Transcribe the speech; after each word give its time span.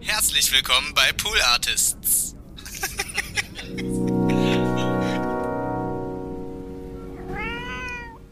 Herzlich 0.00 0.52
willkommen 0.52 0.94
bei 0.94 1.12
Pool 1.12 1.36
Artists. 1.52 2.36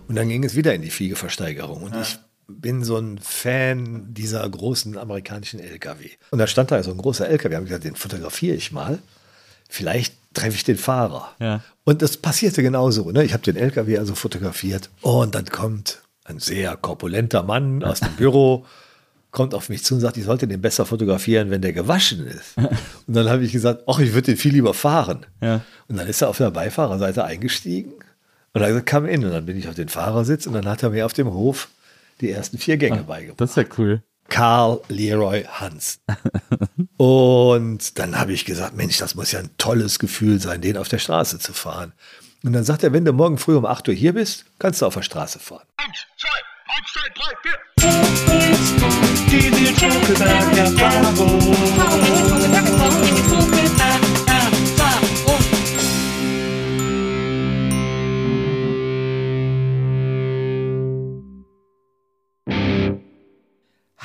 Und 0.09 0.15
dann 0.15 0.29
ging 0.29 0.45
es 0.45 0.55
wieder 0.55 0.75
in 0.75 0.83
die 0.83 0.91
Fliegeversteigerung. 0.91 1.83
Und 1.83 1.97
ich 1.97 2.19
bin 2.47 2.85
so 2.85 2.97
ein 2.97 3.19
Fan 3.19 4.15
dieser 4.15 4.49
großen 4.49 4.97
amerikanischen 4.97 5.59
LKW. 5.59 6.11
Und 6.31 6.39
da 6.39 6.47
stand 6.47 6.71
da 6.71 6.83
so 6.85 6.92
ein 6.92 6.99
großer 6.99 7.29
LKW. 7.29 7.51
Da 7.51 7.56
habe 7.56 7.65
ich 7.65 7.71
gesagt, 7.71 7.85
den 7.85 7.96
fotografiere 7.96 8.54
ich 8.54 8.71
mal. 8.71 9.01
Vielleicht 9.69 10.14
treffe 10.35 10.56
ich 10.56 10.64
den 10.64 10.78
Fahrer. 10.78 11.35
Ja. 11.40 11.62
Und 11.85 12.01
das 12.01 12.17
passierte 12.17 12.62
genauso. 12.62 13.10
Ne? 13.10 13.24
Ich 13.24 13.33
habe 13.33 13.42
den 13.42 13.56
LKW 13.56 13.98
also 13.98 14.14
fotografiert. 14.14 14.90
Und 15.01 15.35
dann 15.35 15.46
kommt 15.46 16.02
ein 16.24 16.38
sehr 16.38 16.77
korpulenter 16.77 17.42
Mann 17.42 17.83
aus 17.83 18.01
dem 18.01 18.12
Büro, 18.12 18.64
kommt 19.37 19.53
auf 19.53 19.69
mich 19.69 19.84
zu 19.84 19.95
und 19.95 20.01
sagt, 20.01 20.16
ich 20.16 20.25
sollte 20.25 20.48
den 20.48 20.62
besser 20.62 20.87
fotografieren, 20.87 21.51
wenn 21.51 21.61
der 21.61 21.75
gewaschen 21.75 22.27
ist. 22.27 22.57
Und 22.57 23.15
dann 23.15 23.29
habe 23.29 23.45
ich 23.45 23.53
gesagt, 23.53 23.83
ach, 23.87 23.99
ich 23.99 24.15
würde 24.15 24.33
den 24.33 24.39
viel 24.39 24.53
lieber 24.53 24.73
fahren. 24.73 25.27
Ja. 25.43 25.61
Und 25.89 25.99
dann 25.99 26.09
ist 26.09 26.23
er 26.23 26.31
auf 26.31 26.39
der 26.39 26.51
Beifahrerseite 26.51 27.23
eingestiegen 27.23 27.93
und 28.55 28.63
hat 28.63 28.69
gesagt, 28.69 28.91
komm 28.91 29.05
in. 29.05 29.23
Und 29.27 29.33
dann 29.33 29.45
bin 29.45 29.59
ich 29.59 29.69
auf 29.69 29.75
den 29.75 29.91
Fahrersitz 29.91 30.47
und 30.47 30.55
dann 30.55 30.67
hat 30.67 30.83
er 30.83 30.89
mir 30.89 31.05
auf 31.05 31.13
dem 31.13 31.30
Hof 31.35 31.69
die 32.23 32.30
ersten 32.30 32.57
vier 32.57 32.79
Gänge 32.79 33.03
beigebracht. 33.03 33.39
Das 33.43 33.51
ist 33.51 33.57
ja 33.57 33.65
cool. 33.77 34.03
Karl 34.30 34.80
Leroy 34.89 35.45
Hans. 35.45 36.01
Und 36.97 37.99
dann 37.99 38.19
habe 38.19 38.33
ich 38.33 38.47
gesagt, 38.47 38.75
Mensch, 38.75 38.97
das 38.97 39.15
muss 39.15 39.33
ja 39.33 39.41
ein 39.41 39.51
tolles 39.59 39.99
Gefühl 39.99 40.41
sein, 40.41 40.63
den 40.63 40.79
auf 40.79 40.89
der 40.89 40.99
Straße 40.99 41.39
zu 41.39 41.53
fahren. 41.53 41.93
Und 42.43 42.55
dann 42.55 42.65
sagt 42.65 42.83
er, 42.83 42.93
wenn 42.93 43.05
du 43.05 43.13
morgen 43.13 43.37
früh 43.37 43.55
um 43.55 43.66
8 43.66 43.87
Uhr 43.89 43.95
hier 43.95 44.15
bist, 44.15 44.47
kannst 44.59 44.80
du 44.80 44.87
auf 44.87 44.95
der 44.95 45.03
Straße 45.03 45.39
fahren. 45.39 45.66
Eins, 45.77 46.07
zwei, 46.19 46.55
eins, 46.69 46.93
zwei, 46.93 47.09
drei, 47.15 47.33
vier. 47.43 47.59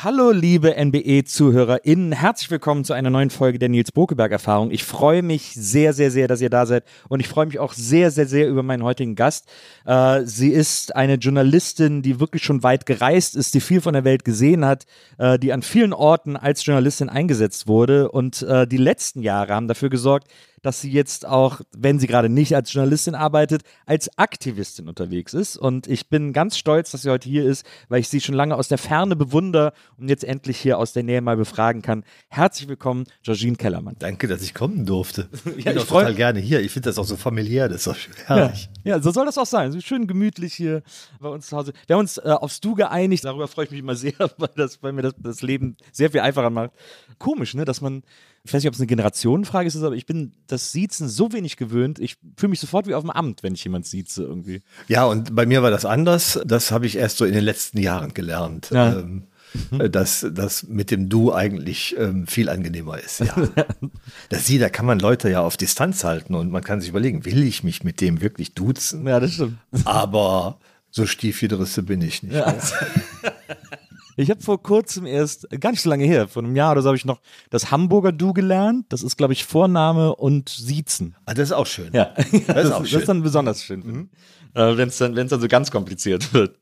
Hallo 0.03 0.31
liebe 0.31 0.73
NBE-ZuhörerInnen, 0.83 2.11
herzlich 2.11 2.49
willkommen 2.49 2.83
zu 2.83 2.93
einer 2.93 3.11
neuen 3.11 3.29
Folge 3.29 3.59
der 3.59 3.69
Nils 3.69 3.91
Bokeberg-Erfahrung. 3.91 4.71
Ich 4.71 4.83
freue 4.83 5.21
mich 5.21 5.53
sehr, 5.53 5.93
sehr, 5.93 6.09
sehr, 6.09 6.27
dass 6.27 6.41
ihr 6.41 6.49
da 6.49 6.65
seid 6.65 6.85
und 7.07 7.19
ich 7.19 7.27
freue 7.27 7.45
mich 7.45 7.59
auch 7.59 7.73
sehr, 7.73 8.09
sehr, 8.09 8.25
sehr 8.25 8.49
über 8.49 8.63
meinen 8.63 8.81
heutigen 8.81 9.13
Gast. 9.13 9.47
Äh, 9.85 10.21
sie 10.23 10.49
ist 10.49 10.95
eine 10.95 11.15
Journalistin, 11.15 12.01
die 12.01 12.19
wirklich 12.19 12.43
schon 12.43 12.63
weit 12.63 12.87
gereist 12.87 13.35
ist, 13.35 13.53
die 13.53 13.61
viel 13.61 13.79
von 13.79 13.93
der 13.93 14.03
Welt 14.03 14.25
gesehen 14.25 14.65
hat, 14.65 14.87
äh, 15.19 15.37
die 15.37 15.53
an 15.53 15.61
vielen 15.61 15.93
Orten 15.93 16.35
als 16.35 16.65
Journalistin 16.65 17.07
eingesetzt 17.07 17.67
wurde 17.67 18.09
und 18.09 18.41
äh, 18.41 18.65
die 18.65 18.77
letzten 18.77 19.21
Jahre 19.21 19.53
haben 19.53 19.67
dafür 19.67 19.91
gesorgt, 19.91 20.31
dass 20.61 20.81
sie 20.81 20.91
jetzt 20.91 21.25
auch, 21.25 21.61
wenn 21.75 21.99
sie 21.99 22.07
gerade 22.07 22.29
nicht 22.29 22.55
als 22.55 22.71
Journalistin 22.71 23.15
arbeitet, 23.15 23.63
als 23.85 24.17
Aktivistin 24.17 24.87
unterwegs 24.87 25.33
ist. 25.33 25.57
Und 25.57 25.87
ich 25.87 26.07
bin 26.09 26.33
ganz 26.33 26.57
stolz, 26.57 26.91
dass 26.91 27.01
sie 27.01 27.09
heute 27.09 27.27
hier 27.29 27.45
ist, 27.45 27.65
weil 27.89 27.99
ich 27.99 28.09
sie 28.09 28.21
schon 28.21 28.35
lange 28.35 28.55
aus 28.55 28.67
der 28.67 28.77
Ferne 28.77 29.15
bewundere 29.15 29.73
und 29.97 30.09
jetzt 30.09 30.23
endlich 30.23 30.57
hier 30.59 30.77
aus 30.77 30.93
der 30.93 31.03
Nähe 31.03 31.21
mal 31.21 31.37
befragen 31.37 31.81
kann. 31.81 32.03
Herzlich 32.29 32.67
willkommen, 32.69 33.05
Georgine 33.23 33.55
Kellermann. 33.55 33.95
Danke, 33.99 34.27
dass 34.27 34.41
ich 34.41 34.53
kommen 34.53 34.85
durfte. 34.85 35.29
Ich 35.57 35.65
bin 35.65 35.75
ich 35.75 35.79
auch 35.79 35.85
total 35.87 36.15
gerne 36.15 36.39
hier. 36.39 36.61
Ich 36.61 36.71
finde 36.71 36.89
das 36.89 36.97
auch 36.97 37.03
so 37.05 37.17
familiär, 37.17 37.67
das 37.67 37.79
ist 37.79 37.87
doch 37.87 37.95
schön 37.95 38.13
Ja, 38.29 38.35
herrlich. 38.35 38.69
ja, 38.83 38.99
so 39.01 39.11
soll 39.11 39.25
das 39.25 39.37
auch 39.37 39.45
sein. 39.45 39.71
So 39.71 39.81
schön 39.81 40.07
gemütlich 40.07 40.53
hier 40.53 40.81
bei 41.19 41.27
uns 41.29 41.47
zu 41.47 41.57
Hause. 41.57 41.73
Wir 41.87 41.95
haben 41.95 42.01
uns 42.01 42.17
äh, 42.17 42.21
aufs 42.29 42.61
Du 42.61 42.73
geeinigt. 42.75 43.25
Darüber 43.25 43.47
freue 43.47 43.65
ich 43.65 43.71
mich 43.71 43.79
immer 43.81 43.95
sehr, 43.95 44.13
weil, 44.37 44.49
das, 44.55 44.81
weil 44.81 44.93
mir 44.93 45.01
das, 45.01 45.13
das 45.17 45.41
Leben 45.41 45.75
sehr 45.91 46.11
viel 46.11 46.21
einfacher 46.21 46.49
macht. 46.49 46.71
Komisch, 47.17 47.53
ne, 47.53 47.65
dass 47.65 47.81
man, 47.81 48.03
ich 48.43 48.53
weiß 48.53 48.63
nicht, 48.63 48.67
ob 48.69 48.73
es 48.73 48.79
eine 48.79 48.87
Generationenfrage 48.87 49.67
ist, 49.67 49.75
aber 49.75 49.95
ich 49.95 50.05
bin 50.05 50.33
das 50.47 50.71
Siezen 50.71 51.07
so 51.07 51.31
wenig 51.31 51.57
gewöhnt. 51.57 51.99
Ich 51.99 52.17
fühle 52.37 52.49
mich 52.49 52.59
sofort 52.59 52.87
wie 52.87 52.95
auf 52.95 53.03
dem 53.03 53.11
Amt, 53.11 53.43
wenn 53.43 53.53
ich 53.53 53.63
jemand 53.63 53.85
sieze 53.85 54.23
irgendwie. 54.23 54.61
Ja, 54.87 55.05
und 55.05 55.35
bei 55.35 55.45
mir 55.45 55.61
war 55.61 55.69
das 55.69 55.85
anders. 55.85 56.39
Das 56.45 56.71
habe 56.71 56.87
ich 56.87 56.95
erst 56.95 57.17
so 57.17 57.25
in 57.25 57.33
den 57.33 57.43
letzten 57.43 57.79
Jahren 57.79 58.13
gelernt. 58.13 58.69
Ja. 58.71 58.99
Ähm, 58.99 59.27
dass 59.89 60.25
das 60.31 60.63
mit 60.63 60.91
dem 60.91 61.09
Du 61.09 61.33
eigentlich 61.33 61.95
ähm, 61.97 62.25
viel 62.25 62.49
angenehmer 62.49 62.97
ist. 62.97 63.19
Ja. 63.19 63.35
das 64.29 64.47
Sie, 64.47 64.57
da 64.57 64.69
kann 64.69 64.85
man 64.85 64.99
Leute 64.99 65.29
ja 65.29 65.41
auf 65.41 65.57
Distanz 65.57 66.03
halten 66.03 66.35
und 66.35 66.51
man 66.51 66.63
kann 66.63 66.79
sich 66.79 66.89
überlegen, 66.89 67.25
will 67.25 67.43
ich 67.43 67.63
mich 67.63 67.83
mit 67.83 68.01
dem 68.01 68.21
wirklich 68.21 68.53
duzen? 68.53 69.05
Ja, 69.05 69.19
das 69.19 69.33
stimmt. 69.33 69.57
Aber 69.83 70.57
so 70.89 71.05
Stiefjederisse 71.05 71.83
bin 71.83 72.01
ich 72.01 72.23
nicht. 72.23 72.35
Ich 74.21 74.29
habe 74.29 74.41
vor 74.41 74.61
kurzem 74.61 75.05
erst, 75.05 75.47
gar 75.59 75.71
nicht 75.71 75.81
so 75.81 75.89
lange 75.89 76.05
her, 76.05 76.27
vor 76.27 76.43
einem 76.43 76.55
Jahr 76.55 76.71
oder 76.71 76.81
so, 76.81 76.89
habe 76.89 76.97
ich 76.97 77.05
noch 77.05 77.21
das 77.49 77.71
Hamburger 77.71 78.11
Du 78.11 78.33
gelernt. 78.33 78.85
Das 78.89 79.03
ist, 79.03 79.17
glaube 79.17 79.33
ich, 79.33 79.45
Vorname 79.45 80.15
und 80.15 80.49
Siezen. 80.49 81.15
Ah, 81.25 81.33
das 81.33 81.49
ist 81.49 81.53
auch 81.53 81.65
schön. 81.67 81.89
Ja, 81.93 82.13
das, 82.15 82.31
ist 82.31 82.49
auch 82.49 82.79
das 82.79 82.81
ist 82.81 82.89
schön. 82.89 83.05
dann 83.05 83.23
besonders 83.23 83.63
schön, 83.63 84.09
äh, 84.53 84.77
wenn 84.77 84.89
es 84.89 84.97
dann, 84.97 85.15
wenn's 85.15 85.29
dann 85.29 85.41
so 85.41 85.47
ganz 85.47 85.71
kompliziert 85.71 86.33
wird. 86.33 86.59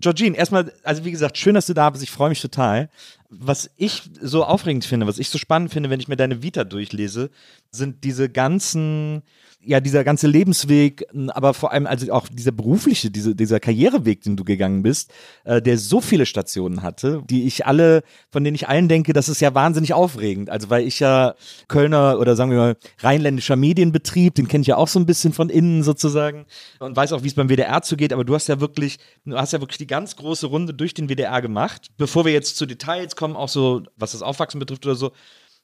Georgine, 0.00 0.36
erstmal, 0.36 0.72
also 0.84 1.04
wie 1.04 1.10
gesagt, 1.10 1.38
schön, 1.38 1.54
dass 1.54 1.66
du 1.66 1.74
da 1.74 1.90
bist. 1.90 2.04
Ich 2.04 2.10
freue 2.10 2.28
mich 2.28 2.40
total. 2.40 2.88
Was 3.30 3.70
ich 3.76 4.02
so 4.22 4.42
aufregend 4.42 4.86
finde, 4.86 5.06
was 5.06 5.18
ich 5.18 5.28
so 5.28 5.36
spannend 5.36 5.70
finde, 5.70 5.90
wenn 5.90 6.00
ich 6.00 6.08
mir 6.08 6.16
deine 6.16 6.42
Vita 6.42 6.64
durchlese, 6.64 7.30
sind 7.70 8.02
diese 8.04 8.30
ganzen, 8.30 9.22
ja, 9.60 9.80
dieser 9.80 10.02
ganze 10.02 10.28
Lebensweg, 10.28 11.04
aber 11.28 11.52
vor 11.52 11.72
allem 11.72 11.86
also 11.86 12.10
auch 12.10 12.26
dieser 12.28 12.52
berufliche, 12.52 13.10
diese, 13.10 13.34
dieser 13.34 13.60
Karriereweg, 13.60 14.22
den 14.22 14.36
du 14.36 14.44
gegangen 14.44 14.82
bist, 14.82 15.12
äh, 15.44 15.60
der 15.60 15.76
so 15.76 16.00
viele 16.00 16.24
Stationen 16.24 16.82
hatte, 16.82 17.22
die 17.28 17.44
ich 17.44 17.66
alle, 17.66 18.02
von 18.30 18.44
denen 18.44 18.54
ich 18.54 18.66
allen 18.66 18.88
denke, 18.88 19.12
das 19.12 19.28
ist 19.28 19.42
ja 19.42 19.54
wahnsinnig 19.54 19.92
aufregend. 19.92 20.48
Also 20.48 20.70
weil 20.70 20.86
ich 20.86 20.98
ja 21.00 21.34
Kölner 21.66 22.18
oder 22.18 22.34
sagen 22.34 22.50
wir 22.50 22.58
mal 22.58 22.76
rheinländischer 23.00 23.56
Medienbetrieb, 23.56 24.36
den 24.36 24.48
kenne 24.48 24.62
ich 24.62 24.68
ja 24.68 24.76
auch 24.76 24.88
so 24.88 24.98
ein 24.98 25.06
bisschen 25.06 25.34
von 25.34 25.50
innen 25.50 25.82
sozusagen 25.82 26.46
und 26.78 26.96
weiß 26.96 27.12
auch, 27.12 27.24
wie 27.24 27.28
es 27.28 27.34
beim 27.34 27.50
WDR 27.50 27.82
zugeht, 27.82 28.14
aber 28.14 28.24
du 28.24 28.34
hast 28.34 28.48
ja 28.48 28.60
wirklich, 28.60 28.98
du 29.26 29.36
hast 29.36 29.52
ja 29.52 29.60
wirklich 29.60 29.78
die 29.78 29.86
ganz 29.86 30.16
große 30.16 30.46
Runde 30.46 30.72
durch 30.72 30.94
den 30.94 31.10
WDR 31.10 31.42
gemacht. 31.42 31.88
Bevor 31.98 32.24
wir 32.24 32.32
jetzt 32.32 32.56
zu 32.56 32.64
Details 32.64 33.16
kommen, 33.18 33.36
auch 33.36 33.50
so, 33.50 33.82
was 33.96 34.12
das 34.12 34.22
Aufwachsen 34.22 34.58
betrifft 34.58 34.86
oder 34.86 34.94
so, 34.94 35.12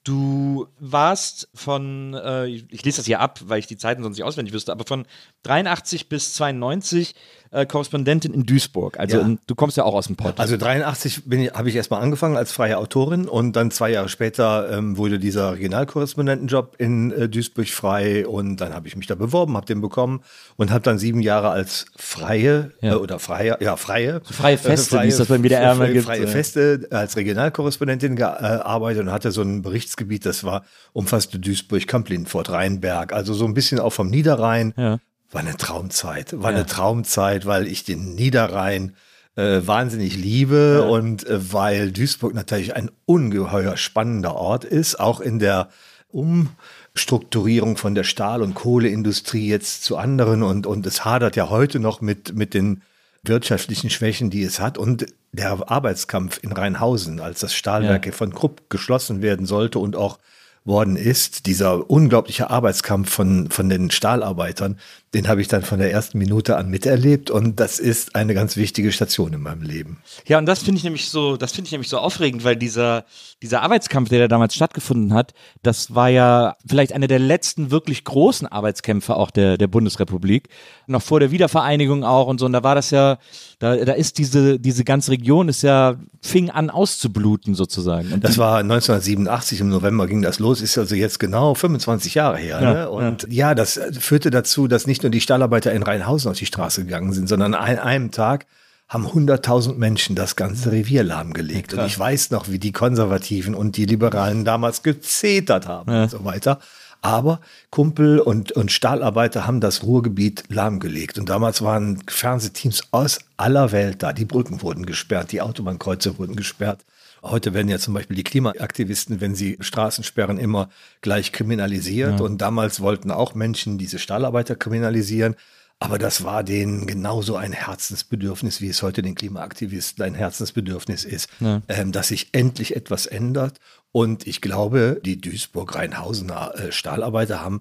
Du 0.05 0.69
warst 0.79 1.49
von, 1.55 2.13
äh, 2.13 2.47
ich, 2.47 2.85
lese 2.85 2.99
das 2.99 3.07
hier 3.07 3.21
ab, 3.21 3.41
weil 3.47 3.59
ich 3.59 3.67
die 3.67 3.79
Zeiten 3.79 4.03
sonst 4.03 4.19
nicht 4.19 4.25
auswendig 4.25 4.53
wüsste, 4.53 4.71
aber 4.71 4.85
von 4.85 5.07
83 5.45 6.11
bis 6.11 6.35
92 6.35 7.15
äh, 7.55 7.65
Korrespondentin 7.67 8.35
in 8.35 8.45
Duisburg. 8.45 8.99
Also 8.99 9.19
Ja. 9.19 9.23
in, 9.25 9.39
du 9.47 9.55
kommst 9.55 9.77
ja 9.77 9.85
auch 9.85 9.95
aus 9.95 10.07
dem 10.09 10.17
Pott. 10.17 10.39
Also 10.41 10.57
83 10.57 11.25
bin 11.27 11.41
ich- 11.41 11.53
habe 11.53 11.69
ich 11.69 11.77
erstmal 11.77 12.03
angefangen 12.03 12.37
als 12.37 12.53
freie 12.53 12.77
Autorin 12.79 13.27
und 13.29 13.55
dann 13.57 13.71
zwei 13.71 13.91
Jahre 13.91 14.09
später 14.09 14.71
ähm, 14.71 14.97
wurde 14.97 15.19
dieser 15.19 15.55
Regionalkorrespondentenjob 15.55 16.77
in 16.79 17.13
äh, 17.13 17.29
Duisburg 17.29 17.69
frei 17.69 18.27
und 18.27 18.57
dann 18.61 18.75
habe 18.75 18.89
ich 18.89 18.97
mich 18.97 19.07
da 19.07 19.15
beworben, 19.15 19.57
habe 19.57 19.67
den 19.67 19.81
bekommen 19.81 20.21
und 20.57 20.71
habe 20.71 20.83
dann 20.83 20.99
sieben 20.99 21.21
Jahre 21.21 21.51
als 21.51 21.87
freie 21.97 22.73
Ja. 22.81 22.93
äh, 22.93 22.97
oder 22.97 23.19
freie, 23.19 23.57
ja 23.61 23.77
freie, 23.77 24.21
freie 24.25 24.59
Feste, 24.59 25.01
wie 25.03 25.09
es 25.09 25.17
das 25.19 25.29
beim 25.29 25.43
WDR 25.43 25.75
freie, 25.77 25.93
gibt, 25.93 26.05
freie 26.07 26.23
ja. 26.23 26.27
Feste 26.27 26.89
als 26.91 27.17
Regionalkorrespondentin 27.17 28.17
gearbeitet 28.17 29.03
und 29.03 29.13
hatte 29.13 29.31
so 29.33 29.43
ein 29.43 29.63
Berichtsgebiet, 29.63 30.27
das 30.27 30.45
war 30.45 30.65
umfasste 30.93 31.39
Duisburg, 31.39 31.87
Kamp-Lindfort, 31.87 32.51
Rheinberg, 32.51 33.13
also 33.13 33.35
so 33.35 33.45
ein 33.45 33.55
bisschen 33.55 33.79
auch 33.81 33.93
vom 33.93 34.09
Niederrhein. 34.11 34.75
Ja. 34.77 34.99
War 35.35 35.41
eine 35.43 35.57
Traumzeit, 35.57 36.33
war 36.41 36.51
Ja. 36.53 36.57
eine 36.59 36.67
Traumzeit, 36.67 37.45
weil 37.45 37.67
ich 37.67 37.85
den 37.85 38.15
Niederrhein 38.15 38.95
äh, 39.37 39.61
wahnsinnig 39.67 40.17
liebe 40.17 40.85
und 40.89 41.27
äh, 41.27 41.53
weil 41.53 41.91
Duisburg 41.93 42.35
natürlich 42.35 42.77
ein 42.77 42.91
ungeheuer 43.05 43.77
spannender 43.77 44.37
Ort 44.37 44.65
ist, 44.65 44.99
auch 45.01 45.21
in 45.21 45.39
der 45.41 45.69
Umstrukturierung 46.13 47.77
von 47.77 47.95
der 47.95 48.05
Stahl- 48.05 48.43
und 48.43 48.55
Kohleindustrie 48.55 49.49
jetzt 49.49 49.83
zu 49.85 49.97
anderen 49.97 50.43
und, 50.43 50.67
und 50.67 50.87
es 50.87 51.05
hadert 51.05 51.35
ja 51.37 51.51
heute 51.51 51.81
noch 51.81 52.01
mit, 52.01 52.35
mit 52.35 52.55
den 52.55 52.83
wirtschaftlichen 53.25 53.91
Schwächen, 53.91 54.31
die 54.31 54.43
es 54.45 54.61
hat 54.61 54.79
und 54.79 55.07
der 55.33 55.69
Arbeitskampf 55.71 56.39
in 56.43 56.53
Rheinhausen, 56.53 57.21
als 57.21 57.41
das 57.41 57.55
Stahlwerk 57.55 58.07
Ja. 58.07 58.13
von 58.13 58.33
Krupp 58.35 58.71
geschlossen 58.71 59.23
werden 59.23 59.47
sollte 59.47 59.79
und 59.81 59.97
auch 59.97 60.19
worden 60.65 60.97
ist, 60.97 61.47
dieser 61.47 61.91
unglaubliche 61.91 62.49
Arbeitskampf 62.49 63.11
von, 63.11 63.51
von 63.51 63.69
den 63.69 63.91
Stahlarbeitern, 63.91 64.79
den 65.13 65.29
habe 65.29 65.43
ich 65.43 65.49
dann 65.49 65.63
von 65.63 65.79
der 65.79 65.93
ersten 65.93 66.19
Minute 66.19 66.57
an 66.57 66.71
miterlebt 66.71 67.31
und 67.31 67.61
das 67.61 67.79
ist 67.79 68.17
eine 68.17 68.35
ganz 68.35 68.57
wichtige 68.57 68.91
Station 68.91 69.35
in 69.35 69.43
meinem 69.43 69.63
Leben. 69.63 69.99
Ja, 70.27 70.39
und 70.39 70.47
das 70.47 70.63
finde 70.63 70.79
ich 70.79 70.85
nämlich 70.85 71.11
so, 71.11 71.37
das 71.37 71.53
finde 71.53 71.69
ich 71.69 71.73
nämlich 71.73 71.91
so 71.91 71.99
aufregend, 71.99 72.45
weil 72.45 72.57
dieser, 72.57 73.05
dieser 73.43 73.63
Arbeitskampf, 73.63 74.09
der 74.09 74.21
da 74.21 74.29
damals 74.29 74.55
stattgefunden 74.55 75.13
hat, 75.13 75.35
das 75.63 75.95
war 75.95 76.09
ja 76.09 76.57
vielleicht 76.67 76.95
einer 76.95 77.09
der 77.09 77.19
letzten 77.19 77.71
wirklich 77.71 78.03
großen 78.05 78.49
Arbeitskämpfe 78.49 79.17
auch 79.17 79.31
der, 79.31 79.59
der 79.59 79.69
Bundesrepublik. 79.69 80.49
Noch 80.87 81.03
vor 81.03 81.21
der 81.21 81.31
Wiedervereinigung 81.31 82.05
auch 82.05 82.27
und 82.27 82.41
so. 82.41 82.47
Und 82.47 82.53
da 82.53 82.63
war 82.63 82.75
das 82.75 82.91
ja, 82.91 83.19
da, 83.59 83.77
da 83.77 83.93
ist 83.93 84.19
diese, 84.19 84.59
diese 84.59 84.85
ganze 84.85 85.13
Region 85.13 85.49
ist 85.49 85.63
ja, 85.63 85.97
fing 86.23 86.51
an 86.51 86.71
auszubluten 86.71 87.55
sozusagen. 87.55 88.13
Und 88.13 88.25
Das 88.25 88.39
war 88.39 88.59
1987 88.59 89.61
im 89.61 89.69
November 89.69 90.07
ging 90.07 90.23
das 90.23 90.39
los, 90.39 90.61
ist 90.61 90.77
also 90.79 90.95
jetzt 90.95 91.19
genau 91.19 91.55
25 91.55 92.15
Jahre 92.15 92.39
her. 92.39 92.61
Ja, 92.63 92.73
ne? 92.73 92.91
Und 92.91 93.27
ja. 93.31 93.55
das 93.55 93.81
führte 93.99 94.31
dazu, 94.31 94.69
dass 94.69 94.87
nicht 94.87 95.03
nur 95.03 95.11
die 95.11 95.21
Stahlarbeiter 95.21 95.73
in 95.73 95.83
Rheinhausen 95.83 96.31
auf 96.31 96.39
die 96.39 96.47
Straße 96.47 96.85
gegangen 96.85 97.13
sind, 97.13 97.29
sondern 97.29 97.55
an 97.55 97.79
einem 97.79 98.11
Tag 98.11 98.47
haben 98.89 99.07
100.000 99.07 99.75
Menschen 99.75 100.15
das 100.15 100.37
ganze 100.37 100.71
Revier 100.71 101.03
lahmgelegt. 101.03 101.75
und 101.75 101.85
ich 101.87 101.99
weiß 101.99 102.31
noch, 102.31 102.49
wie 102.49 102.59
die 102.59 102.73
Konservativen 102.73 103.55
und 103.55 103.77
die 103.77 103.87
Liberalen 103.87 104.45
damals 104.45 104.83
gezetert 104.83 105.67
haben 105.67 105.91
und 105.91 106.11
so 106.11 106.25
weiter. 106.25 106.59
Aber 107.05 107.41
Kumpel 107.69 108.19
und, 108.19 108.53
und 108.53 108.73
Stahlarbeiter 108.73 109.47
haben 109.47 109.61
das 109.61 109.83
Ruhrgebiet 109.83 110.45
lahmgelegt. 110.49 111.19
Und 111.19 111.29
damals 111.29 111.61
waren 111.61 112.03
Fernsehteams 112.07 112.85
aus 112.93 113.19
aller 113.37 113.73
Welt 113.73 114.03
da. 114.03 114.15
Die 114.15 114.25
Brücken 114.25 114.63
wurden 114.63 114.87
gesperrt, 114.87 115.31
die 115.31 115.43
Autobahnkreuze 115.43 116.19
wurden 116.19 116.35
gesperrt. 116.35 116.87
Heute 117.23 117.53
werden 117.53 117.69
ja 117.69 117.79
zum 117.79 117.93
Beispiel 117.93 118.17
die 118.17 118.25
Klimaaktivisten, 118.25 119.21
wenn 119.21 119.35
sie 119.35 119.59
Straßen 119.61 120.03
sperren, 120.03 120.39
immer 120.39 120.71
gleich 121.03 121.31
kriminalisiert. 121.33 122.23
Und 122.23 122.39
damals 122.41 122.81
wollten 122.81 123.11
auch 123.11 123.35
Menschen 123.35 123.77
diese 123.77 123.99
Stahlarbeiter 123.99 124.57
kriminalisieren. 124.57 125.37
Aber 125.81 125.99
das 125.99 126.25
war 126.25 126.43
denen 126.43 126.87
genauso 126.87 127.37
ein 127.37 127.53
Herzensbedürfnis, 127.53 128.63
wie 128.63 128.69
es 128.69 128.83
heute 128.83 129.03
den 129.03 129.15
Klimaaktivisten 129.15 130.03
ein 130.03 130.15
Herzensbedürfnis 130.15 131.05
ist, 131.05 131.29
ähm, 131.69 131.93
dass 131.93 132.09
sich 132.09 132.31
endlich 132.33 132.75
etwas 132.75 133.05
ändert. 133.05 133.59
Und 133.95 134.27
ich 134.27 134.41
glaube, 134.41 135.01
die 135.05 135.21
Duisburg-Rheinhausener 135.21 136.53
äh, 136.57 136.73
Stahlarbeiter 136.73 137.41
haben 137.41 137.61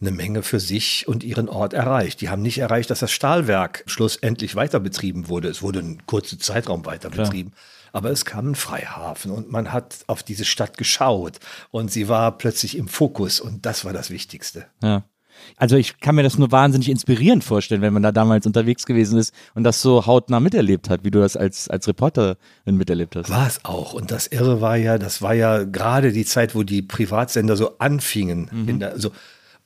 eine 0.00 0.12
Menge 0.12 0.44
für 0.44 0.60
sich 0.60 1.08
und 1.08 1.24
ihren 1.24 1.48
Ort 1.48 1.74
erreicht. 1.74 2.20
Die 2.20 2.28
haben 2.28 2.40
nicht 2.40 2.58
erreicht, 2.58 2.88
dass 2.90 3.00
das 3.00 3.10
Stahlwerk 3.10 3.82
schlussendlich 3.86 4.54
weiter 4.54 4.78
betrieben 4.78 5.28
wurde. 5.28 5.48
Es 5.48 5.60
wurde 5.60 5.80
einen 5.80 6.06
kurzen 6.06 6.38
Zeitraum 6.38 6.86
weiter 6.86 7.10
betrieben. 7.10 7.50
Aber 7.90 8.10
es 8.10 8.24
kam 8.24 8.50
ein 8.50 8.54
Freihafen 8.54 9.32
und 9.32 9.50
man 9.50 9.72
hat 9.72 10.04
auf 10.06 10.22
diese 10.22 10.44
Stadt 10.44 10.78
geschaut 10.78 11.40
und 11.72 11.90
sie 11.90 12.08
war 12.08 12.38
plötzlich 12.38 12.78
im 12.78 12.86
Fokus 12.86 13.40
und 13.40 13.66
das 13.66 13.84
war 13.84 13.92
das 13.92 14.08
Wichtigste. 14.08 14.66
Ja. 14.84 15.02
Also 15.56 15.76
ich 15.76 16.00
kann 16.00 16.14
mir 16.14 16.22
das 16.22 16.38
nur 16.38 16.50
wahnsinnig 16.52 16.88
inspirierend 16.88 17.44
vorstellen, 17.44 17.82
wenn 17.82 17.92
man 17.92 18.02
da 18.02 18.12
damals 18.12 18.46
unterwegs 18.46 18.86
gewesen 18.86 19.18
ist 19.18 19.34
und 19.54 19.64
das 19.64 19.82
so 19.82 20.06
hautnah 20.06 20.40
miterlebt 20.40 20.90
hat, 20.90 21.04
wie 21.04 21.10
du 21.10 21.20
das 21.20 21.36
als, 21.36 21.68
als 21.68 21.86
Reporterin 21.88 22.36
miterlebt 22.66 23.16
hast. 23.16 23.30
War 23.30 23.46
es 23.46 23.64
auch. 23.64 23.92
Und 23.92 24.10
das 24.10 24.26
Irre 24.26 24.60
war 24.60 24.76
ja, 24.76 24.98
das 24.98 25.22
war 25.22 25.34
ja 25.34 25.64
gerade 25.64 26.12
die 26.12 26.24
Zeit, 26.24 26.54
wo 26.54 26.62
die 26.62 26.82
Privatsender 26.82 27.56
so 27.56 27.78
anfingen. 27.78 28.48
In 28.66 28.80
der, 28.80 28.98
so. 28.98 29.10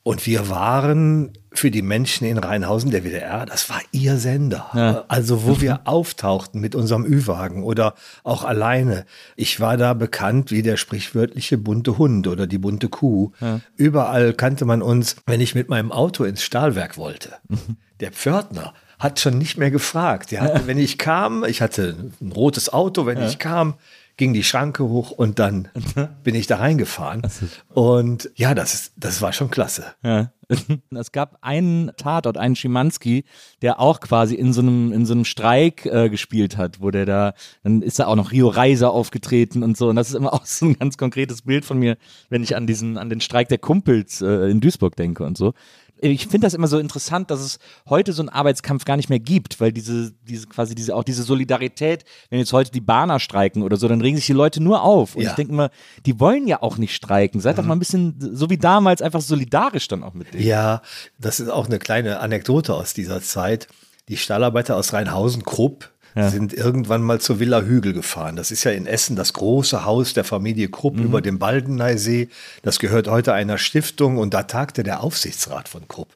Und 0.07 0.25
wir 0.25 0.47
waren 0.47 1.33
für 1.51 1.69
die 1.69 1.81
Menschen 1.81 2.25
in 2.25 2.37
Rheinhausen, 2.37 2.91
der 2.91 3.03
WDR, 3.03 3.45
das 3.45 3.69
war 3.69 3.81
ihr 3.91 4.15
Sender. 4.15 4.69
Ja. 4.73 5.03
Also 5.09 5.45
wo 5.45 5.59
wir 5.59 5.81
auftauchten 5.83 6.61
mit 6.61 6.75
unserem 6.75 7.03
Ü-Wagen 7.03 7.61
oder 7.61 7.93
auch 8.23 8.45
alleine. 8.45 9.05
Ich 9.35 9.59
war 9.59 9.75
da 9.75 9.93
bekannt 9.93 10.49
wie 10.49 10.61
der 10.61 10.77
sprichwörtliche 10.77 11.57
bunte 11.57 11.97
Hund 11.97 12.25
oder 12.29 12.47
die 12.47 12.57
bunte 12.57 12.87
Kuh. 12.87 13.33
Überall 13.75 14.31
kannte 14.31 14.63
man 14.63 14.81
uns, 14.81 15.17
wenn 15.25 15.41
ich 15.41 15.55
mit 15.55 15.67
meinem 15.67 15.91
Auto 15.91 16.23
ins 16.23 16.41
Stahlwerk 16.41 16.95
wollte. 16.95 17.33
Der 17.99 18.13
Pförtner 18.13 18.75
hat 18.99 19.19
schon 19.19 19.37
nicht 19.37 19.57
mehr 19.57 19.71
gefragt. 19.71 20.31
Hatte, 20.31 20.67
wenn 20.67 20.77
ich 20.77 20.97
kam, 20.97 21.43
ich 21.43 21.61
hatte 21.61 22.13
ein 22.21 22.31
rotes 22.31 22.71
Auto, 22.71 23.05
wenn 23.05 23.21
ich 23.23 23.39
kam, 23.39 23.73
ging 24.17 24.33
die 24.33 24.43
Schranke 24.43 24.83
hoch 24.83 25.11
und 25.11 25.39
dann 25.39 25.69
bin 26.23 26.35
ich 26.35 26.47
da 26.47 26.57
reingefahren. 26.57 27.21
Und 27.69 28.29
ja, 28.35 28.53
das, 28.53 28.73
ist, 28.73 28.93
das 28.97 29.21
war 29.21 29.31
schon 29.31 29.49
klasse. 29.49 29.85
Ja. 30.03 30.31
Es 30.95 31.11
gab 31.11 31.37
einen 31.41 31.91
Tatort, 31.97 32.37
einen 32.37 32.55
Schimanski, 32.55 33.25
der 33.61 33.79
auch 33.79 33.99
quasi 33.99 34.35
in 34.35 34.53
so 34.53 34.61
einem, 34.61 34.93
in 34.93 35.05
so 35.05 35.13
einem 35.13 35.25
Streik 35.25 35.85
äh, 35.85 36.09
gespielt 36.09 36.57
hat, 36.57 36.81
wo 36.81 36.89
der 36.89 37.05
da, 37.05 37.33
dann 37.63 37.81
ist 37.81 37.99
da 37.99 38.07
auch 38.07 38.15
noch 38.15 38.31
Rio 38.31 38.47
Reiser 38.47 38.91
aufgetreten 38.91 39.61
und 39.61 39.75
so. 39.75 39.89
Und 39.89 39.97
das 39.97 40.09
ist 40.09 40.15
immer 40.15 40.33
auch 40.33 40.45
so 40.45 40.65
ein 40.65 40.79
ganz 40.79 40.97
konkretes 40.97 41.41
Bild 41.41 41.65
von 41.65 41.77
mir, 41.77 41.97
wenn 42.29 42.43
ich 42.43 42.55
an 42.55 42.65
diesen, 42.65 42.97
an 42.97 43.09
den 43.09 43.21
Streik 43.21 43.49
der 43.49 43.57
Kumpels 43.57 44.21
äh, 44.21 44.49
in 44.49 44.61
Duisburg 44.61 44.95
denke 44.95 45.25
und 45.25 45.37
so. 45.37 45.53
Ich 45.99 46.27
finde 46.27 46.45
das 46.45 46.53
immer 46.53 46.67
so 46.67 46.77
interessant, 46.79 47.31
dass 47.31 47.39
es 47.39 47.59
heute 47.89 48.13
so 48.13 48.21
einen 48.21 48.29
Arbeitskampf 48.29 48.85
gar 48.85 48.97
nicht 48.97 49.09
mehr 49.09 49.19
gibt, 49.19 49.59
weil 49.59 49.71
diese, 49.71 50.11
diese 50.23 50.47
quasi 50.47 50.75
diese 50.75 50.95
auch 50.95 51.03
diese 51.03 51.23
Solidarität, 51.23 52.03
wenn 52.29 52.39
jetzt 52.39 52.53
heute 52.53 52.71
die 52.71 52.81
Bahner 52.81 53.19
streiken 53.19 53.63
oder 53.63 53.77
so, 53.77 53.87
dann 53.87 54.01
regen 54.01 54.17
sich 54.17 54.25
die 54.27 54.33
Leute 54.33 54.61
nur 54.61 54.83
auf. 54.83 55.15
Und 55.15 55.23
Ja. 55.23 55.29
ich 55.29 55.35
denke 55.35 55.53
immer, 55.53 55.69
die 56.05 56.19
wollen 56.19 56.47
ja 56.47 56.61
auch 56.61 56.77
nicht 56.77 56.93
streiken. 56.95 57.41
Seid 57.41 57.57
doch 57.57 57.63
mal 57.63 57.75
ein 57.75 57.79
bisschen 57.79 58.15
so 58.19 58.49
wie 58.49 58.57
damals 58.57 59.01
einfach 59.01 59.21
solidarisch 59.21 59.87
dann 59.87 60.03
auch 60.03 60.13
mit 60.13 60.33
denen. 60.33 60.43
Ja, 60.43 60.81
das 61.19 61.39
ist 61.39 61.49
auch 61.49 61.65
eine 61.67 61.79
kleine 61.79 62.19
Anekdote 62.19 62.73
aus 62.75 62.93
dieser 62.93 63.21
Zeit. 63.21 63.67
Die 64.09 64.17
Stahlarbeiter 64.17 64.75
aus 64.77 64.93
Rheinhausen, 64.93 65.43
Krupp, 65.43 65.89
sind 66.29 66.53
irgendwann 66.53 67.01
mal 67.01 67.19
zur 67.21 67.39
Villa 67.39 67.61
Hügel 67.61 67.93
gefahren. 67.93 68.35
Das 68.35 68.51
ist 68.51 68.63
ja 68.63 68.71
in 68.71 68.85
Essen 68.87 69.15
das 69.15 69.33
große 69.33 69.85
Haus 69.85 70.13
der 70.13 70.23
Familie 70.23 70.69
Krupp 70.69 70.97
über 70.99 71.21
dem 71.21 71.39
Baldeneysee. 71.39 72.29
Das 72.63 72.79
gehört 72.79 73.07
heute 73.07 73.33
einer 73.33 73.57
Stiftung 73.57 74.17
und 74.17 74.33
da 74.33 74.43
tagte 74.43 74.83
der 74.83 75.01
Aufsichtsrat 75.01 75.69
von 75.69 75.87
Krupp. 75.87 76.09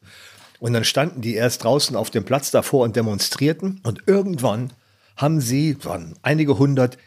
Und 0.59 0.73
dann 0.73 0.83
standen 0.83 1.21
die 1.21 1.35
erst 1.35 1.63
draußen 1.63 1.95
auf 1.95 2.09
dem 2.09 2.23
Platz 2.23 2.51
davor 2.51 2.83
und 2.83 2.95
demonstrierten. 2.95 3.79
Und 3.83 4.03
irgendwann 4.05 4.73
haben 5.17 5.41
sie, 5.41 5.77
waren 5.83 6.15
einige 6.21 6.57
hundert, 6.57 6.97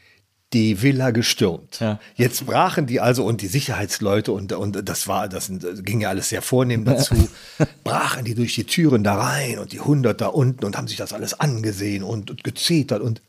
die 0.55 0.81
Villa 0.81 1.11
gestürmt. 1.11 1.81
Ja. 1.81 1.99
Jetzt 2.15 2.47
brachen 2.47 2.87
die 2.87 3.01
also 3.01 3.25
und 3.25 3.43
die 3.43 3.49
Sicherheitsleute 3.49 4.33
und, 4.33 4.53
und 4.53 4.89
das 4.89 5.09
war, 5.09 5.29
das 5.29 5.51
ging 5.83 6.01
ja 6.01 6.09
alles 6.09 6.31
sehr 6.31 6.41
vornehm 6.41 6.85
dazu, 6.85 7.15
brachen 7.85 8.25
die 8.25 8.35
durch 8.35 8.55
die 8.55 8.65
Türen 8.65 9.05
da 9.05 9.17
rein 9.17 9.59
und 9.59 9.73
die 9.73 9.81
hundert 9.81 10.21
da 10.21 10.29
unten 10.29 10.65
und 10.65 10.77
haben 10.79 10.89
sich 10.89 10.97
das 10.97 11.13
alles 11.13 11.39
angesehen 11.39 12.03
und, 12.03 12.31
und 12.31 12.45
gezetert 12.45 13.03
und 13.03 13.21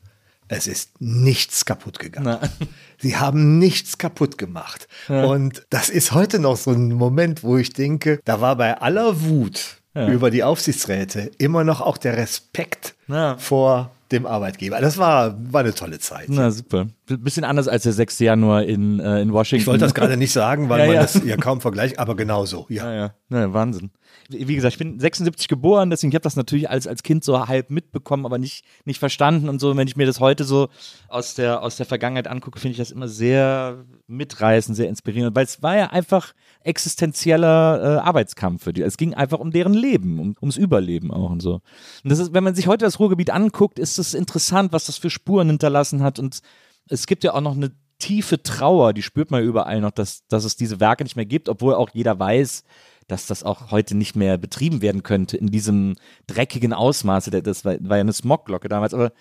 es 0.47 0.67
ist 0.67 0.91
nichts 1.01 1.65
kaputt 1.65 1.97
gegangen. 1.97 2.37
Sie 2.99 3.17
haben 3.17 3.57
nichts 3.57 3.97
kaputt 3.97 4.37
gemacht. 4.37 4.87
Und 5.07 5.65
das 5.71 5.89
ist 5.89 6.11
heute 6.11 6.37
noch 6.37 6.55
so 6.55 6.69
ein 6.71 6.93
Moment, 6.93 7.41
wo 7.43 7.57
ich 7.57 7.73
denke, 7.73 8.19
da 8.25 8.41
war 8.41 8.55
bei 8.55 8.79
aller 8.79 9.23
Wut 9.23 9.77
über 9.95 10.29
die 10.29 10.43
Aufsichtsräte 10.43 11.31
immer 11.39 11.63
noch 11.63 11.81
auch 11.81 11.97
der 11.97 12.17
Respekt 12.17 12.93
Ja. 13.07 13.37
vor 13.37 13.94
dem 14.11 14.25
Arbeitgeber. 14.25 14.79
Das 14.79 14.97
war, 14.97 15.35
war 15.51 15.61
eine 15.61 15.73
tolle 15.73 15.99
Zeit. 15.99 16.27
Na 16.29 16.51
super. 16.51 16.87
B 17.07 17.17
bisschen 17.17 17.43
anders 17.43 17.67
als 17.67 17.83
der 17.83 17.93
6. 17.93 18.19
Januar 18.19 18.63
in, 18.63 18.99
äh, 18.99 19.21
in 19.21 19.33
Washington. 19.33 19.61
Ich 19.61 19.67
wollte 19.67 19.85
das 19.85 19.93
gerade 19.93 20.17
nicht 20.17 20.31
sagen, 20.31 20.69
weil 20.69 20.79
Ja, 20.81 20.85
man 20.85 20.95
ja. 20.95 21.01
das 21.01 21.21
ja 21.23 21.37
kaum 21.37 21.61
vergleicht, 21.61 21.97
aber 21.99 22.15
genau 22.15 22.45
so. 22.45 22.65
Ja. 22.69 22.91
Ja, 22.91 23.13
ja. 23.29 23.39
ja 23.39 23.53
Wahnsinn. 23.53 23.91
Wie 24.29 24.55
gesagt, 24.55 24.73
ich 24.73 24.79
bin 24.79 24.99
76 24.99 25.47
geboren, 25.47 25.89
deswegen 25.89 26.11
ich 26.11 26.15
habe 26.15 26.23
das 26.23 26.35
natürlich 26.35 26.69
als, 26.69 26.87
als 26.87 27.03
Kind 27.03 27.23
so 27.23 27.47
halb 27.47 27.69
mitbekommen, 27.69 28.25
aber 28.25 28.37
nicht, 28.37 28.65
nicht 28.85 28.99
verstanden 28.99 29.49
und 29.49 29.59
so. 29.59 29.75
Wenn 29.77 29.87
ich 29.87 29.95
mir 29.95 30.05
das 30.05 30.19
heute 30.19 30.43
so 30.43 30.69
aus 31.07 31.35
der, 31.35 31.61
aus 31.61 31.77
der 31.77 31.85
Vergangenheit 31.85 32.27
angucke, 32.27 32.59
finde 32.59 32.71
ich 32.73 32.77
das 32.77 32.91
immer 32.91 33.07
sehr 33.07 33.85
mitreißend, 34.07 34.75
sehr 34.75 34.89
inspirierend, 34.89 35.35
weil 35.35 35.45
es 35.45 35.61
war 35.61 35.77
ja 35.77 35.87
einfach 35.87 36.33
existenzieller 36.61 37.97
äh, 37.97 37.99
Arbeitskampf 37.99 38.63
für 38.63 38.73
die. 38.73 38.81
Es 38.81 38.97
ging 38.97 39.13
einfach 39.13 39.39
um 39.39 39.51
deren 39.51 39.73
Leben, 39.73 40.19
um, 40.19 40.35
ums 40.41 40.57
Überleben 40.57 41.11
auch 41.11 41.29
und 41.29 41.41
so. 41.41 41.55
Und 42.03 42.11
das 42.11 42.19
ist, 42.19 42.33
wenn 42.33 42.43
man 42.43 42.55
sich 42.55 42.67
heute 42.67 42.85
das 42.85 42.99
Ruhrgebiet 42.99 43.29
anguckt, 43.29 43.79
ist 43.79 43.99
es 43.99 44.13
interessant, 44.13 44.73
was 44.73 44.85
das 44.85 44.97
für 44.97 45.09
Spuren 45.09 45.47
hinterlassen 45.47 46.01
hat 46.03 46.19
und 46.19 46.41
es 46.87 47.07
gibt 47.07 47.23
ja 47.23 47.33
auch 47.33 47.41
noch 47.41 47.55
eine 47.55 47.71
tiefe 47.99 48.43
Trauer, 48.43 48.93
die 48.93 49.01
spürt 49.01 49.31
man 49.31 49.43
überall 49.43 49.81
noch, 49.81 49.91
dass, 49.91 50.27
dass 50.27 50.43
es 50.43 50.55
diese 50.55 50.79
Werke 50.79 51.03
nicht 51.03 51.15
mehr 51.15 51.25
gibt, 51.25 51.49
obwohl 51.49 51.73
auch 51.73 51.89
jeder 51.93 52.19
weiß, 52.19 52.63
dass 53.07 53.27
das 53.27 53.43
auch 53.43 53.71
heute 53.71 53.95
nicht 53.95 54.15
mehr 54.15 54.37
betrieben 54.37 54.81
werden 54.81 55.03
könnte 55.03 55.37
in 55.37 55.47
diesem 55.47 55.95
dreckigen 56.27 56.73
Ausmaße. 56.73 57.29
Das 57.31 57.65
war, 57.65 57.75
war 57.81 57.97
ja 57.97 58.01
eine 58.01 58.13
Smogglocke 58.13 58.67
damals, 58.69 58.93
aber 58.93 59.11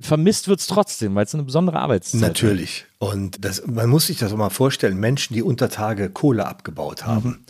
vermisst 0.00 0.48
wird 0.48 0.60
es 0.60 0.66
trotzdem, 0.66 1.14
weil 1.14 1.24
es 1.24 1.34
eine 1.34 1.44
besondere 1.44 1.78
Arbeitszeit 1.80 2.20
war. 2.20 2.28
Natürlich. 2.28 2.86
Und 2.98 3.44
das, 3.44 3.66
man 3.66 3.88
muss 3.88 4.06
sich 4.08 4.18
das 4.18 4.32
mal 4.34 4.50
vorstellen, 4.50 4.98
Menschen, 4.98 5.34
die 5.34 5.42
unter 5.42 5.68
Tage 5.68 6.10
Kohle 6.10 6.46
abgebaut 6.46 7.04
haben, 7.06 7.44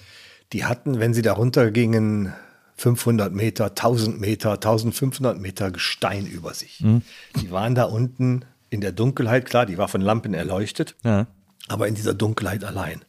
die 0.52 0.64
hatten, 0.64 0.98
wenn 0.98 1.14
sie 1.14 1.22
da 1.22 1.34
runtergingen, 1.34 2.32
500 2.76 3.32
Meter, 3.32 3.66
1000 3.66 4.20
Meter, 4.20 4.52
1500 4.52 5.38
Meter 5.40 5.70
Gestein 5.70 6.26
über 6.26 6.54
sich. 6.54 6.84
Die 7.40 7.50
waren 7.50 7.74
da 7.74 7.84
unten 7.84 8.44
in 8.70 8.80
der 8.80 8.92
Dunkelheit, 8.92 9.46
klar, 9.46 9.66
die 9.66 9.78
war 9.78 9.88
von 9.88 10.00
Lampen 10.00 10.32
erleuchtet, 10.32 10.94
Ja. 11.02 11.26
aber 11.68 11.88
in 11.88 11.94
dieser 11.96 12.14
Dunkelheit 12.14 12.62
allein. 12.64 13.02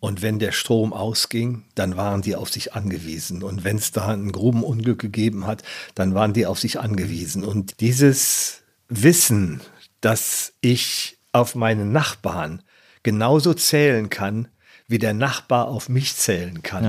Und 0.00 0.22
wenn 0.22 0.38
der 0.38 0.52
Strom 0.52 0.92
ausging, 0.92 1.64
dann 1.74 1.96
waren 1.96 2.22
die 2.22 2.36
auf 2.36 2.50
sich 2.50 2.74
angewiesen. 2.74 3.42
Und 3.42 3.64
wenn 3.64 3.76
es 3.76 3.90
da 3.90 4.08
ein 4.08 4.30
Grubenunglück 4.30 5.00
gegeben 5.00 5.46
hat, 5.46 5.62
dann 5.94 6.14
waren 6.14 6.32
die 6.32 6.46
auf 6.46 6.58
sich 6.60 6.78
angewiesen. 6.78 7.44
Und 7.44 7.80
dieses 7.80 8.62
Wissen, 8.88 9.60
dass 10.00 10.52
ich 10.60 11.18
auf 11.32 11.54
meinen 11.54 11.92
Nachbarn 11.92 12.62
genauso 13.02 13.54
zählen 13.54 14.08
kann, 14.08 14.48
wie 14.86 14.98
der 14.98 15.14
Nachbar 15.14 15.68
auf 15.68 15.88
mich 15.88 16.16
zählen 16.16 16.62
kann. 16.62 16.84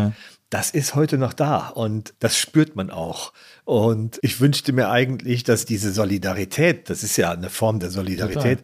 Das 0.50 0.72
ist 0.72 0.96
heute 0.96 1.18
noch 1.20 1.34
da 1.34 1.68
und 1.68 2.14
das 2.20 2.38
spürt 2.38 2.76
man 2.76 2.90
auch. 2.90 3.34
Und 3.66 4.20
ich 4.24 4.40
wünschte 4.40 4.74
mir 4.74 4.90
eigentlich, 4.90 5.44
dass 5.44 5.66
diese 5.66 5.92
Solidarität, 5.92 6.90
das 6.90 7.04
ist 7.04 7.18
ja 7.18 7.32
eine 7.32 7.50
Form 7.50 7.80
der 7.80 7.92
Solidarität, 7.92 8.64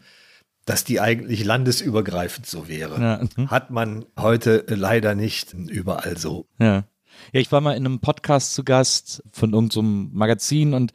dass 0.65 0.83
die 0.83 0.99
eigentlich 0.99 1.43
landesübergreifend 1.43 2.45
so 2.45 2.67
wäre. 2.67 2.99
Ja. 3.37 3.47
Hat 3.47 3.69
man 3.69 4.05
heute 4.19 4.65
leider 4.67 5.15
nicht 5.15 5.53
überall 5.53 6.17
so. 6.17 6.47
Ja. 6.59 6.83
Ja, 7.31 7.39
ich 7.39 7.51
war 7.51 7.61
mal 7.61 7.77
in 7.77 7.85
einem 7.85 7.99
Podcast 7.99 8.53
zu 8.53 8.63
Gast 8.63 9.23
von 9.31 9.53
irgendeinem 9.53 10.09
Magazin 10.13 10.73
und 10.73 10.91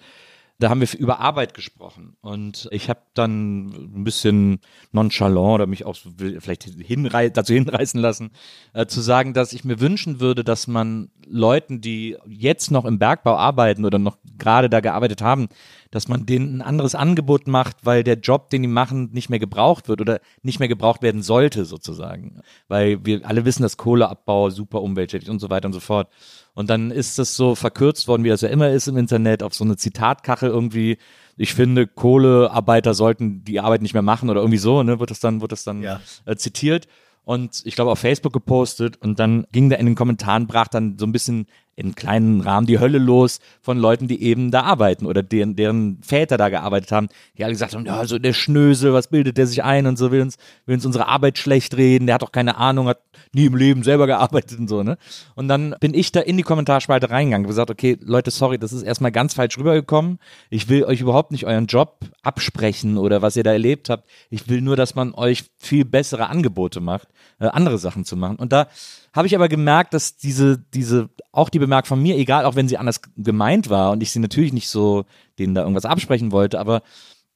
da 0.61 0.69
haben 0.69 0.83
wir 0.83 0.99
über 0.99 1.21
Arbeit 1.21 1.55
gesprochen. 1.55 2.17
Und 2.21 2.69
ich 2.71 2.91
habe 2.91 3.01
dann 3.15 3.69
ein 3.69 4.05
bisschen 4.05 4.61
nonchalant 4.93 5.55
oder 5.55 5.67
mich 5.67 5.87
auch 5.87 5.95
so 5.95 6.11
vielleicht 6.19 6.65
hinrei 6.65 7.31
dazu 7.31 7.55
hinreißen 7.55 7.99
lassen, 7.99 8.31
äh, 8.75 8.85
zu 8.85 9.01
sagen, 9.01 9.33
dass 9.33 9.55
ich 9.55 9.65
mir 9.65 9.81
wünschen 9.81 10.21
würde, 10.21 10.45
dass 10.45 10.67
man 10.67 11.11
Leuten, 11.27 11.81
die 11.81 12.19
jetzt 12.27 12.71
noch 12.71 12.85
im 12.85 12.99
Bergbau 12.99 13.37
arbeiten 13.37 13.87
oder 13.87 13.99
noch 13.99 14.19
gerade 14.39 14.69
da 14.69 14.81
gearbeitet 14.81 15.23
haben, 15.23 15.49
dass 15.91 16.07
man 16.09 16.25
denen 16.27 16.59
ein 16.59 16.63
anderes 16.63 16.95
Angebot 16.95 17.49
macht, 17.49 17.79
weil 17.85 18.05
der 18.05 18.15
Job, 18.19 18.51
den 18.51 18.63
die 18.63 18.69
machen, 18.69 19.11
nicht 19.13 19.29
mehr 19.29 19.39
gebraucht 19.41 19.89
wird 19.89 20.01
oder 20.01 20.21
nicht 20.43 20.61
mehr 20.61 20.69
gebraucht 20.69 21.03
werden 21.03 21.23
sollte, 21.23 21.65
sozusagen. 21.65 22.41
Weil 22.69 23.05
wir 23.05 23.27
alle 23.27 23.45
wissen, 23.45 23.63
dass 23.63 23.77
Kohleabbau 23.77 24.51
super 24.51 24.83
umweltschädlich 24.83 25.31
und 25.31 25.41
so 25.41 25.51
weiter 25.51 25.67
und 25.67 25.73
so 25.73 25.81
fort. 25.81 26.09
Und 26.55 26.71
dann 26.71 26.91
ist 26.91 27.19
das 27.19 27.37
so 27.37 27.55
verkürzt 27.55 28.07
worden, 28.09 28.23
wie 28.25 28.29
das 28.29 28.41
ja 28.41 28.49
immer 28.49 28.71
ist 28.71 28.87
im 28.87 28.97
Internet, 28.97 29.43
auf 29.43 29.55
so 29.55 29.65
eine 29.65 29.77
Zitatkachel 29.77 30.49
irgendwie. 30.51 30.99
Ich 31.37 31.55
finde, 31.55 31.87
Kohlearbeiter 31.87 32.95
sollten 32.95 33.45
die 33.45 33.61
Arbeit 33.61 33.83
nicht 33.83 33.95
mehr 33.95 34.03
machen 34.03 34.31
oder 34.31 34.41
irgendwie 34.41 34.59
so, 34.59 34.83
ne, 34.83 35.01
wird 35.01 35.11
das 35.11 35.21
dann, 35.21 35.41
wird 35.41 35.53
das 35.53 35.65
dann 35.65 35.83
Ja. 35.83 36.01
äh, 36.25 36.37
zitiert 36.37 36.87
und 37.25 37.63
ich 37.65 37.75
glaube 37.75 37.91
auf 37.91 37.99
Facebook 37.99 38.33
gepostet 38.33 38.97
und 38.99 39.19
dann 39.19 39.47
ging 39.53 39.71
da 39.71 39.77
in 39.77 39.87
den 39.87 39.95
Kommentaren, 39.95 40.47
brach 40.47 40.69
dann 40.69 40.99
so 40.99 41.07
ein 41.07 41.13
bisschen 41.13 41.47
in 41.81 41.95
kleinen 41.95 42.43
Rahmen 42.43 42.67
die 42.67 42.79
Hölle 42.79 42.99
los 42.99 43.41
von 43.63 43.79
Leuten, 43.79 44.07
die 44.07 44.23
eben 44.23 44.51
da 44.51 44.63
arbeiten 44.63 45.07
oder 45.07 45.23
deren, 45.23 45.57
deren 45.57 45.99
Väter 46.03 46.37
da 46.37 46.49
gearbeitet 46.51 46.93
haben, 46.93 47.09
die 47.37 47.45
alle 47.45 47.53
gesagt 47.53 47.75
haben, 47.75 47.87
ja, 47.87 48.05
so 48.05 48.19
der 48.19 48.35
Schnösel, 48.35 48.93
was 48.93 49.09
bildet 49.09 49.39
der 49.39 49.47
sich 49.47 49.65
ein 49.65 49.87
und 49.87 49.97
so, 49.97 50.13
will 50.13 50.21
uns, 50.21 50.37
will 50.67 50.75
uns 50.75 50.85
unsere 50.87 51.09
Arbeit 51.09 51.39
schlecht 51.39 51.77
reden, 51.77 52.07
der 52.07 52.15
hat 52.15 52.23
doch 52.23 52.33
keine 52.33 52.59
Ahnung, 52.59 52.87
hat 52.87 53.01
nie 53.33 53.47
im 53.47 53.57
Leben 53.57 53.83
selber 53.83 54.07
gearbeitet 54.07 54.59
und 54.59 54.69
so, 54.69 54.83
ne? 54.83 54.99
Und 55.35 55.49
dann 55.49 55.75
bin 55.81 55.95
ich 55.95 56.13
da 56.13 56.21
in 56.21 56.37
die 56.37 56.43
Kommentarspalte 56.43 57.11
reingegangen 57.11 57.47
und 57.47 57.51
gesagt, 57.51 57.71
okay, 57.71 57.97
Leute, 58.01 58.31
sorry, 58.31 58.59
das 58.59 58.73
ist 58.73 58.83
erstmal 58.83 59.13
ganz 59.13 59.35
falsch 59.35 59.57
rübergekommen. 59.57 60.19
Ich 60.51 60.69
will 60.69 60.85
euch 60.85 61.01
überhaupt 61.01 61.33
nicht 61.33 61.47
euren 61.47 61.67
Job 61.67 62.01
absprechen 62.23 62.99
oder 62.99 63.23
was 63.23 63.37
ihr 63.37 63.43
da 63.43 63.53
erlebt 63.53 63.89
habt. 63.89 64.09
Ich 64.31 64.49
will 64.49 64.61
nur, 64.61 64.77
dass 64.77 64.95
man 64.95 65.15
euch 65.15 65.45
viel 65.57 65.85
bessere 65.85 66.29
Angebote 66.29 66.81
macht, 66.81 67.09
äh, 67.41 67.47
andere 67.47 67.79
Sachen 67.79 68.05
zu 68.05 68.17
machen. 68.17 68.37
Und 68.37 68.53
da 68.53 68.69
habe 69.13 69.27
ich 69.27 69.35
aber 69.35 69.49
gemerkt, 69.49 69.95
dass 69.95 70.17
diese, 70.17 70.59
diese, 70.59 71.09
auch 71.33 71.49
die 71.49 71.59
Bemerkung 71.59 71.89
von 71.89 72.03
mir, 72.03 72.17
egal, 72.17 72.45
auch 72.45 72.55
wenn 72.55 72.69
sie 72.69 72.79
anders 72.79 73.01
gemeint 73.17 73.71
war 73.71 73.91
und 73.91 74.03
ich 74.03 74.13
sie 74.13 74.21
natürlich 74.21 74.53
nicht 74.53 74.69
so 74.69 75.05
denen 75.39 75.55
da 75.55 75.63
irgendwas 75.63 75.87
absprechen 75.87 76.33
wollte, 76.33 76.61
aber 76.61 76.83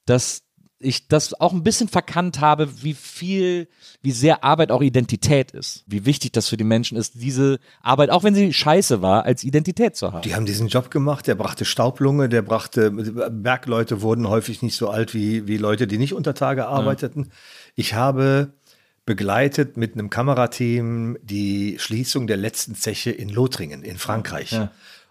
dass 0.07 0.43
ich 0.79 1.09
das 1.09 1.41
auch 1.41 1.53
ein 1.53 1.63
bisschen 1.63 1.89
verkannt 1.89 2.41
habe, 2.41 2.83
wie 2.83 2.95
viel, 2.95 3.69
wie 4.03 4.13
sehr 4.13 4.45
Arbeit 4.45 4.71
auch 4.71 4.83
Identität 4.83 5.53
ist. 5.53 5.85
Wie 5.87 6.05
wichtig 6.05 6.33
das 6.33 6.49
für 6.49 6.57
die 6.57 6.65
Menschen 6.65 6.99
ist, 6.99 7.15
diese 7.15 7.59
Arbeit, 7.81 8.11
auch 8.11 8.23
wenn 8.23 8.35
sie 8.35 8.53
scheiße 8.53 9.01
war, 9.01 9.25
als 9.25 9.45
Identität 9.45 9.97
zu 9.97 10.13
haben. 10.13 10.23
Die 10.23 10.35
haben 10.35 10.47
diesen 10.47 10.69
Job 10.69 10.91
gemacht, 10.91 11.27
der 11.27 11.37
brachte 11.37 11.65
Staublunge, 11.65 12.29
der 12.29 12.43
brachte, 12.43 12.91
Bergleute 12.91 14.03
wurden 14.03 14.29
häufig 14.29 14.61
nicht 14.61 14.77
so 14.77 14.91
alt 14.91 15.15
wie, 15.15 15.47
wie 15.47 15.57
Leute, 15.57 15.87
die 15.87 15.99
nicht 15.99 16.13
unter 16.13 16.35
Tage 16.35 16.67
arbeiteten. 16.67 17.31
Ich 17.75 17.95
habe 17.95 18.53
begleitet 19.07 19.77
mit 19.77 19.95
einem 19.95 20.11
Kamerateam 20.11 21.19
die 21.23 21.77
Schließung 21.79 22.27
der 22.27 22.37
letzten 22.37 22.75
Zeche 22.75 23.11
in 23.11 23.29
Lothringen 23.29 23.83
in 23.83 23.99
Frankreich. 23.99 24.53
Ja. 24.53 24.71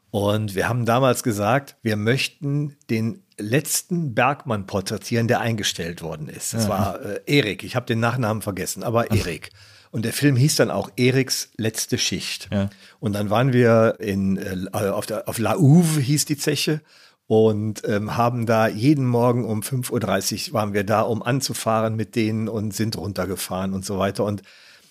Und 0.10 0.56
wir 0.56 0.70
haben 0.70 0.86
damals 0.86 1.24
gesagt, 1.24 1.76
wir 1.82 1.96
möchten 1.96 2.76
den 2.90 3.24
letzten 3.40 4.14
Bergmann 4.14 4.68
porträtieren, 4.68 5.28
der 5.28 5.40
eingestellt 5.40 6.02
worden 6.02 6.30
ist. 6.30 6.54
Das 6.54 6.70
war 6.70 7.02
äh, 7.02 7.20
Erik, 7.26 7.64
ich 7.64 7.76
habe 7.76 7.88
den 7.88 8.00
Nachnamen 8.00 8.44
vergessen, 8.44 8.84
aber 8.84 9.12
Erik. 9.12 9.50
Und 9.90 10.06
der 10.06 10.14
Film 10.14 10.36
hieß 10.36 10.56
dann 10.56 10.72
auch 10.72 10.92
Eriks 10.98 11.52
letzte 11.58 12.00
Schicht. 12.00 12.50
Ja. 12.52 12.70
Und 13.00 13.14
dann 13.14 13.30
waren 13.30 13.54
wir 13.54 13.98
in, 14.00 14.38
äh, 14.38 14.68
auf, 14.72 15.06
der, 15.06 15.28
auf 15.28 15.38
La 15.38 15.56
Ouve 15.56 16.00
hieß 16.00 16.26
die 16.26 16.38
Zeche 16.38 16.82
und 17.28 17.82
ähm, 17.88 18.18
haben 18.18 18.46
da 18.46 18.68
jeden 18.68 19.06
Morgen 19.06 19.46
um 19.46 19.62
5.30 19.62 20.50
Uhr 20.50 20.54
waren 20.54 20.74
wir 20.74 20.84
da, 20.84 21.02
um 21.02 21.24
anzufahren 21.24 21.96
mit 21.96 22.16
denen 22.16 22.50
und 22.50 22.74
sind 22.74 22.98
runtergefahren 22.98 23.74
und 23.74 23.86
so 23.86 23.98
weiter. 23.98 24.26
Und 24.26 24.44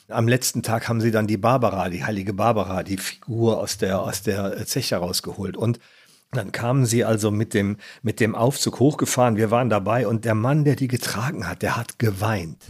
am 0.08 0.28
letzten 0.28 0.62
Tag 0.62 0.88
haben 0.88 1.00
sie 1.00 1.10
dann 1.10 1.26
die 1.26 1.36
Barbara, 1.36 1.88
die 1.88 2.04
heilige 2.04 2.32
Barbara, 2.32 2.82
die 2.82 2.96
Figur 2.96 3.58
aus 3.58 3.78
der, 3.78 4.00
aus 4.00 4.22
der 4.22 4.66
Zeche 4.66 4.96
rausgeholt. 4.96 5.56
Und 5.56 5.78
dann 6.32 6.50
kamen 6.50 6.86
sie 6.86 7.04
also 7.04 7.30
mit 7.30 7.52
dem, 7.52 7.76
mit 8.02 8.18
dem 8.18 8.34
Aufzug 8.34 8.80
hochgefahren. 8.80 9.36
Wir 9.36 9.50
waren 9.50 9.68
dabei 9.68 10.06
und 10.06 10.24
der 10.24 10.34
Mann, 10.34 10.64
der 10.64 10.76
die 10.76 10.88
getragen 10.88 11.46
hat, 11.46 11.62
der 11.62 11.76
hat 11.76 11.98
geweint. 11.98 12.68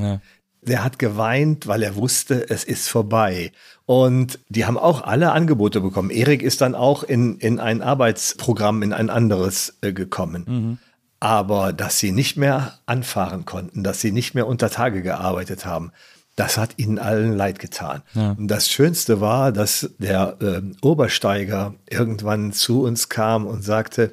Der 0.63 0.85
hat 0.85 0.99
geweint, 0.99 1.67
weil 1.67 1.83
er 1.83 1.97
wusste, 1.97 2.49
es 2.49 2.65
ist 2.65 2.89
vorbei. 2.89 3.53
Und 3.85 4.39
die 4.49 4.65
haben 4.65 4.79
auch 4.79 5.03
alle 5.03 5.33
Angebote 5.33 5.81
bekommen. 5.81 6.11
Erik 6.11 6.43
ist 6.43 6.61
dann 6.61 6.75
auch 6.75 7.03
in, 7.03 7.39
in 7.39 7.59
ein 7.61 7.83
Arbeitsprogramm, 7.83 8.83
in 8.83 8.93
ein 8.93 9.11
anderes 9.11 9.75
äh, 9.83 9.93
gekommen. 9.93 10.79
Aber 11.21 11.73
dass 11.73 11.99
sie 11.99 12.13
nicht 12.13 12.37
mehr 12.37 12.79
anfahren 12.87 13.45
konnten, 13.45 13.83
dass 13.83 14.01
sie 14.01 14.13
nicht 14.13 14.35
mehr 14.35 14.47
unter 14.47 14.71
Tage 14.71 15.03
gearbeitet 15.03 15.67
haben, 15.67 15.93
das 16.37 16.57
hat 16.57 16.79
ihnen 16.79 16.99
allen 16.99 17.37
leid 17.37 17.59
getan. 17.59 18.03
Und 18.39 18.49
das 18.49 18.71
Schönste 18.71 19.21
war, 19.21 19.53
dass 19.53 19.91
der 19.99 20.37
ähm, 20.41 20.77
Obersteiger 20.81 21.75
irgendwann 21.91 22.53
zu 22.53 22.85
uns 22.85 23.09
kam 23.09 23.47
und 23.47 23.63
sagte, 23.63 24.13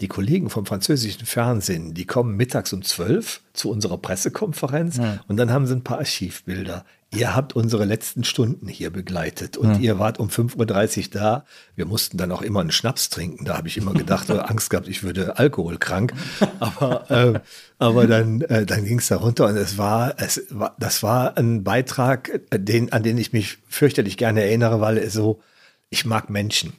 die 0.00 0.08
Kollegen 0.08 0.50
vom 0.50 0.66
französischen 0.66 1.26
Fernsehen, 1.26 1.94
die 1.94 2.04
kommen 2.04 2.36
mittags 2.36 2.72
um 2.72 2.82
12 2.82 3.40
zu 3.52 3.70
unserer 3.70 3.98
Pressekonferenz 3.98 5.00
und 5.28 5.36
dann 5.36 5.50
haben 5.50 5.66
sie 5.66 5.74
ein 5.74 5.84
paar 5.84 5.98
Archivbilder. 5.98 6.84
Ihr 7.14 7.36
habt 7.36 7.54
unsere 7.54 7.84
letzten 7.84 8.24
Stunden 8.24 8.66
hier 8.66 8.90
begleitet 8.90 9.56
und 9.56 9.80
ihr 9.80 9.98
wart 9.98 10.18
um 10.18 10.28
5.30 10.28 10.98
Uhr 10.98 11.10
da. 11.12 11.44
Wir 11.76 11.86
mussten 11.86 12.18
dann 12.18 12.32
auch 12.32 12.42
immer 12.42 12.60
einen 12.60 12.72
Schnaps 12.72 13.08
trinken. 13.08 13.44
Da 13.44 13.56
habe 13.56 13.68
ich 13.68 13.76
immer 13.76 13.94
gedacht 13.94 14.28
oder 14.28 14.50
Angst 14.50 14.70
gehabt, 14.70 14.88
ich 14.88 15.02
würde 15.04 15.38
alkoholkrank. 15.38 16.12
Aber, 16.58 17.10
äh, 17.10 17.40
aber 17.78 18.06
dann, 18.06 18.40
äh, 18.42 18.66
dann 18.66 18.84
ging 18.84 18.98
es 18.98 19.06
da 19.06 19.16
runter 19.16 19.46
und 19.46 19.56
es 19.56 19.78
war, 19.78 20.14
es 20.18 20.46
war, 20.50 20.74
das 20.78 21.02
war 21.02 21.38
ein 21.38 21.62
Beitrag, 21.62 22.40
äh, 22.50 22.58
den, 22.58 22.92
an 22.92 23.04
den 23.04 23.18
ich 23.18 23.32
mich 23.32 23.58
fürchterlich 23.68 24.16
gerne 24.16 24.42
erinnere, 24.42 24.80
weil 24.80 24.98
es 24.98 25.12
so, 25.12 25.40
ich 25.88 26.04
mag 26.04 26.28
Menschen. 26.28 26.72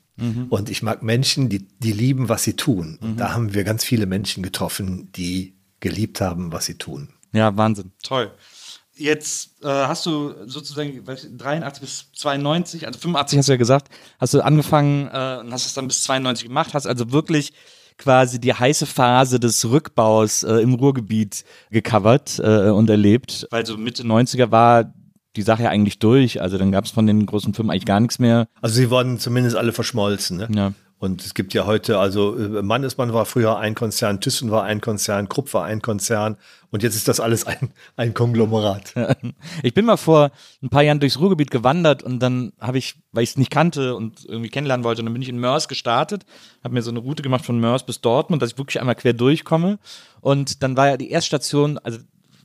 Und 0.50 0.70
ich 0.70 0.82
mag 0.82 1.04
Menschen, 1.04 1.50
die, 1.50 1.68
die 1.80 1.92
lieben, 1.92 2.28
was 2.30 2.44
sie 2.44 2.54
tun. 2.54 2.98
Und 3.02 3.18
da 3.18 3.34
haben 3.34 3.54
wir 3.54 3.64
ganz 3.64 3.84
viele 3.84 4.06
Menschen 4.06 4.44
getroffen, 4.44 5.12
die 5.14 5.56
geliebt 5.80 6.22
haben, 6.22 6.52
was 6.52 6.66
sie 6.66 6.76
tun. 6.76 7.10
Ja, 7.34 7.56
Wahnsinn. 7.56 7.92
Toll. 8.04 8.32
Jetzt 8.96 9.64
äh, 9.64 9.68
hast 9.68 10.08
du 10.08 10.34
sozusagen 10.48 11.06
weiß 11.06 11.26
ich, 11.26 11.38
83 11.38 11.82
bis 11.82 12.12
92, 12.16 12.88
also 12.88 12.98
85 13.00 13.38
hast 13.38 13.48
du 13.48 13.52
ja 13.54 13.58
gesagt, 13.58 13.90
hast 14.20 14.34
du 14.34 14.42
angefangen 14.42 15.08
äh, 15.14 15.38
und 15.40 15.54
hast 15.54 15.68
es 15.68 15.76
dann 15.76 15.88
bis 15.88 16.02
92 16.02 16.48
gemacht, 16.48 16.74
hast 16.74 16.88
also 16.88 17.12
wirklich 17.12 17.54
quasi 17.98 18.40
die 18.40 18.54
heiße 18.54 18.88
Phase 18.88 19.40
des 19.40 19.70
Rückbaus 19.70 20.42
äh, 20.42 20.56
im 20.56 20.74
Ruhrgebiet 20.74 21.44
gecovert 21.70 22.40
äh, 22.40 22.70
und 22.70 22.90
erlebt, 22.90 23.48
weil 23.52 23.68
so 23.68 23.78
Mitte 23.78 24.02
90er 24.02 24.50
war 24.50 24.92
die 25.38 25.44
Sache 25.44 25.64
ja 25.64 25.70
eigentlich 25.70 26.00
durch, 26.00 26.42
also 26.42 26.58
dann 26.58 26.72
gab 26.72 26.86
es 26.86 26.92
von 26.92 27.08
den 27.08 27.26
großen 27.26 27.54
Firmen 27.54 27.72
eigentlich 27.72 27.86
gar 27.86 28.00
nichts 28.00 28.20
mehr. 28.20 28.48
Also 28.62 28.76
sie 28.76 28.90
wurden 28.90 29.20
zumindest 29.20 29.56
alle 29.56 29.72
verschmolzen. 29.72 30.38
Ne? 30.38 30.48
Ja. 30.54 30.74
Und 31.00 31.24
es 31.24 31.36
gibt 31.36 31.54
ja 31.54 31.68
heute, 31.68 32.00
also 32.00 32.36
äh, 32.36 32.64
Mannesmann 32.64 33.14
war 33.14 33.26
früher 33.26 33.60
ein 33.60 33.76
Konzern, 33.76 34.20
Thyssen 34.20 34.50
war 34.50 34.64
ein 34.64 34.82
Konzern, 34.82 35.30
Krupp 35.30 35.54
war 35.54 35.64
ein 35.64 35.84
Konzern 35.84 36.38
und 36.72 36.82
jetzt 36.82 36.96
ist 36.96 37.08
das 37.08 37.20
alles 37.20 37.46
ein, 37.46 37.72
ein 37.96 38.16
Konglomerat. 38.16 38.96
Ich 39.62 39.76
bin 39.76 39.86
mal 39.86 39.98
vor 39.98 40.32
ein 40.64 40.70
paar 40.70 40.82
Jahren 40.82 41.00
durchs 41.00 41.20
Ruhrgebiet 41.20 41.52
gewandert 41.52 42.02
und 42.02 42.20
dann 42.20 42.52
habe 42.60 42.80
ich, 42.80 42.96
weil 43.12 43.24
ich 43.24 43.32
es 43.32 43.38
nicht 43.38 43.52
kannte 43.52 43.96
und 43.96 44.26
irgendwie 44.26 44.50
kennenlernen 44.50 44.84
wollte, 44.84 45.04
dann 45.04 45.14
bin 45.14 45.22
ich 45.22 45.30
in 45.30 45.40
Mörs 45.40 45.68
gestartet, 45.68 46.26
habe 46.64 46.74
mir 46.74 46.82
so 46.82 46.90
eine 46.90 47.00
Route 47.00 47.22
gemacht 47.22 47.46
von 47.46 47.60
Mörs 47.60 47.86
bis 47.86 48.02
Dortmund, 48.02 48.42
dass 48.42 48.54
ich 48.54 48.58
wirklich 48.58 48.80
einmal 48.80 48.96
quer 48.96 49.14
durchkomme. 49.14 49.78
Und 50.20 50.64
dann 50.64 50.76
war 50.76 50.88
ja 50.88 50.98
die 50.98 51.12
Erststation, 51.12 51.78
also 51.78 52.00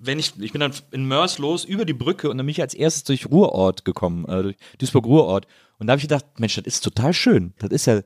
wenn 0.05 0.19
ich, 0.19 0.33
ich 0.41 0.53
bin 0.53 0.61
dann 0.61 0.73
in 0.91 1.07
Mörs 1.07 1.39
los 1.39 1.65
über 1.65 1.85
die 1.85 1.93
Brücke 1.93 2.29
und 2.29 2.37
dann 2.39 2.47
bin 2.47 2.51
ich 2.51 2.61
als 2.61 2.75
erstes 2.75 3.05
durch 3.05 3.27
Ruhrort 3.31 3.85
gekommen, 3.85 4.25
äh, 4.27 4.43
durch 4.43 4.57
Duisburg-Ruhrort. 4.79 5.47
Und 5.79 5.87
da 5.89 5.93
habe 5.93 5.99
ich 5.99 6.05
gedacht, 6.09 6.27
Mensch, 6.39 6.55
das 6.57 6.65
ist 6.67 6.81
total 6.85 7.13
schön. 7.13 7.55
Das 7.59 7.71
ist 7.71 7.87
ja 7.87 8.01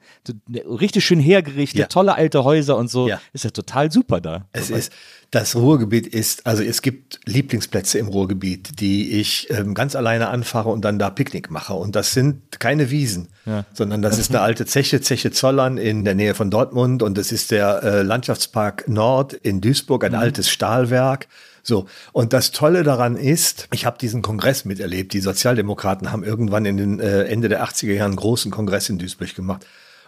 richtig 0.80 1.04
schön 1.04 1.20
hergerichtet, 1.20 1.78
Ja. 1.80 1.86
tolle 1.86 2.14
alte 2.14 2.42
Häuser 2.44 2.76
und 2.76 2.88
so. 2.90 3.06
Ja. 3.08 3.20
Ist 3.34 3.44
ja 3.44 3.50
total 3.50 3.92
super 3.92 4.20
da. 4.20 4.46
Es 4.52 4.70
ist, 4.70 4.92
das 5.36 5.54
Ruhrgebiet 5.54 6.06
ist, 6.06 6.46
also 6.46 6.62
es 6.62 6.80
gibt 6.80 7.20
Lieblingsplätze 7.26 7.98
im 7.98 8.08
Ruhrgebiet, 8.08 8.80
die 8.80 9.20
ich 9.20 9.48
ähm, 9.50 9.74
ganz 9.74 9.94
alleine 9.94 10.28
anfahre 10.28 10.70
und 10.70 10.82
dann 10.82 10.98
da 10.98 11.10
Picknick 11.10 11.50
mache. 11.50 11.74
Und 11.74 11.94
das 11.94 12.14
sind 12.14 12.58
keine 12.58 12.90
Wiesen, 12.90 13.28
sondern 13.74 14.00
das 14.00 14.18
ist 14.18 14.30
eine 14.30 14.40
alte 14.40 14.64
Zeche, 14.64 15.02
Zeche 15.02 15.32
Zollern 15.32 15.76
in 15.76 16.06
der 16.06 16.14
Nähe 16.14 16.34
von 16.34 16.50
Dortmund 16.50 17.02
und 17.02 17.18
das 17.18 17.32
ist 17.32 17.50
der 17.50 17.82
äh, 17.82 18.02
Landschaftspark 18.02 18.88
Nord 18.88 19.34
in 19.34 19.60
Duisburg, 19.60 20.04
ein 20.04 20.14
altes 20.14 20.48
Stahlwerk. 20.48 21.28
So, 21.62 21.84
und 22.12 22.32
das 22.32 22.52
Tolle 22.52 22.82
daran 22.82 23.16
ist, 23.16 23.68
ich 23.74 23.84
habe 23.84 23.98
diesen 23.98 24.22
Kongress 24.22 24.64
miterlebt. 24.64 25.12
Die 25.12 25.20
Sozialdemokraten 25.20 26.12
haben 26.12 26.24
irgendwann 26.24 26.64
in 26.64 26.78
den 26.78 26.98
äh, 26.98 27.24
Ende 27.24 27.50
der 27.50 27.62
80er 27.62 27.92
Jahren 27.92 28.12
einen 28.12 28.16
großen 28.16 28.50
Kongress 28.50 28.88
in 28.88 28.98
Duisburg 28.98 29.34
gemacht 29.34 29.66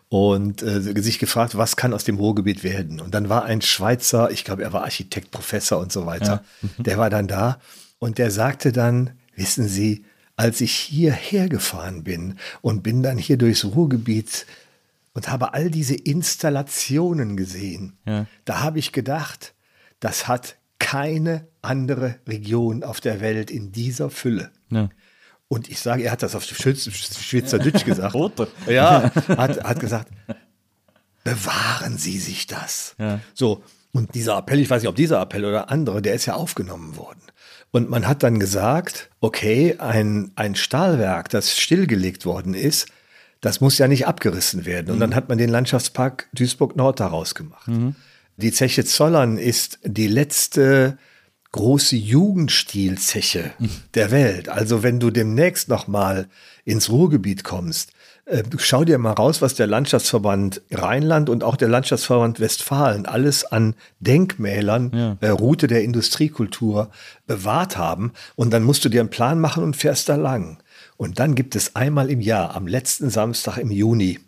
und 0.09 0.63
äh, 0.63 0.81
sich 1.03 1.19
gefragt, 1.19 1.57
was 1.57 1.77
kann 1.77 1.93
aus 1.93 2.05
dem 2.05 2.17
Ruhrgebiet 2.17 2.65
werden. 2.65 3.01
Und 3.01 3.15
dann 3.15 3.29
war 3.29 3.45
ein 3.45 3.61
Schweizer, 3.61 4.31
ich 4.31 4.45
glaube, 4.45 4.63
er 4.63 4.73
war 4.73 4.83
Architekt, 4.85 5.31
Professor 5.31 5.79
und 5.79 5.93
so 5.93 6.07
weiter, 6.07 6.45
der 6.79 6.97
war 6.99 7.11
dann 7.11 7.29
da 7.29 7.61
und 7.99 8.19
der 8.19 8.31
sagte 8.31 8.73
dann, 8.73 9.11
wissen 9.37 9.69
Sie, 9.69 10.05
als 10.37 10.61
ich 10.61 10.73
hierher 10.73 11.49
gefahren 11.49 12.05
bin 12.05 12.39
und 12.63 12.83
bin 12.83 13.03
dann 13.03 13.19
hier 13.19 13.37
durchs 13.37 13.65
Ruhrgebiet 13.65 14.47
und 15.13 15.29
habe 15.29 15.53
all 15.53 15.71
diese 15.71 15.95
Installationen 15.97 17.37
gesehen, 17.37 17.95
Ja. 18.07 18.27
da 18.45 18.61
habe 18.61 18.79
ich 18.79 18.93
gedacht, 18.93 19.55
das 20.01 20.29
hat 20.29 20.57
keine 20.79 21.47
andere 21.61 22.17
Region 22.27 22.85
auf 22.85 23.01
der 23.01 23.21
Welt 23.21 23.51
in 23.51 23.73
dieser 23.73 24.11
Fülle. 24.11 24.51
Ja. 24.71 24.89
Und 25.49 25.69
ich 25.71 25.81
sage, 25.81 26.03
er 26.05 26.13
hat 26.13 26.23
das 26.23 26.35
auf 26.35 26.45
Schweiz- 26.45 26.89
Schweizerdeutsch 27.21 27.85
gesagt. 27.87 28.15
Rote. 28.15 28.49
Ja, 28.67 29.11
hat, 29.29 29.65
hat 29.65 29.81
gesagt, 29.81 30.09
bewahren 31.25 31.99
Sie 31.99 32.19
sich 32.19 32.47
das. 32.47 32.95
Ja. 32.99 33.21
So, 33.35 33.63
und 33.93 34.15
dieser 34.15 34.39
Appell, 34.39 34.61
ich 34.61 34.71
weiß 34.71 34.83
nicht, 34.83 34.89
ob 34.89 34.97
dieser 34.97 35.21
Appell 35.21 35.45
oder 35.45 35.71
andere, 35.71 36.03
der 36.03 36.15
ist 36.15 36.27
ja 36.27 36.35
aufgenommen 36.35 36.97
worden. 36.97 37.21
Und 37.71 37.91
man 37.91 38.07
hat 38.07 38.23
dann 38.23 38.39
gesagt, 38.39 39.11
okay, 39.21 39.77
ein, 39.79 40.33
ein 40.37 40.55
Stahlwerk, 40.55 41.29
das 41.29 41.59
stillgelegt 41.59 42.25
worden 42.25 42.55
ist, 42.55 42.89
das 43.41 43.61
muss 43.61 43.79
ja 43.79 43.89
nicht 43.89 44.07
abgerissen 44.07 44.65
werden. 44.67 44.91
Und 44.91 45.01
dann 45.01 45.15
hat 45.15 45.29
man 45.29 45.39
den 45.39 45.51
Landschaftspark 45.51 46.29
Duisburg-Nord 46.33 46.99
daraus 47.01 47.35
gemacht. 47.35 47.71
Die 48.37 48.53
Zeche 48.53 48.85
Zollern 48.85 49.39
ist 49.39 49.79
die 49.85 50.09
letzte 50.09 50.99
große 51.53 51.97
Jugendstilzeche 51.97 53.53
der 53.95 54.11
Welt. 54.11 54.49
Also 54.49 54.83
wenn 54.83 55.01
du 55.01 55.11
demnächst 55.11 55.69
noch 55.69 55.89
mal 55.89 56.29
ins 56.65 56.91
Ruhrgebiet 56.91 57.45
kommst, 57.45 57.93
äh, 58.27 58.43
schau 58.59 58.85
dir 58.85 58.99
mal 58.99 59.13
raus, 59.13 59.41
was 59.41 59.55
der 59.55 59.67
Landschaftsverband 59.67 60.61
Rheinland 60.71 61.31
und 61.31 61.43
auch 61.43 61.57
der 61.57 61.69
Landschaftsverband 61.69 62.41
Westfalen 62.41 63.07
alles 63.07 63.45
an 63.45 63.75
Denkmälern, 64.01 65.17
äh, 65.21 65.29
Route 65.29 65.67
der 65.67 65.83
Industriekultur 65.83 66.91
bewahrt 67.27 67.79
haben. 67.79 68.13
Und 68.37 68.53
dann 68.53 68.65
musst 68.65 68.85
du 68.85 68.91
dir 68.91 69.01
einen 69.01 69.11
Plan 69.11 69.41
machen 69.41 69.65
und 69.65 69.77
fährst 69.77 70.09
da 70.11 70.17
lang. 70.17 70.63
Und 70.99 71.19
dann 71.19 71.35
gibt 71.35 71.57
es 71.57 71.77
einmal 71.77 72.11
im 72.11 72.21
Jahr, 72.21 72.55
am 72.55 72.67
letzten 72.67 73.09
Samstag 73.09 73.57
im 73.57 73.71
Juni, 73.71 74.21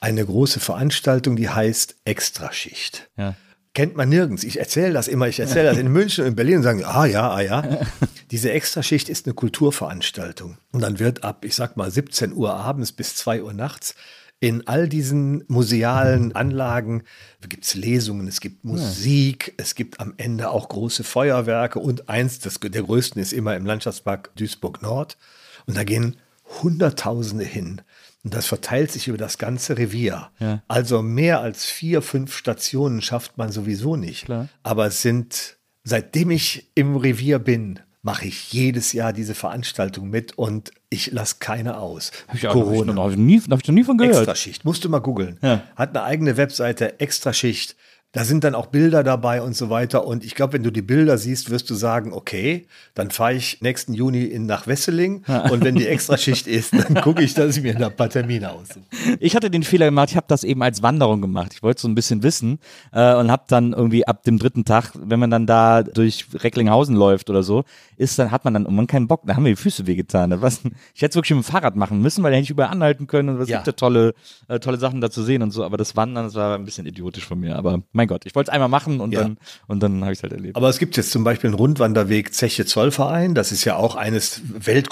eine 0.00 0.24
große 0.24 0.60
Veranstaltung, 0.60 1.36
die 1.36 1.48
heißt 1.48 1.96
Extraschicht. 2.04 3.08
Ja. 3.16 3.34
Kennt 3.78 3.96
man 3.96 4.08
nirgends. 4.08 4.42
Ich 4.42 4.58
erzähle 4.58 4.92
das 4.92 5.06
immer. 5.06 5.28
Ich 5.28 5.38
erzähle 5.38 5.68
das 5.68 5.78
in 5.78 5.86
München 5.92 6.24
und 6.24 6.30
in 6.30 6.34
Berlin 6.34 6.56
und 6.56 6.62
sagen, 6.64 6.82
ah 6.84 7.06
ja, 7.06 7.30
ah 7.30 7.40
ja. 7.40 7.62
Diese 8.32 8.50
Extraschicht 8.50 9.08
ist 9.08 9.26
eine 9.26 9.34
Kulturveranstaltung. 9.34 10.58
Und 10.72 10.80
dann 10.80 10.98
wird 10.98 11.22
ab, 11.22 11.44
ich 11.44 11.54
sag 11.54 11.76
mal, 11.76 11.88
17 11.88 12.32
Uhr 12.32 12.54
abends 12.54 12.90
bis 12.90 13.14
2 13.14 13.44
Uhr 13.44 13.52
nachts 13.52 13.94
in 14.40 14.66
all 14.66 14.88
diesen 14.88 15.44
musealen 15.46 16.34
Anlagen 16.34 17.04
gibt 17.48 17.66
es 17.66 17.74
Lesungen, 17.74 18.26
es 18.26 18.40
gibt 18.40 18.64
Musik, 18.64 19.54
es 19.58 19.76
gibt 19.76 20.00
am 20.00 20.14
Ende 20.16 20.50
auch 20.50 20.68
große 20.68 21.04
Feuerwerke 21.04 21.78
und 21.78 22.08
eins, 22.08 22.40
das, 22.40 22.58
der 22.58 22.82
größten 22.82 23.22
ist 23.22 23.32
immer 23.32 23.56
im 23.56 23.64
Landschaftspark 23.64 24.34
Duisburg-Nord. 24.34 25.18
Und 25.66 25.76
da 25.76 25.84
gehen 25.84 26.16
Hunderttausende 26.62 27.44
hin. 27.44 27.82
Und 28.28 28.34
das 28.34 28.44
verteilt 28.44 28.92
sich 28.92 29.08
über 29.08 29.16
das 29.16 29.38
ganze 29.38 29.78
Revier. 29.78 30.28
Ja. 30.38 30.62
Also 30.68 31.00
mehr 31.00 31.40
als 31.40 31.64
vier, 31.64 32.02
fünf 32.02 32.36
Stationen 32.36 33.00
schafft 33.00 33.38
man 33.38 33.50
sowieso 33.50 33.96
nicht. 33.96 34.26
Klar. 34.26 34.50
Aber 34.62 34.84
es 34.84 35.00
sind, 35.00 35.56
seitdem 35.82 36.30
ich 36.30 36.70
im 36.74 36.96
Revier 36.96 37.38
bin, 37.38 37.80
mache 38.02 38.26
ich 38.26 38.52
jedes 38.52 38.92
Jahr 38.92 39.14
diese 39.14 39.34
Veranstaltung 39.34 40.10
mit 40.10 40.36
und 40.36 40.72
ich 40.90 41.10
lasse 41.10 41.36
keine 41.40 41.78
aus. 41.78 42.12
Hab 42.28 42.34
ich, 42.34 42.48
auch, 42.48 42.66
hab 42.66 42.74
ich, 42.74 42.84
noch, 42.84 43.02
hab 43.02 43.10
ich, 43.12 43.16
nie, 43.16 43.40
hab 43.40 43.60
ich 43.62 43.66
noch 43.66 43.74
nie 43.74 43.84
von 43.84 43.96
gehört. 43.96 44.16
Extraschicht, 44.16 44.66
musst 44.66 44.84
du 44.84 44.90
mal 44.90 44.98
googeln. 44.98 45.38
Ja. 45.40 45.62
Hat 45.74 45.96
eine 45.96 46.02
eigene 46.02 46.36
Webseite, 46.36 47.00
Extraschicht. 47.00 47.76
Da 48.12 48.24
sind 48.24 48.42
dann 48.42 48.54
auch 48.54 48.66
Bilder 48.66 49.04
dabei 49.04 49.42
und 49.42 49.54
so 49.54 49.68
weiter. 49.68 50.06
Und 50.06 50.24
ich 50.24 50.34
glaube, 50.34 50.54
wenn 50.54 50.62
du 50.62 50.72
die 50.72 50.80
Bilder 50.80 51.18
siehst, 51.18 51.50
wirst 51.50 51.68
du 51.68 51.74
sagen, 51.74 52.14
okay, 52.14 52.66
dann 52.94 53.10
fahre 53.10 53.34
ich 53.34 53.60
nächsten 53.60 53.92
Juni 53.92 54.24
in, 54.24 54.46
nach 54.46 54.66
Wesseling. 54.66 55.24
Und 55.50 55.62
wenn 55.62 55.74
die 55.74 55.86
Extraschicht 55.86 56.46
ist, 56.46 56.72
dann 56.72 56.94
gucke 57.02 57.22
ich, 57.22 57.34
dass 57.34 57.54
ich 57.58 57.62
mir 57.62 57.76
ein 57.76 57.94
paar 57.96 58.08
Termine 58.08 58.50
aussuche. 58.52 58.80
Ich 59.20 59.36
hatte 59.36 59.50
den 59.50 59.62
Fehler 59.62 59.84
gemacht, 59.86 60.08
ich 60.10 60.16
habe 60.16 60.24
das 60.26 60.42
eben 60.42 60.62
als 60.62 60.82
Wanderung 60.82 61.20
gemacht. 61.20 61.52
Ich 61.52 61.62
wollte 61.62 61.82
so 61.82 61.88
ein 61.88 61.94
bisschen 61.94 62.22
wissen 62.22 62.60
äh, 62.92 63.14
und 63.14 63.30
habe 63.30 63.42
dann 63.48 63.74
irgendwie 63.74 64.06
ab 64.06 64.22
dem 64.22 64.38
dritten 64.38 64.64
Tag, 64.64 64.92
wenn 64.94 65.20
man 65.20 65.30
dann 65.30 65.46
da 65.46 65.82
durch 65.82 66.24
Recklinghausen 66.32 66.96
läuft 66.96 67.28
oder 67.28 67.42
so, 67.42 67.64
ist 67.98 68.18
dann 68.18 68.30
hat 68.30 68.42
man 68.46 68.54
dann 68.54 68.64
irgendwann 68.64 68.86
keinen 68.86 69.06
Bock. 69.06 69.20
Da 69.26 69.36
haben 69.36 69.42
mir 69.42 69.50
die 69.50 69.56
Füße 69.56 69.86
wehgetan. 69.86 70.30
Da 70.30 70.40
war's- 70.40 70.62
Ich 70.94 71.02
hätte 71.02 71.10
es 71.10 71.16
wirklich 71.16 71.36
mit 71.36 71.44
dem 71.46 71.50
Fahrrad 71.52 71.76
machen 71.76 72.00
müssen, 72.00 72.22
weil 72.24 72.30
da 72.30 72.36
hätte 72.36 72.44
ich 72.44 72.50
überall 72.50 72.70
anhalten 72.70 73.06
können 73.06 73.28
und 73.28 73.40
es 73.42 73.50
Ja. 73.50 73.58
gibt 73.58 73.66
ja 73.66 73.72
tolle, 73.74 74.14
äh, 74.48 74.58
tolle 74.60 74.78
Sachen 74.78 75.02
da 75.02 75.10
zu 75.10 75.22
sehen 75.22 75.42
und 75.42 75.50
so. 75.50 75.62
Aber 75.62 75.76
das 75.76 75.94
Wandern, 75.94 76.24
das 76.24 76.34
war 76.36 76.54
ein 76.54 76.64
bisschen 76.64 76.86
idiotisch 76.86 77.26
von 77.26 77.38
mir. 77.38 77.56
Aber 77.56 77.82
mein 77.98 78.08
Gott, 78.08 78.24
ich 78.24 78.34
wollte 78.34 78.50
es 78.50 78.52
einmal 78.54 78.68
machen 78.70 79.00
und 79.00 79.12
Ja. 79.12 79.22
dann 79.22 79.36
und 79.66 79.82
dann 79.82 80.02
habe 80.02 80.12
ich 80.12 80.20
es 80.20 80.22
halt 80.22 80.32
erlebt. 80.32 80.56
Aber 80.56 80.68
es 80.70 80.78
gibt 80.78 80.96
jetzt 80.96 81.10
zum 81.10 81.24
Beispiel 81.24 81.48
einen 81.48 81.54
Rundwanderweg 81.58 82.32
Zeche 82.32 82.64
Zollverein. 82.64 83.34
Das 83.34 83.52
ist 83.52 83.64
ja 83.64 83.76
auch 83.76 83.94
eines 83.96 84.40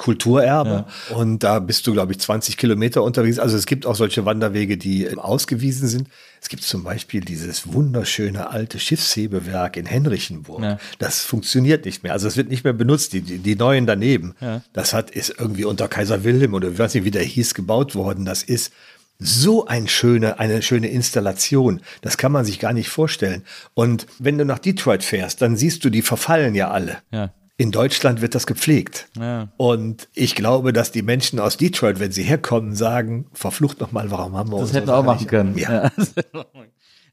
Weltkulturerbe. 0.00 0.84
Und 1.14 1.42
da 1.42 1.58
bist 1.60 1.86
du, 1.86 1.92
glaube 1.92 2.12
ich, 2.12 2.18
20 2.20 2.56
Kilometer 2.56 3.02
unterwegs. 3.02 3.38
Also 3.38 3.56
es 3.56 3.66
gibt 3.66 3.86
auch 3.86 3.94
solche 3.94 4.24
Wanderwege, 4.24 4.76
die 4.76 5.04
ähm, 5.04 5.18
ausgewiesen 5.18 5.88
sind. 5.88 6.08
Es 6.42 6.48
gibt 6.48 6.62
zum 6.62 6.84
Beispiel 6.84 7.22
dieses 7.22 7.72
wunderschöne 7.72 8.50
alte 8.50 8.78
Schiffshebewerk 8.78 9.76
in 9.76 9.86
Henrichenburg. 9.86 10.62
Ja. 10.62 10.78
Das 10.98 11.22
funktioniert 11.22 11.84
nicht 11.84 12.02
mehr. 12.02 12.12
Also 12.12 12.28
es 12.28 12.36
wird 12.36 12.48
nicht 12.50 12.64
mehr 12.64 12.72
benutzt. 12.72 13.12
Die, 13.12 13.20
die, 13.22 13.38
die 13.38 13.56
neuen 13.56 13.86
daneben. 13.86 14.34
Ja. 14.40 14.62
Das 14.72 14.92
hat, 14.92 15.10
ist 15.10 15.34
irgendwie 15.38 15.64
unter 15.64 15.88
Kaiser 15.88 16.24
Wilhelm 16.24 16.54
oder 16.54 16.68
ich 16.70 16.78
weiß 16.78 16.94
nicht, 16.94 17.04
wie 17.04 17.10
der 17.10 17.22
hieß, 17.22 17.54
gebaut 17.54 17.94
worden. 17.94 18.24
Das 18.24 18.42
ist 18.42 18.72
so 19.18 19.66
ein 19.66 19.88
schöne, 19.88 20.38
eine 20.38 20.62
schöne 20.62 20.88
Installation. 20.88 21.80
Das 22.02 22.16
kann 22.16 22.32
man 22.32 22.44
sich 22.44 22.58
gar 22.58 22.72
nicht 22.72 22.88
vorstellen. 22.88 23.42
Und 23.74 24.06
wenn 24.18 24.38
du 24.38 24.44
nach 24.44 24.58
Detroit 24.58 25.02
fährst, 25.02 25.42
dann 25.42 25.56
siehst 25.56 25.84
du, 25.84 25.90
die 25.90 26.02
verfallen 26.02 26.54
ja 26.54 26.70
alle. 26.70 26.98
Ja. 27.10 27.32
In 27.58 27.72
Deutschland 27.72 28.20
wird 28.20 28.34
das 28.34 28.46
gepflegt. 28.46 29.08
Ja. 29.18 29.48
Und 29.56 30.08
ich 30.14 30.34
glaube, 30.34 30.74
dass 30.74 30.92
die 30.92 31.00
Menschen 31.00 31.38
aus 31.38 31.56
Detroit, 31.56 32.00
wenn 32.00 32.12
sie 32.12 32.22
herkommen, 32.22 32.74
sagen, 32.74 33.26
verflucht 33.32 33.80
nochmal, 33.80 34.10
warum 34.10 34.36
haben 34.36 34.50
wir 34.50 34.58
Das 34.58 34.68
uns 34.68 34.76
hätten 34.76 34.88
wir 34.88 34.96
auch 34.96 35.04
machen 35.04 35.26
können. 35.26 35.56
Ja. 35.56 35.90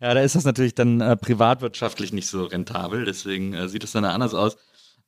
Ja, 0.02 0.14
da 0.14 0.20
ist 0.20 0.36
das 0.36 0.44
natürlich 0.44 0.76
dann 0.76 1.00
äh, 1.00 1.16
privatwirtschaftlich 1.16 2.12
nicht 2.12 2.28
so 2.28 2.44
rentabel, 2.44 3.06
deswegen 3.06 3.54
äh, 3.54 3.70
sieht 3.70 3.86
es 3.86 3.94
dann 3.94 4.04
anders 4.04 4.34
aus. 4.34 4.58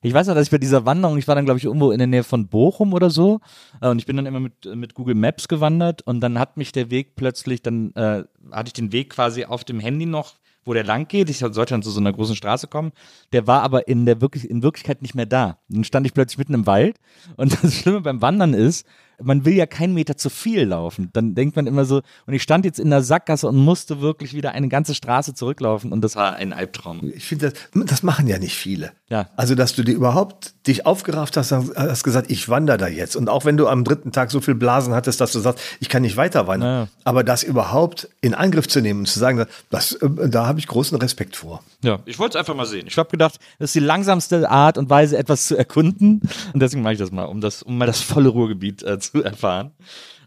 Ich 0.01 0.13
weiß 0.13 0.27
noch, 0.27 0.35
dass 0.35 0.47
ich 0.47 0.51
bei 0.51 0.57
dieser 0.57 0.85
Wanderung, 0.85 1.17
ich 1.17 1.27
war 1.27 1.35
dann, 1.35 1.45
glaube 1.45 1.57
ich, 1.57 1.65
irgendwo 1.65 1.91
in 1.91 1.97
der 1.97 2.07
Nähe 2.07 2.23
von 2.23 2.47
Bochum 2.47 2.93
oder 2.93 3.09
so, 3.09 3.39
äh, 3.81 3.89
und 3.89 3.99
ich 3.99 4.05
bin 4.05 4.15
dann 4.15 4.25
immer 4.25 4.39
mit, 4.39 4.65
mit 4.75 4.93
Google 4.93 5.15
Maps 5.15 5.47
gewandert 5.47 6.01
und 6.03 6.21
dann 6.21 6.37
hat 6.37 6.57
mich 6.57 6.71
der 6.71 6.91
Weg 6.91 7.15
plötzlich, 7.15 7.61
dann 7.61 7.91
äh, 7.95 8.23
hatte 8.51 8.67
ich 8.67 8.73
den 8.73 8.91
Weg 8.91 9.11
quasi 9.11 9.45
auf 9.45 9.63
dem 9.63 9.79
Handy 9.79 10.05
noch, 10.05 10.35
wo 10.65 10.73
der 10.73 10.83
lang 10.83 11.07
geht. 11.07 11.29
Ich 11.29 11.37
sollte 11.37 11.65
dann 11.65 11.83
zu 11.83 11.91
so 11.91 11.99
einer 11.99 12.11
großen 12.11 12.35
Straße 12.35 12.67
kommen. 12.67 12.91
Der 13.31 13.47
war 13.47 13.61
aber 13.61 13.87
in 13.87 14.05
der 14.05 14.19
wirklich, 14.19 14.49
in 14.49 14.63
Wirklichkeit 14.63 15.01
nicht 15.01 15.15
mehr 15.15 15.27
da. 15.27 15.59
Dann 15.69 15.83
stand 15.83 16.05
ich 16.07 16.13
plötzlich 16.13 16.39
mitten 16.39 16.55
im 16.55 16.65
Wald 16.65 16.97
und 17.37 17.53
das 17.63 17.75
Schlimme 17.75 18.01
beim 18.01 18.21
Wandern 18.21 18.53
ist, 18.53 18.85
man 19.21 19.45
will 19.45 19.53
ja 19.53 19.65
keinen 19.65 19.93
Meter 19.93 20.17
zu 20.17 20.29
viel 20.29 20.63
laufen. 20.63 21.09
Dann 21.13 21.35
denkt 21.35 21.55
man 21.55 21.67
immer 21.67 21.85
so, 21.85 22.01
und 22.25 22.33
ich 22.33 22.43
stand 22.43 22.65
jetzt 22.65 22.79
in 22.79 22.89
der 22.89 23.01
Sackgasse 23.01 23.47
und 23.47 23.57
musste 23.57 24.01
wirklich 24.01 24.33
wieder 24.33 24.51
eine 24.51 24.67
ganze 24.67 24.95
Straße 24.95 25.33
zurücklaufen 25.33 25.91
und 25.91 26.01
das 26.01 26.15
war 26.15 26.35
ein 26.35 26.53
Albtraum. 26.53 27.11
Ich 27.15 27.25
finde, 27.25 27.51
das, 27.51 27.85
das 27.85 28.03
machen 28.03 28.27
ja 28.27 28.39
nicht 28.39 28.55
viele. 28.55 28.91
Ja. 29.09 29.29
Also, 29.35 29.53
dass 29.53 29.75
du 29.75 29.83
dir 29.83 29.93
überhaupt 29.93 30.55
dich 30.65 30.87
aufgerafft 30.87 31.37
hast, 31.37 31.51
hast 31.51 32.03
gesagt, 32.03 32.31
ich 32.31 32.49
wandere 32.49 32.77
da 32.77 32.87
jetzt. 32.87 33.15
Und 33.15 33.29
auch 33.29 33.45
wenn 33.45 33.55
du 33.55 33.67
am 33.67 33.83
dritten 33.83 34.11
Tag 34.11 34.31
so 34.31 34.41
viel 34.41 34.55
Blasen 34.55 34.95
hattest, 34.95 35.21
dass 35.21 35.31
du 35.31 35.39
sagst, 35.39 35.63
ich 35.79 35.89
kann 35.89 36.01
nicht 36.01 36.17
weiter 36.17 36.47
wandern. 36.47 36.69
Ja. 36.69 36.87
Aber 37.03 37.23
das 37.23 37.43
überhaupt 37.43 38.09
in 38.21 38.33
Angriff 38.33 38.67
zu 38.67 38.81
nehmen 38.81 39.01
und 39.01 39.05
zu 39.05 39.19
sagen, 39.19 39.45
das, 39.69 39.93
äh, 39.93 40.29
da 40.29 40.47
habe 40.47 40.57
ich 40.57 40.65
großen 40.65 40.97
Respekt 40.97 41.35
vor. 41.35 41.61
Ja, 41.83 41.99
ich 42.05 42.17
wollte 42.17 42.37
es 42.37 42.39
einfach 42.39 42.55
mal 42.55 42.65
sehen. 42.65 42.87
Ich 42.87 42.97
habe 42.97 43.09
gedacht, 43.09 43.39
das 43.59 43.69
ist 43.69 43.75
die 43.75 43.79
langsamste 43.79 44.49
Art 44.49 44.79
und 44.79 44.89
Weise, 44.89 45.17
etwas 45.19 45.47
zu 45.47 45.55
erkunden. 45.55 46.21
Und 46.53 46.59
deswegen 46.59 46.81
mache 46.81 46.93
ich 46.93 46.99
das 46.99 47.11
mal, 47.11 47.25
um 47.25 47.41
das, 47.41 47.61
um 47.61 47.77
mal 47.77 47.85
das 47.85 48.01
volle 48.01 48.29
Ruhrgebiet 48.29 48.81
äh, 48.81 48.97
zu 49.11 49.23
erfahren. 49.23 49.71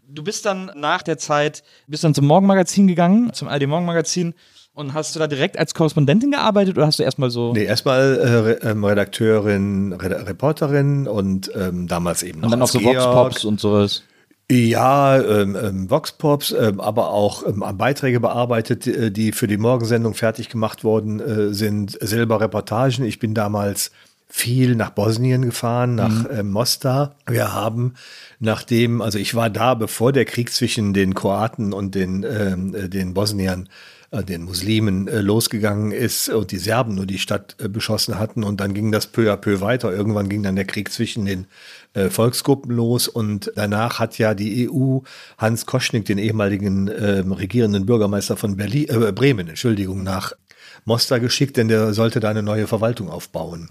Du 0.07 0.23
bist 0.23 0.45
dann 0.45 0.71
nach 0.75 1.03
der 1.03 1.17
Zeit, 1.17 1.63
bist 1.87 2.03
dann 2.03 2.15
zum 2.15 2.25
Morgenmagazin 2.25 2.87
gegangen, 2.87 3.31
zum 3.33 3.47
ARD 3.47 3.67
Morgenmagazin. 3.67 4.33
Und 4.73 4.93
hast 4.93 5.13
du 5.13 5.19
da 5.19 5.27
direkt 5.27 5.59
als 5.59 5.73
Korrespondentin 5.73 6.31
gearbeitet 6.31 6.77
oder 6.77 6.87
hast 6.87 6.99
du 6.99 7.03
erstmal 7.03 7.29
so. 7.29 7.51
Nee, 7.53 7.65
erstmal 7.65 8.57
äh, 8.63 8.69
ähm, 8.69 8.85
Redakteurin, 8.85 9.91
Re 9.93 10.25
Reporterin 10.25 11.07
und 11.07 11.51
ähm, 11.53 11.87
damals 11.87 12.23
eben 12.23 12.39
noch 12.39 12.45
und 12.45 12.51
dann 12.51 12.61
auch 12.61 12.67
so. 12.67 12.81
Vox-Pops 12.81 13.43
und 13.43 13.59
sowas. 13.59 14.03
Ja, 14.51 15.21
ähm, 15.21 15.55
ähm, 15.55 15.89
Voxpops, 15.91 16.51
ähm, 16.59 16.79
aber 16.79 17.11
auch 17.11 17.45
ähm, 17.45 17.63
Beiträge 17.77 18.19
bearbeitet, 18.19 18.87
äh, 18.87 19.11
die 19.11 19.31
für 19.31 19.45
die 19.45 19.57
Morgensendung 19.57 20.15
fertig 20.15 20.49
gemacht 20.49 20.83
worden 20.83 21.19
äh, 21.19 21.53
sind, 21.53 21.95
selber 22.01 22.41
Reportagen. 22.41 23.05
Ich 23.05 23.19
bin 23.19 23.35
damals 23.35 23.91
viel 24.29 24.75
nach 24.75 24.91
Bosnien 24.91 25.41
gefahren, 25.41 25.95
nach 25.95 26.25
ähm, 26.31 26.51
Mostar. 26.51 27.15
Wir 27.27 27.51
haben, 27.53 27.95
nachdem, 28.39 29.01
also 29.01 29.17
ich 29.17 29.33
war 29.33 29.49
da, 29.49 29.73
bevor 29.73 30.13
der 30.13 30.25
Krieg 30.25 30.53
zwischen 30.53 30.93
den 30.93 31.15
Kroaten 31.15 31.73
und 31.73 31.95
den, 31.95 32.23
ähm, 32.23 32.75
äh, 32.75 32.87
den 32.89 33.15
Bosniern 33.15 33.67
äh, 34.11 34.23
den 34.23 34.43
Muslimen 34.43 35.07
äh, 35.07 35.21
losgegangen 35.21 35.91
ist 35.91 36.29
und 36.29 36.51
die 36.51 36.57
Serben 36.57 36.95
nur 36.95 37.07
die 37.07 37.17
Stadt 37.17 37.55
äh, 37.59 37.67
beschossen 37.67 38.19
hatten 38.19 38.43
und 38.43 38.59
dann 38.59 38.73
ging 38.73 38.91
das 38.91 39.07
peu 39.07 39.31
à 39.31 39.35
peu 39.35 39.61
weiter. 39.61 39.91
Irgendwann 39.91 40.29
ging 40.29 40.43
dann 40.43 40.55
der 40.55 40.65
Krieg 40.65 40.91
zwischen 40.91 41.25
den 41.25 41.47
äh, 41.93 42.09
Volksgruppen 42.09 42.71
los 42.71 43.07
und 43.07 43.51
danach 43.55 43.99
hat 43.99 44.17
ja 44.19 44.35
die 44.35 44.69
EU 44.69 44.99
Hans 45.37 45.65
Koschnik, 45.65 46.05
den 46.05 46.19
ehemaligen 46.19 46.87
ähm, 46.87 47.31
regierenden 47.31 47.87
Bürgermeister 47.87 48.37
von 48.37 48.57
Berlin, 48.57 48.89
äh, 48.89 49.11
Bremen, 49.11 49.47
Entschuldigung, 49.47 50.03
nach 50.03 50.33
Mostar 50.85 51.19
geschickt, 51.19 51.57
denn 51.57 51.67
der 51.67 51.93
sollte 51.93 52.19
da 52.19 52.29
eine 52.29 52.43
neue 52.43 52.67
Verwaltung 52.67 53.09
aufbauen. 53.09 53.67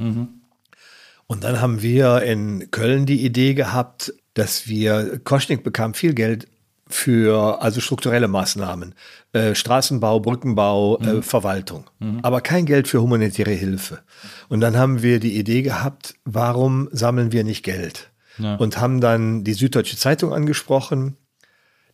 Und 1.28 1.44
dann 1.44 1.60
haben 1.60 1.82
wir 1.82 2.22
in 2.22 2.70
Köln 2.72 3.06
die 3.06 3.24
Idee 3.24 3.54
gehabt, 3.54 4.12
dass 4.34 4.66
wir, 4.66 5.20
Koschnik 5.22 5.62
bekam 5.62 5.94
viel 5.94 6.14
Geld 6.14 6.48
für 6.88 7.62
also 7.62 7.80
strukturelle 7.80 8.28
Maßnahmen, 8.28 8.94
äh, 9.34 9.54
Straßenbau, 9.54 10.20
Brückenbau, 10.20 10.98
äh, 10.98 11.22
Verwaltung, 11.22 11.84
aber 12.22 12.40
kein 12.40 12.64
Geld 12.64 12.88
für 12.88 13.02
humanitäre 13.02 13.50
Hilfe. 13.52 14.00
Und 14.48 14.60
dann 14.60 14.76
haben 14.76 15.02
wir 15.02 15.20
die 15.20 15.38
Idee 15.38 15.62
gehabt, 15.62 16.14
warum 16.24 16.88
sammeln 16.90 17.30
wir 17.30 17.44
nicht 17.44 17.62
Geld? 17.62 18.10
Ja. 18.38 18.54
und 18.54 18.80
haben 18.80 19.00
dann 19.00 19.44
die 19.44 19.54
Süddeutsche 19.54 19.96
Zeitung 19.96 20.32
angesprochen, 20.32 21.16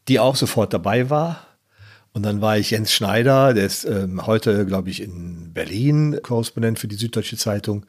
die 0.09 0.21
auch 0.21 0.37
sofort 0.37 0.75
dabei 0.75 1.11
war. 1.11 1.47
Und 2.13 2.23
dann 2.23 2.41
war 2.41 2.59
ich 2.59 2.71
Jens 2.71 2.93
Schneider, 2.93 3.55
der 3.55 3.65
ist 3.65 3.85
ähm, 3.85 4.27
heute, 4.27 4.67
glaube 4.67 4.91
ich, 4.91 5.01
in 5.03 5.53
Berlin 5.53 6.21
Korrespondent 6.23 6.79
für 6.79 6.87
die 6.87 6.97
Süddeutsche 6.97 7.37
Zeitung. 7.37 7.87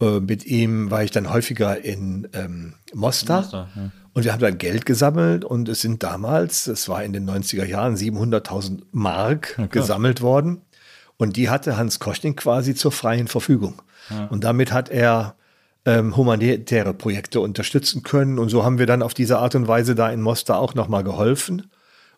Äh, 0.00 0.20
mit 0.20 0.46
ihm 0.46 0.90
war 0.90 1.02
ich 1.02 1.10
dann 1.10 1.32
häufiger 1.32 1.82
in 1.82 2.28
ähm, 2.32 2.74
Mostar. 2.92 3.42
Mostar, 3.42 3.68
ja. 3.74 3.90
Und 4.12 4.24
wir 4.24 4.32
haben 4.32 4.40
dann 4.40 4.56
Geld 4.56 4.86
gesammelt 4.86 5.44
und 5.44 5.68
es 5.68 5.82
sind 5.82 6.02
damals, 6.02 6.68
es 6.68 6.88
war 6.88 7.04
in 7.04 7.12
den 7.12 7.28
90er 7.28 7.66
Jahren, 7.66 7.96
700.000 7.96 8.82
Mark 8.90 9.58
gesammelt 9.70 10.22
worden. 10.22 10.62
Und 11.18 11.36
die 11.36 11.50
hatte 11.50 11.76
Hans 11.76 11.98
Koschning 11.98 12.34
quasi 12.34 12.74
zur 12.74 12.92
freien 12.92 13.28
Verfügung. 13.28 13.82
Und 14.30 14.44
damit 14.44 14.72
hat 14.72 14.88
er 14.88 15.34
ähm, 15.84 16.16
humanitäre 16.16 16.94
Projekte 16.94 17.40
unterstützen 17.40 18.02
können. 18.02 18.38
Und 18.38 18.48
so 18.48 18.64
haben 18.64 18.78
wir 18.78 18.86
dann 18.86 19.02
auf 19.02 19.14
diese 19.14 19.38
Art 19.38 19.54
und 19.54 19.68
Weise 19.68 19.94
da 19.94 20.10
in 20.10 20.20
Mostar 20.20 20.58
auch 20.58 20.74
nochmal 20.74 21.04
geholfen. 21.04 21.70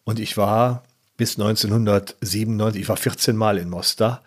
Und 0.05 0.21
ich 0.21 0.37
war 0.37 0.85
bis 1.17 1.38
1997, 1.38 2.83
ich 2.83 2.88
war 2.88 2.97
14 2.97 3.37
Mal 3.37 3.59
in 3.59 3.69
Mostar. 3.69 4.23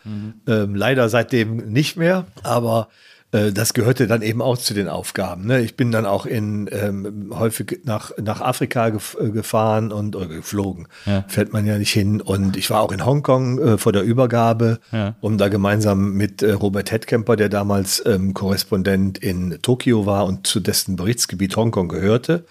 Ähm, 0.48 0.76
leider 0.76 1.10
seitdem 1.10 1.58
nicht 1.72 1.98
mehr, 1.98 2.26
aber 2.44 2.90
äh, 3.32 3.52
das 3.52 3.74
gehörte 3.74 4.08
dann 4.08 4.22
eben 4.22 4.42
auch 4.42 4.58
zu 4.58 4.74
den 4.74 4.88
Aufgaben. 4.88 5.46
Ne? 5.46 5.62
Ich 5.62 5.76
bin 5.76 5.92
dann 5.92 6.06
auch 6.06 6.26
in 6.26 6.70
ähm, 6.72 7.32
häufig 7.34 7.80
nach, 7.84 8.12
nach 8.22 8.42
Afrika 8.42 8.90
gef 8.90 9.18
äh, 9.20 9.30
gefahren 9.30 9.92
und 9.92 10.16
oder 10.16 10.28
geflogen. 10.28 10.88
Ja. 11.06 11.24
Fährt 11.28 11.54
man 11.54 11.66
ja 11.66 11.78
nicht 11.78 11.92
hin. 11.92 12.22
Und 12.22 12.58
ich 12.58 12.70
war 12.70 12.82
auch 12.82 12.92
in 12.92 13.06
Hongkong 13.06 13.60
äh, 13.60 13.78
vor 13.78 13.92
der 13.94 14.04
Übergabe, 14.04 14.80
Ja. 14.92 15.16
um 15.22 15.38
da 15.38 15.48
gemeinsam 15.48 16.14
mit 16.14 16.42
äh, 16.42 16.52
Robert 16.52 16.92
Hedkemper, 16.92 17.36
der 17.36 17.50
damals 17.50 18.04
ähm, 18.06 18.34
Korrespondent 18.34 19.18
in 19.18 19.60
Tokio 19.62 20.06
war 20.06 20.26
und 20.26 20.48
zu 20.48 20.60
dessen 20.60 20.96
Berichtsgebiet 20.96 21.56
Hongkong 21.56 21.88
gehörte, 21.90 22.46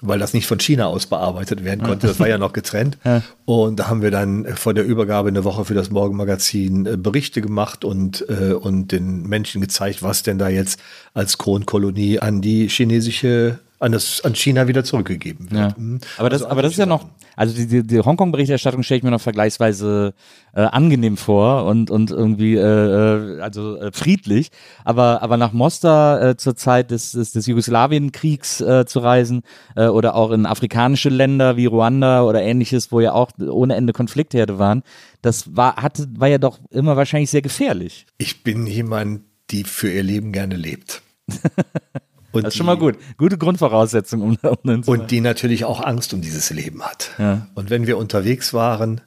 weil 0.00 0.18
das 0.18 0.34
nicht 0.34 0.46
von 0.46 0.60
China 0.60 0.86
aus 0.86 1.06
bearbeitet 1.06 1.64
werden 1.64 1.82
konnte. 1.82 2.06
Das 2.06 2.20
war 2.20 2.28
ja 2.28 2.38
noch 2.38 2.52
getrennt. 2.52 2.98
Und 3.44 3.80
da 3.80 3.88
haben 3.88 4.02
wir 4.02 4.10
dann 4.10 4.44
vor 4.56 4.74
der 4.74 4.84
Übergabe 4.84 5.28
eine 5.28 5.44
Woche 5.44 5.64
für 5.64 5.74
das 5.74 5.90
Morgenmagazin 5.90 6.86
äh, 6.86 6.96
Berichte 6.96 7.40
gemacht 7.40 7.84
und, 7.84 8.24
äh, 8.28 8.52
und 8.52 8.92
den 8.92 9.22
Menschen 9.22 9.60
gezeigt, 9.60 10.02
was 10.02 10.22
denn 10.22 10.38
da 10.38 10.48
jetzt 10.48 10.80
als 11.14 11.38
Kronkolonie 11.38 12.18
an 12.18 12.40
die 12.40 12.68
chinesische, 12.68 13.60
an, 13.84 13.92
das, 13.92 14.22
an 14.22 14.34
China 14.34 14.66
wieder 14.66 14.82
zurückgegeben 14.82 15.50
wird. 15.50 15.60
Ja. 15.60 15.74
Mhm. 15.76 16.00
Aber 16.16 16.30
das, 16.30 16.42
Also 16.42 16.50
aber 16.50 16.62
das 16.62 16.72
ist 16.72 16.78
ja 16.78 16.86
noch, 16.86 17.06
also 17.36 17.54
die, 17.54 17.66
die, 17.66 17.86
die 17.86 18.00
Hongkong-Berichterstattung 18.00 18.82
stelle 18.82 18.98
ich 18.98 19.04
mir 19.04 19.10
noch 19.10 19.20
vergleichsweise 19.20 20.14
äh, 20.54 20.62
angenehm 20.62 21.16
vor 21.16 21.66
und, 21.66 21.90
und 21.90 22.10
irgendwie 22.10 22.54
äh, 22.54 22.60
äh, 22.60 23.40
also 23.40 23.76
äh, 23.76 23.92
friedlich. 23.92 24.50
Aber, 24.84 25.22
aber 25.22 25.36
nach 25.36 25.52
Mostar 25.52 26.22
äh, 26.22 26.36
zur 26.36 26.56
Zeit 26.56 26.90
des, 26.90 27.12
des, 27.12 27.32
des 27.32 27.46
Jugoslawienkriegs 27.46 28.62
äh, 28.62 28.86
zu 28.86 29.00
reisen 29.00 29.42
äh, 29.76 29.86
oder 29.86 30.14
auch 30.14 30.30
in 30.30 30.46
afrikanische 30.46 31.10
Länder 31.10 31.56
wie 31.56 31.66
Ruanda 31.66 32.22
oder 32.22 32.42
ähnliches, 32.42 32.90
wo 32.90 33.00
ja 33.00 33.12
auch 33.12 33.32
ohne 33.38 33.76
Ende 33.76 33.92
Konfliktherde 33.92 34.58
waren, 34.58 34.82
das 35.20 35.56
war, 35.56 35.76
hatte, 35.76 36.08
war 36.16 36.28
ja 36.28 36.38
doch 36.38 36.58
immer 36.70 36.96
wahrscheinlich 36.96 37.30
sehr 37.30 37.42
gefährlich. 37.42 38.06
Ich 38.16 38.42
bin 38.42 38.66
jemand, 38.66 39.22
die 39.50 39.64
für 39.64 39.90
ihr 39.90 40.02
Leben 40.02 40.32
gerne 40.32 40.56
lebt. 40.56 41.02
Und 42.34 42.44
Das 42.44 42.54
ist 42.54 42.58
schon 42.58 42.66
mal 42.66 42.76
gut. 42.76 42.96
Gute 43.16 43.38
Grundvoraussetzung, 43.38 44.20
um, 44.22 44.38
um 44.42 44.82
Und 44.86 45.10
die 45.10 45.20
natürlich 45.20 45.64
auch 45.64 45.80
Angst 45.80 46.12
um 46.14 46.20
dieses 46.20 46.50
Leben 46.50 46.82
hat. 46.82 47.10
Ja. 47.18 47.46
Und 47.54 47.70
wenn 47.70 47.86
wir 47.86 47.96
unterwegs 47.98 48.52
waren, 48.52 49.00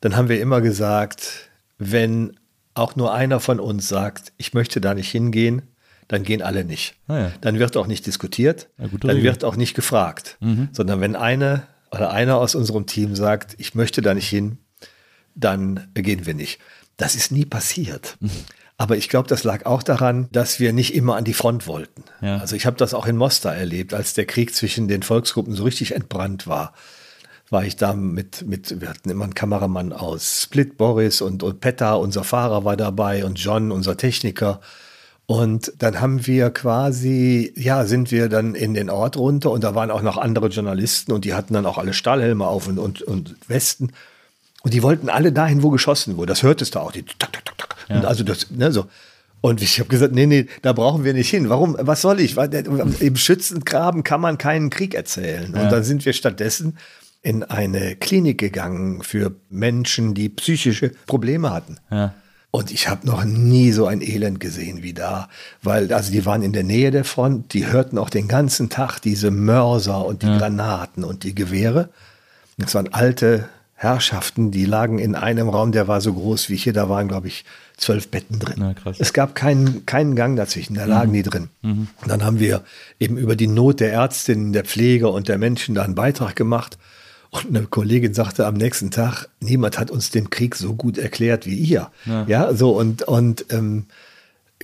dann 0.00 0.16
haben 0.16 0.28
wir 0.28 0.40
immer 0.40 0.60
gesagt, 0.60 1.50
wenn 1.78 2.36
auch 2.74 2.96
nur 2.96 3.12
einer 3.12 3.40
von 3.40 3.60
uns 3.60 3.88
sagt, 3.88 4.32
ich 4.36 4.54
möchte 4.54 4.80
da 4.80 4.94
nicht 4.94 5.10
hingehen, 5.10 5.62
dann 6.08 6.22
gehen 6.22 6.42
alle 6.42 6.64
nicht. 6.64 6.94
Ah 7.08 7.18
ja. 7.18 7.32
Dann 7.40 7.58
wird 7.58 7.76
auch 7.76 7.86
nicht 7.86 8.06
diskutiert, 8.06 8.68
Ja, 8.78 8.86
dann 9.00 9.22
wird 9.22 9.44
auch 9.44 9.56
nicht 9.56 9.74
gefragt, 9.74 10.36
Mhm. 10.40 10.68
sondern 10.72 11.00
wenn 11.00 11.16
eine 11.16 11.64
oder 11.92 12.10
einer 12.12 12.38
aus 12.38 12.54
unserem 12.54 12.86
Team 12.86 13.14
sagt, 13.16 13.54
ich 13.58 13.74
möchte 13.74 14.02
da 14.02 14.14
nicht 14.14 14.28
hin, 14.28 14.58
dann 15.34 15.88
gehen 15.94 16.26
wir 16.26 16.34
nicht. 16.34 16.60
Das 16.96 17.14
ist 17.14 17.32
nie 17.32 17.44
passiert. 17.44 18.16
Aber 18.80 18.96
ich 18.96 19.10
glaube, 19.10 19.28
das 19.28 19.44
lag 19.44 19.66
auch 19.66 19.82
daran, 19.82 20.30
dass 20.32 20.58
wir 20.58 20.72
nicht 20.72 20.94
immer 20.94 21.16
an 21.16 21.24
die 21.24 21.34
Front 21.34 21.66
wollten. 21.66 22.02
Ja. 22.22 22.38
Also 22.38 22.56
ich 22.56 22.64
habe 22.64 22.78
das 22.78 22.94
auch 22.94 23.04
in 23.04 23.18
Mostar 23.18 23.54
erlebt, 23.54 23.92
als 23.92 24.14
der 24.14 24.24
Krieg 24.24 24.54
zwischen 24.54 24.88
den 24.88 25.02
Volksgruppen 25.02 25.52
so 25.52 25.64
richtig 25.64 25.94
entbrannt 25.94 26.46
war. 26.46 26.72
War 27.50 27.62
ich 27.62 27.76
da 27.76 27.92
mit, 27.92 28.46
mit, 28.46 28.80
wir 28.80 28.88
hatten 28.88 29.10
immer 29.10 29.24
einen 29.24 29.34
Kameramann 29.34 29.92
aus 29.92 30.44
Split, 30.44 30.78
Boris 30.78 31.20
und, 31.20 31.42
und 31.42 31.60
Petta, 31.60 31.92
unser 31.92 32.24
Fahrer 32.24 32.64
war 32.64 32.78
dabei 32.78 33.26
und 33.26 33.38
John, 33.38 33.70
unser 33.70 33.98
Techniker. 33.98 34.62
Und 35.26 35.74
dann 35.76 36.00
haben 36.00 36.26
wir 36.26 36.48
quasi, 36.48 37.52
ja, 37.56 37.84
sind 37.84 38.10
wir 38.10 38.30
dann 38.30 38.54
in 38.54 38.72
den 38.72 38.88
Ort 38.88 39.18
runter 39.18 39.50
und 39.50 39.62
da 39.62 39.74
waren 39.74 39.90
auch 39.90 40.00
noch 40.00 40.16
andere 40.16 40.46
Journalisten 40.46 41.12
und 41.12 41.26
die 41.26 41.34
hatten 41.34 41.52
dann 41.52 41.66
auch 41.66 41.76
alle 41.76 41.92
Stahlhelme 41.92 42.46
auf 42.46 42.66
und, 42.66 42.78
und, 42.78 43.02
und 43.02 43.36
Westen. 43.46 43.92
Und 44.62 44.74
die 44.74 44.82
wollten 44.82 45.08
alle 45.08 45.32
dahin, 45.32 45.62
wo 45.62 45.70
geschossen 45.70 46.16
wurde. 46.16 46.28
Das 46.30 46.42
hörtest 46.42 46.74
du 46.74 46.80
auch. 46.80 46.92
Die 46.92 47.02
tak, 47.02 47.32
tak, 47.32 47.44
tak, 47.44 47.56
tak. 47.58 47.76
Und 47.88 48.04
also 48.04 48.22
das, 48.24 48.50
ne, 48.50 48.70
so. 48.72 48.86
Und 49.40 49.62
ich 49.62 49.78
habe 49.80 49.88
gesagt, 49.88 50.12
nee, 50.14 50.26
nee, 50.26 50.46
da 50.60 50.74
brauchen 50.74 51.02
wir 51.02 51.14
nicht 51.14 51.30
hin. 51.30 51.48
Warum? 51.48 51.74
Was 51.80 52.02
soll 52.02 52.20
ich? 52.20 52.34
Der- 52.34 52.66
Im 52.66 53.16
Schützengraben 53.16 54.04
kann 54.04 54.20
man 54.20 54.36
keinen 54.36 54.68
Krieg 54.68 54.94
erzählen. 54.94 55.46
Und 55.54 55.72
dann 55.72 55.82
sind 55.82 56.04
wir 56.04 56.12
stattdessen 56.12 56.76
in 57.22 57.42
eine 57.44 57.96
Klinik 57.96 58.38
gegangen 58.38 59.02
für 59.02 59.34
Menschen, 59.48 60.12
die 60.14 60.28
psychische 60.28 60.90
Probleme 61.06 61.50
hatten. 61.52 61.78
Ja. 61.90 62.14
Und 62.50 62.70
ich 62.70 62.88
habe 62.88 63.06
noch 63.06 63.24
nie 63.24 63.72
so 63.72 63.86
ein 63.86 64.02
Elend 64.02 64.40
gesehen 64.40 64.82
wie 64.82 64.92
da, 64.92 65.28
weil 65.62 65.92
also 65.92 66.10
die 66.10 66.26
waren 66.26 66.42
in 66.42 66.52
der 66.52 66.64
Nähe 66.64 66.90
der 66.90 67.04
Front, 67.04 67.54
die 67.54 67.66
hörten 67.68 67.96
auch 67.96 68.10
den 68.10 68.26
ganzen 68.26 68.70
Tag 68.70 68.98
diese 69.00 69.30
Mörser 69.30 70.04
und 70.04 70.22
die 70.22 70.26
Granaten 70.26 71.04
und 71.04 71.22
die 71.22 71.34
Gewehre. 71.34 71.90
Das 72.58 72.74
waren 72.74 72.92
alte 72.92 73.48
Herrschaften, 73.82 74.50
die 74.50 74.66
lagen 74.66 74.98
in 74.98 75.14
einem 75.14 75.48
Raum, 75.48 75.72
der 75.72 75.88
war 75.88 76.02
so 76.02 76.12
groß 76.12 76.50
wie 76.50 76.56
hier, 76.56 76.74
da 76.74 76.90
waren 76.90 77.08
glaube 77.08 77.28
ich 77.28 77.46
zwölf 77.78 78.08
Betten 78.08 78.38
drin. 78.38 78.56
Na. 78.58 78.74
Es 78.98 79.14
gab 79.14 79.34
keinen, 79.34 79.86
keinen 79.86 80.16
Gang 80.16 80.36
dazwischen, 80.36 80.74
da 80.74 80.84
lagen 80.84 81.14
die 81.14 81.22
drin. 81.22 81.48
Und 81.62 82.10
dann 82.10 82.22
haben 82.22 82.38
wir 82.40 82.62
eben 82.98 83.16
über 83.16 83.36
die 83.36 83.46
Not 83.46 83.80
der 83.80 83.90
Ärztinnen, 83.90 84.52
der 84.52 84.66
Pfleger 84.66 85.10
und 85.10 85.28
der 85.28 85.38
Menschen 85.38 85.74
da 85.74 85.82
einen 85.82 85.94
Beitrag 85.94 86.36
gemacht. 86.36 86.76
Und 87.30 87.56
eine 87.56 87.66
Kollegin 87.66 88.12
sagte 88.12 88.44
am 88.44 88.52
nächsten 88.52 88.90
Tag, 88.90 89.28
niemand 89.40 89.78
hat 89.78 89.90
uns 89.90 90.10
den 90.10 90.28
Krieg 90.28 90.56
so 90.56 90.74
gut 90.74 90.98
erklärt 90.98 91.46
wie 91.46 91.56
ihr. 91.56 91.90
Ja, 92.26 92.52
so 92.52 92.76
und, 92.76 93.04
und 93.04 93.46
ähm, 93.48 93.86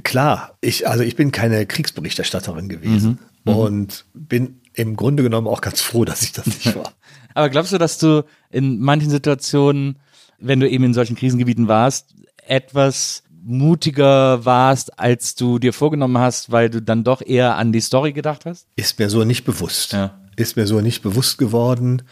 klar, 0.05 0.59
ich, 0.61 0.87
also 0.87 1.02
ich 1.02 1.16
bin 1.16 1.33
keine 1.33 1.64
Kriegsberichterstatterin 1.64 2.68
gewesen 2.68 3.18
und 3.46 4.05
bin 4.12 4.61
im 4.77 4.95
Grunde 4.95 5.23
genommen 5.23 5.49
auch 5.49 5.61
ganz 5.61 5.81
froh, 5.81 6.05
dass 6.05 6.23
ich 6.23 6.33
das 6.33 6.47
nicht 6.47 6.77
war. 6.77 6.93
Aber 7.35 7.51
glaubst 7.51 7.73
du, 7.73 7.79
dass 7.79 7.99
du 7.99 8.25
in 8.51 8.79
manchen 8.81 9.11
Situationen, 9.11 9.99
wenn 10.39 10.61
du 10.61 10.69
eben 10.69 10.85
in 10.85 10.95
solchen 10.95 11.17
Krisengebieten 11.17 11.67
warst, 11.67 12.15
etwas 12.47 13.25
mutiger 13.43 14.45
warst, 14.45 14.99
als 14.99 15.35
du 15.35 15.59
dir 15.59 15.73
vorgenommen 15.73 16.19
hast, 16.19 16.53
weil 16.53 16.69
du 16.71 16.83
dann 16.83 17.05
doch 17.05 17.23
eher 17.23 17.57
an 17.57 17.73
die 17.73 17.81
Story 17.81 18.12
gedacht 18.12 18.45
hast? 18.45 18.67
Ist 18.77 18.99
mir 18.99 19.09
so 19.09 19.25
nicht 19.25 19.45
bewusst. 19.45 19.93
Ja. 19.93 20.19
Ist 20.37 20.57
mir 20.57 20.67
so 20.67 20.81
nicht 20.81 21.03
bewusst 21.03 21.39
geworden. 21.39 22.03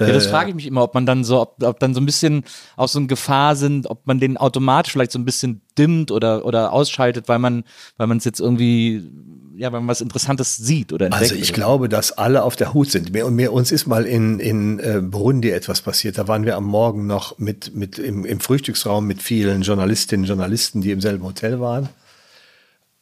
Ja, 0.00 0.12
das 0.12 0.26
frage 0.26 0.50
ich 0.50 0.54
mich 0.54 0.66
immer, 0.66 0.82
ob 0.82 0.94
man 0.94 1.06
dann 1.06 1.24
so, 1.24 1.40
ob, 1.40 1.62
ob 1.62 1.78
dann 1.78 1.94
so 1.94 2.00
ein 2.00 2.06
bisschen 2.06 2.44
auch 2.76 2.88
so 2.88 2.98
eine 2.98 3.06
Gefahr 3.06 3.56
sind, 3.56 3.88
ob 3.88 4.06
man 4.06 4.18
den 4.18 4.36
automatisch 4.36 4.92
vielleicht 4.92 5.12
so 5.12 5.18
ein 5.18 5.24
bisschen 5.24 5.60
dimmt 5.78 6.10
oder, 6.10 6.44
oder 6.44 6.72
ausschaltet, 6.72 7.28
weil 7.28 7.38
man, 7.38 7.64
weil 7.96 8.06
man 8.06 8.18
es 8.18 8.24
jetzt 8.24 8.40
irgendwie, 8.40 9.10
ja, 9.56 9.72
weil 9.72 9.80
man 9.80 9.88
was 9.88 10.00
Interessantes 10.00 10.56
sieht 10.56 10.92
oder 10.92 11.06
entdeckt. 11.06 11.32
Also 11.32 11.34
ich 11.34 11.52
glaube, 11.52 11.88
dass 11.88 12.12
alle 12.12 12.42
auf 12.42 12.56
der 12.56 12.72
Hut 12.72 12.90
sind. 12.90 13.12
Mir, 13.12 13.26
und 13.26 13.34
mir, 13.34 13.52
uns 13.52 13.72
ist 13.72 13.86
mal 13.86 14.06
in, 14.06 14.40
in 14.40 14.78
äh, 14.78 15.00
Burundi 15.02 15.50
etwas 15.50 15.82
passiert. 15.82 16.18
Da 16.18 16.26
waren 16.28 16.44
wir 16.44 16.56
am 16.56 16.64
Morgen 16.64 17.06
noch 17.06 17.38
mit, 17.38 17.74
mit 17.74 17.98
im, 17.98 18.24
im 18.24 18.40
Frühstücksraum 18.40 19.06
mit 19.06 19.22
vielen 19.22 19.62
Journalistinnen 19.62 20.24
und 20.24 20.28
Journalisten, 20.28 20.80
die 20.80 20.90
im 20.90 21.00
selben 21.00 21.24
Hotel 21.24 21.60
waren. 21.60 21.88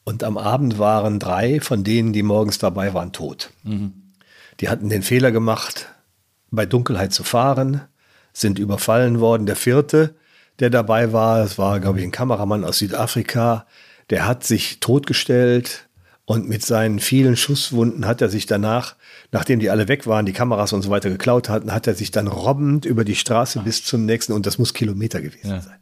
Und 0.05 0.25
am 0.25 0.39
Abend 0.39 0.79
waren 0.79 1.19
drei 1.19 1.61
von 1.61 1.85
denen, 1.85 2.15
die 2.15 2.23
morgens 2.23 2.59
dabei 2.59 2.95
waren, 2.95 3.13
tot. 3.13 3.51
Die 4.61 4.69
hatten 4.71 4.89
den 4.89 5.03
Fehler 5.03 5.33
gemacht, 5.33 5.87
bei 6.51 6.67
Dunkelheit 6.67 7.13
zu 7.13 7.25
fahren, 7.25 7.83
sind 8.33 8.59
überfallen 8.59 9.21
worden. 9.21 9.47
Der 9.47 9.57
vierte, 9.57 10.15
der 10.59 10.71
dabei 10.71 11.13
war, 11.13 11.39
das 11.39 11.59
war, 11.59 11.81
glaube 11.81 11.99
ich, 11.99 12.05
ein 12.05 12.11
Kameramann 12.11 12.65
aus 12.65 12.79
Südafrika, 12.79 13.67
der 14.11 14.27
hat 14.27 14.45
sich 14.45 14.81
totgestellt 14.81 15.89
und 16.25 16.49
mit 16.49 16.65
seinen 16.65 16.99
vielen 16.99 17.37
Schusswunden 17.37 18.07
hat 18.07 18.21
er 18.21 18.29
sich 18.29 18.47
danach, 18.47 18.97
nachdem 19.33 19.61
die 19.61 19.71
alle 19.71 19.89
weg 19.89 20.07
waren, 20.07 20.27
die 20.27 20.33
Kameras 20.33 20.73
und 20.73 20.83
so 20.83 20.91
weiter 20.91 21.09
geklaut 21.09 21.49
hatten, 21.49 21.73
hat 21.73 21.87
er 21.87 21.95
sich 21.95 22.11
dann 22.11 22.27
robbend 22.27 22.85
über 22.85 23.05
die 23.05 23.17
Straße 23.17 23.61
bis 23.61 23.83
zum 23.85 24.05
nächsten, 24.05 24.33
und 24.33 24.45
das 24.45 24.59
muss 24.59 24.75
Kilometer 24.75 25.23
gewesen 25.23 25.61
sein, 25.63 25.79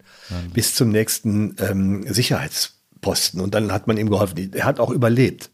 bis 0.52 0.74
zum 0.74 0.90
nächsten 0.90 1.56
ähm, 1.58 2.04
Sicherheitsposten. 2.12 3.40
Und 3.40 3.54
dann 3.54 3.72
hat 3.72 3.86
man 3.88 3.96
ihm 3.96 4.08
geholfen. 4.08 4.52
Er 4.54 4.64
hat 4.64 4.78
auch 4.78 4.90
überlebt. 4.90 5.50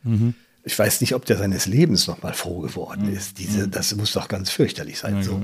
Ich 0.65 0.79
weiß 0.79 1.01
nicht, 1.01 1.15
ob 1.15 1.25
der 1.25 1.39
seines 1.39 1.67
Lebens 1.67 2.07
noch 2.07 2.23
mal 2.23 2.35
froh 2.35 2.61
geworden 2.61 3.13
ist. 3.13 3.39
Diese, 3.39 3.69
das 3.69 3.95
muss 3.97 4.13
doch 4.13 4.29
ganz 4.29 4.51
fürchterlich 4.51 4.99
sein. 4.99 5.23
so. 5.23 5.43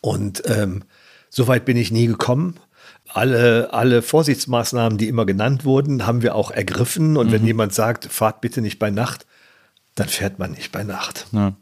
Und 0.00 0.42
ähm, 0.46 0.84
so 1.30 1.46
weit 1.48 1.64
bin 1.64 1.76
ich 1.76 1.90
nie 1.90 2.06
gekommen. 2.06 2.56
Alle, 3.08 3.72
alle 3.72 4.02
Vorsichtsmaßnahmen, 4.02 4.98
die 4.98 5.08
immer 5.08 5.26
genannt 5.26 5.64
wurden, 5.64 6.06
haben 6.06 6.22
wir 6.22 6.34
auch 6.34 6.50
ergriffen. 6.50 7.16
Und 7.16 7.30
wenn 7.30 7.46
jemand 7.46 7.74
sagt, 7.74 8.06
fahrt 8.06 8.40
bitte 8.40 8.60
nicht 8.60 8.78
bei 8.78 8.90
Nacht, 8.90 9.26
dann 9.94 10.08
fährt 10.08 10.38
man 10.38 10.52
nicht 10.52 10.72
bei 10.72 10.82
Nacht. 10.82 11.26
Ja. 11.32 11.54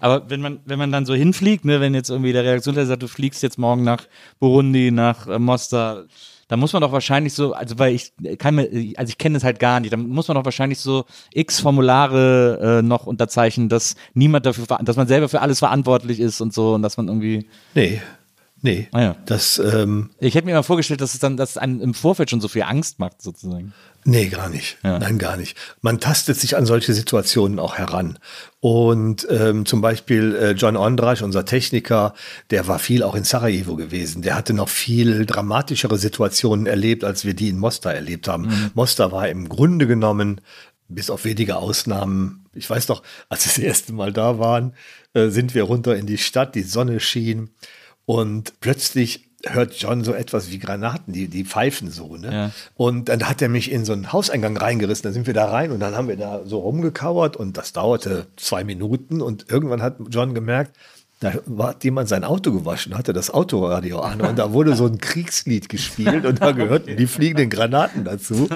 Aber 0.00 0.30
wenn 0.30 0.40
man, 0.40 0.60
wenn 0.64 0.78
man 0.78 0.92
dann 0.92 1.06
so 1.06 1.14
hinfliegt, 1.14 1.64
ne, 1.64 1.80
wenn 1.80 1.94
jetzt 1.94 2.10
irgendwie 2.10 2.32
der 2.32 2.44
Redaktionsleiter 2.44 2.86
sagt, 2.86 3.02
du 3.02 3.08
fliegst 3.08 3.42
jetzt 3.42 3.58
morgen 3.58 3.84
nach 3.84 4.06
Burundi, 4.38 4.90
nach 4.90 5.26
äh, 5.26 5.38
Mostar, 5.38 6.04
da 6.48 6.56
muss 6.56 6.72
man 6.72 6.82
doch 6.82 6.92
wahrscheinlich 6.92 7.34
so, 7.34 7.52
also 7.52 7.78
weil 7.78 7.94
ich 7.94 8.12
kann 8.38 8.54
mir, 8.54 8.68
also 8.96 9.10
ich 9.10 9.18
kenne 9.18 9.36
es 9.36 9.44
halt 9.44 9.58
gar 9.58 9.80
nicht, 9.80 9.92
da 9.92 9.96
muss 9.96 10.28
man 10.28 10.36
doch 10.36 10.44
wahrscheinlich 10.44 10.78
so 10.78 11.04
x 11.32 11.60
Formulare 11.60 12.78
äh, 12.78 12.82
noch 12.82 13.06
unterzeichnen, 13.06 13.68
dass 13.68 13.96
niemand 14.14 14.46
dafür, 14.46 14.66
dass 14.82 14.96
man 14.96 15.08
selber 15.08 15.28
für 15.28 15.40
alles 15.40 15.58
verantwortlich 15.58 16.20
ist 16.20 16.40
und 16.40 16.54
so 16.54 16.74
und 16.74 16.82
dass 16.82 16.96
man 16.96 17.08
irgendwie. 17.08 17.48
Nee, 17.74 18.00
nee. 18.62 18.88
Ah 18.92 19.02
ja. 19.02 19.16
Das, 19.26 19.58
ähm, 19.58 20.10
Ich 20.20 20.34
hätte 20.34 20.46
mir 20.46 20.52
immer 20.52 20.62
vorgestellt, 20.62 21.00
dass 21.00 21.14
es 21.14 21.20
dann, 21.20 21.36
dass 21.36 21.50
es 21.50 21.58
einem 21.58 21.80
im 21.80 21.94
Vorfeld 21.94 22.30
schon 22.30 22.40
so 22.40 22.48
viel 22.48 22.62
Angst 22.62 22.98
macht, 22.98 23.22
sozusagen. 23.22 23.72
Nee, 24.08 24.28
gar 24.28 24.48
nicht. 24.48 24.78
Ja. 24.84 25.00
Nein, 25.00 25.18
gar 25.18 25.36
nicht. 25.36 25.56
Man 25.82 25.98
tastet 25.98 26.38
sich 26.38 26.56
an 26.56 26.64
solche 26.64 26.94
Situationen 26.94 27.58
auch 27.58 27.76
heran. 27.76 28.20
Und 28.60 29.26
ähm, 29.28 29.66
zum 29.66 29.80
Beispiel 29.80 30.34
äh, 30.36 30.50
John 30.52 30.76
Ondrasch, 30.76 31.22
unser 31.22 31.44
Techniker, 31.44 32.14
der 32.50 32.68
war 32.68 32.78
viel 32.78 33.02
auch 33.02 33.16
in 33.16 33.24
Sarajevo 33.24 33.74
gewesen. 33.74 34.22
Der 34.22 34.36
hatte 34.36 34.54
noch 34.54 34.68
viel 34.68 35.26
dramatischere 35.26 35.98
Situationen 35.98 36.66
erlebt, 36.66 37.02
als 37.02 37.24
wir 37.24 37.34
die 37.34 37.48
in 37.48 37.58
Mostar 37.58 37.94
erlebt 37.94 38.28
haben. 38.28 38.70
Mostar 38.74 39.10
war 39.10 39.28
im 39.28 39.48
Grunde 39.48 39.88
genommen, 39.88 40.40
bis 40.88 41.10
auf 41.10 41.24
wenige 41.24 41.56
Ausnahmen, 41.56 42.46
ich 42.54 42.70
weiß 42.70 42.86
noch, 42.86 43.02
als 43.28 43.44
wir 43.44 43.64
das 43.64 43.76
erste 43.76 43.92
Mal 43.92 44.12
da 44.12 44.38
waren, 44.38 44.74
äh, 45.14 45.30
sind 45.30 45.54
wir 45.54 45.64
runter 45.64 45.96
in 45.96 46.06
die 46.06 46.18
Stadt, 46.18 46.54
die 46.54 46.62
Sonne 46.62 47.00
schien 47.00 47.50
und 48.04 48.60
plötzlich 48.60 49.25
hört 49.52 49.74
John 49.74 50.04
so 50.04 50.12
etwas 50.12 50.50
wie 50.50 50.58
Granaten, 50.58 51.12
die, 51.12 51.28
die 51.28 51.44
pfeifen 51.44 51.90
so. 51.90 52.16
Ne? 52.16 52.32
Ja. 52.32 52.50
Und 52.76 53.08
dann 53.08 53.28
hat 53.28 53.40
er 53.42 53.48
mich 53.48 53.70
in 53.70 53.84
so 53.84 53.92
einen 53.92 54.12
Hauseingang 54.12 54.56
reingerissen. 54.56 55.04
Dann 55.04 55.12
sind 55.12 55.26
wir 55.26 55.34
da 55.34 55.46
rein 55.50 55.70
und 55.72 55.80
dann 55.80 55.94
haben 55.94 56.08
wir 56.08 56.16
da 56.16 56.42
so 56.44 56.58
rumgekauert 56.60 57.36
und 57.36 57.56
das 57.56 57.72
dauerte 57.72 58.26
zwei 58.36 58.64
Minuten. 58.64 59.20
Und 59.22 59.46
irgendwann 59.50 59.82
hat 59.82 59.96
John 60.10 60.34
gemerkt, 60.34 60.76
da 61.20 61.32
war- 61.46 61.68
hat 61.70 61.82
jemand 61.82 62.10
sein 62.10 62.24
Auto 62.24 62.52
gewaschen, 62.52 62.94
hatte 62.94 63.14
das 63.14 63.30
Autoradio 63.30 64.00
an 64.00 64.20
und 64.20 64.38
da 64.38 64.52
wurde 64.52 64.76
so 64.76 64.84
ein 64.84 64.98
Kriegslied 64.98 65.70
gespielt 65.70 66.26
und 66.26 66.42
da 66.42 66.52
gehörten 66.52 66.94
die 66.98 67.06
fliegenden 67.06 67.48
Granaten 67.48 68.04
dazu. 68.04 68.50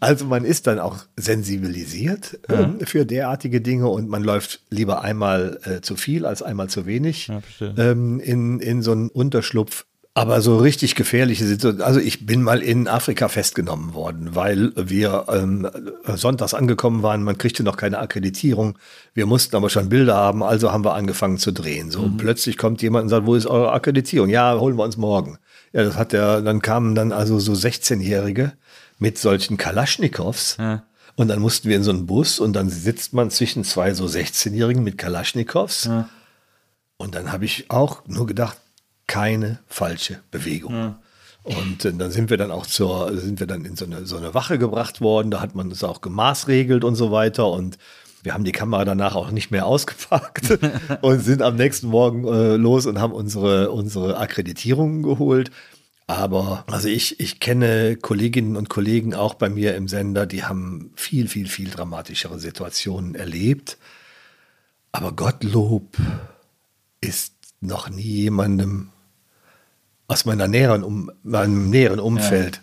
Also 0.00 0.24
man 0.24 0.46
ist 0.46 0.66
dann 0.66 0.78
auch 0.78 1.04
sensibilisiert 1.52 2.38
ähm, 2.48 2.78
für 2.84 3.04
derartige 3.06 3.60
Dinge 3.60 3.88
und 3.88 4.08
man 4.08 4.22
läuft 4.22 4.60
lieber 4.70 5.02
einmal 5.02 5.58
äh, 5.64 5.80
zu 5.80 5.96
viel 5.96 6.24
als 6.26 6.42
einmal 6.42 6.68
zu 6.68 6.86
wenig 6.86 7.26
verstehe. 7.26 7.74
ähm, 7.76 8.20
in, 8.20 8.60
in 8.60 8.82
so 8.82 8.92
einen 8.92 9.08
Unterschlupf. 9.08 9.84
Aber 10.18 10.40
so 10.40 10.56
richtig 10.58 10.94
gefährliche 10.94 11.46
Situationen. 11.46 11.86
Also 11.86 12.00
ich 12.00 12.26
bin 12.26 12.42
mal 12.42 12.60
in 12.60 12.88
Afrika 12.88 13.28
festgenommen 13.28 13.94
worden, 13.94 14.34
weil 14.34 14.72
wir 14.74 15.26
ähm, 15.28 15.68
sonntags 16.14 16.54
angekommen 16.54 17.02
waren. 17.02 17.22
Man 17.22 17.38
kriegte 17.38 17.62
noch 17.62 17.76
keine 17.76 17.98
Akkreditierung. 17.98 18.78
Wir 19.14 19.26
mussten 19.26 19.54
aber 19.54 19.70
schon 19.70 19.88
Bilder 19.88 20.16
haben, 20.16 20.42
also 20.42 20.72
haben 20.72 20.84
wir 20.84 20.94
angefangen 20.94 21.38
zu 21.38 21.52
drehen. 21.52 21.90
So 21.90 22.10
plötzlich 22.16 22.58
kommt 22.58 22.82
jemand 22.82 23.04
und 23.04 23.08
sagt, 23.10 23.26
wo 23.26 23.34
ist 23.36 23.46
eure 23.46 23.72
Akkreditierung? 23.72 24.28
Ja, 24.28 24.58
holen 24.58 24.76
wir 24.76 24.84
uns 24.84 24.96
morgen. 24.96 25.38
Ja, 25.72 25.84
das 25.84 25.96
hat 25.96 26.12
der. 26.12 26.40
Dann 26.40 26.62
kamen 26.62 26.94
dann 26.94 27.12
also 27.12 27.38
so 27.38 27.52
16-Jährige 27.52 28.52
mit 28.98 29.18
solchen 29.18 29.56
Kalaschnikows. 29.56 30.56
Und 31.16 31.28
dann 31.28 31.40
mussten 31.40 31.68
wir 31.68 31.76
in 31.76 31.82
so 31.82 31.90
einen 31.90 32.06
Bus 32.06 32.38
und 32.40 32.52
dann 32.54 32.68
sitzt 32.70 33.12
man 33.12 33.30
zwischen 33.30 33.64
zwei 33.64 33.94
so 33.94 34.06
16-Jährigen 34.06 34.82
mit 34.82 34.98
Kalaschnikows. 34.98 35.86
Und 36.96 37.14
dann 37.14 37.32
habe 37.32 37.44
ich 37.44 37.70
auch 37.70 38.02
nur 38.06 38.26
gedacht, 38.26 38.56
keine 39.08 39.58
falsche 39.66 40.20
Bewegung. 40.30 40.96
Und 41.42 41.84
äh, 41.84 41.92
dann 41.92 42.10
sind 42.10 42.30
wir 42.30 42.36
dann 42.36 42.50
auch 42.50 42.66
zur, 42.66 43.16
sind 43.16 43.40
wir 43.40 43.46
dann 43.46 43.64
in 43.64 43.74
so 43.74 43.86
eine, 43.86 44.06
so 44.06 44.16
eine 44.16 44.34
Wache 44.34 44.58
gebracht 44.58 45.00
worden. 45.00 45.30
Da 45.30 45.40
hat 45.40 45.54
man 45.54 45.70
das 45.70 45.82
auch 45.82 46.00
gemaßregelt 46.00 46.84
und 46.84 46.94
so 46.94 47.10
weiter. 47.10 47.50
Und 47.50 47.78
wir 48.22 48.34
haben 48.34 48.44
die 48.44 48.52
Kamera 48.52 48.84
danach 48.84 49.16
auch 49.16 49.30
nicht 49.30 49.50
mehr 49.50 49.66
ausgepackt 49.66 50.58
und 51.02 51.20
sind 51.20 51.42
am 51.42 51.56
nächsten 51.56 51.88
Morgen 51.88 52.28
äh, 52.28 52.56
los 52.56 52.86
und 52.86 53.00
haben 53.00 53.12
unsere, 53.12 53.70
unsere 53.70 54.18
Akkreditierungen 54.18 55.02
geholt. 55.02 55.50
Aber 56.06 56.64
also 56.70 56.88
ich, 56.88 57.20
ich 57.20 57.38
kenne 57.38 57.96
Kolleginnen 57.96 58.56
und 58.56 58.70
Kollegen 58.70 59.14
auch 59.14 59.34
bei 59.34 59.50
mir 59.50 59.74
im 59.74 59.88
Sender, 59.88 60.24
die 60.24 60.42
haben 60.44 60.90
viel, 60.96 61.28
viel, 61.28 61.48
viel 61.48 61.68
dramatischere 61.68 62.38
Situationen 62.38 63.14
erlebt. 63.14 63.76
Aber 64.90 65.12
Gottlob 65.12 65.96
ist 67.02 67.34
noch 67.60 67.90
nie 67.90 68.02
jemandem 68.02 68.90
aus 70.08 70.24
meiner 70.24 70.48
näheren 70.48 70.82
um, 70.82 71.10
meinem 71.22 71.70
näheren 71.70 72.00
Umfeld 72.00 72.60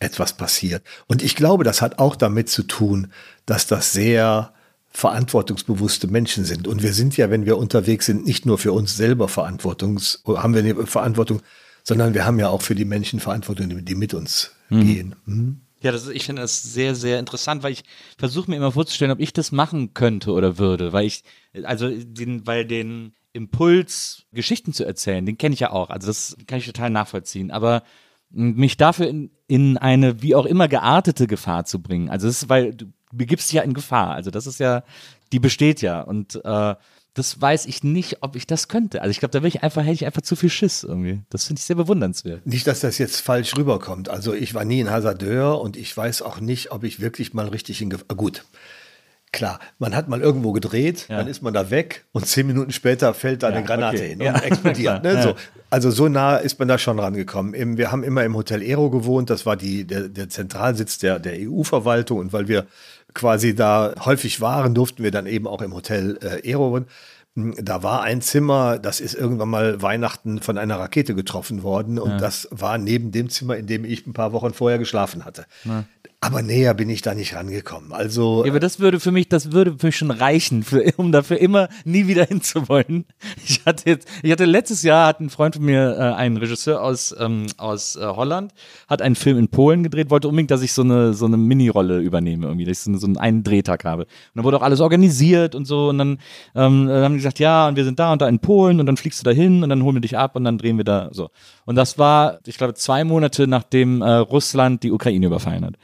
etwas 0.00 0.32
passiert. 0.36 0.82
Und 1.06 1.22
ich 1.22 1.36
glaube, 1.36 1.62
das 1.64 1.80
hat 1.80 1.98
auch 1.98 2.16
damit 2.16 2.48
zu 2.50 2.62
tun, 2.64 3.12
dass 3.46 3.66
das 3.66 3.92
sehr 3.92 4.52
verantwortungsbewusste 4.90 6.06
Menschen 6.08 6.44
sind. 6.44 6.66
Und 6.66 6.82
wir 6.82 6.92
sind 6.92 7.16
ja, 7.16 7.30
wenn 7.30 7.46
wir 7.46 7.56
unterwegs 7.58 8.06
sind, 8.06 8.24
nicht 8.26 8.44
nur 8.46 8.58
für 8.58 8.72
uns 8.72 8.96
selber 8.96 9.28
Verantwortungs, 9.28 10.22
haben 10.26 10.54
wir 10.54 10.60
eine 10.62 10.86
Verantwortung, 10.86 11.40
sondern 11.84 12.12
wir 12.14 12.24
haben 12.24 12.38
ja 12.38 12.48
auch 12.48 12.62
für 12.62 12.74
die 12.74 12.84
Menschen 12.84 13.20
Verantwortung, 13.20 13.84
die- 13.84 13.94
mit 13.94 14.12
uns 14.14 14.50
gehen. 14.70 15.14
Hm? 15.26 15.60
Ja, 15.82 15.92
das, 15.92 16.04
ist- 16.04 16.14
ich 16.14 16.24
finde 16.24 16.42
das 16.42 16.62
sehr, 16.62 16.94
sehr 16.94 17.18
interessant, 17.18 17.62
weil 17.62 17.72
ich 17.72 17.84
versuche 18.18 18.50
mir 18.50 18.56
immer 18.56 18.72
vorzustellen, 18.72 19.12
ob 19.12 19.20
ich 19.20 19.32
das 19.32 19.52
machen 19.52 19.94
könnte 19.94 20.32
oder 20.32 20.58
würde, 20.58 20.92
weil 20.92 21.06
ich, 21.06 21.22
also 21.62 21.88
den, 21.90 22.46
weil 22.46 22.64
den 22.64 23.12
Impuls, 23.36 24.24
Geschichten 24.32 24.72
zu 24.72 24.84
erzählen, 24.84 25.24
den 25.24 25.38
kenne 25.38 25.54
ich 25.54 25.60
ja 25.60 25.70
auch, 25.70 25.90
also 25.90 26.08
das 26.08 26.36
kann 26.46 26.58
ich 26.58 26.66
total 26.66 26.90
nachvollziehen, 26.90 27.50
aber 27.50 27.82
mich 28.30 28.76
dafür 28.76 29.06
in, 29.08 29.30
in 29.46 29.78
eine 29.78 30.22
wie 30.22 30.34
auch 30.34 30.46
immer 30.46 30.66
geartete 30.66 31.26
Gefahr 31.26 31.64
zu 31.64 31.80
bringen, 31.80 32.10
also 32.10 32.26
das 32.26 32.42
ist, 32.42 32.48
weil 32.48 32.74
du 32.74 32.86
begibst 33.12 33.48
dich 33.48 33.54
ja 33.54 33.62
in 33.62 33.74
Gefahr, 33.74 34.10
also 34.10 34.30
das 34.30 34.46
ist 34.46 34.58
ja, 34.58 34.82
die 35.32 35.38
besteht 35.38 35.80
ja 35.82 36.00
und 36.00 36.40
äh, 36.44 36.74
das 37.16 37.40
weiß 37.40 37.64
ich 37.64 37.82
nicht, 37.82 38.22
ob 38.22 38.36
ich 38.36 38.46
das 38.46 38.68
könnte. 38.68 39.00
Also 39.00 39.10
ich 39.10 39.20
glaube, 39.20 39.40
da 39.40 39.46
ich 39.46 39.62
einfach, 39.62 39.82
hätte 39.82 39.94
ich 39.94 40.04
einfach 40.04 40.20
zu 40.20 40.36
viel 40.36 40.50
Schiss 40.50 40.84
irgendwie. 40.84 41.22
Das 41.30 41.46
finde 41.46 41.60
ich 41.60 41.64
sehr 41.64 41.76
bewundernswert. 41.76 42.46
Nicht, 42.46 42.66
dass 42.66 42.80
das 42.80 42.98
jetzt 42.98 43.20
falsch 43.20 43.56
rüberkommt. 43.56 44.10
Also 44.10 44.34
ich 44.34 44.52
war 44.52 44.66
nie 44.66 44.84
ein 44.84 44.90
Hasardeur 44.90 45.58
und 45.62 45.78
ich 45.78 45.96
weiß 45.96 46.20
auch 46.20 46.40
nicht, 46.40 46.72
ob 46.72 46.84
ich 46.84 47.00
wirklich 47.00 47.32
mal 47.32 47.48
richtig 47.48 47.80
in 47.80 47.88
Gefahr. 47.88 48.16
Gut. 48.16 48.44
Klar, 49.36 49.60
man 49.78 49.94
hat 49.94 50.08
mal 50.08 50.20
irgendwo 50.20 50.52
gedreht, 50.52 51.06
Ja. 51.08 51.18
dann 51.18 51.28
ist 51.28 51.42
man 51.42 51.54
da 51.54 51.70
weg 51.70 52.04
und 52.12 52.26
zehn 52.26 52.46
Minuten 52.46 52.72
später 52.72 53.14
fällt 53.14 53.42
da 53.42 53.50
Ja, 53.50 53.56
eine 53.56 53.64
Granate 53.66 53.96
okay. 53.98 54.08
hin 54.08 54.20
Ja. 54.20 54.34
und 54.34 54.42
explodiert. 54.42 55.02
Ne? 55.04 55.14
ja. 55.14 55.22
So. 55.22 55.34
Also 55.70 55.90
so 55.90 56.08
nah 56.08 56.36
ist 56.36 56.58
man 56.58 56.68
da 56.68 56.78
schon 56.78 56.98
rangekommen. 56.98 57.76
Wir 57.76 57.90
haben 57.92 58.02
immer 58.04 58.24
im 58.24 58.34
Hotel 58.36 58.60
Aero 58.62 58.88
gewohnt, 58.90 59.30
das 59.30 59.46
war 59.46 59.56
die, 59.56 59.84
der, 59.84 60.08
der 60.08 60.28
Zentralsitz 60.28 60.98
der, 60.98 61.18
der 61.18 61.34
EU-Verwaltung 61.38 62.18
und 62.18 62.32
weil 62.32 62.48
wir 62.48 62.66
quasi 63.14 63.54
da 63.54 63.94
häufig 64.04 64.40
waren, 64.40 64.74
durften 64.74 65.02
wir 65.02 65.10
dann 65.10 65.26
eben 65.26 65.46
auch 65.46 65.62
im 65.62 65.74
Hotel 65.74 66.18
äh, 66.22 66.48
Aero 66.50 66.70
wohnen. 66.70 66.86
Da 67.58 67.82
war 67.82 68.00
ein 68.02 68.22
Zimmer, 68.22 68.78
das 68.78 68.98
ist 68.98 69.12
irgendwann 69.14 69.50
mal 69.50 69.82
Weihnachten 69.82 70.40
von 70.40 70.56
einer 70.56 70.78
Rakete 70.78 71.14
getroffen 71.14 71.62
worden 71.62 71.98
und 71.98 72.18
das 72.18 72.48
war 72.50 72.78
neben 72.78 73.12
dem 73.12 73.28
Zimmer, 73.28 73.58
in 73.58 73.66
dem 73.66 73.84
ich 73.84 74.06
ein 74.06 74.14
paar 74.14 74.32
Wochen 74.32 74.54
vorher 74.54 74.78
geschlafen 74.78 75.26
hatte. 75.26 75.44
Aber 76.20 76.40
näher 76.40 76.72
bin 76.72 76.88
ich 76.88 77.02
da 77.02 77.14
nicht 77.14 77.34
rangekommen. 77.34 77.92
Also 77.92 78.42
Ja, 78.44 78.50
aber 78.50 78.58
das 78.58 78.80
würde 78.80 79.00
für 79.00 79.12
mich, 79.12 79.28
das 79.28 79.52
würde 79.52 79.76
für 79.78 79.86
mich 79.86 79.96
schon 79.96 80.10
reichen, 80.10 80.62
für, 80.62 80.82
um 80.96 81.12
dafür 81.12 81.38
immer 81.38 81.68
nie 81.84 82.06
wieder 82.06 82.24
hinzuwollen. 82.24 83.04
Ich 83.46 83.64
hatte 83.66 83.90
jetzt, 83.90 84.08
ich 84.22 84.32
hatte 84.32 84.46
letztes 84.46 84.82
Jahr 84.82 85.06
hat 85.06 85.20
ein 85.20 85.30
Freund 85.30 85.56
von 85.56 85.64
mir, 85.64 85.96
äh, 85.96 86.14
ein 86.14 86.36
Regisseur 86.36 86.82
aus 86.82 87.14
ähm, 87.18 87.46
aus 87.58 87.96
äh, 87.96 88.04
Holland, 88.04 88.52
hat 88.88 89.02
einen 89.02 89.14
Film 89.14 89.38
in 89.38 89.48
Polen 89.48 89.82
gedreht, 89.82 90.10
wollte 90.10 90.28
unbedingt, 90.28 90.50
dass 90.50 90.62
ich 90.62 90.72
so 90.72 90.82
eine 90.82 91.12
so 91.12 91.26
eine 91.26 91.36
Mini-Rolle 91.36 92.00
übernehme 92.00 92.46
irgendwie, 92.46 92.64
dass 92.64 92.78
ich 92.78 92.84
so, 92.84 92.96
so 92.96 93.06
einen, 93.06 93.18
einen 93.18 93.42
Drehtag 93.44 93.84
habe. 93.84 94.04
Und 94.04 94.10
dann 94.34 94.44
wurde 94.44 94.56
auch 94.56 94.62
alles 94.62 94.80
organisiert 94.80 95.54
und 95.54 95.66
so 95.66 95.90
und 95.90 95.98
dann 95.98 96.18
ähm, 96.54 96.86
dann 96.86 97.04
haben 97.04 97.12
die 97.12 97.18
gesagt, 97.18 97.38
ja, 97.38 97.68
und 97.68 97.76
wir 97.76 97.84
sind 97.84 97.98
da 97.98 98.12
und 98.12 98.22
da 98.22 98.28
in 98.28 98.38
Polen 98.38 98.80
und 98.80 98.86
dann 98.86 98.96
fliegst 98.96 99.20
du 99.20 99.24
da 99.24 99.32
hin 99.32 99.62
und 99.62 99.68
dann 99.68 99.82
holen 99.82 99.96
wir 99.96 100.00
dich 100.00 100.16
ab 100.16 100.34
und 100.34 100.44
dann 100.44 100.56
drehen 100.56 100.78
wir 100.78 100.84
da 100.84 101.10
so. 101.12 101.30
Und 101.66 101.76
das 101.76 101.98
war, 101.98 102.38
ich 102.46 102.56
glaube, 102.56 102.74
zwei 102.74 103.04
Monate 103.04 103.46
nachdem 103.46 104.00
äh, 104.00 104.10
Russland 104.10 104.82
die 104.82 104.92
Ukraine 104.92 105.26
überfallen 105.26 105.66
hat. 105.66 105.74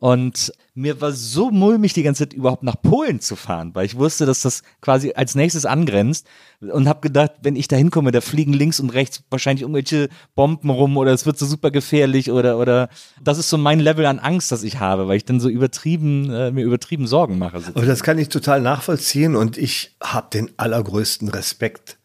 Und 0.00 0.52
mir 0.74 1.00
war 1.00 1.10
so 1.10 1.50
mulmig, 1.50 1.92
die 1.92 2.04
ganze 2.04 2.22
Zeit 2.28 2.32
überhaupt 2.32 2.62
nach 2.62 2.80
Polen 2.80 3.18
zu 3.18 3.34
fahren, 3.34 3.74
weil 3.74 3.84
ich 3.84 3.96
wusste, 3.96 4.26
dass 4.26 4.42
das 4.42 4.62
quasi 4.80 5.12
als 5.14 5.34
nächstes 5.34 5.66
angrenzt 5.66 6.28
und 6.60 6.88
habe 6.88 7.00
gedacht, 7.00 7.32
wenn 7.42 7.56
ich 7.56 7.66
da 7.66 7.74
hinkomme, 7.74 8.12
da 8.12 8.20
fliegen 8.20 8.52
links 8.52 8.78
und 8.78 8.90
rechts 8.90 9.24
wahrscheinlich 9.28 9.62
irgendwelche 9.62 10.08
Bomben 10.36 10.70
rum 10.70 10.96
oder 10.96 11.12
es 11.12 11.26
wird 11.26 11.36
so 11.36 11.46
super 11.46 11.72
gefährlich 11.72 12.30
oder 12.30 12.58
oder 12.58 12.90
das 13.20 13.38
ist 13.38 13.50
so 13.50 13.58
mein 13.58 13.80
Level 13.80 14.06
an 14.06 14.20
Angst, 14.20 14.52
das 14.52 14.62
ich 14.62 14.78
habe, 14.78 15.08
weil 15.08 15.16
ich 15.16 15.24
dann 15.24 15.40
so 15.40 15.48
übertrieben 15.48 16.30
äh, 16.30 16.52
mir 16.52 16.64
übertrieben 16.64 17.08
Sorgen 17.08 17.36
mache. 17.38 17.60
Aber 17.74 17.86
das 17.86 18.04
kann 18.04 18.18
ich 18.18 18.28
total 18.28 18.60
nachvollziehen 18.60 19.34
und 19.34 19.58
ich 19.58 19.96
habe 20.00 20.28
den 20.32 20.50
allergrößten 20.58 21.28
Respekt 21.28 21.98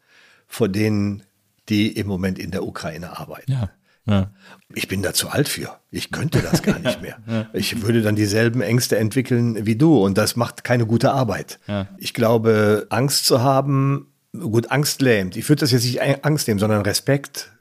vor 0.48 0.67
denen, 0.67 1.22
die 1.69 1.91
im 1.91 2.08
Moment 2.08 2.39
in 2.39 2.52
der 2.52 2.65
Ukraine 2.65 3.17
arbeiten. 3.17 3.52
Ja. 3.52 3.69
Ja. 4.06 4.32
Ich 4.73 4.89
bin 4.89 5.02
da 5.02 5.13
zu 5.13 5.30
alt 5.30 5.47
für. 5.47 5.80
Ich 5.89 6.12
könnte 6.12 6.41
das 6.41 6.62
gar 6.62 6.78
nicht 6.84 7.02
mehr. 7.02 7.47
Ich 7.54 7.84
würde 7.84 8.02
dann 8.02 8.15
dieselben 8.17 8.62
Ängste 8.62 8.97
entwickeln 8.97 9.65
wie 9.65 9.78
du 9.78 9.97
und 10.04 10.17
das 10.17 10.36
macht 10.36 10.65
keine 10.65 10.86
gute 10.86 11.13
Arbeit. 11.13 11.60
Ich 11.97 12.13
glaube, 12.13 12.88
Angst 12.89 13.26
zu 13.26 13.41
haben, 13.41 14.12
gut, 14.34 14.71
Angst 14.71 15.02
lähmt. 15.02 15.38
Ich 15.38 15.47
würde 15.47 15.62
das 15.62 15.71
jetzt 15.71 15.86
nicht 15.86 16.02
Angst 16.26 16.49
nehmen, 16.49 16.60
sondern 16.60 16.82
Respekt, 16.82 17.54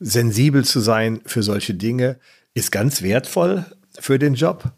sensibel 0.00 0.64
zu 0.64 0.80
sein 0.80 1.20
für 1.24 1.44
solche 1.44 1.74
Dinge, 1.74 2.18
ist 2.54 2.72
ganz 2.72 3.02
wertvoll 3.02 3.64
für 3.96 4.18
den 4.18 4.34
Job. 4.34 4.72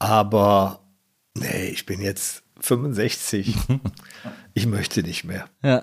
Aber 0.00 0.80
nee, 1.34 1.68
ich 1.68 1.86
bin 1.86 2.00
jetzt 2.00 2.42
65. 2.60 3.54
Ich 4.58 4.66
möchte 4.66 5.02
nicht 5.02 5.24
mehr. 5.24 5.44
Ja. 5.62 5.80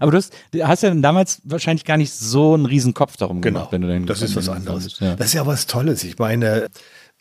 Aber 0.00 0.10
du 0.10 0.16
hast, 0.18 0.32
du 0.52 0.66
hast 0.66 0.82
ja 0.82 0.94
damals 0.94 1.40
wahrscheinlich 1.44 1.84
gar 1.84 1.96
nicht 1.96 2.12
so 2.12 2.54
einen 2.54 2.66
riesen 2.66 2.94
Kopf 2.94 3.16
darum 3.16 3.40
gemacht, 3.40 3.68
wenn 3.72 3.82
du 3.82 3.88
dann 3.88 3.96
Genau. 3.98 4.08
das 4.08 4.22
ist 4.22 4.36
was 4.36 4.48
anderes. 4.48 4.98
Ja. 5.00 5.16
Das 5.16 5.28
ist 5.28 5.32
ja 5.34 5.46
was 5.46 5.66
Tolles. 5.66 6.04
Ich 6.04 6.18
meine, 6.18 6.68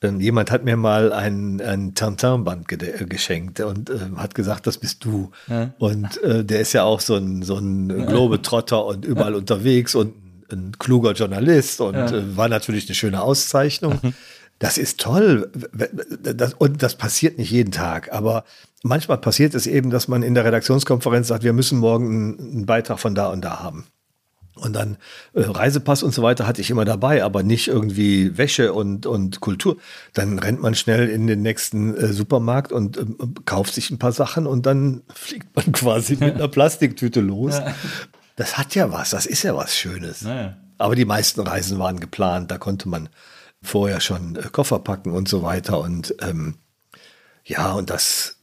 ähm, 0.01 0.19
jemand 0.19 0.51
hat 0.51 0.63
mir 0.65 0.75
mal 0.77 1.11
ein, 1.13 1.61
ein 1.61 1.95
Tintin-Band 1.95 2.67
gede- 2.67 3.01
äh, 3.01 3.05
geschenkt 3.05 3.59
und 3.61 3.89
ähm, 3.89 4.21
hat 4.21 4.35
gesagt, 4.35 4.67
das 4.67 4.77
bist 4.77 5.03
du. 5.05 5.31
Und 5.79 6.21
äh, 6.23 6.43
der 6.45 6.59
ist 6.61 6.73
ja 6.73 6.83
auch 6.83 6.99
so 6.99 7.15
ein, 7.15 7.41
so 7.43 7.55
ein 7.57 7.87
Globetrotter 8.05 8.85
und 8.85 9.05
überall 9.05 9.35
unterwegs 9.35 9.95
und 9.95 10.13
ein 10.51 10.73
kluger 10.77 11.13
Journalist 11.13 11.81
und 11.81 11.95
äh, 11.95 12.37
war 12.37 12.47
natürlich 12.49 12.87
eine 12.87 12.95
schöne 12.95 13.21
Auszeichnung. 13.21 13.99
Das 14.59 14.77
ist 14.77 14.99
toll. 14.99 15.51
Das, 16.35 16.53
und 16.55 16.81
das 16.83 16.95
passiert 16.95 17.37
nicht 17.37 17.51
jeden 17.51 17.71
Tag. 17.71 18.11
Aber 18.11 18.43
manchmal 18.83 19.17
passiert 19.17 19.55
es 19.55 19.67
eben, 19.67 19.89
dass 19.89 20.07
man 20.07 20.23
in 20.23 20.33
der 20.33 20.45
Redaktionskonferenz 20.45 21.27
sagt, 21.27 21.43
wir 21.43 21.53
müssen 21.53 21.79
morgen 21.79 22.37
einen, 22.37 22.65
Beitrag 22.65 22.99
von 22.99 23.15
da 23.15 23.27
und 23.29 23.41
da 23.41 23.59
haben. 23.59 23.85
Und 24.55 24.73
dann 24.73 24.97
äh, 25.33 25.41
Reisepass 25.41 26.01
und 26.01 26.13
so 26.13 26.23
weiter 26.23 26.47
hatte 26.47 26.61
ich 26.61 26.71
immer 26.71 26.85
dabei, 26.85 27.23
aber 27.23 27.43
nicht 27.43 27.67
irgendwie 27.67 28.37
Wäsche 28.37 28.73
und, 28.73 29.05
und 29.05 29.39
Kultur. 29.39 29.77
Dann 30.13 30.39
rennt 30.39 30.61
man 30.61 30.73
schnell 30.73 31.09
in 31.09 31.27
den 31.27 31.43
nächsten 31.43 31.95
äh, 31.95 32.11
Supermarkt 32.11 32.71
und 32.71 32.97
ähm, 32.97 33.35
kauft 33.45 33.75
sich 33.75 33.91
ein 33.91 33.99
paar 33.99 34.13
Sachen 34.13 34.47
und 34.47 34.65
dann 34.65 35.03
fliegt 35.13 35.55
man 35.55 35.71
quasi 35.71 36.17
mit 36.19 36.33
einer 36.35 36.47
Plastiktüte 36.47 37.19
los. 37.19 37.61
Das 38.35 38.57
hat 38.57 38.73
ja 38.73 38.91
was, 38.91 39.11
das 39.11 39.27
ist 39.27 39.43
ja 39.43 39.55
was 39.55 39.75
Schönes. 39.75 40.21
Ja. 40.21 40.57
Aber 40.79 40.95
die 40.95 41.05
meisten 41.05 41.41
Reisen 41.41 41.79
waren 41.79 41.99
geplant, 41.99 42.51
da 42.51 42.57
konnte 42.57 42.89
man 42.89 43.09
vorher 43.61 43.99
schon 43.99 44.35
äh, 44.35 44.43
Koffer 44.51 44.79
packen 44.79 45.11
und 45.11 45.27
so 45.27 45.43
weiter. 45.43 45.79
Und 45.79 46.15
ähm, 46.21 46.55
ja, 47.45 47.73
und 47.73 47.89
das, 47.89 48.36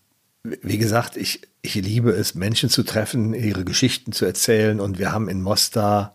wie 0.45 0.79
gesagt, 0.79 1.17
ich, 1.17 1.41
ich 1.63 1.75
liebe 1.75 2.11
es, 2.11 2.35
Menschen 2.35 2.69
zu 2.69 2.83
treffen, 2.83 3.33
ihre 3.33 3.65
Geschichten 3.65 4.13
zu 4.13 4.27
erzählen. 4.27 4.79
Und 4.79 4.99
wir 4.99 5.11
haben 5.11 5.29
in 5.29 5.43
Mostar 5.43 6.15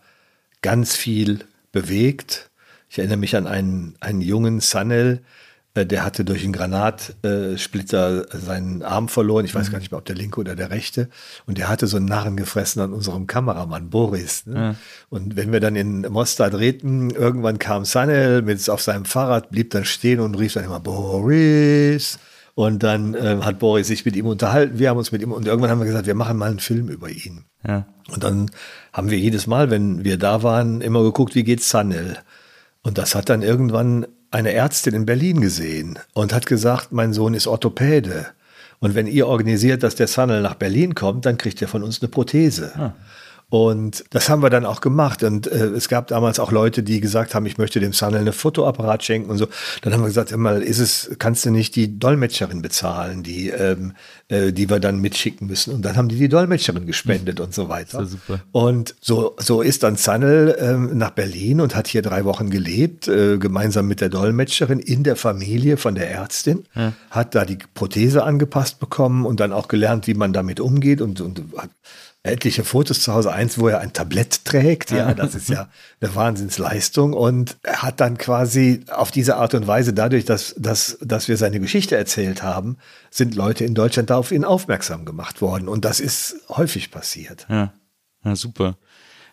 ganz 0.61 0.95
viel 0.95 1.45
bewegt. 1.71 2.49
Ich 2.89 2.99
erinnere 2.99 3.17
mich 3.17 3.35
an 3.35 3.47
einen, 3.47 3.95
einen 3.99 4.21
jungen 4.21 4.59
Sanel, 4.59 5.21
äh, 5.73 5.85
der 5.85 6.03
hatte 6.03 6.25
durch 6.25 6.43
einen 6.43 6.53
Granatsplitter 6.53 8.25
seinen 8.37 8.83
Arm 8.83 9.09
verloren. 9.09 9.45
Ich 9.45 9.55
weiß 9.55 9.71
gar 9.71 9.79
nicht 9.79 9.91
mehr, 9.91 9.97
ob 9.97 10.05
der 10.05 10.15
linke 10.15 10.39
oder 10.39 10.55
der 10.55 10.69
rechte. 10.69 11.09
Und 11.47 11.57
der 11.57 11.67
hatte 11.67 11.87
so 11.87 11.97
einen 11.97 12.05
Narren 12.05 12.37
gefressen 12.37 12.81
an 12.81 12.93
unserem 12.93 13.25
Kameramann 13.25 13.89
Boris. 13.89 14.45
Ne? 14.45 14.75
Und 15.09 15.35
wenn 15.35 15.51
wir 15.51 15.59
dann 15.59 15.75
in 15.75 16.01
Mostar 16.01 16.51
drehten, 16.51 17.09
irgendwann 17.09 17.57
kam 17.57 17.85
Sanel 17.85 18.43
mit 18.43 18.69
auf 18.69 18.81
seinem 18.81 19.05
Fahrrad, 19.05 19.49
blieb 19.49 19.71
dann 19.71 19.85
stehen 19.85 20.19
und 20.19 20.35
rief 20.35 20.53
dann 20.53 20.65
immer 20.65 20.79
Boris. 20.79 22.19
Und 22.59 22.83
dann 22.83 23.15
ähm, 23.17 23.45
hat 23.45 23.57
Boris 23.57 23.87
sich 23.87 24.03
mit 24.03 24.17
ihm 24.17 24.25
unterhalten. 24.25 24.79
Wir 24.79 24.89
haben 24.89 24.97
uns 24.97 25.13
mit 25.13 25.21
ihm 25.21 25.31
und 25.31 25.47
irgendwann 25.47 25.69
haben 25.69 25.79
wir 25.79 25.85
gesagt, 25.85 26.07
wir 26.07 26.13
machen 26.13 26.35
mal 26.35 26.49
einen 26.49 26.59
Film 26.59 26.89
über 26.89 27.07
ihn. 27.07 27.45
Ja. 27.65 27.85
Und 28.11 28.25
dann 28.25 28.51
haben 28.91 29.09
wir 29.09 29.17
jedes 29.17 29.47
Mal, 29.47 29.69
wenn 29.69 30.03
wir 30.03 30.17
da 30.17 30.43
waren, 30.43 30.81
immer 30.81 31.01
geguckt, 31.01 31.35
wie 31.35 31.45
geht's 31.45 31.69
Sanel. 31.69 32.17
Und 32.81 32.97
das 32.97 33.15
hat 33.15 33.29
dann 33.29 33.43
irgendwann 33.43 34.07
eine 34.29 34.51
Ärztin 34.51 34.93
in 34.93 35.05
Berlin 35.05 35.39
gesehen 35.39 35.99
und 36.13 36.33
hat 36.33 36.47
gesagt, 36.47 36.91
mein 36.91 37.13
Sohn 37.13 37.33
ist 37.33 37.47
Orthopäde. 37.47 38.25
Und 38.79 38.93
wenn 38.93 39.07
ihr 39.07 39.27
organisiert, 39.27 39.81
dass 39.81 39.95
der 39.95 40.07
Sanel 40.07 40.41
nach 40.41 40.55
Berlin 40.55 40.95
kommt, 40.95 41.25
dann 41.25 41.37
kriegt 41.37 41.61
er 41.61 41.69
von 41.69 41.81
uns 41.81 42.01
eine 42.01 42.09
Prothese. 42.09 42.93
Und 43.49 44.05
das 44.11 44.29
haben 44.29 44.43
wir 44.43 44.51
dann 44.51 44.65
auch 44.65 44.79
gemacht. 44.79 45.23
Und 45.23 45.47
äh, 45.47 45.65
es 45.65 45.89
gab 45.89 46.07
damals 46.07 46.39
auch 46.39 46.51
Leute, 46.51 46.83
die 46.83 47.01
gesagt 47.01 47.33
haben, 47.33 47.47
ich 47.47 47.57
möchte 47.57 47.79
dem 47.79 47.93
Sanel 47.93 48.21
eine 48.21 48.31
Fotoapparat 48.31 49.03
schenken 49.03 49.31
und 49.31 49.37
so. 49.37 49.47
Dann 49.81 49.91
haben 49.91 50.01
wir 50.01 50.07
gesagt, 50.07 50.35
mal, 50.37 50.61
ist 50.61 50.77
es, 50.77 51.09
kannst 51.17 51.45
du 51.45 51.49
nicht 51.49 51.75
die 51.75 51.97
Dolmetscherin 51.97 52.61
bezahlen, 52.61 53.23
die, 53.23 53.49
ähm, 53.49 53.93
äh, 54.27 54.53
die 54.53 54.69
wir 54.69 54.79
dann 54.79 54.99
mitschicken 54.99 55.47
müssen. 55.47 55.73
Und 55.73 55.83
dann 55.83 55.97
haben 55.97 56.09
die 56.09 56.17
die 56.17 56.29
Dolmetscherin 56.29 56.85
gespendet 56.85 57.39
und 57.39 57.53
so 57.53 57.69
weiter. 57.69 57.99
ja 57.99 58.05
super. 58.05 58.39
Und 58.51 58.95
so, 59.01 59.35
so 59.39 59.63
ist 59.63 59.81
dann 59.81 59.95
Sanel 59.95 60.55
ähm, 60.59 60.95
nach 60.95 61.11
Berlin 61.11 61.59
und 61.59 61.75
hat 61.75 61.87
hier 61.87 62.03
drei 62.03 62.25
Wochen 62.25 62.51
gelebt, 62.51 63.07
äh, 63.07 63.39
gemeinsam 63.39 63.87
mit 63.87 63.99
der 63.99 64.09
Dolmetscherin 64.09 64.79
in 64.79 65.03
der 65.03 65.15
Familie 65.15 65.77
von 65.77 65.95
der 65.95 66.11
Ärztin, 66.11 66.65
hat 67.09 67.35
da 67.35 67.45
die 67.45 67.57
Prothese 67.73 68.23
angepasst 68.23 68.79
bekommen 68.79 69.25
und 69.25 69.39
dann 69.39 69.51
auch 69.51 69.67
gelernt, 69.67 70.07
wie 70.07 70.13
man 70.13 70.33
damit 70.33 70.59
umgeht 70.59 71.01
und, 71.01 71.21
und 71.21 71.41
hat 71.57 71.69
etliche 72.23 72.65
Fotos 72.65 73.01
zu 73.01 73.13
Hause, 73.13 73.31
eins, 73.31 73.57
wo 73.57 73.69
er 73.69 73.79
ein 73.79 73.93
Tablett 73.93 74.43
trägt, 74.43 74.91
ja, 74.91 75.13
das 75.13 75.35
ist 75.35 75.47
ja 75.49 75.69
eine 76.01 76.15
Wahnsinnsleistung 76.15 77.13
und 77.13 77.57
er 77.63 77.81
hat 77.81 78.01
dann 78.01 78.17
quasi 78.17 78.83
auf 78.89 79.11
diese 79.11 79.37
Art 79.37 79.53
und 79.53 79.67
Weise, 79.67 79.93
dadurch, 79.93 80.25
dass, 80.25 80.53
dass, 80.57 80.97
dass 81.01 81.29
wir 81.29 81.37
seine 81.37 81.59
Geschichte 81.61 81.95
erzählt 81.95 82.43
haben, 82.43 82.77
sind 83.09 83.35
Leute 83.35 83.63
in 83.63 83.73
Deutschland 83.73 84.09
da 84.09 84.17
auf 84.17 84.31
ihn 84.31 84.43
aufmerksam 84.43 85.05
gemacht 85.05 85.41
worden 85.41 85.69
und 85.69 85.85
das 85.85 86.01
ist 86.01 86.35
häufig 86.49 86.91
passiert. 86.91 87.47
Ja. 87.49 87.73
ja, 88.25 88.35
super. 88.35 88.77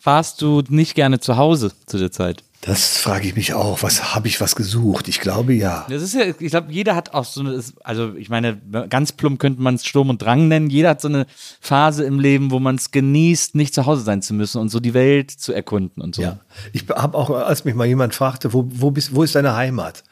Warst 0.03 0.41
du 0.41 0.63
nicht 0.69 0.95
gerne 0.95 1.19
zu 1.19 1.35
Hause 1.35 1.73
zu 1.85 1.97
der 1.97 2.11
Zeit? 2.11 2.43
Das 2.61 2.97
frage 2.97 3.27
ich 3.27 3.35
mich 3.35 3.53
auch. 3.53 3.83
Was 3.83 4.15
habe 4.15 4.27
ich 4.27 4.41
was 4.41 4.55
gesucht? 4.55 5.07
Ich 5.07 5.19
glaube 5.19 5.53
ja. 5.53 5.85
Das 5.89 6.01
ist 6.01 6.15
ja, 6.15 6.25
ich 6.25 6.49
glaube, 6.49 6.71
jeder 6.71 6.95
hat 6.95 7.13
auch 7.13 7.23
so 7.23 7.41
eine, 7.41 7.63
also 7.83 8.15
ich 8.15 8.29
meine, 8.29 8.57
ganz 8.89 9.11
plump 9.11 9.39
könnte 9.39 9.61
man 9.61 9.75
es 9.75 9.85
Sturm 9.85 10.09
und 10.09 10.21
Drang 10.21 10.47
nennen. 10.47 10.69
Jeder 10.69 10.89
hat 10.89 11.01
so 11.01 11.07
eine 11.07 11.27
Phase 11.61 12.03
im 12.03 12.19
Leben, 12.19 12.51
wo 12.51 12.59
man 12.59 12.75
es 12.75 12.91
genießt, 12.91 13.55
nicht 13.55 13.73
zu 13.73 13.85
Hause 13.85 14.01
sein 14.01 14.21
zu 14.21 14.33
müssen 14.33 14.59
und 14.59 14.69
so 14.69 14.79
die 14.79 14.93
Welt 14.93 15.31
zu 15.31 15.53
erkunden 15.53 16.01
und 16.01 16.15
so. 16.15 16.23
Ja. 16.23 16.39
Ich 16.73 16.85
habe 16.89 17.17
auch, 17.17 17.29
als 17.29 17.63
mich 17.63 17.75
mal 17.75 17.85
jemand 17.85 18.15
fragte, 18.15 18.51
wo, 18.53 18.65
wo, 18.67 18.91
bist, 18.91 19.13
wo 19.15 19.23
ist 19.23 19.35
deine 19.35 19.55
Heimat? 19.55 20.03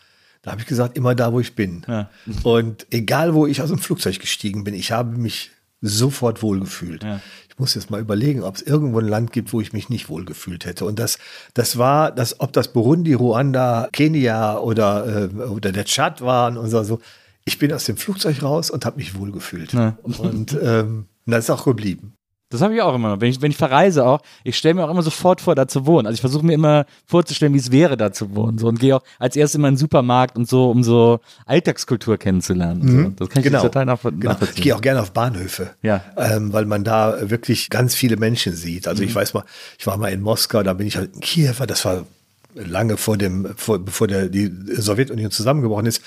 Da 0.43 0.51
habe 0.51 0.61
ich 0.61 0.67
gesagt, 0.67 0.95
immer 0.95 1.15
da, 1.15 1.33
wo 1.33 1.39
ich 1.39 1.55
bin. 1.55 1.83
Ja. 1.87 2.09
Und 2.43 2.85
egal, 2.91 3.33
wo 3.33 3.47
ich 3.47 3.61
aus 3.61 3.69
dem 3.69 3.79
Flugzeug 3.79 4.19
gestiegen 4.19 4.63
bin, 4.63 4.75
ich 4.75 4.91
habe 4.91 5.17
mich 5.17 5.49
sofort 5.81 6.41
wohlgefühlt. 6.41 7.03
Ja. 7.03 7.19
Ich 7.55 7.59
muss 7.59 7.73
jetzt 7.73 7.89
mal 7.89 8.01
überlegen, 8.01 8.43
ob 8.43 8.57
es 8.57 8.61
irgendwo 8.63 8.99
ein 8.99 9.07
Land 9.07 9.31
gibt, 9.31 9.53
wo 9.53 9.61
ich 9.61 9.71
mich 9.71 9.87
nicht 9.87 10.09
wohlgefühlt 10.09 10.65
hätte. 10.65 10.83
Und 10.83 10.99
das, 10.99 11.19
das 11.53 11.77
war, 11.77 12.11
das, 12.11 12.41
ob 12.41 12.51
das 12.51 12.73
Burundi, 12.73 13.13
Ruanda, 13.13 13.87
Kenia 13.93 14.57
oder, 14.57 15.29
äh, 15.31 15.35
oder 15.37 15.71
der 15.71 15.85
Tschad 15.85 16.19
waren 16.19 16.57
oder 16.57 16.83
so. 16.83 16.99
Ich 17.45 17.57
bin 17.57 17.71
aus 17.71 17.85
dem 17.85 17.95
Flugzeug 17.95 18.43
raus 18.43 18.69
und 18.69 18.85
habe 18.85 18.97
mich 18.97 19.17
wohlgefühlt. 19.17 19.71
Ja. 19.71 19.97
Und 20.03 20.57
ähm, 20.61 21.05
das 21.25 21.45
ist 21.45 21.49
auch 21.49 21.63
geblieben. 21.63 22.14
Das 22.49 22.61
habe 22.61 22.75
ich 22.75 22.81
auch 22.81 22.93
immer. 22.93 23.19
Wenn 23.19 23.29
ich, 23.29 23.41
wenn 23.41 23.49
ich 23.49 23.57
verreise 23.57 24.05
auch, 24.05 24.21
ich 24.43 24.55
stelle 24.55 24.75
mir 24.75 24.85
auch 24.85 24.91
immer 24.91 25.01
sofort 25.01 25.41
vor, 25.41 25.55
da 25.55 25.67
zu 25.67 25.85
wohnen. 25.87 26.05
Also 26.05 26.13
ich 26.15 26.21
versuche 26.21 26.45
mir 26.45 26.53
immer 26.53 26.85
vorzustellen, 27.07 27.53
wie 27.53 27.57
es 27.57 27.71
wäre, 27.71 27.97
da 27.97 28.11
zu 28.13 28.35
wohnen. 28.35 28.59
So 28.59 28.67
und 28.67 28.79
gehe 28.79 28.95
auch 28.95 29.03
als 29.17 29.35
erstes 29.35 29.55
immer 29.55 29.67
in 29.67 29.73
den 29.73 29.79
Supermarkt 29.79 30.37
und 30.37 30.47
so, 30.47 30.69
um 30.69 30.83
so 30.83 31.19
Alltagskultur 31.47 32.17
kennenzulernen. 32.17 32.81
Und 32.81 33.17
so. 33.17 33.25
Das 33.25 33.29
kann 33.29 33.43
ich 33.43 33.51
total 33.51 33.85
nach, 33.85 34.01
Genau. 34.01 34.15
Ich 34.17 34.23
nachvollziehen. 34.25 34.63
gehe 34.63 34.75
auch 34.75 34.81
gerne 34.81 35.01
auf 35.01 35.11
Bahnhöfe, 35.11 35.71
Ja. 35.81 36.03
ähm, 36.17 36.53
weil 36.53 36.65
man 36.65 36.83
da 36.83 37.29
wirklich 37.29 37.69
ganz 37.69 37.95
viele 37.95 38.17
Menschen 38.17 38.53
sieht. 38.53 38.87
Also 38.87 39.01
ich 39.03 39.13
weiß 39.15 39.33
mal, 39.33 39.43
ich 39.79 39.87
war 39.87 39.97
mal 39.97 40.09
in 40.09 40.21
Moskau, 40.21 40.61
da 40.61 40.73
bin 40.73 40.85
ich 40.87 40.97
halt 40.97 41.15
in 41.15 41.21
Kiew, 41.21 41.53
das 41.67 41.83
war 41.85 42.05
lange 42.53 42.97
vor 42.97 43.17
dem, 43.17 43.53
vor, 43.57 43.79
bevor 43.79 44.07
der, 44.07 44.29
die 44.29 44.51
Sowjetunion 44.77 45.31
zusammengebrochen 45.31 45.87
ist. 45.87 46.01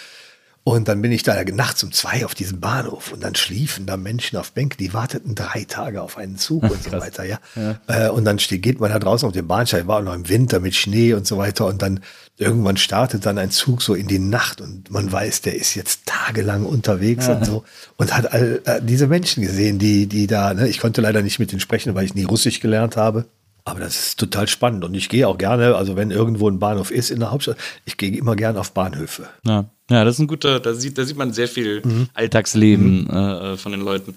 Und 0.68 0.86
dann 0.86 1.00
bin 1.00 1.12
ich 1.12 1.22
da 1.22 1.42
nachts 1.44 1.82
um 1.82 1.92
zwei 1.92 2.26
auf 2.26 2.34
diesem 2.34 2.60
Bahnhof 2.60 3.10
und 3.12 3.22
dann 3.22 3.34
schliefen 3.34 3.86
da 3.86 3.96
Menschen 3.96 4.36
auf 4.36 4.52
Bänken, 4.52 4.76
die 4.78 4.92
warteten 4.92 5.34
drei 5.34 5.64
Tage 5.64 6.02
auf 6.02 6.18
einen 6.18 6.36
Zug 6.36 6.62
und 6.64 6.82
so 6.82 6.92
weiter, 6.92 7.24
ja. 7.24 7.38
Äh, 7.86 8.10
und 8.10 8.26
dann 8.26 8.38
steht, 8.38 8.62
geht 8.62 8.78
man 8.78 8.90
da 8.90 8.98
draußen 8.98 9.26
auf 9.26 9.32
den 9.32 9.46
Bahnsteig, 9.46 9.86
war 9.86 10.00
auch 10.00 10.02
noch 10.02 10.12
im 10.12 10.28
Winter 10.28 10.60
mit 10.60 10.74
Schnee 10.74 11.14
und 11.14 11.26
so 11.26 11.38
weiter 11.38 11.64
und 11.64 11.80
dann 11.80 12.00
irgendwann 12.36 12.76
startet 12.76 13.24
dann 13.24 13.38
ein 13.38 13.50
Zug 13.50 13.80
so 13.80 13.94
in 13.94 14.08
die 14.08 14.18
Nacht 14.18 14.60
und 14.60 14.90
man 14.90 15.10
weiß, 15.10 15.40
der 15.40 15.56
ist 15.56 15.74
jetzt 15.74 16.04
tagelang 16.04 16.66
unterwegs 16.66 17.28
und 17.28 17.46
so 17.46 17.64
und 17.96 18.14
hat 18.14 18.30
all 18.30 18.60
äh, 18.66 18.82
diese 18.82 19.06
Menschen 19.06 19.42
gesehen, 19.42 19.78
die, 19.78 20.06
die 20.06 20.26
da, 20.26 20.52
ne, 20.52 20.68
ich 20.68 20.80
konnte 20.80 21.00
leider 21.00 21.22
nicht 21.22 21.38
mit 21.38 21.50
denen 21.50 21.60
sprechen, 21.60 21.94
weil 21.94 22.04
ich 22.04 22.14
nie 22.14 22.24
Russisch 22.24 22.60
gelernt 22.60 22.98
habe. 22.98 23.24
Aber 23.68 23.80
das 23.80 23.98
ist 23.98 24.18
total 24.18 24.48
spannend 24.48 24.82
und 24.84 24.94
ich 24.94 25.10
gehe 25.10 25.28
auch 25.28 25.36
gerne, 25.36 25.76
also 25.76 25.94
wenn 25.94 26.10
irgendwo 26.10 26.48
ein 26.48 26.58
Bahnhof 26.58 26.90
ist 26.90 27.10
in 27.10 27.20
der 27.20 27.30
Hauptstadt, 27.30 27.58
ich 27.84 27.98
gehe 27.98 28.16
immer 28.16 28.34
gerne 28.34 28.58
auf 28.58 28.72
Bahnhöfe. 28.72 29.28
Ja. 29.44 29.66
ja, 29.90 30.04
das 30.04 30.14
ist 30.14 30.20
ein 30.20 30.26
guter, 30.26 30.58
da 30.58 30.72
sieht, 30.72 30.96
da 30.96 31.04
sieht 31.04 31.18
man 31.18 31.34
sehr 31.34 31.48
viel 31.48 31.82
Alltagsleben 32.14 33.10
äh, 33.10 33.56
von 33.58 33.72
den 33.72 33.82
Leuten. 33.82 34.14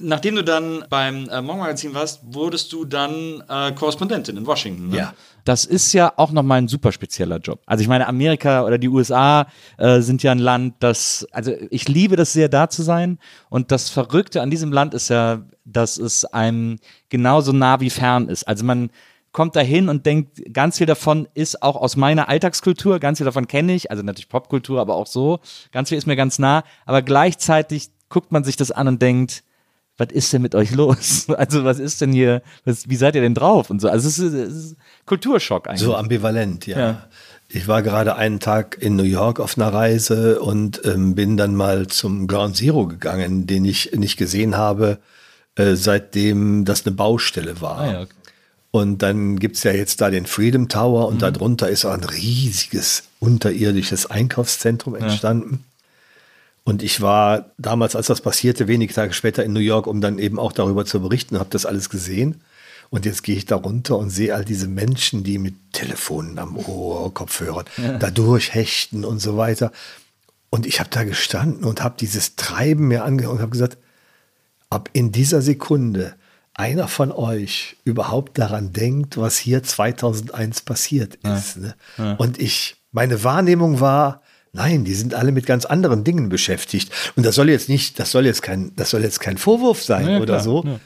Nachdem 0.00 0.36
du 0.36 0.44
dann 0.44 0.84
beim 0.88 1.28
äh, 1.28 1.40
Morgenmagazin 1.40 1.94
warst, 1.94 2.20
wurdest 2.24 2.72
du 2.72 2.84
dann 2.84 3.42
äh, 3.48 3.72
Korrespondentin 3.72 4.36
in 4.36 4.46
Washington. 4.46 4.88
Ne? 4.88 4.96
Ja. 4.96 5.14
Das 5.44 5.64
ist 5.64 5.92
ja 5.92 6.12
auch 6.16 6.30
nochmal 6.30 6.58
ein 6.58 6.68
super 6.68 6.92
spezieller 6.92 7.38
Job. 7.38 7.60
Also 7.66 7.82
ich 7.82 7.88
meine, 7.88 8.06
Amerika 8.06 8.64
oder 8.64 8.76
die 8.76 8.88
USA 8.88 9.46
äh, 9.78 10.00
sind 10.00 10.22
ja 10.22 10.32
ein 10.32 10.38
Land, 10.38 10.74
das, 10.80 11.26
also 11.32 11.52
ich 11.70 11.88
liebe 11.88 12.16
das 12.16 12.32
sehr, 12.32 12.48
da 12.48 12.68
zu 12.68 12.82
sein. 12.82 13.18
Und 13.48 13.72
das 13.72 13.88
Verrückte 13.88 14.42
an 14.42 14.50
diesem 14.50 14.72
Land 14.72 14.94
ist 14.94 15.08
ja, 15.08 15.42
dass 15.64 15.96
es 15.96 16.24
einem 16.24 16.78
genauso 17.08 17.52
nah 17.52 17.80
wie 17.80 17.90
fern 17.90 18.28
ist. 18.28 18.44
Also 18.46 18.64
man 18.64 18.90
kommt 19.32 19.56
dahin 19.56 19.88
und 19.88 20.04
denkt, 20.06 20.52
ganz 20.52 20.78
viel 20.78 20.86
davon 20.86 21.28
ist 21.34 21.62
auch 21.62 21.76
aus 21.76 21.96
meiner 21.96 22.28
Alltagskultur, 22.28 22.98
ganz 22.98 23.18
viel 23.18 23.24
davon 23.24 23.46
kenne 23.46 23.74
ich, 23.74 23.90
also 23.90 24.02
natürlich 24.02 24.28
Popkultur, 24.28 24.80
aber 24.80 24.96
auch 24.96 25.06
so. 25.06 25.40
Ganz 25.70 25.90
viel 25.90 25.98
ist 25.98 26.06
mir 26.06 26.16
ganz 26.16 26.38
nah. 26.38 26.64
Aber 26.86 27.02
gleichzeitig 27.02 27.90
guckt 28.08 28.32
man 28.32 28.44
sich 28.44 28.56
das 28.56 28.70
an 28.70 28.88
und 28.88 29.02
denkt, 29.02 29.44
was 29.98 30.08
ist 30.12 30.32
denn 30.32 30.42
mit 30.42 30.54
euch 30.54 30.70
los? 30.70 31.26
Also 31.36 31.64
was 31.64 31.78
ist 31.78 32.00
denn 32.00 32.12
hier, 32.12 32.42
was, 32.64 32.88
wie 32.88 32.96
seid 32.96 33.14
ihr 33.14 33.20
denn 33.20 33.34
drauf 33.34 33.68
und 33.68 33.80
so? 33.80 33.88
Also 33.88 34.08
es 34.08 34.18
ist, 34.18 34.32
es 34.32 34.54
ist 34.54 34.76
Kulturschock 35.04 35.68
eigentlich. 35.68 35.82
So 35.82 35.96
ambivalent, 35.96 36.66
ja. 36.66 36.78
Ja. 36.78 37.08
Ich 37.50 37.66
war 37.66 37.82
gerade 37.82 38.16
einen 38.16 38.40
Tag 38.40 38.76
in 38.80 38.96
New 38.96 39.04
York 39.04 39.40
auf 39.40 39.56
einer 39.56 39.72
Reise 39.72 40.40
und 40.40 40.82
ähm, 40.84 41.14
bin 41.14 41.36
dann 41.36 41.54
mal 41.54 41.86
zum 41.86 42.26
Ground 42.26 42.56
Zero 42.56 42.86
gegangen, 42.86 43.46
den 43.46 43.64
ich 43.64 43.92
nicht 43.94 44.18
gesehen 44.18 44.56
habe, 44.56 44.98
äh, 45.56 45.74
seitdem 45.74 46.64
das 46.64 46.86
eine 46.86 46.94
Baustelle 46.94 47.60
war. 47.60 47.78
Ah 47.78 47.92
ja, 47.92 48.00
okay. 48.02 48.12
Und 48.70 49.02
dann 49.02 49.38
gibt's 49.38 49.62
ja 49.62 49.72
jetzt 49.72 50.02
da 50.02 50.10
den 50.10 50.26
Freedom 50.26 50.68
Tower 50.68 51.08
und 51.08 51.22
darunter 51.22 51.70
ist 51.70 51.86
auch 51.86 51.94
ein 51.94 52.04
riesiges 52.04 53.04
unterirdisches 53.18 54.10
Einkaufszentrum 54.10 54.94
entstanden. 54.94 55.64
Und 56.68 56.82
ich 56.82 57.00
war 57.00 57.46
damals, 57.56 57.96
als 57.96 58.08
das 58.08 58.20
passierte, 58.20 58.68
wenige 58.68 58.92
Tage 58.92 59.14
später 59.14 59.42
in 59.42 59.54
New 59.54 59.58
York, 59.58 59.86
um 59.86 60.02
dann 60.02 60.18
eben 60.18 60.38
auch 60.38 60.52
darüber 60.52 60.84
zu 60.84 61.00
berichten, 61.00 61.38
habe 61.38 61.48
das 61.48 61.64
alles 61.64 61.88
gesehen. 61.88 62.42
Und 62.90 63.06
jetzt 63.06 63.22
gehe 63.22 63.36
ich 63.36 63.46
da 63.46 63.56
runter 63.56 63.96
und 63.96 64.10
sehe 64.10 64.34
all 64.34 64.44
diese 64.44 64.68
Menschen, 64.68 65.24
die 65.24 65.38
mit 65.38 65.54
Telefonen 65.72 66.38
am 66.38 66.58
Ohr, 66.58 67.14
Kopfhörern, 67.14 67.64
da 68.00 68.10
durchhechten 68.10 69.06
und 69.06 69.18
so 69.18 69.38
weiter. 69.38 69.72
Und 70.50 70.66
ich 70.66 70.78
habe 70.78 70.90
da 70.90 71.04
gestanden 71.04 71.64
und 71.64 71.82
habe 71.82 71.94
dieses 71.98 72.36
Treiben 72.36 72.88
mir 72.88 73.02
angehört 73.02 73.36
und 73.36 73.40
habe 73.40 73.52
gesagt, 73.52 73.78
ob 74.68 74.90
in 74.92 75.10
dieser 75.10 75.40
Sekunde 75.40 76.16
einer 76.52 76.86
von 76.86 77.12
euch 77.12 77.78
überhaupt 77.84 78.36
daran 78.36 78.74
denkt, 78.74 79.16
was 79.16 79.38
hier 79.38 79.62
2001 79.62 80.60
passiert 80.60 81.14
ist. 81.14 81.56
Ne? 81.56 81.74
Und 82.18 82.38
ich, 82.38 82.76
meine 82.92 83.24
Wahrnehmung 83.24 83.80
war, 83.80 84.20
nein, 84.52 84.84
die 84.84 84.94
sind 84.94 85.14
alle 85.14 85.32
mit 85.32 85.46
ganz 85.46 85.64
anderen 85.64 86.04
Dingen 86.04 86.28
beschäftigt. 86.28 86.90
Und 87.16 87.24
das 87.24 87.34
soll 87.34 87.48
jetzt 87.48 87.68
nicht, 87.68 87.98
das 87.98 88.10
soll 88.10 88.26
jetzt 88.26 88.42
kein, 88.42 88.74
das 88.76 88.90
soll 88.90 89.02
jetzt 89.02 89.20
kein 89.20 89.38
Vorwurf 89.38 89.82
sein 89.82 90.06
Ja, 90.08 90.16
oder 90.16 90.34
klar, 90.34 90.40
so. 90.40 90.64
ja. 90.64 90.80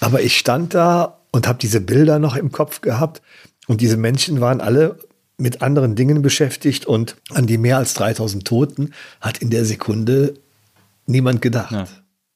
Aber 0.00 0.22
ich 0.22 0.38
stand 0.38 0.74
da 0.74 1.18
und 1.32 1.46
habe 1.48 1.58
diese 1.58 1.80
Bilder 1.80 2.18
noch 2.18 2.36
im 2.36 2.52
Kopf 2.52 2.80
gehabt 2.80 3.22
und 3.66 3.80
diese 3.80 3.96
Menschen 3.96 4.40
waren 4.40 4.60
alle 4.60 4.98
mit 5.36 5.62
anderen 5.62 5.94
Dingen 5.94 6.22
beschäftigt 6.22 6.86
und 6.86 7.16
an 7.30 7.46
die 7.46 7.58
mehr 7.58 7.78
als 7.78 7.94
3000 7.94 8.44
Toten 8.44 8.92
hat 9.20 9.38
in 9.38 9.50
der 9.50 9.64
Sekunde 9.64 10.34
niemand 11.06 11.42
gedacht. 11.42 11.72
Ja. 11.72 11.86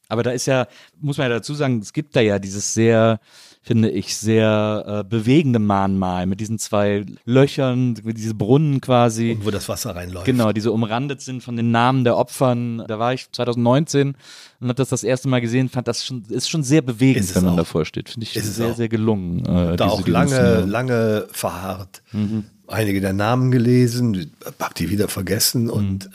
Aber 0.09 0.23
da 0.23 0.31
ist 0.31 0.47
ja, 0.47 0.68
muss 1.01 1.18
man 1.18 1.31
ja 1.31 1.37
dazu 1.37 1.55
sagen, 1.55 1.81
es 1.81 1.93
gibt 1.93 2.14
da 2.14 2.20
ja 2.20 2.39
dieses 2.39 2.75
sehr, 2.75 3.18
finde 3.65 3.91
ich, 3.91 4.17
sehr 4.17 4.85
äh, 4.87 5.09
bewegende 5.09 5.61
Mahnmal 5.61 6.27
mit 6.27 6.41
diesen 6.41 6.59
zwei 6.59 7.07
Löchern, 7.25 7.95
mit 8.03 8.19
diese 8.19 8.35
Brunnen 8.35 8.81
quasi. 8.81 9.39
Wo 9.41 9.51
das 9.53 9.69
Wasser 9.69 9.95
reinläuft. 9.95 10.27
Genau, 10.27 10.53
die 10.53 10.61
so 10.61 10.75
umrandet 10.75 11.21
sind 11.21 11.43
von 11.45 11.55
den 11.57 11.71
Namen 11.71 12.03
der 12.03 12.17
Opfern. 12.17 12.85
Da 12.89 12.99
war 12.99 13.15
ich 13.15 13.31
2019 13.31 14.17
und 14.61 14.69
habe 14.69 14.75
das 14.75 14.89
das 14.89 15.05
erste 15.05 15.29
Mal 15.29 15.41
gesehen, 15.41 15.69
fand 15.69 15.87
das 15.87 16.05
schon, 16.05 16.25
ist 16.29 16.51
schon 16.51 16.65
sehr 16.65 16.83
bewegend, 16.83 17.33
wenn 17.37 17.45
man 17.45 17.53
auch. 17.55 17.59
davor 17.59 17.85
steht. 17.85 18.09
Finde 18.11 18.27
ich 18.27 18.35
Ist 18.35 18.57
sehr, 18.57 18.75
sehr 18.75 18.89
gelungen. 18.89 19.47
Äh, 19.47 19.77
da 19.77 19.87
auch 19.89 20.07
lange, 20.09 20.31
Inszenierung. 20.35 20.69
lange 20.69 21.27
verharrt. 21.31 22.03
Einige 22.67 23.01
der 23.01 23.13
Namen 23.13 23.51
gelesen, 23.53 24.33
hab 24.59 24.75
die 24.75 24.91
wieder 24.91 25.07
vergessen 25.09 25.71
und 25.71 26.11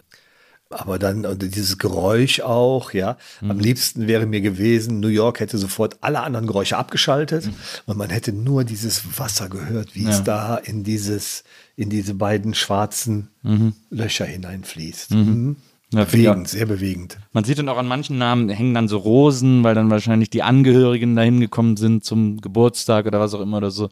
aber 0.69 0.99
dann 0.99 1.25
und 1.25 1.41
dieses 1.41 1.77
Geräusch 1.77 2.41
auch, 2.41 2.93
ja. 2.93 3.17
Am 3.41 3.59
liebsten 3.59 4.07
wäre 4.07 4.25
mir 4.25 4.41
gewesen, 4.41 4.99
New 4.99 5.07
York 5.07 5.39
hätte 5.39 5.57
sofort 5.57 5.97
alle 6.01 6.21
anderen 6.21 6.47
Geräusche 6.47 6.77
abgeschaltet 6.77 7.49
und 7.85 7.97
man 7.97 8.09
hätte 8.09 8.33
nur 8.33 8.63
dieses 8.63 9.19
Wasser 9.19 9.49
gehört, 9.49 9.95
wie 9.95 10.05
es 10.05 10.23
da 10.23 10.57
in 10.57 10.83
dieses, 10.83 11.43
in 11.75 11.89
diese 11.89 12.13
beiden 12.13 12.53
schwarzen 12.53 13.29
Löcher 13.89 14.25
hineinfließt. 14.25 15.11
Mhm. 15.11 15.55
Ja, 15.93 16.01
ich 16.01 16.07
auch. 16.07 16.11
bewegend, 16.11 16.47
sehr 16.49 16.65
bewegend. 16.65 17.17
Man 17.31 17.45
sieht 17.45 17.59
dann 17.59 17.69
auch 17.69 17.77
an 17.77 17.87
manchen 17.87 18.17
Namen 18.17 18.49
hängen 18.49 18.73
dann 18.73 18.89
so 18.89 18.97
Rosen, 18.97 19.63
weil 19.63 19.73
dann 19.73 19.89
wahrscheinlich 19.89 20.29
die 20.29 20.43
Angehörigen 20.43 21.15
dahin 21.15 21.39
gekommen 21.39 21.77
sind 21.77 22.03
zum 22.03 22.41
Geburtstag 22.41 23.05
oder 23.05 23.21
was 23.21 23.33
auch 23.33 23.39
immer 23.39 23.57
oder 23.57 23.71
so. 23.71 23.89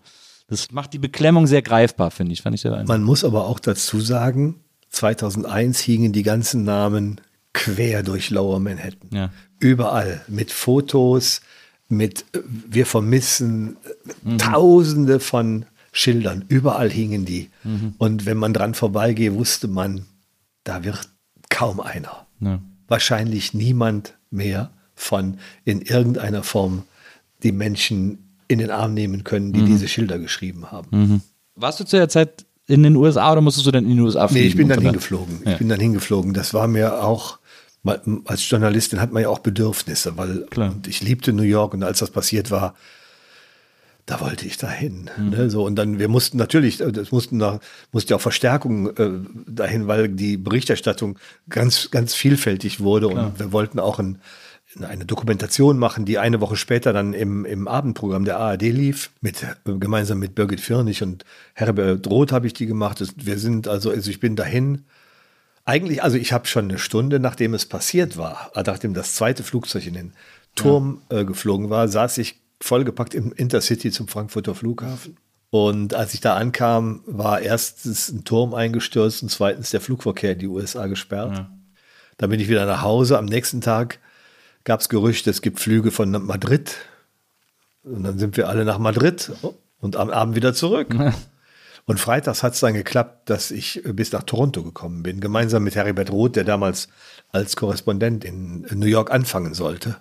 Das 0.47 0.71
macht 0.71 0.93
die 0.93 0.99
Beklemmung 0.99 1.47
sehr 1.47 1.61
greifbar, 1.61 2.11
finde 2.11 2.33
ich. 2.33 2.41
Fand 2.41 2.55
ich 2.55 2.61
sehr. 2.61 2.83
Man 2.85 3.01
muss 3.01 3.23
aber 3.23 3.45
auch 3.45 3.59
dazu 3.59 4.01
sagen, 4.01 4.64
2001 4.95 5.79
hingen 5.81 6.13
die 6.13 6.23
ganzen 6.23 6.63
Namen 6.63 7.21
quer 7.53 8.01
durch 8.01 8.29
Lower 8.29 8.59
Manhattan. 8.59 9.09
Ja. 9.11 9.29
Überall 9.59 10.21
mit 10.27 10.51
Fotos, 10.51 11.41
mit 11.87 12.25
äh, 12.33 12.39
wir 12.45 12.85
vermissen 12.85 13.77
äh, 14.25 14.37
Tausende 14.37 15.19
von 15.19 15.65
Schildern. 15.91 16.43
Überall 16.49 16.89
hingen 16.89 17.23
die. 17.23 17.49
Und 17.97 18.25
wenn 18.25 18.35
man 18.35 18.51
dran 18.51 18.73
vorbeigeht, 18.73 19.33
wusste 19.33 19.69
man, 19.69 20.05
da 20.65 20.83
wird 20.83 21.07
kaum 21.49 21.79
einer. 21.79 22.27
Ja. 22.41 22.59
Wahrscheinlich 22.89 23.53
niemand 23.53 24.13
mehr 24.29 24.71
von 24.93 25.37
in 25.63 25.81
irgendeiner 25.81 26.43
Form 26.43 26.83
die 27.43 27.53
Menschen 27.53 28.35
in 28.49 28.59
den 28.59 28.71
Arm 28.71 28.93
nehmen 28.93 29.23
können, 29.23 29.53
die 29.53 29.63
diese 29.63 29.87
Schilder 29.87 30.19
geschrieben 30.19 30.69
haben. 30.69 31.21
Warst 31.55 31.79
du 31.79 31.85
zu 31.85 31.95
der 31.95 32.09
Zeit 32.09 32.45
in 32.67 32.83
den 32.83 32.95
USA 32.95 33.31
oder 33.31 33.41
musstest 33.41 33.67
du 33.67 33.71
dann 33.71 33.85
in 33.85 33.95
die 33.95 34.01
USA 34.01 34.27
fliegen? 34.27 34.43
Nee, 34.43 34.47
ich 34.47 34.57
bin 34.57 34.69
dann 34.69 34.81
hingeflogen. 34.81 35.41
Ja. 35.45 35.51
Ich 35.51 35.57
bin 35.57 35.69
dann 35.69 35.79
hingeflogen. 35.79 36.33
Das 36.33 36.53
war 36.53 36.67
mir 36.67 37.03
auch, 37.03 37.39
als 38.25 38.49
Journalistin 38.49 38.99
hat 38.99 39.11
man 39.11 39.23
ja 39.23 39.29
auch 39.29 39.39
Bedürfnisse, 39.39 40.17
weil 40.17 40.45
Klar. 40.49 40.71
und 40.71 40.87
ich 40.87 41.01
liebte 41.01 41.33
New 41.33 41.43
York 41.43 41.73
und 41.73 41.83
als 41.83 41.99
das 41.99 42.09
passiert 42.09 42.49
war, 42.51 42.75
da 44.05 44.21
wollte 44.21 44.45
ich 44.45 44.57
dahin. 44.57 45.09
Mhm. 45.17 45.29
Ne, 45.29 45.49
so, 45.49 45.65
und 45.65 45.75
dann, 45.75 45.97
wir 45.99 46.07
mussten 46.07 46.37
natürlich, 46.37 46.79
äh, 46.79 46.91
das 46.91 47.11
mussten 47.11 47.39
da, 47.39 47.59
musste 47.91 48.11
ja 48.11 48.17
auch 48.17 48.21
Verstärkung 48.21 48.95
äh, 48.97 49.09
dahin, 49.47 49.87
weil 49.87 50.09
die 50.09 50.37
Berichterstattung 50.37 51.17
ganz, 51.49 51.89
ganz 51.91 52.13
vielfältig 52.13 52.79
wurde 52.79 53.07
und 53.07 53.39
wir 53.39 53.51
wollten 53.51 53.79
auch 53.79 53.99
ein, 53.99 54.19
eine 54.81 55.05
Dokumentation 55.05 55.77
machen, 55.77 56.05
die 56.05 56.17
eine 56.17 56.41
Woche 56.41 56.55
später 56.55 56.93
dann 56.93 57.13
im, 57.13 57.45
im 57.45 57.67
Abendprogramm 57.67 58.25
der 58.25 58.39
ARD 58.39 58.63
lief, 58.63 59.11
mit, 59.21 59.45
gemeinsam 59.63 60.19
mit 60.19 60.35
Birgit 60.35 60.59
Firnig 60.59 61.01
und 61.03 61.23
Herbert 61.53 62.07
Roth 62.07 62.31
habe 62.31 62.47
ich 62.47 62.53
die 62.53 62.65
gemacht. 62.65 63.01
Wir 63.15 63.39
sind 63.39 63.67
also, 63.67 63.91
also 63.91 64.09
ich 64.09 64.19
bin 64.19 64.35
dahin. 64.35 64.85
Eigentlich, 65.63 66.03
also 66.03 66.17
ich 66.17 66.31
habe 66.31 66.45
schon 66.47 66.65
eine 66.65 66.77
Stunde, 66.77 67.19
nachdem 67.19 67.53
es 67.53 67.65
passiert 67.65 68.17
war, 68.17 68.51
nachdem 68.55 68.93
das 68.93 69.15
zweite 69.15 69.43
Flugzeug 69.43 69.87
in 69.87 69.95
den 69.95 70.13
Turm 70.55 71.01
äh, 71.09 71.25
geflogen 71.25 71.69
war, 71.69 71.87
saß 71.87 72.17
ich 72.19 72.39
vollgepackt 72.61 73.13
im 73.13 73.31
Intercity 73.31 73.91
zum 73.91 74.07
Frankfurter 74.07 74.55
Flughafen. 74.55 75.17
Und 75.49 75.93
als 75.93 76.13
ich 76.13 76.21
da 76.21 76.35
ankam, 76.35 77.01
war 77.05 77.39
erstens 77.41 78.09
ein 78.09 78.25
Turm 78.25 78.53
eingestürzt 78.53 79.23
und 79.23 79.29
zweitens 79.29 79.69
der 79.69 79.81
Flugverkehr 79.81 80.33
in 80.33 80.39
die 80.39 80.47
USA 80.47 80.87
gesperrt. 80.87 81.47
Dann 82.17 82.29
bin 82.29 82.39
ich 82.39 82.49
wieder 82.49 82.65
nach 82.65 82.81
Hause. 82.81 83.17
Am 83.17 83.25
nächsten 83.25 83.61
Tag 83.61 83.99
gab 84.65 84.81
es 84.81 84.89
Gerüchte, 84.89 85.29
es 85.29 85.41
gibt 85.41 85.59
Flüge 85.59 85.91
von 85.91 86.11
Madrid. 86.11 86.75
Und 87.83 88.03
dann 88.03 88.19
sind 88.19 88.35
wir 88.35 88.49
alle 88.49 88.65
nach 88.65 88.79
Madrid 88.79 89.31
und 89.79 89.95
am 89.95 90.09
Abend 90.09 90.35
wieder 90.35 90.53
zurück. 90.53 90.93
Und 91.85 91.99
freitags 91.99 92.41
hat 92.41 92.55
es 92.55 92.59
dann 92.59 92.73
geklappt, 92.73 93.29
dass 93.29 93.51
ich 93.51 93.83
bis 93.85 94.11
nach 94.11 94.23
Toronto 94.23 94.63
gekommen 94.63 95.03
bin, 95.03 95.19
gemeinsam 95.19 95.63
mit 95.63 95.75
Heribert 95.75 96.11
Roth, 96.11 96.35
der 96.35 96.43
damals 96.43 96.89
als 97.31 97.55
Korrespondent 97.55 98.25
in 98.25 98.65
New 98.73 98.87
York 98.87 99.11
anfangen 99.11 99.53
sollte. 99.53 99.97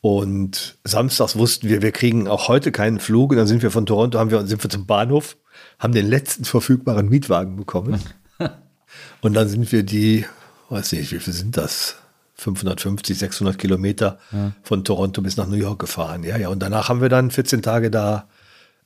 Und 0.00 0.78
samstags 0.84 1.36
wussten 1.36 1.68
wir, 1.68 1.82
wir 1.82 1.92
kriegen 1.92 2.28
auch 2.28 2.48
heute 2.48 2.72
keinen 2.72 2.98
Flug. 2.98 3.30
Und 3.30 3.36
dann 3.36 3.46
sind 3.46 3.62
wir 3.62 3.70
von 3.70 3.86
Toronto, 3.86 4.18
haben 4.18 4.30
wir, 4.30 4.44
sind 4.46 4.62
wir 4.62 4.70
zum 4.70 4.86
Bahnhof, 4.86 5.36
haben 5.78 5.92
den 5.92 6.06
letzten 6.06 6.44
verfügbaren 6.44 7.08
Mietwagen 7.08 7.56
bekommen. 7.56 8.00
Und 9.20 9.34
dann 9.34 9.48
sind 9.48 9.70
wir 9.70 9.84
die, 9.84 10.24
weiß 10.68 10.92
nicht, 10.92 11.12
wie 11.12 11.18
viel 11.18 11.32
sind 11.32 11.56
das? 11.56 11.96
550, 12.38 13.18
600 13.18 13.58
Kilometer 13.58 14.18
von 14.62 14.84
Toronto 14.84 15.20
bis 15.22 15.36
nach 15.36 15.46
New 15.46 15.56
York 15.56 15.80
gefahren. 15.80 16.22
Ja, 16.22 16.36
ja. 16.36 16.48
Und 16.48 16.60
danach 16.60 16.88
haben 16.88 17.00
wir 17.00 17.08
dann 17.08 17.30
14 17.30 17.62
Tage 17.62 17.90
da 17.90 18.28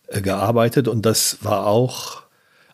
äh, 0.08 0.20
gearbeitet 0.20 0.88
und 0.88 1.06
das 1.06 1.38
war 1.42 1.66
auch, 1.66 2.22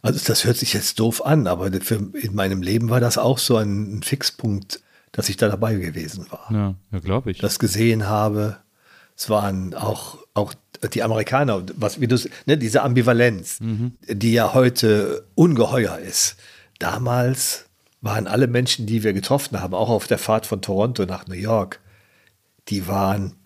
also 0.02 0.20
das 0.24 0.44
hört 0.44 0.56
sich 0.56 0.72
jetzt 0.72 1.00
doof 1.00 1.24
an, 1.24 1.46
aber 1.46 1.70
für, 1.80 1.96
in 2.14 2.34
meinem 2.34 2.62
Leben 2.62 2.90
war 2.90 3.00
das 3.00 3.18
auch 3.18 3.38
so 3.38 3.56
ein, 3.56 3.98
ein 3.98 4.02
Fixpunkt, 4.02 4.80
dass 5.12 5.28
ich 5.28 5.36
da 5.36 5.48
dabei 5.48 5.74
gewesen 5.74 6.26
war. 6.30 6.48
Ja, 6.50 6.74
ja 6.92 6.98
glaube 7.00 7.30
ich. 7.32 7.38
Das 7.38 7.58
gesehen 7.58 8.06
habe. 8.06 8.56
Es 9.16 9.28
waren 9.28 9.74
auch, 9.74 10.18
auch 10.34 10.54
die 10.92 11.02
Amerikaner, 11.02 11.64
was, 11.74 12.00
wie 12.00 12.06
du, 12.06 12.16
ne, 12.46 12.56
diese 12.56 12.82
Ambivalenz, 12.82 13.58
die 14.08 14.32
ja 14.32 14.54
heute 14.54 15.24
ungeheuer 15.34 15.98
ist. 15.98 16.36
Damals 16.78 17.67
waren 18.00 18.26
alle 18.26 18.46
Menschen, 18.46 18.86
die 18.86 19.02
wir 19.02 19.12
getroffen 19.12 19.60
haben, 19.60 19.74
auch 19.74 19.88
auf 19.88 20.06
der 20.06 20.18
Fahrt 20.18 20.46
von 20.46 20.62
Toronto 20.62 21.04
nach 21.04 21.26
New 21.26 21.34
York, 21.34 21.80
die 22.68 22.86
waren, 22.86 23.36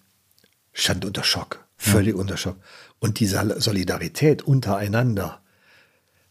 stand 0.73 1.05
unter 1.05 1.25
Schock, 1.25 1.65
völlig 1.77 2.15
unter 2.15 2.37
Schock. 2.37 2.57
Und 2.99 3.21
diese 3.21 3.61
Solidarität 3.61 4.43
untereinander, 4.43 5.41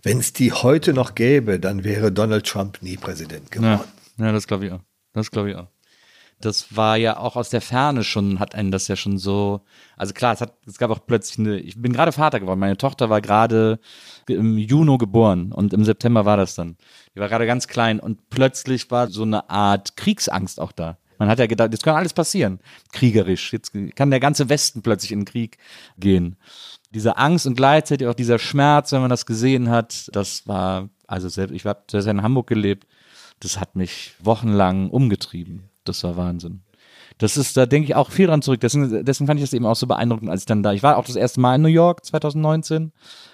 wenn 0.04 0.20
es 0.20 0.34
die 0.34 0.52
heute 0.52 0.94
noch 0.94 1.16
gäbe, 1.16 1.60
dann 1.60 1.84
wäre 1.84 2.12
Donald 2.12 2.46
Trump 2.46 2.82
nie 2.82 2.98
Präsident 2.98 3.52
geworden. 3.52 3.82
Ja, 4.18 4.26
ja 4.26 4.32
das 4.32 4.48
glaube 4.48 4.66
ich 4.66 4.72
auch. 4.72 4.82
Das 5.14 5.32
glaube 5.32 5.52
ich 5.52 5.56
auch. 5.56 5.68
Das 6.40 6.76
war 6.76 6.98
ja 6.98 7.18
auch 7.18 7.36
aus 7.36 7.50
der 7.50 7.62
Ferne 7.62 8.04
schon, 8.04 8.40
hat 8.40 8.56
einen 8.56 8.72
das 8.72 8.88
ja 8.88 8.96
schon 8.96 9.20
so, 9.20 9.62
also 9.96 10.14
klar, 10.14 10.34
es, 10.34 10.42
hat, 10.42 10.56
es 10.66 10.80
gab 10.80 10.90
auch 10.90 11.06
plötzlich 11.06 11.38
eine, 11.38 11.60
ich 11.60 11.80
bin 11.80 11.94
gerade 11.94 12.12
Vater 12.12 12.40
geworden, 12.40 12.60
meine 12.60 12.78
Tochter 12.78 13.12
war 13.12 13.22
gerade 13.22 13.80
im 14.28 14.58
Juni 14.58 14.98
geboren 14.98 15.52
und 15.52 15.74
im 15.74 15.84
September 15.84 16.26
war 16.26 16.38
das 16.38 16.56
dann. 16.56 16.78
Die 17.16 17.20
war 17.20 17.30
gerade 17.30 17.46
ganz 17.46 17.68
klein 17.68 18.00
und 18.00 18.30
plötzlich 18.30 18.90
war 18.92 19.08
so 19.10 19.24
eine 19.24 19.50
Art 19.50 19.98
Kriegsangst 19.98 20.60
auch 20.60 20.72
da. 20.72 20.98
Man 21.18 21.30
hat 21.30 21.38
ja 21.38 21.46
gedacht, 21.46 21.72
jetzt 21.72 21.84
kann 21.84 21.96
alles 21.96 22.14
passieren, 22.14 22.60
kriegerisch. 22.92 23.54
Jetzt 23.54 23.74
kann 23.96 24.10
der 24.10 24.20
ganze 24.20 24.50
Westen 24.50 24.82
plötzlich 24.82 25.12
in 25.12 25.20
den 25.20 25.26
Krieg 25.26 25.58
gehen. 26.00 26.36
Diese 26.96 27.18
Angst 27.18 27.46
und 27.46 27.56
gleichzeitig 27.56 28.08
auch 28.08 28.16
dieser 28.16 28.40
Schmerz, 28.40 28.92
wenn 28.92 29.02
man 29.02 29.10
das 29.12 29.28
gesehen 29.28 29.70
hat, 29.70 30.10
das 30.14 30.48
war 30.48 30.90
also 31.06 31.30
selbst, 31.30 31.54
ich 31.54 31.66
habe 31.66 31.84
selbst 31.92 32.08
in 32.08 32.24
Hamburg 32.24 32.48
gelebt, 32.48 32.88
das 33.40 33.60
hat 33.60 33.76
mich 33.76 34.16
wochenlang 34.20 34.90
umgetrieben. 34.90 35.70
Das 35.84 36.04
war 36.04 36.18
Wahnsinn. 36.18 36.62
Das 37.22 37.38
ist, 37.38 37.56
da 37.56 37.68
denke 37.68 37.88
ich 37.88 37.96
auch 37.96 38.10
viel 38.10 38.26
dran 38.26 38.42
zurück. 38.42 38.62
Deswegen, 38.62 39.06
deswegen 39.06 39.28
fand 39.28 39.40
ich 39.40 39.44
das 39.44 39.54
eben 39.54 39.68
auch 39.68 39.76
so 39.76 39.86
beeindruckend, 39.86 40.32
als 40.32 40.42
ich 40.42 40.46
dann 40.48 40.64
da, 40.64 40.74
ich 40.74 40.82
war 40.82 40.98
auch 40.98 41.06
das 41.06 41.16
erste 41.16 41.40
Mal 41.40 41.56
in 41.56 41.62
New 41.62 41.68
York 41.68 42.04
2019 42.04 42.92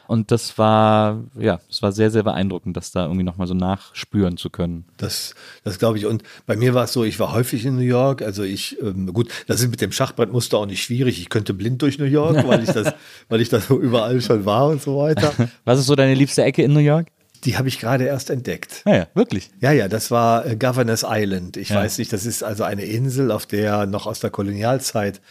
und 0.08 0.30
das 0.32 0.58
war, 0.58 1.24
ja, 1.40 1.60
es 1.70 1.82
war 1.82 1.94
sehr, 1.94 2.12
sehr 2.12 2.24
beeindruckend, 2.24 2.76
das 2.76 2.92
da 2.92 3.04
irgendwie 3.04 3.24
nochmal 3.24 3.48
so 3.48 3.54
nachspüren 3.54 4.36
zu 4.36 4.50
können. 4.50 4.86
Das, 4.98 5.36
das 5.64 5.80
glaube 5.80 5.98
ich. 5.98 6.06
Und 6.06 6.24
bei 6.46 6.58
mir 6.58 6.74
war 6.74 6.84
es 6.84 6.92
so, 6.94 7.06
ich 7.06 7.18
war 7.20 7.32
häufig 7.32 7.66
in 7.66 7.76
New 7.76 7.82
York. 7.82 8.22
Also 8.22 8.44
ich, 8.44 8.78
ähm, 8.82 9.12
gut, 9.14 9.30
das 9.48 9.62
ist 9.62 9.70
mit 9.70 9.80
dem 9.80 9.94
Schachbrettmuster 9.94 10.58
auch 10.58 10.66
nicht 10.66 10.84
schwierig. 10.84 11.22
Ich 11.22 11.30
könnte 11.30 11.54
blind 11.54 11.82
durch 11.82 11.98
New 11.98 12.06
York, 12.06 12.46
weil 12.46 12.64
ich 12.64 12.72
das, 12.72 12.94
weil 13.30 13.40
ich 13.40 13.48
das 13.48 13.68
so 13.68 13.80
überall 13.80 14.20
schon 14.20 14.46
war 14.46 14.68
und 14.68 14.82
so 14.82 14.98
weiter. 14.98 15.34
Was 15.64 15.80
ist 15.80 15.86
so 15.86 15.96
deine 15.96 16.14
liebste 16.14 16.44
Ecke 16.44 16.62
in 16.62 16.74
New 16.74 16.80
York? 16.80 17.08
Die 17.44 17.58
habe 17.58 17.68
ich 17.68 17.80
gerade 17.80 18.06
erst 18.06 18.30
entdeckt. 18.30 18.84
Ja, 18.86 18.96
ja, 18.96 19.08
wirklich. 19.14 19.50
Ja, 19.60 19.72
ja, 19.72 19.88
das 19.88 20.12
war 20.12 20.46
äh, 20.46 20.56
Governor's 20.56 21.06
Island. 21.08 21.58
Ich 21.58 21.70
Ja. 21.70 21.78
weiß 21.78 21.98
nicht, 21.98 22.12
das 22.14 22.26
ist 22.26 22.44
also 22.44 22.64
eine 22.64 22.84
Insel, 22.86 23.32
auf 23.32 23.46
der 23.46 23.86
noch 23.86 24.06
aus 24.08 24.20
der 24.20 24.30
Kolonialzeit 24.30 25.22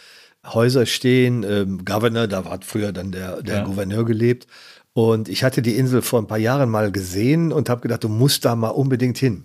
Häuser 0.45 0.85
stehen. 0.85 1.43
Ähm, 1.43 1.83
Governor, 1.85 2.27
da 2.27 2.45
hat 2.45 2.63
früher 2.65 2.91
dann 2.93 3.11
der, 3.11 3.41
der 3.41 3.57
Ja. 3.57 3.63
Gouverneur 3.63 4.05
gelebt. 4.05 4.47
Und 4.93 5.29
ich 5.29 5.43
hatte 5.43 5.61
die 5.61 5.75
Insel 5.77 6.01
vor 6.01 6.19
ein 6.21 6.27
paar 6.27 6.37
Jahren 6.39 6.69
mal 6.69 6.91
gesehen 6.91 7.51
und 7.51 7.69
habe 7.69 7.81
gedacht, 7.81 8.03
du 8.03 8.09
musst 8.09 8.45
da 8.45 8.55
mal 8.55 8.69
unbedingt 8.69 9.17
hin. 9.17 9.43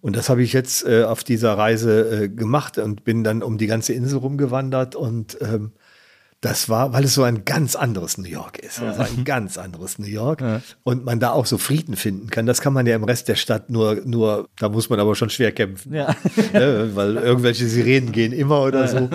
Und 0.00 0.16
das 0.16 0.28
habe 0.28 0.42
ich 0.42 0.52
jetzt 0.52 0.84
äh, 0.84 1.04
auf 1.04 1.22
dieser 1.22 1.56
Reise 1.56 2.24
äh, 2.24 2.28
gemacht 2.28 2.76
und 2.78 3.04
bin 3.04 3.22
dann 3.22 3.40
um 3.42 3.56
die 3.56 3.68
ganze 3.68 3.92
Insel 3.92 4.18
rumgewandert 4.18 4.96
und 4.96 5.38
ähm, 5.40 5.70
das 6.42 6.68
war, 6.68 6.92
weil 6.92 7.04
es 7.04 7.14
so 7.14 7.22
ein 7.22 7.44
ganz 7.44 7.76
anderes 7.76 8.18
New 8.18 8.28
York 8.28 8.58
ist. 8.58 8.80
Also 8.80 9.02
ein 9.02 9.24
ganz 9.24 9.56
anderes 9.56 10.00
New 10.00 10.08
York. 10.08 10.42
Und 10.82 11.04
man 11.04 11.20
da 11.20 11.30
auch 11.30 11.46
so 11.46 11.56
Frieden 11.56 11.94
finden 11.94 12.30
kann. 12.30 12.46
Das 12.46 12.60
kann 12.60 12.72
man 12.72 12.84
ja 12.84 12.96
im 12.96 13.04
Rest 13.04 13.28
der 13.28 13.36
Stadt 13.36 13.70
nur, 13.70 14.02
nur, 14.04 14.48
da 14.58 14.68
muss 14.68 14.90
man 14.90 14.98
aber 14.98 15.14
schon 15.14 15.30
schwer 15.30 15.52
kämpfen. 15.52 15.94
Ja. 15.94 16.14
Ne, 16.52 16.90
weil 16.94 17.16
irgendwelche 17.16 17.66
Sirenen 17.66 18.12
gehen 18.12 18.32
immer 18.32 18.62
oder 18.62 18.86
so. 18.88 19.08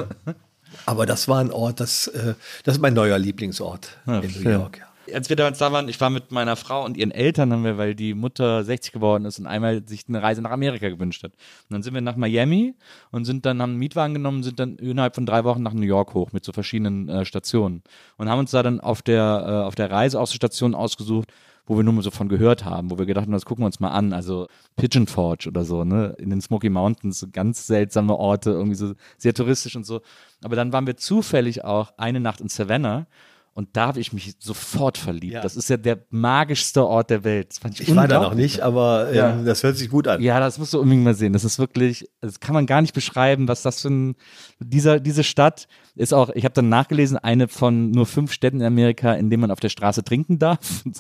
Aber 0.86 1.06
das 1.06 1.28
war 1.28 1.40
ein 1.40 1.52
Ort, 1.52 1.80
das, 1.82 2.08
äh, 2.08 2.34
das 2.64 2.76
ist 2.76 2.82
mein 2.82 2.94
neuer 2.94 3.20
Lieblingsort 3.20 3.98
in 4.08 4.34
New. 4.42 4.50
York. 4.50 4.87
Als 5.14 5.30
wir 5.30 5.36
damals 5.36 5.58
da 5.58 5.72
waren, 5.72 5.88
ich 5.88 6.00
war 6.02 6.10
mit 6.10 6.32
meiner 6.32 6.56
Frau 6.56 6.84
und 6.84 6.98
ihren 6.98 7.12
Eltern, 7.12 7.52
haben 7.54 7.64
wir, 7.64 7.78
weil 7.78 7.96
die 7.96 8.14
Mutter 8.14 8.64
60 8.64 8.92
geworden 8.92 9.26
ist 9.26 9.40
und 9.40 9.48
einmal 9.48 9.88
sich 9.88 10.06
eine 10.08 10.22
Reise 10.22 10.42
nach 10.42 10.52
Amerika 10.52 10.90
gewünscht 10.90 11.24
hat. 11.24 11.32
Und 11.34 11.74
dann 11.74 11.84
sind 11.84 11.94
wir 11.94 12.02
nach 12.02 12.16
Miami 12.16 12.76
und 13.12 13.26
sind 13.26 13.46
dann, 13.46 13.62
haben 13.62 13.72
einen 13.72 13.80
Mietwagen 13.80 14.14
genommen, 14.14 14.44
sind 14.44 14.60
dann 14.60 14.76
innerhalb 14.78 15.16
von 15.16 15.26
drei 15.26 15.44
Wochen 15.44 15.64
nach 15.64 15.74
New 15.74 15.86
York 15.86 16.14
hoch 16.14 16.32
mit 16.34 16.44
so 16.44 16.52
verschiedenen 16.52 17.10
äh, 17.10 17.26
Stationen. 17.26 17.84
Und 18.18 18.30
haben 18.30 18.40
uns 18.40 18.52
da 18.52 18.64
dann 18.64 18.80
auf 18.80 19.02
der, 19.02 19.46
äh, 19.48 19.66
auf 19.68 19.76
der 19.76 19.92
Reise 19.92 20.20
auch 20.20 20.28
so 20.28 20.36
Stationen 20.36 20.76
ausgesucht, 20.76 21.32
wo 21.68 21.76
wir 21.76 21.84
nur 21.84 21.94
mal 21.94 22.02
so 22.02 22.12
von 22.12 22.30
gehört 22.30 22.64
haben, 22.66 22.90
wo 22.90 22.98
wir 22.98 23.06
gedacht 23.06 23.26
haben, 23.26 23.34
das 23.34 23.46
gucken 23.46 23.64
wir 23.64 23.68
uns 23.68 23.80
mal 23.80 23.92
an. 23.92 24.14
Also 24.14 24.48
Pigeon 24.78 25.06
Forge 25.06 25.50
oder 25.50 25.66
so, 25.66 25.84
ne? 25.84 26.16
In 26.18 26.30
den 26.30 26.42
Smoky 26.42 26.70
Mountains, 26.70 27.20
so 27.20 27.28
ganz 27.32 27.68
seltsame 27.68 28.16
Orte, 28.16 28.52
irgendwie 28.52 28.76
so 28.76 28.94
sehr 29.18 29.34
touristisch 29.34 29.76
und 29.76 29.86
so. 29.86 30.02
Aber 30.44 30.56
dann 30.56 30.72
waren 30.72 30.88
wir 30.88 30.96
zufällig 30.96 31.64
auch 31.66 31.92
eine 31.98 32.22
Nacht 32.22 32.40
in 32.40 32.48
Savannah 32.48 33.06
und 33.58 33.70
da 33.76 33.88
habe 33.88 34.00
ich 34.00 34.14
mich 34.14 34.36
sofort 34.38 35.00
verliebt. 35.00 35.34
Ja. 35.34 35.42
Das 35.42 35.56
ist 35.56 35.68
ja 35.68 35.78
der 35.78 35.98
magischste 36.12 36.86
Ort 36.86 37.10
der 37.10 37.24
Welt. 37.24 37.56
Ich 37.74 37.82
Ich 37.90 37.96
war 37.96 38.08
da 38.08 38.22
noch 38.22 38.36
nicht, 38.36 38.60
aber 38.62 39.08
ähm, 39.10 39.16
Ja. 39.16 39.36
das 39.42 39.64
hört 39.64 39.78
sich 39.78 39.90
gut 39.90 40.08
an. 40.08 40.22
Ja, 40.22 40.40
das 40.40 40.60
musst 40.60 40.76
du 40.76 40.80
unbedingt 40.80 41.04
mal 41.04 41.16
sehen. 41.16 41.34
Das 41.34 41.44
ist 41.44 41.58
wirklich, 41.58 42.08
das 42.22 42.40
kann 42.40 42.54
man 42.54 42.68
gar 42.68 42.82
nicht 42.84 42.94
beschreiben, 42.94 43.48
was 43.48 43.64
das 43.64 43.82
für 43.82 43.88
ein, 43.90 44.16
dieser, 44.60 45.00
diese 45.00 45.24
Stadt 45.24 45.68
ist 45.98 46.14
auch, 46.14 46.30
ich 46.30 46.46
habe 46.46 46.54
dann 46.54 46.70
nachgelesen, 46.70 47.18
eine 47.18 47.48
von 47.48 47.92
nur 47.92 48.06
fünf 48.06 48.32
Städten 48.32 48.62
in 48.62 48.66
Amerika, 48.66 49.14
in 49.14 49.30
denen 49.30 49.42
man 49.42 49.52
auf 49.52 49.60
der 49.60 49.70
Straße 49.70 50.04
trinken 50.04 50.40
darf. 50.40 50.60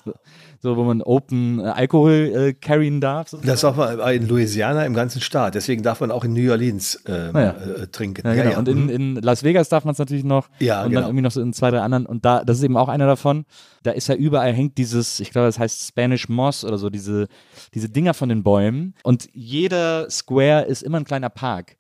So, 0.60 0.76
wo 0.76 0.84
man 0.84 1.04
Open 1.04 1.60
äh, 1.60 1.66
Alkohol 1.66 2.32
äh, 2.36 2.54
carryen 2.54 3.00
darf. 3.00 3.30
So. 3.30 3.38
Das 3.38 3.62
darf 3.62 3.76
man 3.76 4.00
in 4.16 4.28
Louisiana 4.28 4.88
im 4.88 4.96
ganzen 4.96 5.22
Staat. 5.22 5.54
Deswegen 5.54 5.84
darf 5.84 6.02
man 6.02 6.10
auch 6.10 6.24
in 6.24 6.34
New 6.34 6.50
Orleans 6.50 7.04
ähm, 7.06 7.32
ja. 7.36 7.50
äh, 7.52 7.88
trinken. 7.88 8.26
Ja, 8.26 8.34
genau. 8.34 8.58
Und 8.58 8.68
in, 8.68 8.90
in 8.90 9.16
Las 9.18 9.44
Vegas 9.44 9.70
darf 9.70 9.86
man 9.86 9.92
es 9.92 10.00
natürlich 10.00 10.24
noch. 10.24 10.50
Ja, 10.58 10.82
und 10.82 10.90
genau. 10.90 11.02
dann 11.02 11.10
irgendwie 11.10 11.22
noch 11.22 11.32
so 11.32 11.42
in 11.42 11.54
zwei, 11.54 11.70
drei 11.70 11.82
anderen. 11.82 12.08
Und 12.08 12.26
da, 12.26 12.44
das 12.44 12.58
ist 12.58 12.64
eben 12.64 12.76
auch 12.76 12.90
einer 12.90 13.06
davon. 13.06 13.46
Da 13.84 13.92
ist 13.92 14.08
ja 14.08 14.16
überall 14.16 14.52
hängt 14.52 14.80
dieses, 14.80 15.20
ich 15.20 15.30
glaube, 15.30 15.46
das 15.46 15.60
heißt 15.60 15.90
Spanish 15.90 16.28
Moss 16.28 16.66
oder 16.66 16.80
so, 16.80 16.90
diese, 16.90 17.28
diese 17.76 17.90
Dinger 17.90 18.16
von 18.16 18.28
den 18.28 18.42
Bäumen. 18.42 18.96
Und 19.04 19.30
jeder 19.34 20.10
Square 20.10 20.64
ist 20.64 20.82
immer 20.82 20.98
ein 20.98 21.06
kleiner 21.06 21.30
Park. 21.30 21.78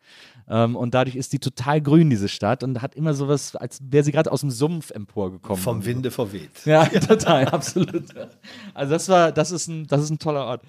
Ähm, 0.49 0.75
und 0.75 0.93
dadurch 0.93 1.15
ist 1.15 1.33
die 1.33 1.39
total 1.39 1.81
grün, 1.81 2.09
diese 2.09 2.29
Stadt, 2.29 2.63
und 2.63 2.81
hat 2.81 2.95
immer 2.95 3.13
sowas, 3.13 3.55
als 3.55 3.79
wäre 3.89 4.03
sie 4.03 4.11
gerade 4.11 4.31
aus 4.31 4.41
dem 4.41 4.51
Sumpf 4.51 4.91
emporgekommen. 4.91 5.61
vom 5.61 5.85
Winde 5.85 6.11
verweht. 6.11 6.51
Ja, 6.65 6.85
total, 6.85 7.45
absolut. 7.47 8.05
Also 8.73 8.93
das 8.93 9.09
war, 9.09 9.31
das 9.31 9.51
ist 9.51 9.67
ein, 9.67 9.87
das 9.87 10.01
ist 10.01 10.09
ein 10.09 10.19
toller 10.19 10.45
Ort. 10.45 10.61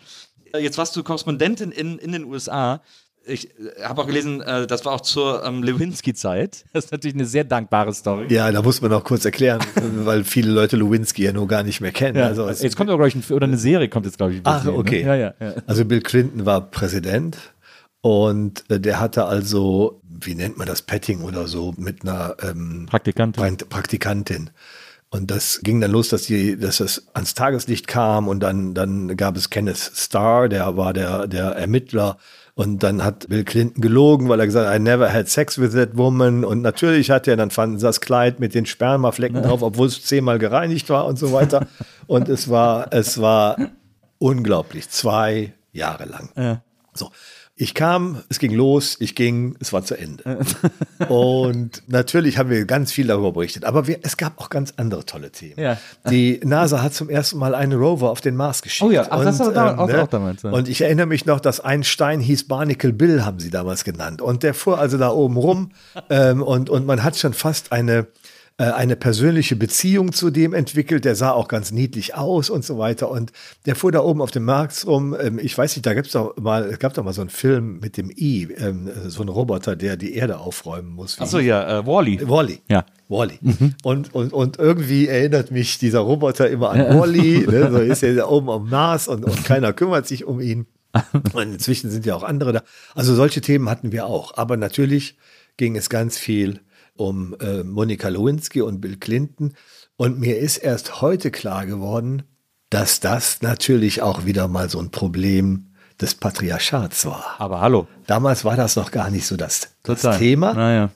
Äh, 0.53 0.59
Jetzt 0.61 0.79
warst 0.79 0.97
du 0.97 1.03
Korrespondentin 1.03 1.71
in, 1.71 1.99
in 1.99 2.13
den 2.13 2.25
USA. 2.25 2.81
Ich 3.27 3.51
äh, 3.51 3.83
habe 3.83 4.03
auch 4.03 4.07
gelesen, 4.07 4.41
äh, 4.41 4.67
das 4.67 4.85
war 4.85 4.95
auch 4.95 5.01
zur 5.01 5.45
ähm, 5.45 5.63
Lewinsky-Zeit. 5.63 6.65
Das 6.73 6.87
ist 6.87 6.93
natürlich 6.93 7.15
eine 7.15 7.27
sehr 7.27 7.45
dankbare 7.45 7.93
Story. 7.93 8.27
Ja, 8.31 8.51
da 8.51 8.63
muss 8.63 8.81
man 8.81 8.93
auch 8.93 9.05
kurz 9.05 9.25
erklären, 9.25 9.61
weil 10.05 10.25
viele 10.25 10.51
Leute 10.51 10.77
Lewinsky 10.77 11.25
ja 11.25 11.33
nur 11.33 11.47
gar 11.47 11.63
nicht 11.63 11.81
mehr 11.81 11.93
kennen. 11.93 12.19
Ja. 12.19 12.27
Also, 12.27 12.49
jetzt 12.49 12.77
kommt 12.77 12.91
aber, 12.91 12.99
glaube 12.99 13.09
ich, 13.09 13.15
ein, 13.15 13.35
oder 13.35 13.47
eine 13.47 13.59
Serie 13.59 13.89
kommt 13.89 14.07
jetzt, 14.07 14.19
glaube 14.19 14.35
ich. 14.35 14.41
Ach, 14.45 14.65
ne? 14.65 14.73
okay. 14.73 15.03
Ja, 15.03 15.15
ja, 15.15 15.35
ja. 15.41 15.55
Also 15.67 15.85
Bill 15.85 16.01
Clinton 16.01 16.47
war 16.47 16.71
Präsident 16.71 17.37
und 18.01 18.65
äh, 18.71 18.81
der 18.81 19.01
hatte 19.01 19.25
also, 19.25 20.01
wie 20.09 20.35
nennt 20.35 20.57
man 20.59 20.67
das, 20.67 20.83
Petting 20.83 21.23
oder 21.23 21.47
so, 21.49 21.75
mit 21.77 22.03
einer 22.03 22.37
ähm, 22.43 22.87
Praktikant. 22.89 23.37
Prakt- 23.37 23.69
Praktikantin. 23.69 24.51
Und 25.11 25.31
das 25.31 25.61
ging 25.63 25.81
dann 25.81 25.91
los, 25.91 26.11
dass 26.11 26.23
die, 26.23 26.59
dass 26.59 26.81
es 26.81 27.09
ans 27.15 27.33
Tageslicht 27.35 27.87
kam 27.87 28.29
und 28.29 28.41
dann, 28.41 28.75
dann 28.75 29.17
gab 29.17 29.37
es 29.37 29.49
Kenneth 29.49 29.79
Starr, 29.95 30.51
der 30.51 30.77
war 30.77 30.93
der, 30.93 31.27
der 31.27 31.53
Ermittler. 31.53 32.19
Und 32.55 32.83
dann 32.83 33.05
hat 33.05 33.29
Bill 33.29 33.45
Clinton 33.45 33.81
gelogen, 33.81 34.29
weil 34.29 34.41
er 34.41 34.47
gesagt 34.47 34.69
hat, 34.69 34.77
I 34.77 34.81
never 34.83 35.11
had 35.13 35.29
sex 35.29 35.59
with 35.59 35.73
that 35.73 35.97
woman. 35.97 36.45
Und 36.45 36.61
natürlich 36.61 37.11
hat 37.11 37.27
er, 37.29 37.37
dann 37.37 37.51
fanden 37.51 37.79
sie 37.79 37.87
das 37.87 38.01
Kleid 38.01 38.41
mit 38.41 38.55
den 38.55 38.67
Spermaflecken 38.67 39.43
drauf, 39.43 39.63
obwohl 39.63 39.87
es 39.87 40.05
zehnmal 40.05 40.39
gereinigt 40.39 40.91
war 40.91 41.07
und 41.07 41.19
so 41.19 41.33
weiter. 41.33 41.69
Und 42.07 42.29
es 42.29 42.49
war, 42.51 42.93
es 42.93 43.21
war 43.21 43.57
unglaublich, 44.19 44.89
zwei 44.91 45.53
Jahre 45.73 46.05
lang. 46.07 46.31
Ja. 46.37 46.63
So. 46.95 47.11
Ich 47.61 47.75
kam, 47.75 48.23
es 48.29 48.39
ging 48.39 48.53
los, 48.55 48.97
ich 49.01 49.17
ging, 49.17 49.57
es 49.59 49.73
war 49.73 49.85
zu 49.85 49.97
Ende. 49.97 50.39
Und 51.09 51.83
natürlich 51.89 52.39
haben 52.39 52.51
wir 52.51 52.65
ganz 52.67 52.93
viel 52.93 53.09
darüber 53.09 53.33
berichtet, 53.33 53.65
aber 53.65 53.87
wir, 53.89 53.99
es 54.03 54.17
gab 54.17 54.39
auch 54.41 54.49
ganz 54.49 54.75
andere 54.77 55.05
tolle 55.05 55.33
Themen. 55.33 55.59
Ja. 55.59 55.77
Die 56.09 56.41
NASA 56.45 56.83
hat 56.83 56.95
zum 56.95 57.09
ersten 57.11 57.37
Mal 57.39 57.55
einen 57.57 57.73
Rover 57.79 58.11
auf 58.11 58.21
den 58.21 58.37
Mars 58.37 58.63
geschickt. 58.63 58.89
Oh 58.89 58.93
ja, 58.93 59.07
ach, 59.11 59.25
das 59.25 59.41
war 59.41 59.53
da- 59.53 59.77
auch- 59.77 59.89
ne? 59.89 60.03
auch 60.03 60.07
damals, 60.07 60.43
ja. 60.43 60.51
Und 60.51 60.69
ich 60.69 60.81
erinnere 60.83 61.07
mich 61.07 61.27
noch, 61.27 61.41
dass 61.41 61.59
ein 61.59 61.83
Stein 61.83 62.21
hieß 62.21 62.47
Barnacle 62.47 62.93
Bill, 62.93 63.25
haben 63.25 63.41
sie 63.41 63.51
damals 63.51 63.83
genannt. 63.83 64.23
Und 64.23 64.45
der 64.45 64.55
fuhr 64.55 64.79
also 64.79 64.97
da 64.97 65.11
oben 65.11 65.37
rum 65.37 65.73
ähm, 66.11 66.43
und, 66.43 66.71
und 66.71 66.87
man 66.87 67.03
hat 67.03 67.17
schon 67.17 67.33
fast 67.33 67.73
eine, 67.73 68.07
eine 68.65 68.97
persönliche 68.97 69.55
Beziehung 69.55 70.13
zu 70.13 70.31
dem 70.31 70.53
entwickelt. 70.53 71.05
Der 71.05 71.15
sah 71.15 71.31
auch 71.31 71.47
ganz 71.47 71.71
niedlich 71.71 72.17
aus 72.17 72.51
und 72.51 72.65
so 72.65 72.77
weiter. 72.77 73.09
Und 73.09 73.33
der 73.67 73.77
fuhr 73.77 73.93
da 73.93 74.01
oben 74.01 74.21
auf 74.21 74.33
dem 74.33 74.45
Mars 74.45 74.85
rum. 74.87 75.17
Ähm, 75.19 75.39
ich 75.39 75.57
weiß 75.57 75.77
nicht, 75.77 75.87
da 75.87 75.95
gibt's 75.95 76.13
doch 76.13 76.37
mal, 76.37 76.65
es 76.65 76.81
gab 76.81 76.93
doch 76.95 77.05
mal 77.05 77.13
so 77.13 77.21
einen 77.21 77.31
Film 77.31 77.79
mit 77.79 77.97
dem 77.97 78.11
I, 78.11 78.49
ähm, 78.59 78.91
so 79.07 79.23
ein 79.23 79.29
Roboter, 79.29 79.77
der 79.77 79.97
die 79.97 80.15
Erde 80.15 80.39
aufräumen 80.39 80.91
muss. 80.91 81.21
Achso, 81.21 81.39
ja, 81.39 81.79
äh, 81.79 81.87
Wally. 81.87 82.29
Wally. 82.29 82.61
Ja. 82.69 82.85
Wally. 83.09 83.39
Und, 83.85 84.13
und, 84.13 84.33
und 84.33 84.59
irgendwie 84.59 85.07
erinnert 85.07 85.53
mich 85.53 85.79
dieser 85.79 86.01
Roboter 86.01 86.51
immer 86.51 86.71
an 86.71 86.99
Wally. 86.99 87.47
Ne? 87.47 87.71
So 87.71 87.79
ist 87.79 88.03
er 88.03 88.15
da 88.17 88.27
oben 88.27 88.51
am 88.51 88.69
Mars 88.69 89.07
und, 89.07 89.25
und 89.25 89.45
keiner 89.45 89.73
kümmert 89.73 90.09
sich 90.09 90.25
um 90.25 90.41
ihn. 90.41 90.67
Und 91.35 91.53
inzwischen 91.53 91.91
sind 91.91 92.07
ja 92.07 92.17
auch 92.17 92.23
andere 92.23 92.53
da. 92.55 92.63
Also 92.95 93.15
solche 93.15 93.43
Themen 93.43 93.69
hatten 93.69 93.93
wir 93.93 94.07
auch. 94.07 94.39
Aber 94.39 94.57
natürlich 94.57 95.19
ging 95.59 95.77
es 95.77 95.91
ganz 95.91 96.17
viel 96.17 96.61
um 96.99 97.35
äh, 97.41 97.63
Monika 97.63 98.09
Lewinsky 98.09 98.61
und 98.63 98.81
Bill 98.81 98.97
Clinton. 98.97 99.55
Und 99.97 100.19
mir 100.19 100.39
ist 100.39 100.59
erst 100.59 101.01
heute 101.01 101.31
klar 101.31 101.67
geworden, 101.67 102.23
dass 102.71 103.01
das 103.01 103.41
natürlich 103.43 104.03
auch 104.03 104.27
wieder 104.27 104.49
mal 104.49 104.69
so 104.69 104.79
ein 104.79 104.91
Problem 104.91 105.67
des 106.01 106.15
Patriarchats 106.15 107.07
war. 107.07 107.37
Aber 107.39 107.61
hallo. 107.61 107.89
Damals 108.07 108.45
war 108.45 108.57
das 108.57 108.77
noch 108.77 108.91
gar 108.91 109.11
nicht 109.11 109.27
so 109.27 109.37
das, 109.37 109.69
das. 109.83 110.19
Thema. 110.19 110.55
Naja. 110.55 110.91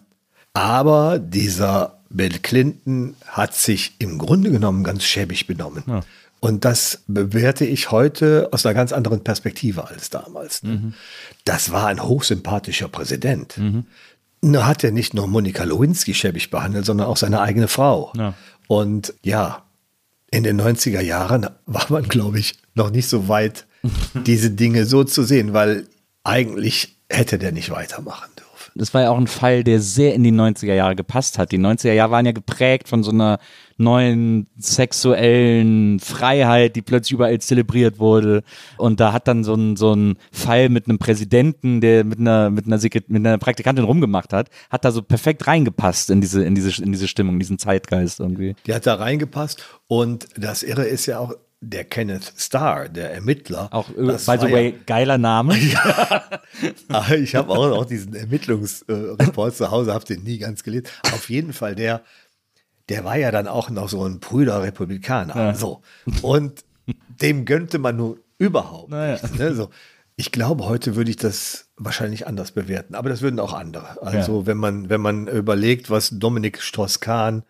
Aber 0.53 1.19
dieser 1.19 1.99
Bill 2.11 2.39
Clinton 2.41 3.17
hat 3.27 3.55
sich 3.55 3.95
im 3.99 4.19
Grunde 4.19 4.51
genommen 4.51 4.85
ganz 4.85 5.05
schäbig 5.05 5.47
benommen. 5.47 5.83
Und 6.41 6.65
das 6.65 7.05
bewerte 7.07 7.65
ich 7.65 7.91
heute 7.93 8.49
aus 8.53 8.67
einer 8.67 8.75
ganz 8.75 8.93
anderen 8.93 9.23
Perspektive 9.23 9.87
als 9.87 10.11
damals. 10.11 10.63
ne? 10.65 10.93
Das 11.45 11.71
war 11.71 11.87
ein 11.87 12.03
hochsympathischer 12.03 12.89
Präsident. 12.89 13.57
Nur 14.43 14.67
hat 14.67 14.83
er 14.83 14.91
nicht 14.91 15.15
nur 15.15 15.29
Monika 15.29 15.65
Lewinsky 15.65 16.15
schäbig 16.15 16.51
behandelt, 16.51 16.85
sondern 16.85 17.07
auch 17.07 17.17
seine 17.17 17.41
eigene 17.41 17.69
Frau. 17.69 18.13
Ja. 18.17 18.35
Und 18.67 19.15
ja, 19.23 19.63
in 20.31 20.43
den 20.43 20.61
90er 20.61 21.01
Jahren 21.01 21.49
war 21.67 21.87
man, 21.91 22.05
glaube 22.05 22.41
ich, 22.41 22.55
noch 22.75 22.91
nicht 22.91 23.09
so 23.09 23.29
weit, 23.29 23.67
diese 24.27 24.51
Dinge 24.51 24.85
so 24.87 25.05
zu 25.05 25.23
sehen, 25.23 25.53
weil 25.53 25.87
eigentlich 26.25 26.97
hätte 27.09 27.39
der 27.39 27.53
nicht 27.53 27.71
weitermachen 27.71 28.31
dürfen. 28.37 28.73
Das 28.75 28.95
war 28.95 29.03
ja 29.03 29.11
auch 29.11 29.19
ein 29.19 29.27
Fall, 29.27 29.65
der 29.65 29.81
sehr 29.81 30.15
in 30.15 30.25
die 30.25 30.33
90er 30.33 30.75
Jahre 30.75 30.97
gepasst 30.97 31.39
hat. 31.39 31.53
Die 31.53 31.59
90er 31.59 31.93
Jahre 31.93 32.11
waren 32.11 32.27
ja 32.27 32.33
geprägt 32.33 32.89
von 32.89 33.03
so 33.03 33.11
einer 33.11 33.39
neuen 33.83 34.47
sexuellen 34.59 36.01
Freiheit, 36.01 36.77
die 36.77 36.83
plötzlich 36.83 37.13
überall 37.13 37.39
zelebriert 37.41 37.99
wurde. 37.99 38.43
Und 38.77 39.01
da 39.01 39.13
hat 39.13 39.29
dann 39.29 39.45
so 39.45 39.55
ein, 39.55 39.77
so 39.77 39.95
ein 39.95 40.17
Fall 40.33 40.69
mit 40.69 40.89
einem 40.89 40.99
Präsidenten, 40.99 41.81
der 41.81 42.05
mit 42.05 42.19
einer, 42.19 42.51
mit 42.51 42.67
einer, 42.67 42.79
Sekret 42.79 43.11
mit 43.11 43.25
einer 43.25 43.39
Praktikantin 43.39 43.85
rumgemacht 43.85 44.33
hat, 44.33 44.49
hat 44.71 44.85
da 44.85 44.93
so 44.93 45.03
perfekt 45.03 45.47
reingepasst 45.47 46.11
in 46.11 46.21
diese, 46.21 46.45
in 46.45 46.55
diese, 46.55 46.83
in 46.83 46.93
diese 46.93 47.09
Stimmung, 47.09 47.39
diesen 47.39 47.59
Zeitgeist 47.59 48.21
irgendwie. 48.21 48.55
Die 48.67 48.75
hat 48.75 48.87
da 48.87 48.95
reingepasst. 48.95 49.63
Und 49.89 50.29
das 50.37 50.63
Irre 50.63 50.85
ist 50.85 51.07
ja 51.07 51.19
auch, 51.19 51.35
der 51.65 51.85
Kenneth 51.85 52.33
Starr, 52.37 52.89
der 52.89 53.15
Ermittler. 53.15 53.69
Auch, 53.71 53.89
äh, 53.91 54.03
by 54.03 54.37
the 54.41 54.53
way, 54.53 54.71
ja- 54.71 54.77
geiler 54.85 55.17
Name. 55.17 55.57
Ah, 56.89 57.15
ich 57.15 57.35
habe 57.35 57.51
auch, 57.51 57.71
auch 57.71 57.85
diesen 57.87 58.15
Ermittlungsreport 58.15 59.57
zu 59.57 59.71
Hause, 59.71 59.95
habe 59.95 60.05
den 60.05 60.23
nie 60.23 60.39
ganz 60.39 60.63
gelesen. 60.63 60.87
Auf 61.13 61.31
jeden 61.31 61.53
Fall, 61.53 61.75
der, 61.75 62.03
der 62.89 63.05
war 63.05 63.17
ja 63.17 63.31
dann 63.31 63.47
auch 63.49 63.71
noch 63.71 63.89
so 63.89 64.05
ein 64.05 64.21
Brüder 64.21 64.63
Republikaner. 64.63 65.55
So. 65.55 65.83
Und 66.23 66.65
dem 67.21 67.45
gönnte 67.45 67.79
man 67.79 67.97
nun 67.97 68.19
überhaupt 68.39 68.91
Naja. 68.91 69.13
nichts. 69.23 69.39
Ne? 69.39 69.55
So. 69.55 69.71
Ich 70.17 70.31
glaube, 70.33 70.67
heute 70.67 70.95
würde 70.97 71.11
ich 71.11 71.17
das 71.17 71.69
wahrscheinlich 71.77 72.27
anders 72.27 72.53
bewerten, 72.53 72.95
aber 72.95 73.09
das 73.09 73.23
würden 73.23 73.41
auch 73.41 73.53
andere. 73.55 74.03
Also, 74.03 74.47
wenn 74.47 74.59
man, 74.59 74.89
wenn 74.91 75.01
man 75.01 75.27
überlegt, 75.27 75.91
was 75.91 76.11
Dominik 76.13 76.61
Strauss-Kahn 76.61 77.45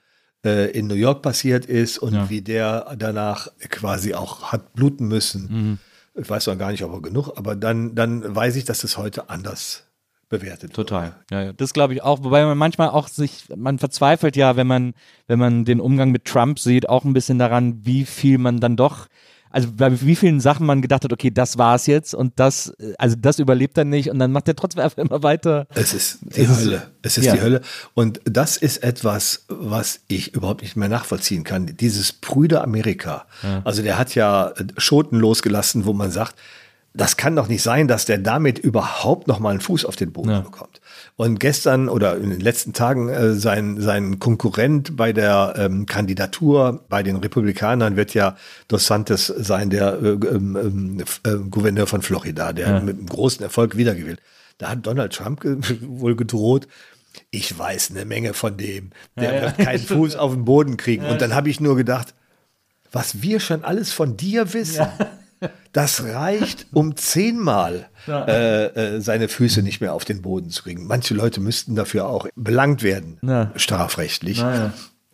äh, 0.44 0.70
in 0.70 0.86
New 0.86 0.94
York 0.94 1.22
passiert 1.22 1.66
ist 1.66 1.98
und 1.98 2.14
Ja. 2.14 2.30
wie 2.30 2.40
der 2.40 2.94
danach 2.98 3.48
quasi 3.68 4.14
auch 4.14 4.52
hat 4.52 4.74
bluten 4.74 5.08
müssen. 5.08 5.48
Mhm. 5.50 5.78
Ich 6.22 6.28
weiß 6.28 6.46
noch 6.46 6.58
gar 6.58 6.70
nicht, 6.70 6.84
ob 6.84 6.92
er 6.92 7.00
genug, 7.02 7.32
aber 7.36 7.56
dann, 7.56 7.94
dann 7.94 8.34
weiß 8.36 8.56
ich, 8.56 8.64
dass 8.64 8.80
das 8.82 8.96
heute 8.98 9.28
anders 9.30 9.84
bewertet 10.32 10.72
Total. 10.72 11.14
Ja, 11.30 11.42
ja. 11.42 11.52
Das 11.52 11.74
glaube 11.74 11.92
ich 11.92 12.02
auch. 12.02 12.24
Wobei 12.24 12.44
man 12.44 12.56
manchmal 12.56 12.88
auch 12.88 13.06
sich, 13.06 13.44
man 13.54 13.78
verzweifelt 13.78 14.34
ja, 14.34 14.56
wenn 14.56 14.66
man, 14.66 14.94
wenn 15.26 15.38
man 15.38 15.66
den 15.66 15.78
Umgang 15.78 16.10
mit 16.10 16.24
Trump 16.24 16.58
sieht, 16.58 16.88
auch 16.88 17.04
ein 17.04 17.12
bisschen 17.12 17.38
daran, 17.38 17.84
wie 17.84 18.06
viel 18.06 18.38
man 18.38 18.58
dann 18.58 18.74
doch, 18.74 19.08
also 19.50 19.68
bei 19.76 20.00
wie 20.00 20.16
vielen 20.16 20.40
Sachen 20.40 20.64
man 20.64 20.80
gedacht 20.80 21.04
hat, 21.04 21.12
okay, 21.12 21.30
das 21.30 21.58
war's 21.58 21.86
jetzt 21.86 22.14
und 22.14 22.32
das, 22.40 22.72
also 22.96 23.14
das 23.18 23.40
überlebt 23.40 23.76
er 23.76 23.84
nicht 23.84 24.08
und 24.08 24.18
dann 24.18 24.32
macht 24.32 24.48
er 24.48 24.56
trotzdem 24.56 24.80
einfach 24.84 24.96
immer 24.96 25.22
weiter. 25.22 25.66
Es 25.74 25.92
ist 25.92 26.20
die 26.22 26.40
Es 26.40 26.48
Hölle. 26.48 26.90
Es 27.02 27.18
ist 27.18 27.26
ja. 27.26 27.34
die 27.34 27.42
Hölle. 27.42 27.60
Und 27.92 28.22
das 28.24 28.56
ist 28.56 28.82
etwas, 28.82 29.44
was 29.48 30.00
ich 30.08 30.34
überhaupt 30.34 30.62
nicht 30.62 30.76
mehr 30.76 30.88
nachvollziehen 30.88 31.44
kann. 31.44 31.66
Dieses 31.66 32.10
Brüder 32.14 32.62
Amerika. 32.62 33.26
Also 33.64 33.82
der 33.82 33.98
hat 33.98 34.14
ja 34.14 34.54
Schoten 34.78 35.18
losgelassen, 35.18 35.84
wo 35.84 35.92
man 35.92 36.10
sagt, 36.10 36.36
das 36.94 37.16
kann 37.16 37.34
doch 37.36 37.48
nicht 37.48 37.62
sein, 37.62 37.88
dass 37.88 38.04
der 38.04 38.18
damit 38.18 38.58
überhaupt 38.58 39.26
noch 39.26 39.38
mal 39.38 39.50
einen 39.50 39.60
Fuß 39.60 39.84
auf 39.86 39.96
den 39.96 40.12
Boden 40.12 40.30
Ja. 40.30 40.40
bekommt. 40.40 40.80
Und 41.16 41.40
gestern 41.40 41.88
oder 41.88 42.16
in 42.16 42.28
den 42.30 42.40
letzten 42.40 42.72
Tagen 42.74 43.08
äh, 43.08 43.32
sein, 43.34 43.80
sein 43.80 44.18
Konkurrent 44.18 44.94
bei 44.96 45.12
der 45.14 45.54
ähm, 45.56 45.86
Kandidatur 45.86 46.84
bei 46.88 47.02
den 47.02 47.16
Republikanern 47.16 47.96
wird 47.96 48.12
ja 48.12 48.36
Dos 48.68 48.86
Santos 48.86 49.26
sein, 49.26 49.70
der 49.70 49.98
äh, 50.02 51.00
F- 51.00 51.20
äh, 51.24 51.36
Gouverneur 51.50 51.86
von 51.86 52.02
Florida, 52.02 52.52
der 52.52 52.80
mit 52.80 52.98
einem 52.98 53.06
großen 53.06 53.42
Erfolg 53.42 53.76
wiedergewählt. 53.76 54.20
Da 54.58 54.68
hat 54.70 54.86
Donald 54.86 55.12
Trump 55.14 55.40
ge 55.40 55.56
wohl 55.82 56.14
gedroht, 56.14 56.68
ich 57.30 57.58
weiß 57.58 57.90
eine 57.90 58.04
Menge 58.04 58.34
von 58.34 58.56
dem, 58.56 58.90
der 59.18 59.42
wird 59.42 59.58
keinen 59.58 59.78
Fuß 59.86 60.16
auf 60.16 60.32
den 60.32 60.44
Boden 60.44 60.76
kriegen. 60.76 61.06
Und 61.06 61.20
dann 61.22 61.34
habe 61.34 61.48
ich 61.50 61.58
nur 61.60 61.76
gedacht, 61.76 62.14
was 62.90 63.22
wir 63.22 63.40
schon 63.40 63.64
alles 63.64 63.92
von 63.92 64.16
dir 64.18 64.52
wissen, 64.52 64.86
das 65.72 66.04
reicht, 66.04 66.66
um 66.72 66.96
zehnmal 66.96 67.86
äh, 68.08 68.64
äh, 68.96 69.00
seine 69.00 69.28
Füße 69.28 69.62
nicht 69.62 69.80
mehr 69.80 69.92
auf 69.94 70.04
den 70.04 70.22
Boden 70.22 70.50
zu 70.50 70.62
kriegen. 70.64 70.86
Manche 70.86 71.14
Leute 71.14 71.40
müssten 71.40 71.74
dafür 71.74 72.06
auch 72.08 72.26
belangt 72.34 72.82
werden, 72.82 73.18
Ja. 73.22 73.50
strafrechtlich. 73.56 74.44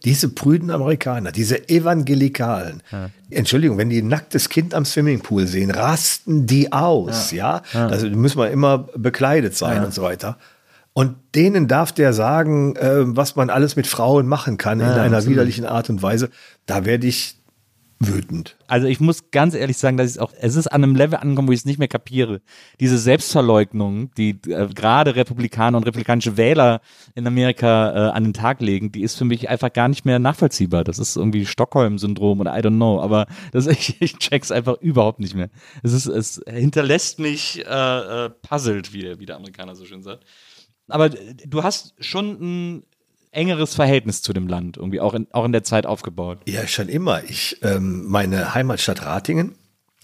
Diese 0.05 0.29
prüden 0.29 0.71
Amerikaner, 0.71 1.33
diese 1.33 1.69
Evangelikalen, 1.69 2.83
Entschuldigung, 3.31 3.79
wenn 3.79 3.91
die 3.91 4.01
ein 4.01 4.07
nacktes 4.09 4.49
Kind 4.49 4.73
am 4.73 4.85
Swimmingpool 4.85 5.47
sehen, 5.49 5.71
rasten 5.73 6.47
die 6.47 6.73
aus, 6.73 7.33
ja. 7.33 7.63
Also 7.75 8.09
müssen 8.09 8.39
wir 8.39 8.51
immer 8.51 8.87
bekleidet 8.97 9.57
sein 9.57 9.85
und 9.85 9.93
so 9.93 10.03
weiter. 10.03 10.39
Und 10.93 11.15
denen 11.35 11.69
darf 11.69 11.93
der 11.93 12.13
sagen, 12.13 12.75
äh, 12.77 12.91
was 13.17 13.37
man 13.37 13.51
alles 13.51 13.77
mit 13.77 13.87
Frauen 13.87 14.27
machen 14.27 14.57
kann 14.57 14.81
in 14.81 14.87
einer 14.87 15.27
widerlichen 15.27 15.65
Art 15.65 15.91
und 15.91 16.03
Weise. 16.03 16.29
Da 16.67 16.85
werde 16.85 17.07
ich 17.07 17.38
wütend. 18.01 18.57
Also 18.69 18.87
ich 18.87 19.01
muss 19.01 19.31
ganz 19.31 19.55
ehrlich 19.55 19.77
sagen, 19.77 19.97
dass 19.97 20.15
ich 20.15 20.21
auch, 20.21 20.33
es 20.41 20.55
ist 20.55 20.69
an 20.69 20.85
einem 20.85 20.95
Level 20.95 21.19
angekommen, 21.19 21.49
wo 21.49 21.53
ich 21.53 21.61
es 21.61 21.65
nicht 21.65 21.79
mehr 21.79 21.89
kapiere. 21.89 22.41
Diese 22.79 22.97
Selbstverleugnung, 22.97 24.15
die 24.15 24.31
äh, 24.47 24.69
gerade 24.73 25.17
Republikaner 25.17 25.79
und 25.79 25.85
republikanische 25.85 26.37
Wähler 26.37 26.81
in 27.15 27.27
Amerika 27.27 27.91
äh, 27.91 28.11
an 28.13 28.25
den 28.25 28.35
Tag 28.35 28.61
legen, 28.61 28.93
die 28.93 29.03
ist 29.03 29.17
für 29.17 29.25
mich 29.25 29.49
einfach 29.49 29.73
gar 29.73 29.89
nicht 29.89 30.05
mehr 30.05 30.19
nachvollziehbar. 30.19 30.85
Das 30.85 30.99
ist 30.99 31.17
irgendwie 31.17 31.45
Stockholm-Syndrom 31.45 32.41
oder 32.41 32.57
I 32.57 32.61
don't 32.61 32.77
know, 32.77 33.01
aber 33.01 33.27
das, 33.53 33.67
ich, 33.67 34.01
ich 34.01 34.19
check's 34.19 34.53
einfach 34.53 34.81
überhaupt 34.81 35.19
nicht 35.19 35.35
mehr. 35.35 35.51
Es 35.83 35.93
ist, 35.93 36.07
es 36.07 36.41
hinterlässt 36.49 37.19
mich 37.19 37.65
äh, 37.67 38.27
äh, 38.27 38.31
puzzled, 38.31 38.93
wie, 38.93 39.19
wie 39.19 39.27
der 39.27 39.37
Amerikaner 39.37 39.75
so 39.75 39.85
schön 39.85 40.03
sagt. 40.03 40.25
Aber 40.89 41.11
du 41.11 41.63
hast 41.63 41.95
schon 41.99 42.39
ein 42.41 42.83
engeres 43.31 43.75
Verhältnis 43.75 44.23
zu 44.23 44.33
dem 44.33 44.49
Land 44.49 44.77
irgendwie 44.77 45.01
auch 45.01 45.15
in, 45.15 45.27
auch 45.33 45.45
in 45.45 45.53
der 45.53 45.65
Zeit 45.65 45.87
aufgebaut. 45.87 46.39
Ja, 46.47 46.67
schon 46.67 46.89
immer. 46.89 47.23
Ich, 47.25 47.59
ähm, 47.63 48.07
meine 48.07 48.55
Heimatstadt 48.55 49.05
Ratingen 49.05 49.55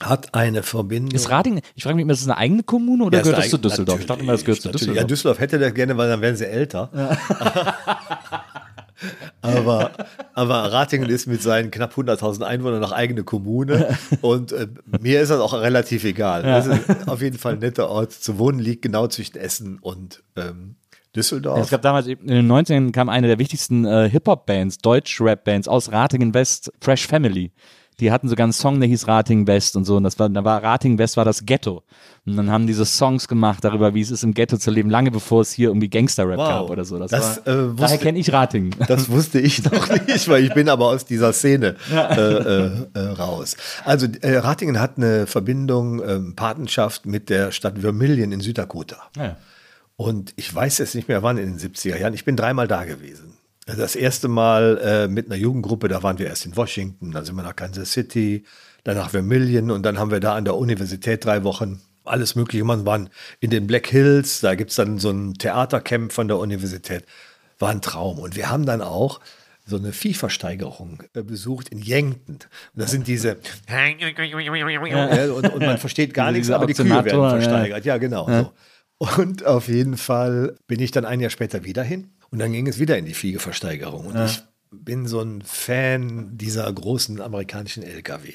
hat 0.00 0.34
eine 0.34 0.62
Verbindung. 0.62 1.14
Ist 1.14 1.30
Ratingen, 1.30 1.62
ich 1.74 1.84
frage 1.84 1.96
mich 1.96 2.02
immer, 2.02 2.12
ist 2.12 2.22
das 2.22 2.28
eine 2.28 2.38
eigene 2.38 2.62
Kommune 2.62 3.04
oder 3.04 3.18
Ja, 3.18 3.22
gehört 3.22 3.38
das 3.38 3.50
zu 3.50 3.58
Düsseldorf? 3.58 4.00
Ich 4.00 4.06
dachte 4.06 4.22
immer, 4.22 4.32
das 4.32 4.44
gehört 4.44 4.60
zu. 4.60 4.70
Düsseldorf. 4.70 4.96
Ja, 4.96 5.04
Düsseldorf 5.04 5.38
hätte 5.38 5.58
das 5.58 5.72
gerne, 5.74 5.96
weil 5.96 6.08
dann 6.08 6.20
wären 6.20 6.36
sie 6.36 6.46
älter. 6.46 6.90
aber, 9.40 9.92
aber 10.34 10.72
Ratingen 10.72 11.08
ist 11.08 11.26
mit 11.26 11.42
seinen 11.42 11.70
knapp 11.70 11.94
100.000 11.96 12.42
Einwohnern 12.42 12.80
noch 12.80 12.92
eigene 12.92 13.22
Kommune 13.24 13.96
und 14.20 14.52
äh, 14.52 14.68
mir 15.00 15.20
ist 15.20 15.30
das 15.30 15.40
auch 15.40 15.52
relativ 15.54 16.04
egal. 16.04 16.42
Das 16.42 16.66
ist 16.66 17.08
auf 17.08 17.22
jeden 17.22 17.38
Fall 17.38 17.54
ein 17.54 17.58
netter 17.60 17.88
Ort 17.88 18.12
zu 18.12 18.38
wohnen, 18.38 18.58
liegt 18.58 18.82
genau 18.82 19.06
zwischen 19.06 19.36
Essen 19.36 19.78
und 19.80 20.22
ähm, 20.36 20.76
Düsseldorf. 21.16 21.56
Ja, 21.58 21.62
es 21.64 21.70
gab 21.70 21.82
damals, 21.82 22.06
in 22.06 22.26
den 22.26 22.50
90ern 22.50 22.92
kam 22.92 23.08
eine 23.08 23.26
der 23.28 23.38
wichtigsten 23.38 23.84
äh, 23.84 24.08
Hip-Hop-Bands, 24.10 24.78
Deutsch-Rap-Bands 24.78 25.68
aus 25.68 25.92
Ratingen 25.92 26.34
West, 26.34 26.72
Fresh 26.80 27.06
Family. 27.06 27.52
Die 28.00 28.10
hatten 28.10 28.28
sogar 28.28 28.42
einen 28.42 28.52
Song, 28.52 28.80
der 28.80 28.88
hieß 28.88 29.06
Ratingen 29.06 29.46
West 29.46 29.76
und 29.76 29.84
so. 29.84 29.94
Und 29.96 30.02
das 30.02 30.18
war, 30.18 30.28
da 30.28 30.42
war 30.44 30.60
Ratingen 30.64 30.98
West 30.98 31.16
war 31.16 31.24
das 31.24 31.46
Ghetto. 31.46 31.84
Und 32.26 32.36
dann 32.36 32.50
haben 32.50 32.66
diese 32.66 32.84
Songs 32.84 33.28
gemacht 33.28 33.62
darüber, 33.62 33.94
wie 33.94 34.00
es 34.00 34.10
ist, 34.10 34.24
im 34.24 34.34
Ghetto 34.34 34.56
zu 34.56 34.72
leben, 34.72 34.90
lange 34.90 35.12
bevor 35.12 35.42
es 35.42 35.52
hier 35.52 35.68
irgendwie 35.68 35.88
Gangster-Rap 35.88 36.36
Wow. 36.38 36.48
gab 36.48 36.70
oder 36.70 36.84
so. 36.84 36.98
Das, 36.98 37.12
Das, 37.12 37.36
war, 37.36 37.42
äh, 37.42 37.44
daher 37.44 37.78
wusste- 37.78 37.98
kenne 37.98 38.18
ich 38.18 38.32
Ratingen. 38.32 38.74
Das 38.88 39.08
wusste 39.08 39.38
ich 39.38 39.62
noch 39.70 39.88
nicht, 40.08 40.28
weil 40.28 40.42
ich 40.42 40.52
bin 40.54 40.68
aber 40.68 40.86
aus 40.86 41.04
dieser 41.04 41.32
Szene 41.32 41.76
äh, 41.92 41.96
äh, 41.96 42.70
äh, 42.94 42.98
raus. 43.10 43.56
Also 43.84 44.08
äh, 44.22 44.38
Ratingen 44.38 44.80
hat 44.80 44.94
eine 44.96 45.28
Verbindung, 45.28 46.02
ähm, 46.04 46.34
Patenschaft 46.34 47.06
mit 47.06 47.30
der 47.30 47.52
Stadt 47.52 47.78
Vermillion 47.78 48.32
in 48.32 48.40
Süddakota. 48.40 48.96
Ja. 49.16 49.36
Und 49.96 50.32
ich 50.36 50.52
weiß 50.52 50.78
jetzt 50.78 50.94
nicht 50.94 51.08
mehr 51.08 51.22
wann 51.22 51.38
in 51.38 51.56
den 51.56 51.58
70er 51.58 51.98
Jahren. 51.98 52.14
Ich 52.14 52.24
bin 52.24 52.36
dreimal 52.36 52.66
da 52.66 52.84
gewesen. 52.84 53.36
Also 53.66 53.80
Das 53.80 53.96
erste 53.96 54.28
Mal 54.28 54.78
äh, 54.82 55.08
mit 55.08 55.26
einer 55.26 55.36
Jugendgruppe, 55.36 55.88
da 55.88 56.02
waren 56.02 56.18
wir 56.18 56.26
erst 56.26 56.46
in 56.46 56.56
Washington, 56.56 57.12
dann 57.12 57.24
sind 57.24 57.36
wir 57.36 57.42
nach 57.42 57.56
Kansas 57.56 57.92
City, 57.92 58.44
dann 58.82 58.96
nach 58.96 59.10
Vermillion 59.10 59.70
und 59.70 59.84
dann 59.84 59.98
haben 59.98 60.10
wir 60.10 60.20
da 60.20 60.34
an 60.34 60.44
der 60.44 60.56
Universität 60.56 61.24
drei 61.24 61.44
Wochen 61.44 61.80
alles 62.04 62.34
Mögliche 62.34 62.58
gemacht. 62.58 62.80
Wir 62.80 62.86
waren 62.86 63.10
in 63.40 63.50
den 63.50 63.66
Black 63.66 63.86
Hills, 63.86 64.40
da 64.40 64.54
gibt 64.54 64.70
es 64.70 64.76
dann 64.76 64.98
so 64.98 65.10
ein 65.10 65.34
Theatercamp 65.34 66.12
von 66.12 66.28
der 66.28 66.38
Universität. 66.38 67.04
War 67.58 67.70
ein 67.70 67.80
Traum. 67.80 68.18
Und 68.18 68.36
wir 68.36 68.50
haben 68.50 68.66
dann 68.66 68.82
auch 68.82 69.20
so 69.64 69.76
eine 69.76 69.92
Viehversteigerung 69.92 71.02
äh, 71.14 71.22
besucht 71.22 71.70
in 71.70 71.78
Yankton. 71.78 72.34
Und 72.34 72.48
das 72.74 72.90
sind 72.90 73.06
diese 73.06 73.38
ja, 75.16 75.32
und, 75.32 75.48
und 75.48 75.60
man 75.60 75.78
versteht 75.78 76.12
gar 76.12 76.32
nichts, 76.32 76.50
aber 76.50 76.66
die 76.66 76.74
Kühe 76.74 76.84
werden 76.84 76.98
Auktionatoren, 76.98 77.40
ja. 77.40 77.48
versteigert. 77.48 77.84
Ja, 77.86 77.96
genau. 77.96 78.26
So. 78.28 78.52
Und 79.16 79.44
auf 79.44 79.68
jeden 79.68 79.96
Fall 79.96 80.56
bin 80.66 80.80
ich 80.80 80.90
dann 80.90 81.04
ein 81.04 81.20
Jahr 81.20 81.30
später 81.30 81.64
wieder 81.64 81.82
hin 81.82 82.10
und 82.30 82.38
dann 82.38 82.52
ging 82.52 82.66
es 82.66 82.78
wieder 82.78 82.98
in 82.98 83.06
die 83.06 83.14
Viehversteigerung. 83.14 84.06
Und 84.06 84.24
ich 84.24 84.42
bin 84.70 85.06
so 85.06 85.20
ein 85.20 85.42
Fan 85.42 86.36
dieser 86.36 86.72
großen 86.72 87.20
amerikanischen 87.20 87.82
LKW. 87.82 88.32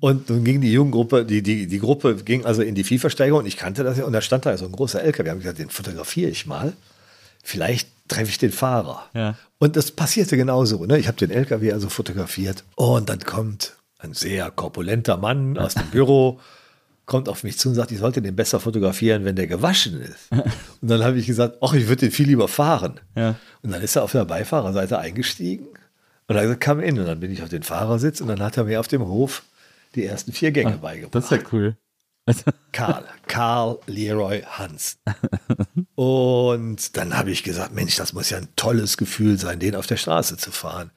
Und 0.00 0.28
dann 0.28 0.42
ging 0.42 0.60
die 0.60 0.72
Jugendgruppe, 0.72 1.24
die, 1.24 1.42
die, 1.42 1.68
die 1.68 1.78
Gruppe 1.78 2.16
ging 2.16 2.44
also 2.44 2.62
in 2.62 2.74
die 2.74 2.82
Viehversteigerung 2.82 3.42
und 3.42 3.46
ich 3.46 3.56
kannte 3.56 3.84
das 3.84 3.96
ja 3.96 4.04
und 4.04 4.12
da 4.12 4.20
stand 4.20 4.44
da 4.44 4.56
so 4.56 4.64
ein 4.64 4.72
großer 4.72 5.00
LKW. 5.02 5.24
Wir 5.24 5.30
haben 5.30 5.38
gesagt, 5.38 5.60
den 5.60 5.70
fotografiere 5.70 6.30
ich 6.30 6.46
mal. 6.46 6.72
Vielleicht 7.44 7.88
treffe 8.08 8.30
ich 8.30 8.38
den 8.38 8.50
Fahrer. 8.50 9.04
Ja. 9.14 9.36
Und 9.58 9.76
das 9.76 9.92
passierte 9.92 10.36
genauso. 10.36 10.84
Ne? 10.84 10.98
Ich 10.98 11.06
habe 11.06 11.16
den 11.16 11.30
LKW 11.30 11.72
also 11.72 11.88
fotografiert 11.88 12.64
und 12.74 13.08
dann 13.08 13.20
kommt 13.20 13.76
ein 13.98 14.14
sehr 14.14 14.50
korpulenter 14.50 15.16
Mann 15.16 15.56
aus 15.56 15.74
dem 15.74 15.86
Büro, 15.90 16.40
kommt 17.12 17.28
auf 17.28 17.44
mich 17.44 17.58
zu 17.58 17.68
und 17.68 17.74
sagt, 17.74 17.92
ich 17.92 17.98
sollte 17.98 18.22
den 18.22 18.34
besser 18.34 18.58
fotografieren, 18.58 19.26
wenn 19.26 19.36
der 19.36 19.46
gewaschen 19.46 20.00
ist. 20.00 20.30
Und 20.80 20.88
dann 20.88 21.04
habe 21.04 21.18
ich 21.18 21.26
gesagt, 21.26 21.58
ach, 21.60 21.74
ich 21.74 21.86
würde 21.86 22.06
den 22.06 22.10
viel 22.10 22.26
lieber 22.26 22.48
fahren. 22.48 23.00
Ja. 23.14 23.36
Und 23.60 23.70
dann 23.70 23.82
ist 23.82 23.96
er 23.96 24.02
auf 24.02 24.12
der 24.12 24.24
Beifahrerseite 24.24 24.98
eingestiegen 24.98 25.66
und 26.26 26.36
gesagt, 26.40 26.64
come 26.64 26.82
in. 26.82 26.98
Und 26.98 27.04
dann 27.04 27.20
bin 27.20 27.30
ich 27.30 27.42
auf 27.42 27.50
den 27.50 27.62
Fahrersitz 27.62 28.22
und 28.22 28.28
dann 28.28 28.40
hat 28.40 28.56
er 28.56 28.64
mir 28.64 28.80
auf 28.80 28.88
dem 28.88 29.06
Hof 29.06 29.42
die 29.94 30.06
ersten 30.06 30.32
vier 30.32 30.52
Gänge 30.52 30.78
beigebracht. 30.78 31.14
Das 31.14 31.24
ist 31.24 31.30
ja 31.32 31.38
cool. 31.52 31.76
Karl, 32.72 33.04
Karl 33.26 33.78
Leroy 33.86 34.40
Hans. 34.40 34.96
Und 35.94 36.96
dann 36.96 37.18
habe 37.18 37.30
ich 37.30 37.42
gesagt, 37.42 37.74
Mensch, 37.74 37.96
das 37.96 38.14
muss 38.14 38.30
ja 38.30 38.38
ein 38.38 38.48
tolles 38.56 38.96
Gefühl 38.96 39.38
sein, 39.38 39.58
den 39.58 39.76
auf 39.76 39.86
der 39.86 39.98
Straße 39.98 40.38
zu 40.38 40.50
fahren. 40.50 40.92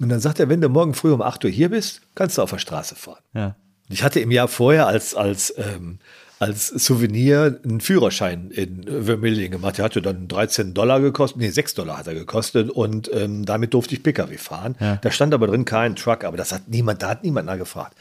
Und 0.00 0.08
dann 0.08 0.18
sagt 0.18 0.40
er, 0.40 0.48
wenn 0.48 0.60
du 0.60 0.68
morgen 0.68 0.94
früh 0.94 1.12
um 1.12 1.22
8 1.22 1.44
Uhr 1.44 1.50
hier 1.50 1.68
bist, 1.68 2.00
kannst 2.16 2.38
du 2.38 2.42
auf 2.42 2.50
der 2.50 2.58
Straße 2.58 2.96
fahren. 2.96 3.22
Ja. 3.34 3.54
Ich 3.90 4.02
hatte 4.02 4.20
im 4.20 4.30
Jahr 4.30 4.48
vorher 4.48 4.86
als, 4.86 5.14
als, 5.14 5.52
ähm, 5.58 5.98
als 6.38 6.68
Souvenir 6.68 7.60
einen 7.64 7.80
Führerschein 7.80 8.50
in 8.50 9.04
Vermillion 9.04 9.50
gemacht. 9.50 9.78
Der 9.78 9.84
hatte 9.84 10.00
dann 10.00 10.28
13 10.28 10.72
Dollar 10.74 11.00
gekostet, 11.00 11.40
nee, 11.40 11.50
6 11.50 11.74
Dollar 11.74 11.98
hat 11.98 12.06
er 12.06 12.14
gekostet 12.14 12.70
und 12.70 13.10
ähm, 13.12 13.44
damit 13.44 13.74
durfte 13.74 13.94
ich 13.94 14.02
Pkw 14.02 14.38
fahren. 14.38 14.76
Da 15.02 15.10
stand 15.10 15.34
aber 15.34 15.48
drin 15.48 15.64
kein 15.64 15.96
Truck, 15.96 16.24
aber 16.24 16.36
das 16.36 16.52
hat 16.52 16.68
niemand, 16.68 17.02
da 17.02 17.10
hat 17.10 17.24
niemand 17.24 17.46
nachgefragt. 17.46 17.94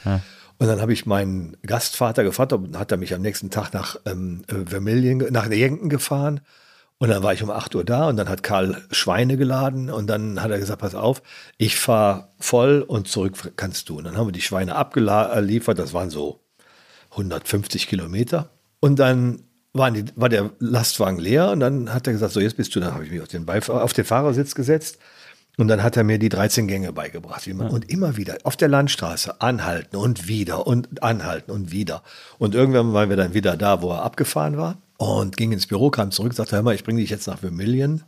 Und 0.59 0.67
dann 0.67 0.81
habe 0.81 0.93
ich 0.93 1.05
meinen 1.05 1.57
Gastvater 1.65 2.23
gefragt, 2.23 2.53
und 2.53 2.77
hat 2.77 2.91
er 2.91 2.97
mich 2.97 3.13
am 3.13 3.21
nächsten 3.21 3.49
Tag 3.49 3.73
nach 3.73 3.95
ähm, 4.05 4.41
Vermillion, 4.65 5.25
nach 5.31 5.49
Yankton 5.49 5.89
gefahren. 5.89 6.41
Und 7.01 7.07
dann 7.07 7.23
war 7.23 7.33
ich 7.33 7.41
um 7.41 7.49
8 7.49 7.75
Uhr 7.75 7.85
da 7.85 8.09
und 8.09 8.17
dann 8.17 8.27
hat 8.27 8.43
Karl 8.43 8.81
Schweine 8.91 9.37
geladen 9.37 9.89
und 9.89 10.07
dann 10.07 10.43
hat 10.43 10.51
er 10.51 10.59
gesagt, 10.59 10.81
pass 10.81 10.95
auf, 10.95 11.23
ich 11.57 11.77
fahre 11.77 12.27
voll 12.39 12.81
und 12.85 13.07
zurück 13.07 13.53
kannst 13.55 13.87
du. 13.87 13.97
Und 13.97 14.03
dann 14.03 14.17
haben 14.17 14.27
wir 14.27 14.33
die 14.33 14.41
Schweine 14.41 14.75
abgeliefert, 14.75 15.79
das 15.79 15.93
waren 15.93 16.09
so 16.09 16.43
150 17.11 17.87
Kilometer. 17.87 18.49
Und 18.81 18.99
dann 18.99 19.43
waren 19.71 19.93
die, 19.93 20.05
war 20.15 20.27
der 20.27 20.51
Lastwagen 20.59 21.19
leer 21.19 21.51
und 21.51 21.61
dann 21.61 21.93
hat 21.93 22.05
er 22.05 22.13
gesagt, 22.13 22.33
so 22.33 22.41
jetzt 22.41 22.57
bist 22.57 22.75
du, 22.75 22.81
dann 22.81 22.93
habe 22.93 23.05
ich 23.05 23.11
mich 23.11 23.21
auf 23.21 23.29
den, 23.29 23.45
Beif 23.45 23.69
auf 23.69 23.93
den 23.93 24.03
Fahrersitz 24.03 24.53
gesetzt 24.53 24.99
und 25.59 25.67
dann 25.67 25.83
hat 25.83 25.97
er 25.97 26.05
mir 26.05 26.19
die 26.19 26.29
13 26.29 26.69
Gänge 26.69 26.93
beigebracht. 26.93 27.45
Wie 27.45 27.51
man, 27.51 27.69
Und 27.69 27.91
immer 27.91 28.15
wieder 28.15 28.37
auf 28.43 28.55
der 28.55 28.69
Landstraße 28.69 29.41
anhalten 29.41 29.97
und 29.97 30.29
wieder 30.29 30.65
und 30.65 31.03
anhalten 31.03 31.51
und 31.51 31.71
wieder. 31.73 32.01
Und 32.37 32.55
irgendwann 32.55 32.93
waren 32.93 33.09
wir 33.09 33.17
dann 33.17 33.33
wieder 33.33 33.57
da, 33.57 33.81
wo 33.81 33.91
er 33.91 34.03
abgefahren 34.03 34.57
war 34.57 34.77
und 34.97 35.35
ging 35.35 35.51
ins 35.51 35.67
Büro, 35.67 35.89
kam 35.89 36.11
zurück, 36.11 36.33
sagte, 36.33 36.55
hör 36.55 36.63
mal, 36.63 36.75
ich 36.75 36.85
bringe 36.85 37.01
dich 37.01 37.09
jetzt 37.09 37.27
nach 37.27 37.39
Vermillion. 37.39 38.03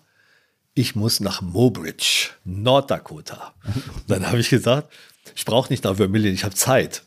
Ich 0.75 0.95
muss 0.95 1.19
nach 1.19 1.41
Mobridge, 1.41 2.29
Norddakota. 2.45 3.53
dann 4.07 4.27
habe 4.27 4.39
ich 4.39 4.49
gesagt, 4.49 4.89
ich 5.35 5.43
brauche 5.43 5.73
nicht 5.73 5.83
nach 5.83 5.97
Vermillion, 5.97 6.33
ich 6.33 6.45
habe 6.45 6.55
Zeit. 6.55 7.03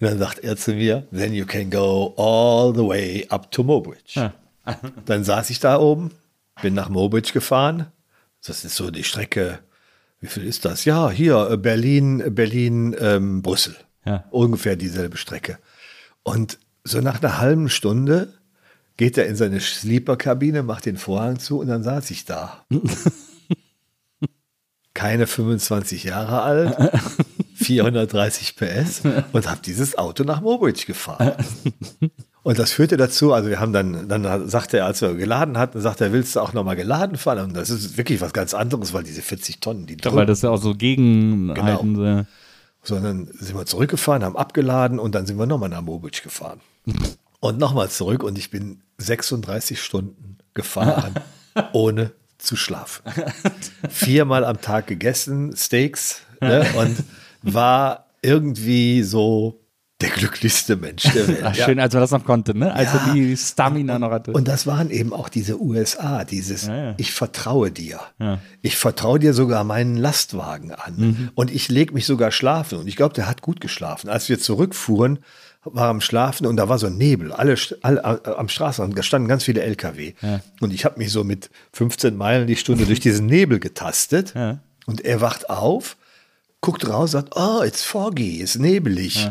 Und 0.00 0.08
dann 0.08 0.18
sagt 0.18 0.38
er 0.38 0.56
zu 0.56 0.72
mir, 0.72 1.06
then 1.12 1.34
you 1.34 1.44
can 1.44 1.68
go 1.68 2.14
all 2.16 2.74
the 2.74 2.86
way 2.88 3.26
up 3.28 3.50
to 3.50 3.62
Mobridge. 3.62 4.32
dann 5.04 5.24
saß 5.24 5.50
ich 5.50 5.60
da 5.60 5.78
oben, 5.78 6.10
bin 6.62 6.72
nach 6.72 6.88
Mobridge 6.88 7.34
gefahren. 7.34 7.88
Das 8.46 8.64
ist 8.64 8.76
so 8.76 8.90
die 8.90 9.04
Strecke, 9.04 9.60
wie 10.20 10.26
viel 10.26 10.46
ist 10.46 10.64
das? 10.64 10.84
Ja, 10.84 11.10
hier, 11.10 11.50
äh, 11.50 11.56
Berlin, 11.56 12.22
Berlin, 12.34 12.94
ähm, 12.98 13.42
Brüssel. 13.42 13.76
Ja. 14.04 14.24
Ungefähr 14.30 14.76
dieselbe 14.76 15.16
Strecke. 15.16 15.58
Und 16.22 16.58
so 16.84 17.00
nach 17.00 17.22
einer 17.22 17.38
halben 17.38 17.70
Stunde 17.70 18.34
geht 18.96 19.16
er 19.16 19.26
in 19.26 19.36
seine 19.36 19.60
Sleeper-Kabine, 19.60 20.62
macht 20.62 20.86
den 20.86 20.98
Vorhang 20.98 21.38
zu 21.38 21.58
und 21.58 21.68
dann 21.68 21.82
saß 21.82 22.10
ich 22.10 22.26
da. 22.26 22.66
Keine 24.94 25.26
25 25.26 26.04
Jahre 26.04 26.42
alt, 26.42 26.76
430 27.56 28.56
PS 28.56 29.02
und 29.32 29.50
habe 29.50 29.60
dieses 29.64 29.98
Auto 29.98 30.22
nach 30.22 30.40
Mobridge 30.40 30.84
gefahren. 30.86 31.32
Und 32.44 32.58
das 32.58 32.72
führte 32.72 32.98
dazu, 32.98 33.32
also 33.32 33.48
wir 33.48 33.58
haben 33.58 33.72
dann, 33.72 34.06
dann 34.06 34.48
sagte 34.50 34.76
er, 34.76 34.84
als 34.84 35.00
er 35.00 35.14
geladen 35.14 35.56
hatten, 35.56 35.80
sagte 35.80 36.04
er, 36.04 36.12
willst 36.12 36.36
du 36.36 36.40
auch 36.40 36.52
nochmal 36.52 36.76
geladen 36.76 37.16
fahren? 37.16 37.38
Und 37.38 37.56
das 37.56 37.70
ist 37.70 37.96
wirklich 37.96 38.20
was 38.20 38.34
ganz 38.34 38.52
anderes, 38.52 38.92
weil 38.92 39.02
diese 39.02 39.22
40 39.22 39.60
Tonnen, 39.60 39.86
die 39.86 39.96
Weil 40.04 40.26
das 40.26 40.42
ja 40.42 40.50
auch 40.50 40.60
so 40.60 40.74
gegenhalten. 40.74 41.94
Genau. 41.94 42.26
sondern 42.82 43.28
sind 43.32 43.56
wir 43.56 43.64
zurückgefahren, 43.64 44.22
haben 44.22 44.36
abgeladen 44.36 44.98
und 44.98 45.14
dann 45.14 45.24
sind 45.24 45.38
wir 45.38 45.46
nochmal 45.46 45.70
nach 45.70 45.80
Mobridge 45.80 46.20
gefahren. 46.22 46.60
und 47.40 47.58
nochmal 47.58 47.88
zurück 47.88 48.22
und 48.22 48.36
ich 48.36 48.50
bin 48.50 48.82
36 48.98 49.82
Stunden 49.82 50.36
gefahren, 50.52 51.14
ohne 51.72 52.12
zu 52.36 52.56
schlafen. 52.56 53.04
Viermal 53.88 54.44
am 54.44 54.60
Tag 54.60 54.86
gegessen, 54.86 55.56
Steaks 55.56 56.20
ne, 56.42 56.66
und 56.76 57.04
war 57.40 58.10
irgendwie 58.20 59.02
so 59.02 59.63
der 60.04 60.10
glücklichste 60.14 60.76
Mensch 60.76 61.02
der 61.04 61.26
Welt. 61.28 61.40
Ach, 61.44 61.56
Ja. 61.56 61.64
schön, 61.64 61.80
als 61.80 61.94
er 61.94 62.00
das 62.00 62.10
noch 62.10 62.24
konnte, 62.24 62.56
ne? 62.56 62.72
Als 62.74 62.92
Ja. 62.92 63.06
er 63.06 63.12
die 63.14 63.36
Stamina 63.36 63.98
noch 63.98 64.10
hatte. 64.10 64.32
Und 64.32 64.46
das 64.48 64.66
waren 64.66 64.90
eben 64.90 65.12
auch 65.12 65.28
diese 65.28 65.60
USA, 65.60 66.24
dieses 66.24 66.66
Ja, 66.66 66.76
ja. 66.76 66.94
Ich 66.98 67.12
vertraue 67.12 67.70
dir. 67.70 68.00
Ja. 68.18 68.36
Mhm. 68.36 68.40
Ich 68.62 68.76
vertraue 68.76 69.18
dir 69.18 69.32
sogar 69.34 69.64
meinen 69.64 69.96
Lastwagen 69.96 70.72
an. 70.72 71.30
Und 71.34 71.50
ich 71.50 71.68
lege 71.68 71.94
mich 71.94 72.06
sogar 72.06 72.30
schlafen. 72.32 72.78
Und 72.78 72.86
ich 72.88 72.96
glaube, 72.96 73.14
der 73.14 73.26
hat 73.26 73.40
gut 73.42 73.60
geschlafen. 73.60 74.08
Als 74.08 74.28
wir 74.28 74.38
zurückfuhren, 74.38 75.18
war 75.66 75.88
am 75.88 76.02
Schlafen 76.02 76.46
und 76.46 76.56
da 76.58 76.68
war 76.68 76.78
so 76.78 76.88
ein 76.88 76.98
Nebel. 76.98 77.32
Alle, 77.32 77.54
alle 77.80 78.20
äh, 78.26 78.30
am 78.36 78.48
Straßenrand, 78.50 78.98
da 78.98 79.02
standen 79.02 79.28
ganz 79.28 79.44
viele 79.44 79.62
LKW. 79.62 80.12
Und 80.60 80.74
ich 80.74 80.84
habe 80.84 80.98
mich 80.98 81.10
so 81.10 81.24
mit 81.24 81.48
15 81.72 82.14
Meilen 82.16 82.46
die 82.46 82.56
Stunde 82.56 82.84
durch 82.84 83.00
diesen 83.00 83.24
Nebel 83.24 83.58
getastet. 83.60 84.34
Ja. 84.34 84.58
Und 84.84 85.00
er 85.06 85.22
wacht 85.22 85.48
auf, 85.48 85.96
guckt 86.60 86.86
raus, 86.86 87.12
sagt, 87.12 87.34
oh, 87.36 87.62
it's 87.62 87.82
foggy, 87.82 88.36
ist 88.42 88.58
nebelig. 88.58 89.30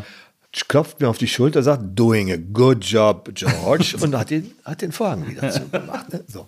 Klopft 0.68 1.00
mir 1.00 1.08
auf 1.08 1.18
die 1.18 1.28
Schulter, 1.28 1.62
sagt, 1.62 1.82
doing 1.98 2.30
a 2.30 2.36
good 2.36 2.84
job, 2.84 3.30
George, 3.34 3.96
und 4.00 4.16
hat 4.16 4.30
den, 4.30 4.52
hat 4.64 4.82
den 4.82 4.92
Vorhang 4.92 5.28
wieder 5.28 5.50
zugemacht. 5.50 6.12
Ne? 6.12 6.24
So. 6.26 6.46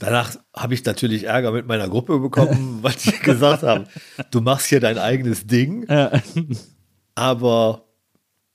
Danach 0.00 0.36
habe 0.54 0.74
ich 0.74 0.84
natürlich 0.84 1.24
Ärger 1.24 1.52
mit 1.52 1.66
meiner 1.66 1.88
Gruppe 1.88 2.18
bekommen, 2.18 2.78
weil 2.82 2.94
die 2.94 3.18
gesagt 3.18 3.62
haben, 3.62 3.84
du 4.30 4.40
machst 4.40 4.66
hier 4.66 4.80
dein 4.80 4.98
eigenes 4.98 5.46
Ding. 5.46 5.86
Aber 7.14 7.84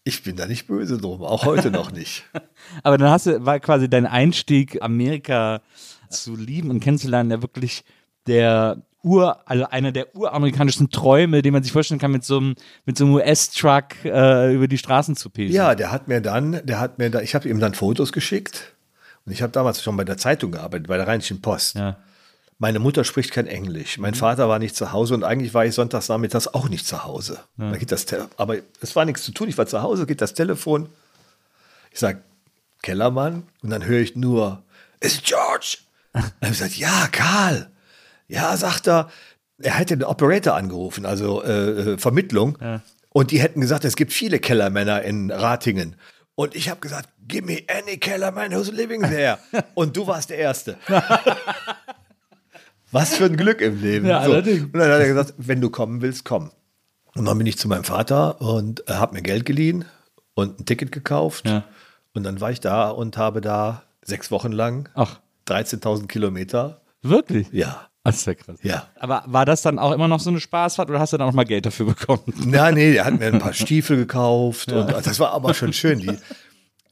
ich 0.10 0.24
bin 0.24 0.36
da 0.36 0.46
nicht 0.46 0.68
böse 0.68 0.98
drum, 0.98 1.24
auch 1.24 1.46
heute 1.46 1.72
noch 1.80 1.92
nicht. 1.92 2.24
Aber 2.84 2.98
dann 2.98 3.10
hast 3.10 3.28
du, 3.28 3.46
war 3.46 3.60
quasi 3.60 3.90
dein 3.90 4.06
Einstieg, 4.06 4.82
Amerika 4.82 5.62
zu 6.10 6.36
lieben 6.36 6.70
und 6.70 6.80
kennenzulernen, 6.80 7.30
der 7.30 7.42
wirklich 7.42 7.84
der 8.28 8.82
Ur, 9.02 9.38
also 9.50 9.66
einer 9.70 9.91
der 9.93 10.14
uramerikanischen 10.16 10.89
Träume, 10.89 11.41
den 11.41 11.54
man 11.54 11.64
sich 11.64 11.72
vorstellen 11.72 12.00
kann, 12.02 12.12
mit 12.12 12.26
so 12.26 12.38
einem, 12.38 12.56
mit 12.86 12.97
so 12.97 13.06
einem 13.06 13.14
US-Truck 13.16 14.04
äh, 14.04 14.54
über 14.54 14.68
die 14.68 14.78
Straßen 14.78 15.16
zu 15.16 15.30
pesen. 15.30 15.56
Ja, 15.56 15.74
der 15.76 15.91
hat 15.91 16.08
mir 16.10 16.20
dann, 16.22 16.60
der 16.66 16.80
hat 16.80 16.97
mir 16.97 17.10
da, 17.10 17.22
ich 17.22 17.34
habe 17.34 17.47
ihm 17.47 17.60
dann 17.62 17.74
Fotos 17.74 18.12
geschickt 18.12 18.74
und 19.26 19.32
ich 19.32 19.41
habe 19.41 19.54
damals 19.54 19.82
schon 19.82 19.95
bei 19.95 20.04
der 20.04 20.18
Zeitung 20.18 20.52
gearbeitet, 20.52 20.88
bei 20.88 20.97
der 20.97 21.08
Rheinischen 21.08 21.41
Post. 21.41 21.76
Ja. 21.76 21.95
Meine 22.58 22.80
Mutter 22.80 23.06
spricht 23.06 23.32
kein 23.32 23.47
Englisch. 23.47 23.97
Mein 24.00 24.16
Vater 24.16 24.50
war 24.50 24.60
nicht 24.60 24.76
zu 24.76 24.91
Hause 24.91 25.14
und 25.14 25.24
eigentlich 25.24 25.54
war 25.54 25.66
ich 25.66 25.74
sonntags 25.74 26.10
nachmittags 26.10 26.47
auch 26.50 26.68
nicht 26.68 26.86
zu 26.86 27.06
Hause. 27.06 27.39
Da 27.56 27.78
geht 27.78 27.93
das 27.93 28.06
Te- 28.06 28.28
aber 28.36 28.58
es 28.82 28.97
war 28.97 29.06
nichts 29.06 29.24
zu 29.24 29.32
tun. 29.32 29.47
Ich 29.47 29.58
war 29.58 29.66
zu 29.66 29.82
Hause, 29.82 30.06
geht 30.06 30.20
das 30.20 30.34
Telefon. 30.34 30.89
Ich 31.93 32.00
sage, 32.00 32.22
Kellermann. 32.82 33.43
Und 33.64 33.70
dann 33.70 33.86
höre 33.86 34.02
ich 34.02 34.18
nur, 34.18 34.62
ist 35.00 35.24
George? 35.24 35.78
Dann 36.12 36.24
habe 36.24 36.32
ich 36.41 36.50
gesagt, 36.50 36.76
ja, 36.76 37.08
Karl. 37.14 37.72
Ja, 38.30 38.56
sagt 38.56 38.88
er, 38.88 39.10
er 39.62 39.74
hätte 39.74 39.98
den 39.98 40.06
Operator 40.06 40.56
angerufen, 40.56 41.06
also 41.06 41.44
äh, 41.44 41.94
äh, 41.94 41.98
Vermittlung. 41.98 42.58
Und 43.10 43.32
die 43.32 43.42
hätten 43.42 43.60
gesagt, 43.60 43.84
es 43.84 43.96
gibt 43.98 44.14
viele 44.14 44.40
Kellermänner 44.40 45.02
in 45.02 45.32
Ratingen. 45.32 45.96
Und 46.36 46.56
ich 46.56 46.70
habe 46.70 46.80
gesagt, 46.80 47.10
give 47.28 47.46
me 47.46 47.64
any 47.68 47.98
Kellerman 47.98 48.54
who's 48.54 48.72
living 48.72 49.02
there. 49.02 49.40
Und 49.74 49.98
du 49.98 50.08
warst 50.08 50.30
der 50.30 50.38
Erste. 50.38 50.78
Was 52.92 53.18
für 53.18 53.26
ein 53.26 53.36
Glück 53.36 53.60
im 53.60 53.82
Leben. 53.82 54.06
Ja, 54.06 54.24
so. 54.24 54.36
Und 54.36 54.74
dann 54.74 54.82
hat 54.92 55.02
er 55.02 55.08
gesagt, 55.08 55.34
wenn 55.38 55.60
du 55.60 55.70
kommen 55.70 56.02
willst, 56.02 56.24
komm. 56.24 56.52
Und 57.16 57.26
dann 57.26 57.38
bin 57.38 57.46
ich 57.46 57.58
zu 57.58 57.68
meinem 57.68 57.84
Vater 57.84 58.40
und 58.40 58.88
er 58.88 59.00
hat 59.00 59.12
mir 59.12 59.22
Geld 59.22 59.46
geliehen 59.46 59.84
und 60.34 60.60
ein 60.62 60.66
Ticket 60.66 60.92
gekauft. 60.92 61.46
Ja. 61.46 61.66
Und 62.14 62.24
dann 62.24 62.40
war 62.40 62.52
ich 62.52 62.62
da 62.62 62.90
und 62.90 63.18
habe 63.18 63.42
da 63.42 63.84
sechs 64.02 64.32
Wochen 64.32 64.52
lang 64.52 64.88
Ach, 64.94 65.20
13.000 65.48 66.08
Kilometer. 66.08 66.82
wirklich? 67.02 67.48
Ja, 67.52 67.89
Das 68.12 68.18
ist 68.22 68.26
ja 68.28 68.34
krass. 68.36 68.60
ja. 68.64 68.88
Aber 68.99 69.24
war 69.28 69.45
das 69.45 69.62
dann 69.62 69.80
auch 69.80 69.91
immer 69.91 70.07
noch 70.07 70.20
so 70.20 70.30
eine 70.30 70.39
Spaßfahrt 70.39 70.89
oder 70.89 70.99
hast 70.99 71.14
du 71.14 71.18
dann 71.18 71.28
auch 71.30 71.34
mal 71.34 71.45
Geld 71.45 71.66
dafür 71.66 71.86
bekommen? 71.88 72.22
Na, 72.45 72.72
nee, 72.72 72.93
der 72.93 73.05
hat 73.05 73.18
mir 73.20 73.28
ein 73.28 73.39
paar 73.39 73.53
Stiefel 73.53 73.97
gekauft 73.97 74.72
und 74.72 74.89
das 74.91 75.20
war 75.20 75.32
aber 75.32 75.53
schon 75.53 75.74
schön. 75.74 75.99
Die, 75.99 76.18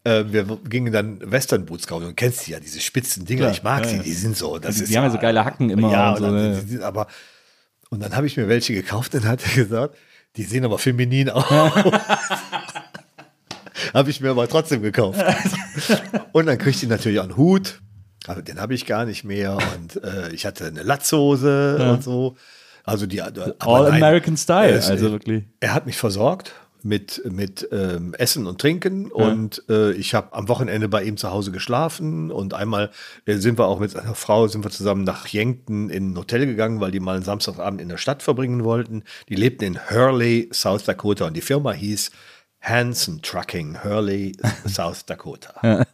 äh, 0.03 0.23
wir 0.31 0.45
gingen 0.69 0.93
dann 0.93 1.19
Western 1.31 1.65
Boots 1.65 1.85
kaufen. 1.87 2.05
Du 2.07 2.13
kennst 2.13 2.47
die 2.47 2.51
ja, 2.51 2.59
diese 2.59 2.79
spitzen 2.79 3.25
Dinger. 3.25 3.41
Klar, 3.41 3.51
ich 3.51 3.63
mag 3.63 3.83
ja, 3.85 3.91
die, 3.91 3.97
ja. 3.97 4.03
die 4.03 4.13
sind 4.13 4.37
so. 4.37 4.57
Das 4.57 4.75
Die- 4.75 4.83
ist 4.83 4.91
die 4.91 4.97
haben 4.97 5.03
ja 5.05 5.09
so 5.11 5.17
geile 5.17 5.43
Hacken 5.43 5.69
immer 5.69 5.91
Ja, 5.91 6.11
und 6.11 6.17
so, 6.17 6.23
dann, 6.23 6.67
die 6.67 6.79
aber, 6.81 7.07
und 7.89 8.01
dann 8.01 8.15
habe 8.15 8.27
ich 8.27 8.37
mir 8.37 8.47
welche 8.47 8.73
gekauft 8.73 9.13
und 9.15 9.25
hat 9.25 9.41
er 9.45 9.53
gesagt, 9.63 9.95
die 10.35 10.43
sehen 10.43 10.63
aber 10.65 10.77
feminin 10.79 11.29
aus. 11.29 11.45
habe 13.93 14.09
ich 14.09 14.21
mir 14.21 14.29
aber 14.31 14.47
trotzdem 14.47 14.81
gekauft. 14.81 15.19
und 16.31 16.45
dann 16.45 16.57
kriegte 16.57 16.83
ich 16.85 16.89
natürlich 16.89 17.19
auch 17.19 17.23
einen 17.25 17.37
Hut. 17.37 17.81
Aber 18.27 18.41
den 18.41 18.59
habe 18.59 18.73
ich 18.73 18.85
gar 18.85 19.05
nicht 19.05 19.23
mehr. 19.23 19.57
Und 19.57 20.03
äh, 20.03 20.29
ich 20.33 20.45
hatte 20.45 20.65
eine 20.65 20.83
Latzhose 20.83 21.77
und 21.93 22.03
so. 22.03 22.35
Also 22.83 23.05
die 23.05 23.21
aber 23.21 23.55
All 23.59 23.83
nein, 23.89 24.03
American 24.03 24.37
Style, 24.37 24.71
es- 24.73 24.89
also 24.89 25.11
wirklich. 25.11 25.43
Er 25.59 25.73
hat 25.73 25.85
mich 25.85 25.97
versorgt 25.97 26.53
mit, 26.83 27.21
mit 27.25 27.67
ähm, 27.73 28.13
Essen 28.13 28.47
und 28.47 28.61
Trinken 28.61 29.11
und 29.11 29.63
äh, 29.67 29.91
ich 29.93 30.13
habe 30.13 30.33
am 30.33 30.47
Wochenende 30.47 30.87
bei 30.87 31.03
ihm 31.03 31.17
zu 31.17 31.29
Hause 31.31 31.51
geschlafen 31.51 32.31
und 32.31 32.53
einmal 32.53 32.91
äh, 33.25 33.35
sind 33.37 33.57
wir 33.57 33.65
auch 33.65 33.79
mit 33.79 33.91
seiner 33.91 34.15
Frau 34.15 34.47
sind 34.47 34.63
wir 34.63 34.71
zusammen 34.71 35.03
nach 35.03 35.27
Yankton 35.27 35.89
in 35.89 36.11
ein 36.13 36.17
Hotel 36.17 36.45
gegangen, 36.45 36.79
weil 36.79 36.91
die 36.91 36.99
mal 37.01 37.15
einen 37.15 37.25
Samstagabend 37.25 37.81
in 37.81 37.89
der 37.89 37.97
Stadt 37.97 38.23
verbringen 38.23 38.63
wollten. 38.63 39.03
Die 39.27 39.35
lebten 39.35 39.65
in 39.65 39.79
Hurley, 39.89 40.49
South 40.53 40.83
Dakota 40.85 41.25
und 41.25 41.33
die 41.35 41.41
Firma 41.41 41.73
hieß 41.73 42.11
Hanson 42.61 43.21
Trucking, 43.21 43.83
Hurley, 43.83 44.33
South 44.67 45.05
Dakota. 45.05 45.85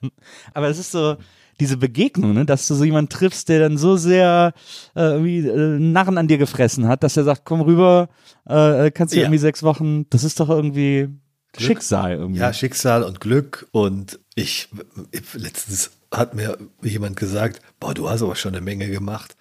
Aber 0.54 0.68
es 0.68 0.78
ist 0.78 0.92
so 0.92 1.16
diese 1.60 1.78
Begegnung, 1.78 2.34
ne, 2.34 2.45
dass 2.45 2.68
du 2.68 2.76
so 2.76 2.84
jemanden 2.84 3.10
triffst, 3.10 3.49
der 3.49 3.60
dann 3.60 3.78
so 3.78 3.95
sehr 3.97 4.54
äh, 4.95 5.01
wie 5.24 5.39
äh, 5.47 5.80
Narren 5.80 6.18
an 6.18 6.28
dir 6.28 6.38
gefressen 6.38 6.88
hat, 6.88 7.04
dass 7.04 7.16
er 7.18 7.24
sagt, 7.24 7.45
komm 7.45 7.62
rüber, 7.62 8.10
äh, 8.45 8.91
kannst 8.91 9.14
du 9.14 9.18
Ja. 9.20 9.24
irgendwie 9.26 9.39
sechs 9.39 9.64
Wochen, 9.64 10.10
das 10.10 10.24
ist 10.24 10.39
doch 10.39 10.49
irgendwie 10.49 11.10
Schicksal 11.58 12.14
irgendwie. 12.14 12.39
Ja, 12.39 12.51
Schicksal 12.51 13.04
und 13.04 13.20
Glück. 13.20 13.68
Und 13.72 14.20
ich, 14.36 14.70
ich 15.12 15.34
letztens 15.36 15.91
hat 16.12 16.34
mir 16.34 16.58
jemand 16.82 17.16
gesagt, 17.16 17.62
boah, 17.80 17.93
du 17.93 18.10
hast 18.10 18.24
aber 18.24 18.36
schon 18.36 18.56
eine 18.56 18.62
Menge 18.64 18.89
gemacht. 18.89 19.36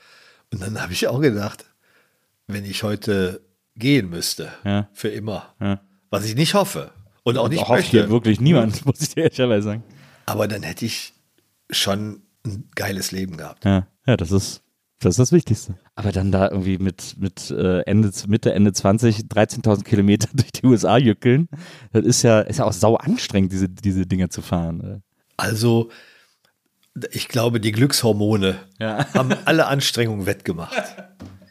Und 0.52 0.60
dann 0.62 0.80
habe 0.82 0.92
ich 0.92 1.08
auch 1.08 1.20
gedacht, 1.20 1.64
wenn 2.46 2.66
ich 2.66 2.82
heute 2.82 3.40
gehen 3.76 4.10
müsste, 4.10 4.48
Ja. 4.64 4.88
für 4.92 5.08
immer, 5.08 5.54
Ja. 5.60 5.80
was 6.10 6.26
ich 6.26 6.34
nicht 6.34 6.52
hoffe 6.52 6.90
und 7.22 7.38
auch 7.38 7.48
nicht 7.48 7.60
Hofft 7.60 7.70
möchte, 7.70 7.90
hier 7.92 8.10
wirklich 8.10 8.40
niemand, 8.42 8.84
muss 8.86 9.00
ich 9.00 9.14
dir 9.14 9.22
ehrlicherweise 9.24 9.62
sagen. 9.68 9.82
aber 10.26 10.46
dann 10.48 10.62
hätte 10.62 10.84
ich 10.84 11.14
schon 11.72 12.22
ein 12.46 12.68
geiles 12.74 13.10
Leben 13.12 13.36
gehabt. 13.36 13.64
Ja, 13.64 13.86
ja, 14.06 14.16
das 14.16 14.30
ist 14.30 14.62
das 15.00 15.14
ist 15.14 15.18
das 15.18 15.32
Wichtigste. 15.32 15.74
Aber 15.96 16.12
dann 16.12 16.30
da 16.30 16.48
irgendwie 16.48 16.78
mit, 16.78 17.16
mit 17.18 17.50
äh, 17.50 17.80
Ende, 17.80 18.12
Mitte, 18.28 18.52
Ende 18.54 18.72
20, 18.72 19.22
13.000 19.24 19.82
Kilometer 19.82 20.28
durch 20.32 20.52
die 20.52 20.64
USA 20.64 20.96
jückeln, 20.96 21.48
das 21.92 22.04
ist 22.04 22.22
ja, 22.22 22.40
ist 22.40 22.58
ja 22.60 22.66
auch 22.66 22.72
sau 22.72 22.94
anstrengend, 22.94 23.50
diese, 23.50 23.68
diese 23.68 24.06
Dinger 24.06 24.30
zu 24.30 24.42
fahren. 24.42 24.80
äh. 24.80 25.00
Also, 25.36 25.90
ich 27.10 27.26
glaube, 27.26 27.58
die 27.58 27.72
Glückshormone 27.72 28.60
Ja. 28.78 29.12
haben 29.12 29.32
alle 29.44 29.66
Anstrengungen 29.66 30.26
wettgemacht. 30.26 30.72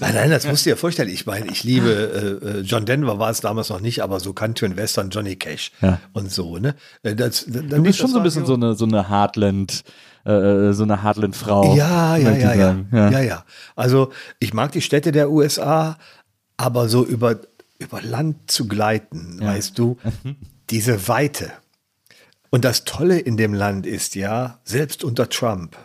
Nein, 0.00 0.14
nein, 0.14 0.30
das 0.30 0.46
musst 0.46 0.64
du 0.66 0.70
dir 0.70 0.76
vorstellen. 0.76 1.08
Ich 1.08 1.26
meine, 1.26 1.46
ich 1.50 1.64
liebe 1.64 2.40
äh, 2.42 2.58
äh, 2.58 2.60
John 2.62 2.84
Denver 2.86 3.18
war 3.18 3.30
es 3.30 3.40
damals 3.40 3.68
noch 3.68 3.80
nicht, 3.80 4.02
aber 4.02 4.20
so 4.20 4.32
Country 4.32 4.66
und 4.66 4.76
Western, 4.76 5.10
Johnny 5.10 5.36
Cash 5.36 5.72
Ja. 5.80 6.00
und 6.12 6.30
so, 6.30 6.58
ne? 6.58 6.74
Äh, 7.02 7.14
Das, 7.14 7.44
dann 7.48 7.68
Du 7.68 7.82
bist 7.82 7.98
schon 7.98 8.10
so 8.10 8.18
ein 8.18 8.22
bisschen 8.22 8.46
so 8.46 8.54
eine, 8.54 8.74
so 8.74 8.84
eine 8.86 9.08
Heartland, 9.08 9.82
äh, 10.24 10.72
so 10.72 10.82
eine 10.84 11.02
Heartland-Frau. 11.02 11.76
Ja, 11.76 12.16
ja, 12.16 12.30
ja, 12.32 12.54
ja, 12.54 12.76
ja, 13.10 13.20
ja. 13.20 13.44
Also 13.76 14.10
ich 14.38 14.54
mag 14.54 14.72
die 14.72 14.80
Städte 14.82 15.12
der 15.12 15.30
USA, 15.30 15.98
aber 16.56 16.88
so 16.88 17.04
über, 17.04 17.36
über 17.78 18.00
Land 18.02 18.50
zu 18.50 18.66
gleiten, 18.68 19.38
weißt 19.40 19.78
du, 19.78 19.98
diese 20.70 21.08
Weite. 21.08 21.50
Und 22.50 22.64
das 22.64 22.84
Tolle 22.84 23.18
in 23.18 23.36
dem 23.36 23.52
Land 23.52 23.84
ist 23.86 24.14
ja, 24.14 24.60
selbst 24.64 25.02
unter 25.04 25.28
Trump, 25.28 25.76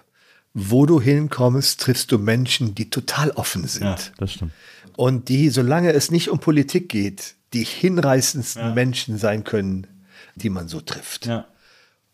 wo 0.54 0.86
du 0.86 1.00
hinkommst, 1.00 1.80
triffst 1.80 2.12
du 2.12 2.18
Menschen, 2.18 2.76
die 2.76 2.90
total 2.90 3.32
offen 3.32 3.68
sind. 3.68 3.84
Ja, 3.84 3.98
das 4.18 4.34
stimmt. 4.34 4.52
Und 4.96 5.30
die, 5.30 5.50
solange 5.50 5.94
es 5.94 6.12
nicht 6.12 6.30
um 6.30 6.40
Politik 6.40 6.90
geht, 6.90 7.36
die 7.54 7.64
hinreißendsten 7.64 8.74
Menschen 8.74 9.18
sein 9.18 9.44
können, 9.44 9.88
die 10.36 10.50
man 10.50 10.68
so 10.68 10.82
trifft. 10.82 11.26
Ja. 11.26 11.46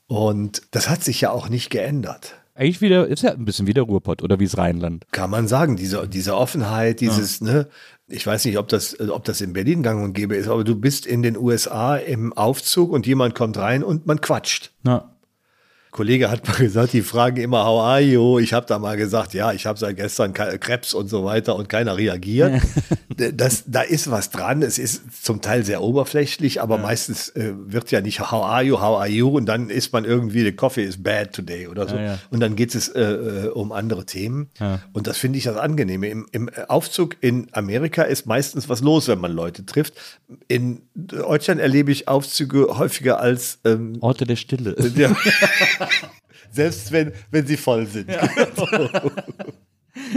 Und 0.07 0.61
das 0.71 0.89
hat 0.89 1.03
sich 1.03 1.21
ja 1.21 1.31
auch 1.31 1.49
nicht 1.49 1.69
geändert. 1.69 2.35
Eigentlich 2.53 2.79
wieder, 2.79 3.07
ist 3.07 3.23
ja 3.23 3.31
ein 3.31 3.43
bisschen 3.43 3.67
wie 3.67 3.73
der 3.73 3.83
Ruhrpott 3.83 4.23
oder 4.23 4.39
wie 4.39 4.45
das 4.45 4.57
Rheinland. 4.57 5.05
kann 5.11 5.29
man 5.29 5.47
sagen, 5.47 5.75
diese, 5.75 6.07
diese 6.07 6.37
Offenheit, 6.37 7.01
dieses, 7.01 7.41
ne, 7.41 7.67
ich 8.07 8.25
weiß 8.25 8.45
nicht, 8.45 8.57
ob 8.57 8.69
das, 8.69 8.97
ob 8.99 9.25
das 9.25 9.41
in 9.41 9.51
Berlin 9.51 9.83
gang 9.83 10.03
und 10.03 10.13
gäbe 10.13 10.35
ist, 10.35 10.47
aber 10.47 10.63
du 10.63 10.75
bist 10.75 11.05
in 11.05 11.21
den 11.21 11.35
USA 11.37 11.97
im 11.97 12.31
Aufzug 12.31 12.91
und 12.91 13.07
jemand 13.07 13.35
kommt 13.35 13.57
rein 13.57 13.83
und 13.83 14.05
man 14.05 14.21
quatscht. 14.21 14.71
Ja. 14.85 15.14
Kollege 15.95 16.29
hat 16.29 16.45
mal 16.45 16.57
gesagt, 16.59 16.91
die 16.91 17.01
fragen 17.01 17.37
immer, 17.37 17.65
how 17.65 17.81
are 17.81 18.01
you? 18.01 18.37
Ich 18.39 18.51
habe 18.51 18.65
da 18.65 18.77
mal 18.79 18.97
gesagt, 18.97 19.33
ja, 19.33 19.53
ich 19.53 19.65
habe 19.65 19.79
seit 19.79 19.95
gestern 19.95 20.33
Krebs 20.33 20.93
und 20.93 21.07
so 21.07 21.23
weiter 21.23 21.55
und 21.55 21.69
keiner 21.69 21.97
reagiert. 21.97 22.61
Das, 23.17 23.63
da 23.65 23.81
ist 23.81 24.11
was 24.11 24.29
dran. 24.29 24.61
Es 24.61 24.77
ist 24.77 25.23
zum 25.23 25.39
Teil 25.39 25.63
sehr 25.63 25.81
oberflächlich, 25.81 26.61
aber 26.61 26.77
meistens 26.77 27.29
äh, 27.29 27.53
wird 27.55 27.89
ja 27.89 28.01
nicht 28.01 28.19
how 28.19 28.43
are 28.43 28.61
you, 28.61 28.81
how 28.81 28.99
are 28.99 29.07
you 29.07 29.29
und 29.29 29.45
dann 29.45 29.69
ist 29.69 29.93
man 29.93 30.03
irgendwie, 30.03 30.41
the 30.41 30.51
coffee 30.51 30.83
is 30.83 31.01
bad 31.01 31.31
today 31.31 31.69
oder 31.69 31.87
so. 31.87 31.95
Ja, 31.95 32.01
ja. 32.01 32.19
Und 32.29 32.41
dann 32.41 32.57
geht 32.57 32.75
es 32.75 32.89
äh, 32.89 33.01
äh, 33.01 33.47
um 33.47 33.71
andere 33.71 34.05
Themen. 34.05 34.49
Und 34.91 35.07
das 35.07 35.17
finde 35.17 35.37
ich 35.37 35.45
das 35.45 35.55
Angenehme. 35.55 36.09
Im, 36.09 36.27
Im 36.33 36.49
Aufzug 36.67 37.15
in 37.21 37.47
Amerika 37.53 38.01
ist 38.03 38.25
meistens 38.25 38.67
was 38.67 38.81
los, 38.81 39.07
wenn 39.07 39.19
man 39.19 39.31
Leute 39.31 39.65
trifft. 39.65 39.93
In 40.49 40.81
Deutschland 40.93 41.61
erlebe 41.61 41.93
ich 41.93 42.09
Aufzüge 42.09 42.77
häufiger 42.77 43.21
als 43.21 43.59
ähm, 43.63 43.95
Orte 44.01 44.25
der 44.25 44.35
Stille. 44.35 44.75
ja. 44.97 45.15
Selbst 46.51 46.91
wenn, 46.91 47.11
wenn 47.31 47.45
sie 47.45 47.57
voll 47.57 47.85
sind. 47.85 48.09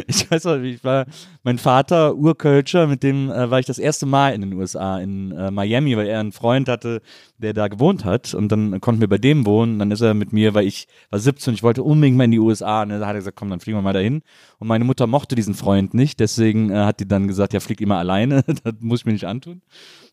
Ich 0.09 0.29
weiß 0.29 0.45
noch, 0.45 0.57
ich 0.57 0.83
war, 0.83 1.07
mein 1.45 1.59
Vater, 1.59 2.17
Urkölscher, 2.17 2.89
mit 2.89 3.05
dem 3.05 3.31
äh, 3.31 3.49
war 3.49 3.61
ich 3.61 3.67
das 3.67 3.79
erste 3.79 4.07
Mal 4.07 4.35
in 4.35 4.41
den 4.41 4.53
USA, 4.55 4.99
in 4.99 5.31
äh, 5.31 5.53
Miami, 5.53 5.97
weil 5.97 6.09
er 6.09 6.19
einen 6.19 6.33
Freund 6.33 6.69
hatte, 6.69 7.01
der 7.39 7.53
da 7.53 7.69
gewohnt 7.69 8.05
hat 8.05 8.35
und 8.35 8.51
dann 8.51 8.81
konnten 8.81 9.01
wir 9.01 9.09
bei 9.09 9.19
dem 9.19 9.47
wohnen. 9.47 9.79
Dann 9.79 9.93
ist 9.93 10.01
er 10.01 10.15
mit 10.15 10.33
mir, 10.33 10.55
weil 10.55 10.67
ich 10.67 10.89
war 11.11 11.21
17 11.21 11.53
und 11.53 11.55
ich 11.55 11.63
wollte 11.63 11.85
unbedingt 11.85 12.17
mal 12.17 12.25
in 12.25 12.33
die 12.33 12.41
USA. 12.41 12.83
Und 12.83 12.89
dann 12.89 13.03
hat 13.03 13.15
er 13.15 13.21
gesagt, 13.21 13.37
komm, 13.37 13.51
dann 13.51 13.61
fliegen 13.61 13.79
wir 13.79 13.83
mal 13.83 13.93
dahin. 13.93 14.23
Und 14.59 14.67
meine 14.67 14.85
Mutter 14.85 15.07
mochte 15.07 15.37
diesen 15.37 15.55
Freund 15.55 15.95
nicht, 15.95 16.19
deswegen 16.19 16.71
äh, 16.71 16.79
hat 16.79 16.99
die 16.99 17.07
dann 17.07 17.29
gesagt, 17.29 17.53
ja, 17.53 17.61
flieg 17.61 17.81
immer 17.81 17.99
alleine, 17.99 18.43
das 18.65 18.75
muss 18.81 19.01
ich 19.01 19.07
mir 19.07 19.13
nicht 19.13 19.27
antun. 19.27 19.63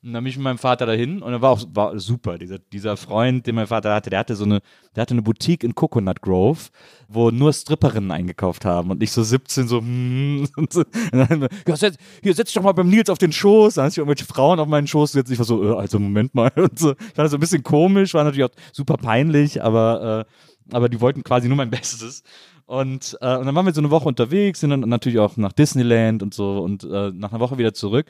Und 0.05 0.13
dann 0.13 0.23
bin 0.23 0.29
ich 0.29 0.37
mit 0.37 0.43
meinem 0.43 0.59
Vater 0.59 0.85
dahin 0.85 1.23
und 1.23 1.33
er 1.33 1.41
war 1.41 1.49
auch 1.49 1.63
war 1.73 1.99
super. 1.99 2.37
Dieser, 2.37 2.59
dieser 2.59 2.95
Freund, 2.95 3.47
den 3.47 3.55
mein 3.55 3.65
Vater 3.65 3.91
hatte, 3.91 4.11
der 4.11 4.19
hatte 4.19 4.35
so 4.35 4.45
eine, 4.45 4.61
der 4.95 5.01
hatte 5.01 5.15
eine 5.15 5.23
Boutique 5.23 5.63
in 5.63 5.73
Coconut 5.73 6.21
Grove, 6.21 6.59
wo 7.07 7.31
nur 7.31 7.51
Stripperinnen 7.51 8.11
eingekauft 8.11 8.65
haben. 8.65 8.91
Und 8.91 9.01
ich 9.01 9.11
so 9.11 9.23
17 9.23 9.67
so, 9.67 9.79
hm, 9.79 10.47
und 10.57 10.71
so. 10.71 10.81
Und 11.11 11.11
dann, 11.11 11.47
ja, 11.67 11.75
setz, 11.75 11.97
hier 12.21 12.35
setz 12.35 12.49
dich 12.49 12.53
doch 12.53 12.61
mal 12.61 12.73
beim 12.73 12.87
Nils 12.87 13.09
auf 13.09 13.17
den 13.17 13.31
Schoß. 13.31 13.73
Dann 13.73 13.85
hat 13.85 13.93
sich 13.93 13.97
irgendwelche 13.97 14.25
Frauen 14.25 14.59
auf 14.59 14.67
meinen 14.67 14.85
Schoß 14.85 15.13
gesetzt. 15.13 15.31
Ich 15.31 15.39
war 15.39 15.45
so, 15.45 15.73
äh, 15.73 15.75
also 15.75 15.97
Moment 15.97 16.35
mal. 16.35 16.51
Und 16.55 16.77
so. 16.77 16.91
Ich 16.91 16.97
fand 16.97 17.17
das 17.17 17.31
so 17.31 17.37
ein 17.37 17.39
bisschen 17.39 17.63
komisch, 17.63 18.13
war 18.13 18.23
natürlich 18.23 18.45
auch 18.45 18.55
super 18.73 18.97
peinlich, 18.97 19.63
aber, 19.63 20.27
äh, 20.69 20.75
aber 20.75 20.87
die 20.87 21.01
wollten 21.01 21.23
quasi 21.23 21.47
nur 21.47 21.57
mein 21.57 21.69
Bestes. 21.71 22.21
Und, 22.67 23.17
äh, 23.21 23.37
und 23.37 23.47
dann 23.47 23.55
waren 23.55 23.65
wir 23.65 23.73
so 23.73 23.81
eine 23.81 23.91
Woche 23.91 24.07
unterwegs, 24.07 24.59
sind 24.59 24.69
dann 24.69 24.81
natürlich 24.81 25.17
auch 25.17 25.35
nach 25.37 25.51
Disneyland 25.51 26.21
und 26.21 26.35
so 26.35 26.59
und 26.59 26.83
äh, 26.83 27.11
nach 27.11 27.31
einer 27.31 27.39
Woche 27.39 27.57
wieder 27.57 27.73
zurück. 27.73 28.05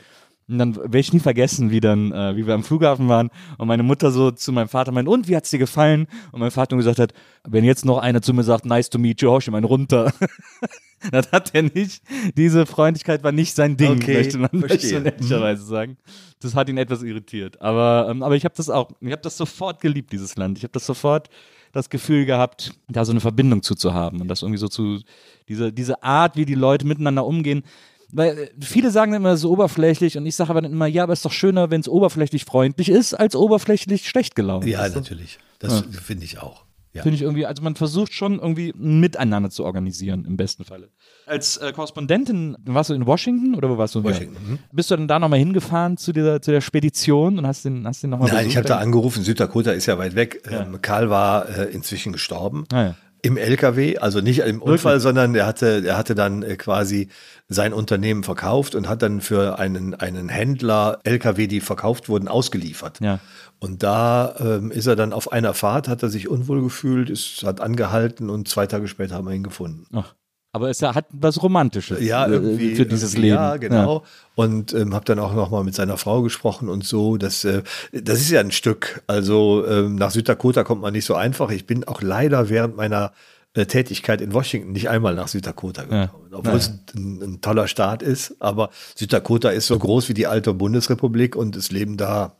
Und 0.47 0.59
dann 0.59 0.75
werde 0.75 0.99
ich 0.99 1.11
nie 1.11 1.19
vergessen, 1.19 1.71
wie 1.71 1.79
dann, 1.79 2.11
äh, 2.11 2.35
wie 2.35 2.45
wir 2.45 2.53
am 2.53 2.63
Flughafen 2.63 3.09
waren 3.09 3.31
und 3.57 3.67
meine 3.67 3.81
Mutter 3.81 4.11
so 4.11 4.29
zu 4.29 4.51
meinem 4.51 4.67
Vater 4.67 4.91
meint, 4.91 5.07
und 5.07 5.27
wie 5.27 5.35
hat's 5.35 5.49
dir 5.49 5.57
gefallen? 5.57 6.07
Und 6.31 6.39
mein 6.39 6.51
Vater 6.51 6.75
gesagt 6.77 6.99
hat, 6.99 7.13
wenn 7.43 7.63
jetzt 7.63 7.83
noch 7.83 7.97
einer 7.97 8.21
zu 8.21 8.31
mir 8.33 8.43
sagt, 8.43 8.65
nice 8.65 8.89
to 8.89 8.99
meet 8.99 9.21
you, 9.21 9.29
hau 9.29 9.39
ich 9.39 9.47
ihm 9.47 9.55
einen 9.55 9.65
runter. 9.65 10.13
das 11.11 11.31
hat 11.31 11.55
er 11.55 11.63
nicht. 11.63 12.03
Diese 12.37 12.67
Freundlichkeit 12.67 13.23
war 13.23 13.31
nicht 13.31 13.55
sein 13.55 13.75
Ding, 13.75 13.93
Okay, 13.93 14.13
möchte 14.13 14.37
man, 14.37 14.49
möchte 14.53 14.93
man 14.93 15.05
ehrlicherweise 15.05 15.63
sagen. 15.63 15.97
Das 16.41 16.53
hat 16.53 16.69
ihn 16.69 16.77
etwas 16.77 17.01
irritiert. 17.01 17.59
Aber, 17.59 18.07
ähm, 18.09 18.21
aber 18.21 18.35
ich 18.35 18.45
habe 18.45 18.53
das 18.55 18.69
auch, 18.69 18.91
ich 19.01 19.11
habe 19.11 19.21
das 19.23 19.37
sofort 19.37 19.81
geliebt, 19.81 20.11
dieses 20.11 20.35
Land. 20.35 20.59
Ich 20.59 20.63
habe 20.63 20.73
das 20.73 20.85
sofort 20.85 21.29
das 21.71 21.89
Gefühl 21.89 22.25
gehabt, 22.25 22.73
da 22.87 23.03
so 23.03 23.11
eine 23.11 23.19
Verbindung 23.19 23.61
zu, 23.61 23.75
zu 23.75 23.93
haben 23.93 24.21
und 24.21 24.27
das 24.27 24.43
irgendwie 24.43 24.59
so 24.59 24.67
zu, 24.67 25.01
diese, 25.49 25.73
diese 25.73 26.03
Art, 26.03 26.37
wie 26.37 26.45
die 26.45 26.55
Leute 26.55 26.85
miteinander 26.87 27.25
umgehen. 27.25 27.63
Weil 28.11 28.37
äh, 28.37 28.49
viele 28.61 28.91
sagen 28.91 29.11
dann 29.11 29.21
immer 29.21 29.37
so 29.37 29.51
oberflächlich 29.51 30.17
und 30.17 30.25
ich 30.25 30.35
sage 30.35 30.49
aber 30.49 30.61
dann 30.61 30.71
immer, 30.71 30.87
ja, 30.87 31.03
aber 31.03 31.13
es 31.13 31.19
ist 31.19 31.25
doch 31.25 31.31
schöner, 31.31 31.71
wenn 31.71 31.81
es 31.81 31.89
oberflächlich 31.89 32.45
freundlich 32.45 32.89
ist, 32.89 33.13
als 33.13 33.35
oberflächlich 33.35 34.07
schlecht 34.07 34.35
gelaunt. 34.35 34.65
Ja, 34.65 34.79
Weißt 34.79 34.95
du? 34.95 34.99
natürlich. 34.99 35.39
Das 35.59 35.83
finde 36.03 36.25
ich 36.25 36.39
auch. 36.39 36.65
Ja. 36.95 37.01
Finde 37.03 37.17
ich 37.17 37.23
irgendwie, 37.23 37.45
also 37.45 37.61
man 37.61 37.75
versucht 37.75 38.13
schon 38.13 38.39
irgendwie 38.39 38.69
ein 38.69 39.01
Miteinander 39.01 39.49
zu 39.49 39.65
organisieren, 39.65 40.23
im 40.23 40.37
besten 40.37 40.63
Falle. 40.63 40.91
Als 41.25 41.57
äh, 41.57 41.73
Korrespondentin, 41.73 42.55
warst 42.63 42.89
du 42.89 42.93
in 42.93 43.05
Washington 43.05 43.53
oder 43.55 43.69
wo 43.69 43.77
warst 43.77 43.95
du? 43.95 44.03
Washington, 44.05 44.51
mhm. 44.51 44.59
Bist 44.71 44.91
du 44.91 44.95
dann 44.95 45.09
da 45.09 45.19
nochmal 45.19 45.39
hingefahren 45.39 45.97
zu 45.97 46.13
der, 46.13 46.41
zu 46.41 46.51
der 46.51 46.61
Spedition 46.61 47.37
und 47.37 47.45
hast 47.45 47.65
den, 47.65 47.85
hast 47.85 48.01
den 48.01 48.11
nochmal 48.11 48.31
Nein, 48.31 48.47
ich 48.47 48.55
habe 48.55 48.65
da 48.65 48.77
angerufen, 48.77 49.25
Süddakota 49.25 49.71
ist 49.71 49.87
ja 49.87 49.97
weit 49.97 50.15
weg. 50.15 50.43
Ähm, 50.49 50.81
Karl 50.81 51.09
war 51.09 51.49
äh, 51.49 51.65
inzwischen 51.65 52.13
gestorben. 52.13 52.63
Ah, 52.71 52.81
ja. 52.81 52.95
Im 53.25 53.37
LKW, 53.37 53.97
also 53.97 54.21
nicht 54.21 54.39
im 54.39 54.61
Unfall, 54.61 54.99
sondern 54.99 55.33
er 55.33 55.47
hatte, 55.47 55.83
er 55.85 55.97
hatte 55.97 56.13
dann 56.13 56.43
äh, 56.43 56.55
quasi 56.57 57.09
sein 57.47 57.73
Unternehmen 57.73 58.23
verkauft 58.23 58.75
und 58.75 58.87
hat 58.87 59.01
dann 59.01 59.19
für 59.21 59.59
einen, 59.59 59.95
einen 59.95 60.29
Händler 60.29 60.99
LKW, 61.03 61.47
die 61.47 61.59
verkauft 61.59 62.07
wurden, 62.07 62.27
ausgeliefert. 62.27 62.99
Ja. 63.01 63.19
Und 63.59 63.83
da 63.83 64.35
ähm, 64.39 64.71
ist 64.71 64.85
er 64.85 64.95
dann 64.95 65.13
auf 65.13 65.31
einer 65.31 65.53
Fahrt, 65.53 65.87
hat 65.87 66.03
er 66.03 66.09
sich 66.09 66.27
unwohl 66.27 66.61
gefühlt, 66.61 67.09
ist, 67.09 67.43
hat 67.43 67.61
angehalten 67.61 68.29
und 68.29 68.47
zwei 68.47 68.67
Tage 68.67 68.87
später 68.87 69.15
haben 69.15 69.27
wir 69.27 69.33
ihn 69.33 69.43
gefunden. 69.43 69.87
Ach, 69.93 70.13
aber 70.55 70.69
es 70.69 70.81
hat 70.81 71.05
was 71.11 71.43
Romantisches 71.43 71.99
Ja, 72.01 72.25
äh, 72.25 72.31
irgendwie. 72.31 72.75
für 72.75 72.85
dieses 72.85 73.13
irgendwie, 73.13 73.27
Leben. 73.27 73.35
Ja, 73.35 73.57
genau. 73.57 74.03
Und 74.35 74.73
ähm, 74.73 74.93
habe 74.93 75.03
dann 75.03 75.19
auch 75.19 75.33
noch 75.33 75.51
mal 75.51 75.65
mit 75.65 75.75
seiner 75.75 75.97
Frau 75.97 76.21
gesprochen 76.21 76.69
und 76.69 76.85
so. 76.85 77.17
Das, 77.17 77.43
äh, 77.43 77.61
das 77.91 78.19
ist 78.19 78.29
ja 78.29 78.39
ein 78.39 78.51
Stück. 78.51 79.03
Also 79.05 79.67
ähm, 79.67 79.95
nach 79.95 80.11
Süddakota 80.11 80.63
kommt 80.63 80.81
man 80.81 80.93
nicht 80.93 81.03
so 81.03 81.13
einfach. 81.13 81.51
Ich 81.51 81.67
bin 81.67 81.83
auch 81.83 82.01
leider 82.01 82.47
während 82.47 82.77
meiner 82.77 83.11
äh, 83.53 83.65
Tätigkeit 83.65 84.21
in 84.21 84.33
Washington 84.33 84.71
nicht 84.71 84.89
einmal 84.89 85.13
nach 85.13 85.27
Süddakota 85.27 85.83
gekommen. 85.83 86.31
Obwohl 86.31 86.55
es 86.55 86.71
ein, 86.95 87.21
ein 87.21 87.41
toller 87.41 87.67
Staat 87.67 88.01
ist. 88.01 88.35
Aber 88.39 88.69
Süddakota 88.95 89.49
ist 89.49 89.67
so 89.67 89.77
groß 89.77 90.07
wie 90.07 90.13
die 90.13 90.27
alte 90.27 90.53
Bundesrepublik 90.53 91.35
und 91.35 91.57
es 91.57 91.69
leben 91.71 91.97
da 91.97 92.37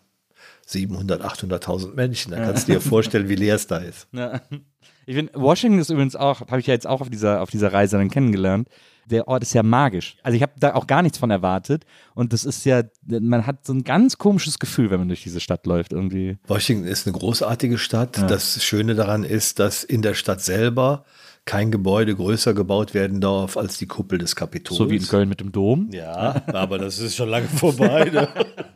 700, 0.66 1.24
800.000 1.24 1.94
Menschen. 1.94 2.32
Da 2.32 2.44
kannst 2.44 2.68
du 2.68 2.74
dir 2.74 2.82
vorstellen, 2.82 3.30
wie 3.30 3.36
leer 3.36 3.56
es 3.56 3.68
da 3.68 3.78
ist. 3.78 4.08
Ja. 4.12 4.42
Ich 5.06 5.16
finde, 5.16 5.32
Washington 5.36 5.80
ist 5.80 5.92
übrigens 5.92 6.16
auch, 6.16 6.42
habe 6.42 6.60
ich 6.60 6.68
ja 6.68 6.74
jetzt 6.74 6.88
auch 6.88 7.02
auf 7.02 7.10
dieser, 7.10 7.42
auf 7.42 7.52
dieser 7.52 7.72
Reise 7.72 7.98
dann 7.98 8.10
kennengelernt. 8.10 8.70
Der 9.06 9.28
Ort 9.28 9.44
ist 9.44 9.54
ja 9.54 9.62
magisch. 9.62 10.18
Also 10.24 10.36
ich 10.36 10.42
habe 10.42 10.54
da 10.60 10.74
auch 10.74 10.88
gar 10.88 11.04
nichts 11.04 11.20
von 11.20 11.30
erwartet. 11.30 11.86
Und 12.16 12.34
das 12.34 12.44
ist 12.44 12.66
ja, 12.66 12.82
man 13.06 13.46
hat 13.46 13.64
so 13.64 13.74
ein 13.74 13.84
ganz 13.84 14.18
komisches 14.18 14.58
Gefühl, 14.58 14.90
wenn 14.90 14.98
man 14.98 15.08
durch 15.08 15.22
diese 15.22 15.40
Stadt 15.40 15.68
läuft 15.68 15.94
irgendwie. 15.94 16.40
Washington 16.48 16.88
ist 16.88 17.06
eine 17.06 17.16
großartige 17.16 17.78
Stadt. 17.78 18.18
Das 18.32 18.64
Schöne 18.64 18.96
daran 18.96 19.24
ist, 19.24 19.60
dass 19.60 19.84
in 19.84 20.02
der 20.02 20.16
Stadt 20.16 20.42
selber 20.42 21.06
kein 21.46 21.70
Gebäude 21.70 22.16
größer 22.16 22.56
gebaut 22.56 22.96
werden 22.96 23.22
darf 23.22 23.56
als 23.58 23.78
die 23.78 23.86
Kuppel 23.86 24.18
des 24.18 24.36
Kapitols. 24.36 24.80
So 24.80 24.90
wie 24.90 24.98
in 24.98 25.06
Köln 25.08 25.30
mit 25.30 25.40
dem 25.40 25.52
Dom. 25.52 25.90
Ja, 25.94 26.42
aber 26.48 26.80
das 26.80 26.98
ist 26.98 27.16
schon 27.16 27.30
lange 27.30 27.48
vorbei. 27.48 28.06
Ne? 28.06 28.28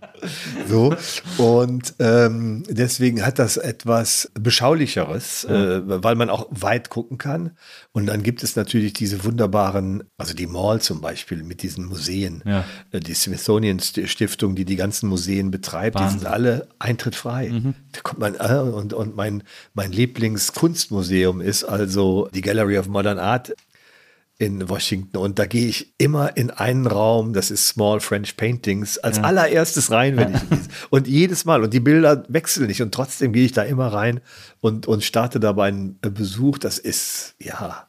so. 0.69 0.95
Und 1.43 1.95
ähm, 1.99 2.63
deswegen 2.69 3.25
hat 3.25 3.39
das 3.39 3.57
etwas 3.57 4.31
Beschaulicheres, 4.39 5.43
äh, 5.45 5.81
weil 6.03 6.15
man 6.15 6.29
auch 6.29 6.47
weit 6.51 6.89
gucken 6.89 7.17
kann. 7.17 7.51
Und 7.91 8.05
dann 8.05 8.23
gibt 8.23 8.43
es 8.43 8.55
natürlich 8.55 8.93
diese 8.93 9.23
wunderbaren, 9.25 10.03
also 10.17 10.33
die 10.33 10.47
Mall 10.47 10.81
zum 10.81 11.01
Beispiel 11.01 11.43
mit 11.43 11.63
diesen 11.63 11.85
Museen, 11.85 12.43
Ja. 12.45 12.63
äh, 12.91 12.99
die 12.99 13.13
Smithsonian 13.13 13.79
Stiftung, 13.79 14.55
die 14.55 14.65
die 14.65 14.75
ganzen 14.75 15.09
Museen 15.09 15.51
betreibt, 15.51 15.97
die 15.97 16.01
Wahnsinn. 16.03 16.19
sind 16.19 16.27
alle 16.27 16.67
eintrittfrei. 16.79 17.51
Da 17.91 17.99
kommt 18.01 18.19
man 18.19 18.35
äh, 18.35 18.59
und, 18.59 18.93
und 18.93 19.15
mein, 19.15 19.43
mein 19.73 19.91
Lieblingskunstmuseum 19.91 21.41
ist 21.41 21.63
also 21.63 22.29
die 22.33 22.41
Gallery 22.41 22.77
of 22.77 22.87
Modern 22.87 23.19
Art 23.19 23.53
in 24.39 24.69
Washington 24.69 25.17
und 25.17 25.37
da 25.37 25.45
gehe 25.45 25.67
ich 25.67 25.93
immer 25.97 26.37
in 26.37 26.49
einen 26.49 26.87
Raum, 26.87 27.33
das 27.33 27.51
ist 27.51 27.67
Small 27.67 27.99
French 27.99 28.37
Paintings, 28.37 28.97
als 28.97 29.19
allererstes 29.19 29.91
rein, 29.91 30.15
wenn 30.15 30.33
ich 30.33 30.41
lese. 30.49 30.69
Und 30.89 31.07
jedes 31.09 31.43
Mal, 31.43 31.61
und 31.61 31.73
die 31.73 31.81
Bilder 31.81 32.23
wechseln 32.29 32.67
nicht 32.67 32.81
und 32.81 32.93
trotzdem 32.93 33.33
gehe 33.33 33.43
ich 33.43 33.51
da 33.51 33.63
immer 33.63 33.87
rein 33.87 34.21
und, 34.61 34.87
und 34.87 35.03
starte 35.03 35.41
dabei 35.41 35.67
einen 35.67 35.99
Besuch. 35.99 36.57
Das 36.57 36.77
ist, 36.77 37.35
ja, 37.37 37.85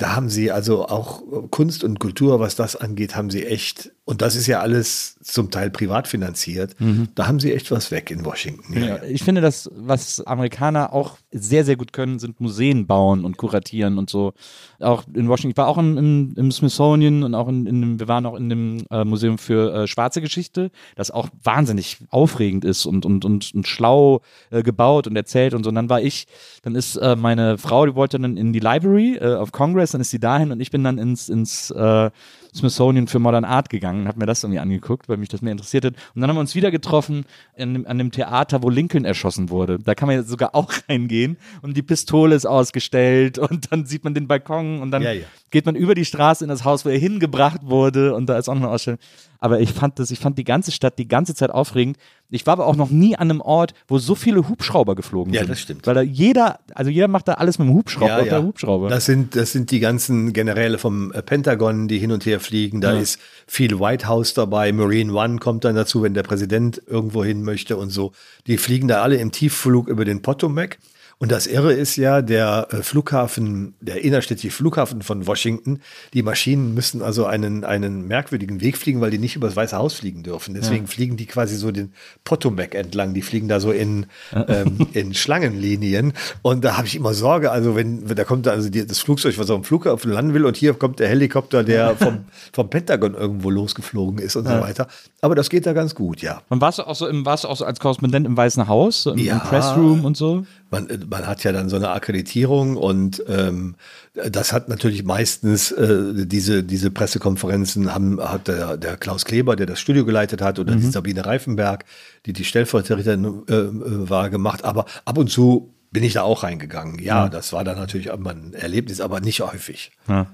da 0.00 0.16
haben 0.16 0.28
sie 0.28 0.50
also 0.50 0.86
auch 0.86 1.22
Kunst 1.50 1.84
und 1.84 2.00
Kultur, 2.00 2.40
was 2.40 2.56
das 2.56 2.74
angeht, 2.74 3.16
haben 3.16 3.30
sie 3.30 3.44
echt, 3.44 3.92
und 4.04 4.22
das 4.22 4.34
ist 4.34 4.46
ja 4.46 4.60
alles 4.60 5.16
zum 5.22 5.50
Teil 5.50 5.70
privat 5.70 6.08
finanziert, 6.08 6.74
da 7.14 7.28
haben 7.28 7.38
sie 7.38 7.52
echt 7.52 7.70
was 7.70 7.90
weg 7.90 8.10
in 8.10 8.24
Washington. 8.24 8.72
Ja, 8.72 8.80
Ja, 8.90 9.02
ich 9.04 9.22
finde, 9.22 9.40
das, 9.40 9.70
was 9.74 10.20
Amerikaner 10.26 10.92
auch 10.92 11.18
sehr, 11.30 11.64
sehr 11.64 11.76
gut 11.76 11.92
können, 11.92 12.18
sind 12.18 12.40
Museen 12.40 12.86
bauen 12.86 13.24
und 13.24 13.36
kuratieren 13.36 13.98
und 13.98 14.10
so. 14.10 14.32
Auch 14.80 15.04
in 15.12 15.28
Washington. 15.28 15.50
Ich 15.50 15.56
war 15.58 15.68
auch 15.68 15.78
im, 15.78 15.98
im, 15.98 16.34
im 16.36 16.50
Smithsonian 16.50 17.22
und 17.22 17.34
auch 17.34 17.48
in, 17.48 17.66
in 17.66 17.80
dem, 17.80 18.00
wir 18.00 18.08
waren 18.08 18.26
auch 18.26 18.34
in 18.36 18.48
dem 18.48 18.84
äh, 18.90 19.04
Museum 19.04 19.38
für 19.38 19.74
äh, 19.74 19.86
schwarze 19.86 20.20
Geschichte, 20.20 20.70
das 20.96 21.10
auch 21.10 21.28
wahnsinnig 21.44 21.98
aufregend 22.08 22.64
ist 22.64 22.86
und, 22.86 23.04
und, 23.04 23.24
und, 23.24 23.54
und 23.54 23.68
schlau 23.68 24.22
äh, 24.50 24.62
gebaut 24.62 25.06
und 25.06 25.14
erzählt 25.14 25.54
und 25.54 25.64
so. 25.64 25.68
Und 25.68 25.76
dann 25.76 25.90
war 25.90 26.00
ich, 26.00 26.26
dann 26.62 26.74
ist 26.74 26.96
äh, 26.96 27.16
meine 27.16 27.58
Frau, 27.58 27.86
die 27.86 27.94
wollte 27.94 28.18
dann 28.18 28.36
in 28.36 28.52
die 28.52 28.60
Library 28.60 29.16
äh, 29.16 29.34
of 29.34 29.52
Congress, 29.52 29.89
dann 29.92 30.00
ist 30.00 30.10
sie 30.10 30.18
dahin 30.18 30.52
und 30.52 30.60
ich 30.60 30.70
bin 30.70 30.84
dann 30.84 30.98
ins, 30.98 31.28
ins 31.28 31.70
äh, 31.70 32.10
Smithsonian 32.54 33.06
für 33.06 33.18
Modern 33.18 33.44
Art 33.44 33.70
gegangen 33.70 34.02
und 34.02 34.08
habe 34.08 34.18
mir 34.18 34.26
das 34.26 34.42
irgendwie 34.42 34.58
angeguckt, 34.58 35.08
weil 35.08 35.16
mich 35.16 35.28
das 35.28 35.42
mehr 35.42 35.52
interessiert 35.52 35.84
hat. 35.84 35.94
Und 36.14 36.20
dann 36.20 36.30
haben 36.30 36.36
wir 36.36 36.40
uns 36.40 36.54
wieder 36.54 36.70
getroffen 36.70 37.24
in, 37.56 37.86
an 37.86 37.98
dem 37.98 38.10
Theater, 38.10 38.62
wo 38.62 38.70
Lincoln 38.70 39.04
erschossen 39.04 39.50
wurde. 39.50 39.78
Da 39.78 39.94
kann 39.94 40.08
man 40.08 40.16
jetzt 40.16 40.28
sogar 40.28 40.54
auch 40.54 40.72
reingehen 40.88 41.36
und 41.62 41.76
die 41.76 41.82
Pistole 41.82 42.34
ist 42.34 42.46
ausgestellt 42.46 43.38
und 43.38 43.70
dann 43.72 43.86
sieht 43.86 44.04
man 44.04 44.14
den 44.14 44.26
Balkon 44.28 44.80
und 44.80 44.90
dann 44.90 45.02
Ja, 45.02 45.12
ja. 45.12 45.26
geht 45.50 45.66
man 45.66 45.76
über 45.76 45.94
die 45.94 46.04
Straße 46.04 46.44
in 46.44 46.48
das 46.50 46.64
Haus, 46.64 46.84
wo 46.84 46.88
er 46.88 46.98
hingebracht 46.98 47.60
wurde 47.62 48.14
und 48.14 48.26
da 48.26 48.38
ist 48.38 48.48
auch 48.48 48.54
noch 48.54 48.62
eine 48.62 48.70
Ausstellung. 48.70 48.98
Aber 49.40 49.60
ich 49.60 49.72
fand 49.72 49.98
das, 49.98 50.10
ich 50.10 50.18
fand 50.18 50.36
die 50.36 50.44
ganze 50.44 50.70
Stadt 50.70 50.98
die 50.98 51.08
ganze 51.08 51.34
Zeit 51.34 51.50
aufregend. 51.50 51.96
Ich 52.28 52.46
war 52.46 52.52
aber 52.52 52.66
auch 52.66 52.76
noch 52.76 52.90
nie 52.90 53.16
an 53.16 53.30
einem 53.30 53.40
Ort, 53.40 53.72
wo 53.88 53.98
so 53.98 54.14
viele 54.14 54.48
Hubschrauber 54.48 54.94
geflogen 54.94 55.32
Ja, 55.32 55.40
sind. 55.40 55.50
das 55.50 55.60
stimmt. 55.60 55.86
Weil 55.86 55.94
da 55.94 56.02
jeder, 56.02 56.60
also 56.74 56.90
jeder 56.90 57.08
macht 57.08 57.26
da 57.26 57.34
alles 57.34 57.58
mit 57.58 57.66
dem 57.66 57.74
Hubschrauber, 57.74 58.24
per 58.24 58.42
Hubschrauber. 58.42 58.88
Das 58.90 59.06
sind, 59.06 59.34
das 59.34 59.52
sind 59.52 59.70
die 59.70 59.80
ganzen 59.80 60.32
Generäle 60.32 60.78
vom 60.78 61.10
äh, 61.12 61.22
Pentagon, 61.22 61.88
die 61.88 61.98
hin 61.98 62.12
und 62.12 62.26
her 62.26 62.38
fliegen. 62.38 62.80
Da 62.80 62.92
ist 62.92 63.18
viel 63.46 63.80
White 63.80 64.06
House 64.06 64.34
dabei. 64.34 64.72
Marine 64.72 65.12
One 65.12 65.38
kommt 65.38 65.64
dann 65.64 65.74
dazu, 65.74 66.02
wenn 66.02 66.14
der 66.14 66.22
Präsident 66.22 66.80
irgendwo 66.86 67.24
hin 67.24 67.42
möchte 67.42 67.76
und 67.78 67.90
so. 67.90 68.12
Die 68.46 68.58
fliegen 68.58 68.88
da 68.88 69.02
alle 69.02 69.16
im 69.16 69.32
Tiefflug 69.32 69.88
über 69.88 70.04
den 70.04 70.22
Potomac. 70.22 70.78
Und 71.22 71.30
das 71.30 71.46
Irre 71.46 71.74
ist 71.74 71.96
ja, 71.96 72.22
der 72.22 72.68
äh, 72.70 72.82
Flughafen, 72.82 73.74
der 73.82 74.02
innerstädtische 74.02 74.50
Flughafen 74.50 75.02
von 75.02 75.26
Washington, 75.26 75.80
die 76.14 76.22
Maschinen 76.22 76.72
müssen 76.72 77.02
also 77.02 77.26
einen, 77.26 77.62
einen 77.62 78.08
merkwürdigen 78.08 78.62
Weg 78.62 78.78
fliegen, 78.78 79.02
weil 79.02 79.10
die 79.10 79.18
nicht 79.18 79.36
über 79.36 79.46
das 79.46 79.54
Weiße 79.54 79.76
Haus 79.76 79.92
fliegen 79.92 80.22
dürfen. 80.22 80.54
Deswegen 80.54 80.86
fliegen 80.86 81.18
die 81.18 81.26
quasi 81.26 81.56
so 81.56 81.72
den 81.72 81.92
Potomac 82.24 82.74
entlang. 82.74 83.12
Die 83.12 83.20
fliegen 83.20 83.48
da 83.48 83.60
so 83.60 83.70
in, 83.70 84.06
ähm, 84.32 84.86
in 84.94 85.12
Schlangenlinien. 85.14 86.14
Und 86.40 86.64
da 86.64 86.78
habe 86.78 86.86
ich 86.86 86.96
immer 86.96 87.12
Sorge, 87.12 87.50
also 87.50 87.76
wenn, 87.76 88.08
wenn 88.08 88.16
da 88.16 88.24
kommt 88.24 88.48
also 88.48 88.70
die, 88.70 88.86
das 88.86 89.00
Flugzeug, 89.00 89.36
was 89.36 89.50
auf 89.50 89.60
dem 89.60 89.64
Flughafen 89.64 90.10
landen 90.10 90.32
will, 90.32 90.46
und 90.46 90.56
hier 90.56 90.72
kommt 90.72 91.00
der 91.00 91.08
Helikopter, 91.08 91.64
der 91.64 91.96
vom, 91.96 92.24
vom 92.50 92.70
Pentagon 92.70 93.12
irgendwo 93.12 93.50
losgeflogen 93.50 94.20
ist 94.20 94.36
und 94.36 94.48
so 94.48 94.54
weiter. 94.54 94.88
Aber 95.22 95.34
das 95.34 95.50
geht 95.50 95.66
da 95.66 95.74
ganz 95.74 95.94
gut, 95.94 96.22
ja. 96.22 96.40
Und 96.48 96.62
warst 96.62 96.78
du 96.78 96.86
auch 96.86 96.94
so 96.94 97.06
im, 97.06 97.26
warst 97.26 97.44
du 97.44 97.48
auch 97.48 97.56
so 97.56 97.66
als 97.66 97.78
Korrespondent 97.78 98.26
im 98.26 98.36
Weißen 98.36 98.68
Haus, 98.68 99.02
so 99.02 99.12
im, 99.12 99.18
Ja. 99.18 99.34
im 99.34 99.40
Pressroom 99.40 100.04
und 100.06 100.16
so? 100.16 100.46
Man, 100.70 100.88
äh, 100.88 100.98
man 101.08 101.26
hat 101.26 101.44
ja 101.44 101.52
dann 101.52 101.68
so 101.68 101.76
eine 101.76 101.90
Akkreditierung 101.90 102.76
und 102.78 103.22
ähm, 103.28 103.74
das 104.14 104.52
hat 104.54 104.68
natürlich 104.70 105.04
meistens 105.04 105.72
äh, 105.72 106.26
diese, 106.26 106.64
diese 106.64 106.90
Pressekonferenzen 106.90 107.94
haben, 107.94 108.18
hat 108.20 108.48
der, 108.48 108.78
der 108.78 108.96
Klaus 108.96 109.24
Kleber, 109.26 109.56
der 109.56 109.66
das 109.66 109.78
Studio 109.78 110.06
geleitet 110.06 110.40
hat, 110.40 110.58
oder 110.58 110.74
die 110.74 110.90
Sabine 110.90 111.26
Reifenberg, 111.26 111.84
die 112.24 112.32
die 112.32 112.44
Stellvertreterin 112.44 113.42
äh, 113.48 113.52
äh, 113.54 113.70
war, 114.08 114.30
gemacht. 114.30 114.64
Aber 114.64 114.86
ab 115.04 115.18
und 115.18 115.30
zu 115.30 115.74
bin 115.90 116.02
ich 116.02 116.14
da 116.14 116.22
auch 116.22 116.44
reingegangen. 116.44 116.98
Ja, 116.98 117.28
das 117.28 117.52
war 117.52 117.64
dann 117.64 117.76
natürlich 117.76 118.06
mal 118.16 118.34
ein 118.34 118.54
Erlebnis, 118.54 119.00
aber 119.00 119.20
nicht 119.20 119.40
häufig. 119.42 119.92
Ja. 120.08 120.26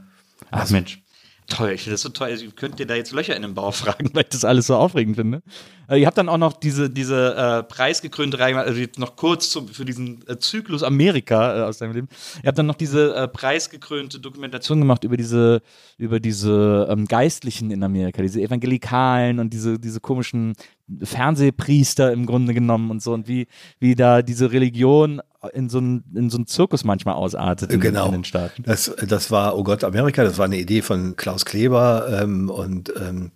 Ach 0.51 0.70
Mensch. 0.70 1.03
Toll, 1.49 1.70
ich 1.70 1.82
finde 1.82 1.94
das 1.94 2.03
so 2.03 2.09
toll. 2.09 2.28
Also, 2.28 2.44
Ich 2.44 2.57
könnte 2.57 2.78
dir 2.78 2.86
da 2.86 2.94
jetzt 2.94 3.12
Löcher 3.12 3.36
in 3.36 3.42
den 3.42 3.55
Bauch 3.55 3.74
fragen, 3.74 4.11
weil 4.14 4.22
ich 4.22 4.30
das 4.30 4.44
alles 4.44 4.66
so 4.66 4.76
aufregend 4.76 5.16
finde. 5.16 5.42
Äh, 5.88 6.01
ihr 6.01 6.07
habt 6.07 6.18
dann 6.18 6.28
auch 6.28 6.38
noch 6.38 6.55
diese, 6.55 6.90
diese 6.90 7.36
äh, 7.36 7.62
preisgekrönte 7.62 8.38
Reihe, 8.38 8.59
also 8.59 8.80
jetzt 8.80 8.99
noch 8.99 9.14
kurz 9.14 9.51
zum, 9.51 9.68
für 9.68 9.84
diesen 9.84 10.26
äh, 10.26 10.38
Zyklus 10.38 10.82
Amerika 10.82 11.59
äh, 11.59 11.62
aus 11.62 11.78
deinem 11.78 11.92
Leben. 11.92 12.09
Ihr 12.42 12.49
habt 12.49 12.59
dann 12.59 12.66
noch 12.66 12.74
diese 12.74 13.14
äh, 13.14 13.28
preisgekrönte 13.28 14.18
Dokumentation 14.18 14.80
gemacht 14.80 15.05
über 15.05 15.16
diese, 15.16 15.62
über 15.99 16.18
diese 16.18 16.88
ähm, 16.90 17.07
Geistlichen 17.07 17.70
in 17.70 17.84
Amerika, 17.84 18.22
diese 18.22 18.40
Evangelikalen 18.40 19.38
und 19.38 19.53
diese, 19.53 19.78
diese 19.78 20.01
komischen 20.01 20.55
Fernsehpriester 21.03 22.12
im 22.12 22.26
Grunde 22.26 22.55
genommen 22.55 22.91
und 22.91 23.03
so 23.03 23.12
und 23.12 23.28
wie, 23.28 23.49
wie 23.78 23.95
da 23.95 24.22
diese 24.22 24.53
Religion 24.53 25.20
in 25.53 25.68
so 25.68 25.78
einen 25.78 26.05
in 26.14 26.30
so 26.30 26.39
einen 26.39 26.47
Zirkus 26.47 26.84
manchmal 26.84 27.14
ausartet 27.14 27.72
in, 27.72 27.80
genau. 27.80 28.07
in 28.07 28.12
den 28.12 28.24
Staaten. 28.24 28.62
Das, 28.64 28.95
das 29.07 29.30
war, 29.30 29.57
oh 29.57 29.64
Gott, 29.64 29.84
Amerika, 29.84 30.24
das 30.24 30.39
war 30.39 30.45
eine 30.45 30.59
Idee 30.59 30.82
von 30.82 31.16
Klaus 31.16 31.45
Kleber 31.45 32.20
ähm, 32.22 32.51
und 32.51 32.93
ähm, 33.01 33.32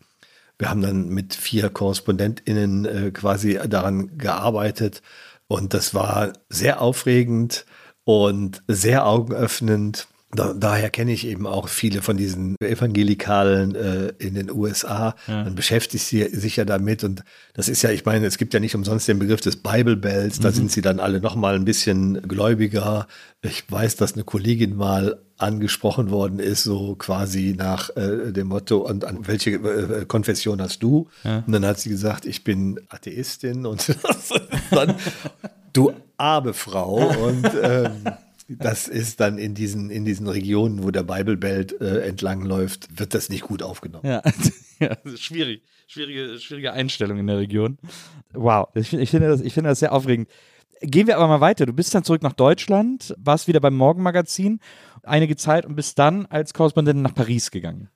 wir 0.59 0.69
haben 0.69 0.83
dann 0.83 1.09
mit 1.09 1.35
vier 1.35 1.71
KorrespondentInnen 1.71 2.85
äh, 2.85 3.11
quasi 3.13 3.59
daran 3.69 4.19
gearbeitet 4.19 5.03
und 5.49 5.75
das 5.75 5.95
war 5.95 6.33
sehr 6.49 6.81
aufregend 6.81 7.65
und 8.05 8.63
sehr 8.69 9.07
augenöffnend. 9.07 10.07
Da, 10.33 10.55
daher 10.55 10.91
kenne 10.91 11.13
ich 11.13 11.27
eben 11.27 11.47
auch 11.47 11.69
viele 11.69 12.03
von 12.03 12.17
diesen 12.17 12.55
Evangelikalen 12.61 13.75
äh, 13.75 14.13
in 14.19 14.35
den 14.35 14.51
USA. 14.51 15.17
Man 15.27 15.57
beschäftigt 15.57 16.05
sie, 16.05 16.23
sich 16.29 16.57
ja 16.57 16.65
damit 16.65 17.03
und 17.03 17.25
das 17.55 17.69
ist 17.69 17.83
ja, 17.83 17.91
ich 17.91 18.05
meine, 18.05 18.27
es 18.27 18.39
gibt 18.39 18.55
ja 18.55 18.61
nicht 18.61 18.77
umsonst 18.77 19.09
den 19.09 19.19
Begriff 19.19 19.41
des 19.41 19.57
Bible 19.57 19.97
Bells. 19.97 20.39
Da 20.39 20.53
sind 20.53 20.71
sie 20.71 20.83
dann 20.83 21.01
alle 21.01 21.21
noch 21.21 21.35
mal 21.35 21.57
ein 21.57 21.65
bisschen 21.65 22.23
gläubiger. 22.23 23.09
Ich 23.43 23.71
weiß, 23.71 23.97
dass 23.97 24.15
eine 24.15 24.23
Kollegin 24.23 24.77
mal 24.77 25.19
angesprochen 25.37 26.11
worden 26.11 26.39
ist, 26.39 26.63
so 26.63 26.95
quasi 26.95 27.55
nach 27.57 27.91
äh, 27.97 28.31
dem 28.31 28.49
Motto, 28.49 28.79
und 28.79 29.05
an 29.05 29.27
welche 29.27 29.53
äh, 29.53 30.05
Konfession 30.05 30.61
hast 30.61 30.83
du? 30.83 31.09
Und 31.25 31.53
dann 31.53 31.65
hat 31.65 31.81
sie 31.81 31.89
gesagt, 31.89 32.27
ich 32.27 32.45
bin 32.45 32.79
Atheistin 32.89 33.67
und 33.67 33.97
dann, 34.71 34.95
du 35.73 35.93
arme 36.19 36.53
Frau. 36.53 37.09
Und 37.27 37.51
ähm, 37.63 38.05
das 38.59 38.89
ist 38.89 39.21
dann 39.21 39.39
in 39.39 39.55
diesen, 39.55 39.91
in 39.91 40.05
diesen 40.05 40.27
Regionen, 40.27 40.83
wo 40.83 40.91
der 40.91 41.03
Bible 41.03 41.37
Belt 41.37 41.81
äh, 41.81 42.01
entlang 42.01 42.43
läuft, 42.43 42.99
wird 42.99 43.15
das 43.15 43.29
nicht 43.29 43.43
gut 43.43 43.63
aufgenommen. 43.63 44.07
Ja, 44.07 44.23
ja 44.81 44.97
schwierig. 45.17 45.63
Schwierige, 45.87 46.39
schwierige 46.39 46.73
Einstellung 46.73 47.19
in 47.19 47.27
der 47.27 47.39
Region. 47.39 47.79
Wow, 48.33 48.69
ich, 48.75 48.93
ich, 48.93 49.11
finde 49.11 49.29
das, 49.29 49.41
ich 49.41 49.53
finde 49.55 49.71
das 49.71 49.81
sehr 49.81 49.93
aufregend. 49.93 50.29
Gehen 50.83 51.07
wir 51.07 51.17
aber 51.17 51.29
mal 51.29 51.41
weiter. 51.41 51.67
Du 51.67 51.73
bist 51.73 51.95
dann 51.95 52.05
zurück 52.05 52.23
nach 52.23 52.33
Deutschland, 52.33 53.15
warst 53.19 53.49
wieder 53.49 53.61
beim 53.61 53.77
Morgenmagazin 53.77 54.61
einige 55.03 55.37
Zeit 55.37 55.67
und 55.67 55.77
bist 55.77 55.99
dann 55.99 56.27
als 56.27 56.55
Korrespondentin 56.55 57.03
nach 57.03 57.15
Paris 57.15 57.51
gegangen. 57.51 57.91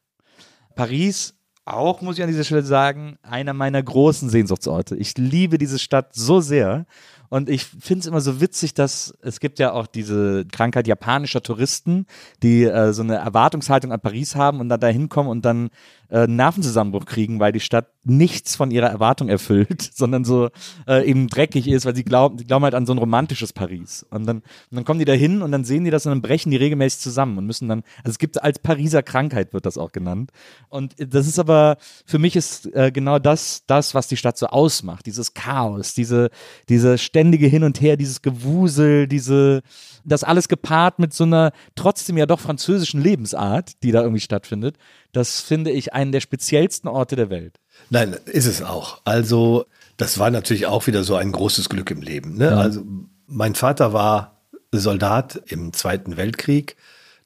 Paris, 0.75 1.35
auch 1.65 2.03
muss 2.03 2.19
ich 2.19 2.23
an 2.23 2.31
dieser 2.31 2.45
Stelle 2.45 2.63
sagen, 2.63 3.17
einer 3.23 3.55
meiner 3.55 3.83
großen 3.83 4.29
Sehnsuchtsorte. 4.29 4.97
Ich 4.97 5.17
liebe 5.17 5.57
diese 5.57 5.79
Stadt 5.79 6.15
so 6.15 6.41
sehr. 6.41 6.87
Und 7.35 7.51
ich 7.51 7.64
finde 7.64 7.99
es 8.03 8.07
immer 8.07 8.20
so 8.20 8.41
witzig, 8.41 8.74
dass 8.74 9.12
es 9.20 9.41
gibt 9.41 9.59
ja 9.59 9.72
auch 9.72 9.89
diese 9.89 10.45
Krankheit 10.45 10.87
japanischer 10.87 11.43
Touristen, 11.43 12.07
die 12.45 12.62
äh, 12.62 12.93
so 12.93 13.03
eine 13.03 13.16
Erwartungshaltung 13.16 13.91
an 13.91 13.99
Paris 13.99 14.37
haben 14.37 14.61
und 14.61 14.68
dann 14.68 14.78
da 14.78 14.87
hinkommen 14.87 15.28
und 15.28 15.45
dann 15.45 15.70
äh, 16.15 16.29
Nervenzusammenbruch 16.29 17.07
kriegen, 17.07 17.41
weil 17.41 17.51
die 17.51 17.59
Stadt 17.59 17.89
nichts 18.05 18.55
von 18.55 18.71
ihrer 18.71 18.87
Erwartung 18.87 19.29
erfüllt, 19.29 19.83
sondern 19.95 20.25
so 20.25 20.49
äh, 20.87 21.05
eben 21.05 21.27
dreckig 21.27 21.67
ist, 21.67 21.87
weil 21.87 21.97
sie 21.97 22.05
glauben, 22.05 22.39
sie 22.39 22.45
glauben 22.45 22.62
halt 22.62 22.77
an 22.77 22.87
so 22.87 22.93
ein 22.93 22.99
romantisches 22.99 23.53
Paris. 23.53 24.07
Und 24.11 24.25
dann, 24.25 24.37
und 24.37 24.45
dann 24.71 24.85
kommen 24.85 25.01
die 25.01 25.05
da 25.07 25.12
hin 25.12 25.43
und 25.43 25.51
dann 25.51 25.65
sehen 25.65 25.85
die 25.85 25.91
das 25.91 26.07
und 26.07 26.11
dann 26.12 26.23
brechen 26.23 26.53
die 26.53 26.57
regelmäßig 26.57 27.01
zusammen 27.01 27.37
und 27.39 27.47
müssen 27.47 27.69
dann, 27.69 27.83
also 28.05 28.11
es 28.11 28.19
gibt 28.19 28.41
als 28.41 28.61
Pariser 28.61 29.03
Krankheit 29.03 29.53
wird 29.53 29.67
das 29.67 29.77
auch 29.77 29.91
genannt. 29.91 30.31
Und 30.69 30.95
das 30.99 31.27
ist 31.27 31.41
aber, 31.41 31.79
für 32.07 32.21
mich 32.21 32.37
ist 32.37 32.73
äh, 32.75 32.93
genau 32.93 33.19
das, 33.19 33.65
das, 33.67 33.97
was 33.97 34.07
die 34.07 34.17
Stadt 34.17 34.39
so 34.39 34.47
ausmacht, 34.47 35.07
dieses 35.07 35.35
Chaos, 35.35 35.95
diese, 35.95 36.31
diese 36.69 36.97
ständige 36.97 37.49
Hin 37.49 37.65
und 37.65 37.81
Her, 37.81 37.97
dieses 37.97 38.23
Gewusel, 38.23 39.09
diese, 39.09 39.62
das 40.05 40.25
alles 40.25 40.49
gepaart 40.49 40.99
mit 40.99 41.13
so 41.13 41.25
einer 41.25 41.53
trotzdem 41.75 42.17
ja 42.17 42.27
doch 42.27 42.41
französischen 42.41 43.01
Lebensart, 43.01 43.83
die 43.83 43.93
da 43.93 44.03
irgendwie 44.03 44.21
stattfindet. 44.21 44.77
Das 45.13 45.41
finde 45.41 45.71
ich 45.71 45.93
einen 45.93 46.13
der 46.13 46.21
speziellsten 46.21 46.89
Orte 46.89 47.17
der 47.17 47.31
Welt. 47.31 47.59
Nein, 47.91 48.17
ist 48.27 48.47
es 48.47 48.63
auch. 48.63 49.01
Also, 49.05 49.65
das 49.97 50.19
war 50.19 50.31
natürlich 50.31 50.67
auch 50.67 50.87
wieder 50.87 51.05
so 51.05 51.17
ein 51.17 51.33
großes 51.33 51.69
Glück 51.69 51.91
im 51.91 52.03
Leben. 52.03 52.37
Ne? 52.37 52.47
Ja. 52.47 52.57
Also, 52.59 52.83
mein 53.27 53.55
Vater 53.55 53.93
war 53.93 54.43
Soldat 54.73 55.43
im 55.47 55.73
Zweiten 55.73 56.17
Weltkrieg. 56.17 56.77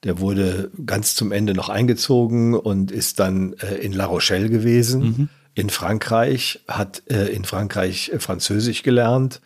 Der 0.05 0.20
wurde 0.20 0.70
ganz 0.87 1.16
zum 1.16 1.33
Ende 1.33 1.55
noch 1.55 1.68
eingezogen 1.68 2.55
und 2.55 2.93
ist 2.93 3.18
dann 3.18 3.55
äh, 3.55 3.74
in 3.76 3.93
La 3.93 4.07
Rochelle 4.07 4.49
gewesen, 4.49 5.29
in 5.55 5.70
Frankreich, 5.70 6.61
hat 6.68 7.03
äh, 7.11 7.26
in 7.26 7.45
Frankreich 7.45 8.12
Französisch 8.18 8.85
gelernt 8.85 9.41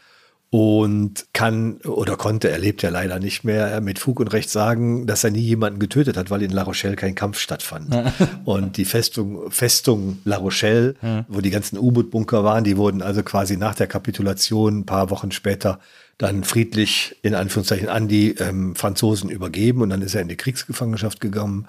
und 0.54 1.28
kann 1.32 1.76
oder 1.78 2.18
konnte, 2.18 2.50
er 2.50 2.58
lebt 2.58 2.82
ja 2.82 2.90
leider 2.90 3.18
nicht 3.18 3.42
mehr, 3.42 3.80
mit 3.80 3.98
Fug 3.98 4.20
und 4.20 4.28
Recht 4.34 4.50
sagen, 4.50 5.06
dass 5.06 5.24
er 5.24 5.30
nie 5.30 5.40
jemanden 5.40 5.78
getötet 5.78 6.18
hat, 6.18 6.30
weil 6.30 6.42
in 6.42 6.50
La 6.50 6.62
Rochelle 6.62 6.94
kein 6.94 7.14
Kampf 7.14 7.38
stattfand. 7.38 7.96
und 8.44 8.76
die 8.76 8.84
Festung, 8.84 9.50
Festung 9.50 10.18
La 10.26 10.36
Rochelle, 10.36 10.94
wo 11.26 11.40
die 11.40 11.48
ganzen 11.48 11.78
U-Boot-Bunker 11.78 12.44
waren, 12.44 12.64
die 12.64 12.76
wurden 12.76 13.00
also 13.00 13.22
quasi 13.22 13.56
nach 13.56 13.74
der 13.74 13.86
Kapitulation 13.86 14.80
ein 14.80 14.84
paar 14.84 15.08
Wochen 15.08 15.32
später 15.32 15.80
dann 16.18 16.44
friedlich 16.44 17.16
in 17.22 17.34
Anführungszeichen 17.34 17.88
an 17.88 18.06
die 18.06 18.32
ähm, 18.32 18.74
Franzosen 18.74 19.30
übergeben 19.30 19.80
und 19.80 19.88
dann 19.88 20.02
ist 20.02 20.14
er 20.14 20.20
in 20.20 20.28
die 20.28 20.36
Kriegsgefangenschaft 20.36 21.22
gekommen, 21.22 21.66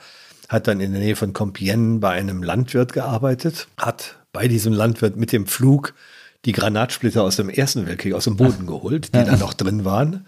hat 0.50 0.68
dann 0.68 0.82
in 0.82 0.92
der 0.92 1.00
Nähe 1.00 1.16
von 1.16 1.32
Compiègne 1.32 2.00
bei 2.00 2.10
einem 2.10 2.44
Landwirt 2.44 2.92
gearbeitet, 2.92 3.70
hat 3.78 4.18
bei 4.34 4.50
diesem 4.50 4.74
Landwirt 4.74 5.16
mit 5.16 5.32
dem 5.32 5.48
Flug 5.48 5.94
die 6.46 6.52
Granatsplitter 6.52 7.24
aus 7.24 7.38
dem 7.38 7.50
Ersten 7.50 7.86
Weltkrieg 7.88 8.14
aus 8.14 8.26
dem 8.26 8.38
Boden 8.38 8.68
geholt, 8.68 9.08
die 9.16 9.24
da 9.24 9.38
noch 9.38 9.54
drin 9.54 9.86
waren. 9.86 10.28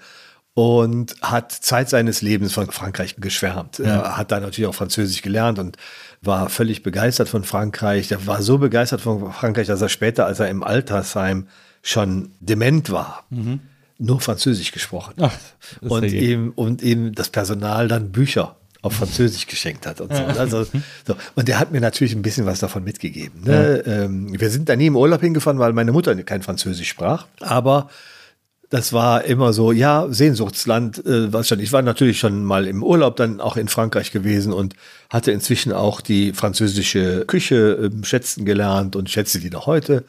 Und 0.53 1.15
hat 1.21 1.51
Zeit 1.51 1.89
seines 1.89 2.21
Lebens 2.21 2.53
von 2.53 2.71
Frankreich 2.71 3.17
geschwärmt. 3.17 3.79
Er 3.81 4.15
hat 4.15 4.31
da 4.31 4.39
natürlich 4.39 4.69
auch 4.69 4.75
Französisch 4.75 5.21
gelernt 5.21 5.59
und 5.59 5.75
war 6.21 6.47
völlig 6.47 6.81
begeistert 6.81 7.27
von 7.27 7.43
Frankreich. 7.43 8.09
Er 8.09 8.25
war 8.25 8.41
so 8.41 8.57
begeistert 8.57 9.01
von 9.01 9.33
Frankreich, 9.33 9.67
dass 9.67 9.81
er 9.81 9.89
später, 9.89 10.25
als 10.25 10.39
er 10.39 10.47
im 10.47 10.63
Altersheim 10.63 11.47
schon 11.81 12.31
dement 12.39 12.89
war, 12.89 13.25
nur 13.97 14.21
Französisch 14.21 14.71
gesprochen 14.71 15.15
ist 15.81 15.91
und, 15.91 16.05
ja 16.05 16.21
ihm, 16.21 16.53
und 16.55 16.81
ihm 16.81 17.13
das 17.13 17.29
Personal 17.29 17.89
dann 17.89 18.13
Bücher 18.13 18.55
auf 18.85 18.93
Französisch 18.93 19.47
geschenkt 19.47 19.87
hat 19.87 19.99
und 19.99 20.15
so. 20.15 20.23
Also, 20.23 20.63
so. 20.63 21.15
Und 21.33 21.47
der 21.47 21.59
hat 21.59 21.71
mir 21.71 21.81
natürlich 21.81 22.13
ein 22.13 22.21
bisschen 22.21 22.45
was 22.45 22.59
davon 22.59 22.83
mitgegeben. 22.83 23.41
Ne? 23.43 23.83
Ähm, 23.85 24.39
wir 24.39 24.49
sind 24.51 24.69
da 24.69 24.75
nie 24.75 24.85
im 24.85 24.95
Urlaub 24.95 25.21
hingefahren, 25.21 25.57
weil 25.57 25.73
meine 25.73 25.91
Mutter 25.91 26.15
kein 26.23 26.43
Französisch 26.43 26.87
sprach. 26.87 27.25
Aber 27.39 27.89
das 28.69 28.93
war 28.93 29.25
immer 29.25 29.53
so, 29.53 29.71
ja, 29.71 30.05
Sehnsuchtsland, 30.09 31.03
äh, 31.03 31.33
was 31.33 31.47
schon. 31.47 31.59
Ich 31.59 31.71
war 31.71 31.81
natürlich 31.81 32.19
schon 32.19 32.43
mal 32.43 32.67
im 32.67 32.83
Urlaub, 32.83 33.15
dann 33.15 33.41
auch 33.41 33.57
in 33.57 33.69
Frankreich 33.69 34.11
gewesen 34.11 34.53
und 34.53 34.75
hatte 35.09 35.31
inzwischen 35.31 35.71
auch 35.71 35.99
die 35.99 36.33
französische 36.33 37.25
Küche 37.25 37.89
ähm, 37.91 38.03
schätzen 38.03 38.45
gelernt 38.45 38.95
und 38.95 39.09
schätze 39.09 39.39
die 39.39 39.49
noch 39.49 39.65
heute. 39.65 40.03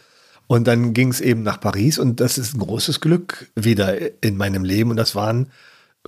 Und 0.49 0.66
dann 0.66 0.93
ging 0.93 1.09
es 1.09 1.22
eben 1.22 1.43
nach 1.43 1.61
Paris 1.61 1.99
und 1.99 2.20
das 2.20 2.37
ist 2.37 2.55
ein 2.55 2.61
großes 2.61 3.01
Glück 3.01 3.47
wieder 3.55 4.22
in 4.22 4.37
meinem 4.37 4.64
Leben 4.64 4.91
und 4.91 4.97
das 4.97 5.14
waren 5.14 5.49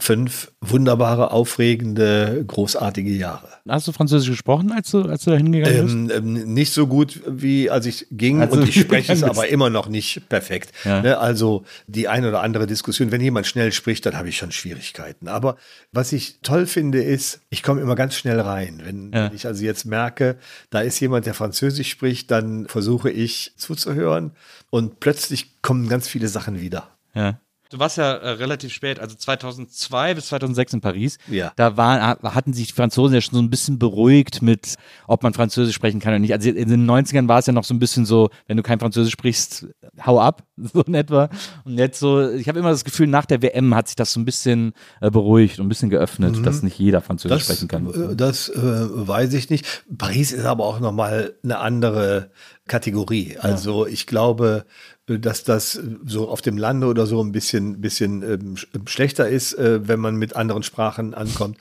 fünf 0.01 0.53
wunderbare, 0.61 1.31
aufregende, 1.31 2.45
großartige 2.47 3.11
Jahre. 3.11 3.49
Hast 3.69 3.87
du 3.89 3.93
Französisch 3.93 4.31
gesprochen, 4.31 4.73
als 4.73 4.91
du, 4.91 5.03
als 5.03 5.25
du 5.25 5.31
da 5.31 5.37
hingegangen 5.37 5.83
bist? 6.07 6.17
Ähm, 6.17 6.37
ähm, 6.39 6.55
nicht 6.55 6.73
so 6.73 6.87
gut, 6.87 7.21
wie 7.27 7.71
als 7.71 7.87
ich 7.87 8.07
ging 8.11 8.41
Als 8.41 8.53
du 8.53 8.61
und 8.61 8.69
ich 8.69 8.81
spreche 8.81 9.13
es 9.13 9.23
aber 9.23 9.49
immer 9.49 9.71
noch 9.71 9.89
nicht 9.89 10.29
perfekt. 10.29 10.73
Ja. 10.85 11.03
Ne? 11.03 11.19
Also 11.19 11.65
die 11.87 12.09
eine 12.09 12.29
oder 12.29 12.43
andere 12.43 12.67
Diskussion, 12.67 13.13
wenn 13.13 13.21
jemand 13.21 13.47
schnell 13.47 13.73
spricht, 13.73 14.07
dann 14.07 14.17
habe 14.17 14.29
ich 14.29 14.37
schon 14.37 14.53
Schwierigkeiten. 14.53 15.29
Aber 15.29 15.57
was 15.93 16.13
ich 16.13 16.41
toll 16.43 16.67
finde, 16.67 17.03
ist, 17.03 17.41
ich 17.51 17.63
komme 17.63 17.81
immer 17.81 17.95
ganz 17.95 18.15
schnell 18.15 18.41
rein. 18.41 18.81
Wenn, 18.85 19.13
Ja. 19.13 19.27
wenn 19.27 19.35
ich 19.37 19.47
also 19.47 19.65
jetzt 19.65 19.85
merke, 19.85 20.39
da 20.71 20.81
ist 20.81 20.99
jemand, 21.01 21.27
der 21.27 21.35
Französisch 21.35 21.91
spricht, 21.91 22.31
dann 22.31 22.67
versuche 22.67 23.11
ich 23.11 23.53
zuzuhören 23.57 24.33
und 24.71 25.01
plötzlich 25.01 25.61
kommen 25.63 25.89
ganz 25.89 26.09
viele 26.09 26.29
Sachen 26.29 26.61
wieder. 26.61 26.89
Ja. 27.15 27.41
Du 27.71 27.79
warst 27.79 27.99
ja 27.99 28.13
äh, 28.13 28.31
relativ 28.31 28.73
spät, 28.73 28.99
also 28.99 29.15
2002 29.17 30.15
bis 30.15 30.27
2006 30.29 30.75
in 30.75 30.81
Paris. 30.81 31.19
Ja. 31.29 31.53
Da 31.57 31.77
waren, 31.77 32.01
hatten 32.23 32.53
sich 32.53 32.69
die 32.69 32.73
Franzosen 32.73 33.15
ja 33.15 33.21
schon 33.21 33.35
so 33.35 33.43
ein 33.43 33.51
bisschen 33.51 33.79
beruhigt 33.79 34.41
mit, 34.43 34.77
ob 35.07 35.23
man 35.23 35.35
Französisch 35.35 35.75
sprechen 35.75 36.01
kann 36.01 36.13
oder 36.13 36.19
nicht. 36.19 36.33
Also 36.33 36.49
in 36.51 36.69
den 36.69 36.89
90ern 36.91 37.29
war 37.29 37.39
es 37.41 37.47
ja 37.47 37.53
noch 37.53 37.65
so 37.65 37.75
ein 37.75 37.79
bisschen 37.79 38.07
so, 38.07 38.31
wenn 38.47 38.57
du 38.57 38.63
kein 38.63 38.81
Französisch 38.81 39.13
sprichst, 39.13 39.67
hau 40.05 40.21
ab, 40.21 40.45
so 40.57 40.83
in 40.83 40.95
etwa. 40.95 41.29
Und 41.65 41.79
jetzt 41.79 42.01
so, 42.01 42.31
ich 42.31 42.49
habe 42.49 42.59
immer 42.59 42.71
das 42.71 42.85
Gefühl, 42.85 43.07
nach 43.07 43.27
der 43.27 43.43
WM 43.43 43.75
hat 43.75 43.89
sich 43.89 43.97
das 43.97 44.13
so 44.13 44.21
ein 44.21 44.25
bisschen 44.25 44.73
äh, 45.01 45.11
beruhigt 45.11 45.59
und 45.59 45.67
ein 45.67 45.69
bisschen 45.69 45.91
geöffnet, 45.91 46.45
dass 46.47 46.63
nicht 46.63 46.79
jeder 46.79 47.01
Französisch 47.01 47.47
Das, 47.47 47.47
sprechen 47.47 47.69
kann. 47.69 48.13
äh, 48.13 48.17
das 48.17 48.49
äh, 48.49 48.57
weiß 48.57 49.35
ich 49.35 49.51
nicht. 49.51 49.85
Paris 49.97 50.33
ist 50.33 50.47
aber 50.47 50.65
auch 50.65 50.81
nochmal 50.81 51.35
eine 51.43 51.59
andere 51.59 52.31
Kategorie. 52.69 53.37
Also 53.39 53.87
ich 53.87 54.07
glaube, 54.07 54.65
äh, 55.09 55.19
dass 55.19 55.43
das 55.45 55.81
so 56.07 56.29
auf 56.29 56.41
dem 56.43 56.57
Lande 56.57 56.87
oder 56.87 57.07
so 57.07 57.21
ein 57.23 57.33
bisschen, 57.33 57.81
bisschen 57.81 58.23
ähm, 58.23 58.55
sch- 58.55 58.89
schlechter 58.89 59.29
ist, 59.29 59.55
äh, 59.55 59.87
wenn 59.89 59.99
man 60.01 60.17
mit 60.17 60.37
anderen 60.37 60.63
Sprachen 60.63 61.15
ankommt. 61.15 61.59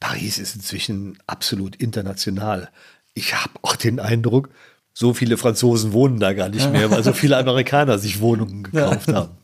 Paris 0.00 0.38
ist 0.38 0.54
inzwischen 0.56 1.18
absolut 1.26 1.76
international. 1.76 2.70
Ich 3.14 3.34
habe 3.34 3.52
auch 3.62 3.76
den 3.76 4.00
Eindruck, 4.00 4.48
so 4.92 5.14
viele 5.14 5.36
Franzosen 5.36 5.92
wohnen 5.92 6.18
da 6.20 6.32
gar 6.32 6.48
nicht 6.48 6.70
mehr, 6.72 6.90
weil 6.90 7.02
so 7.04 7.12
viele 7.12 7.36
Amerikaner 7.36 7.98
sich 7.98 8.20
Wohnungen 8.20 8.62
gekauft 8.70 9.12
haben. 9.12 9.36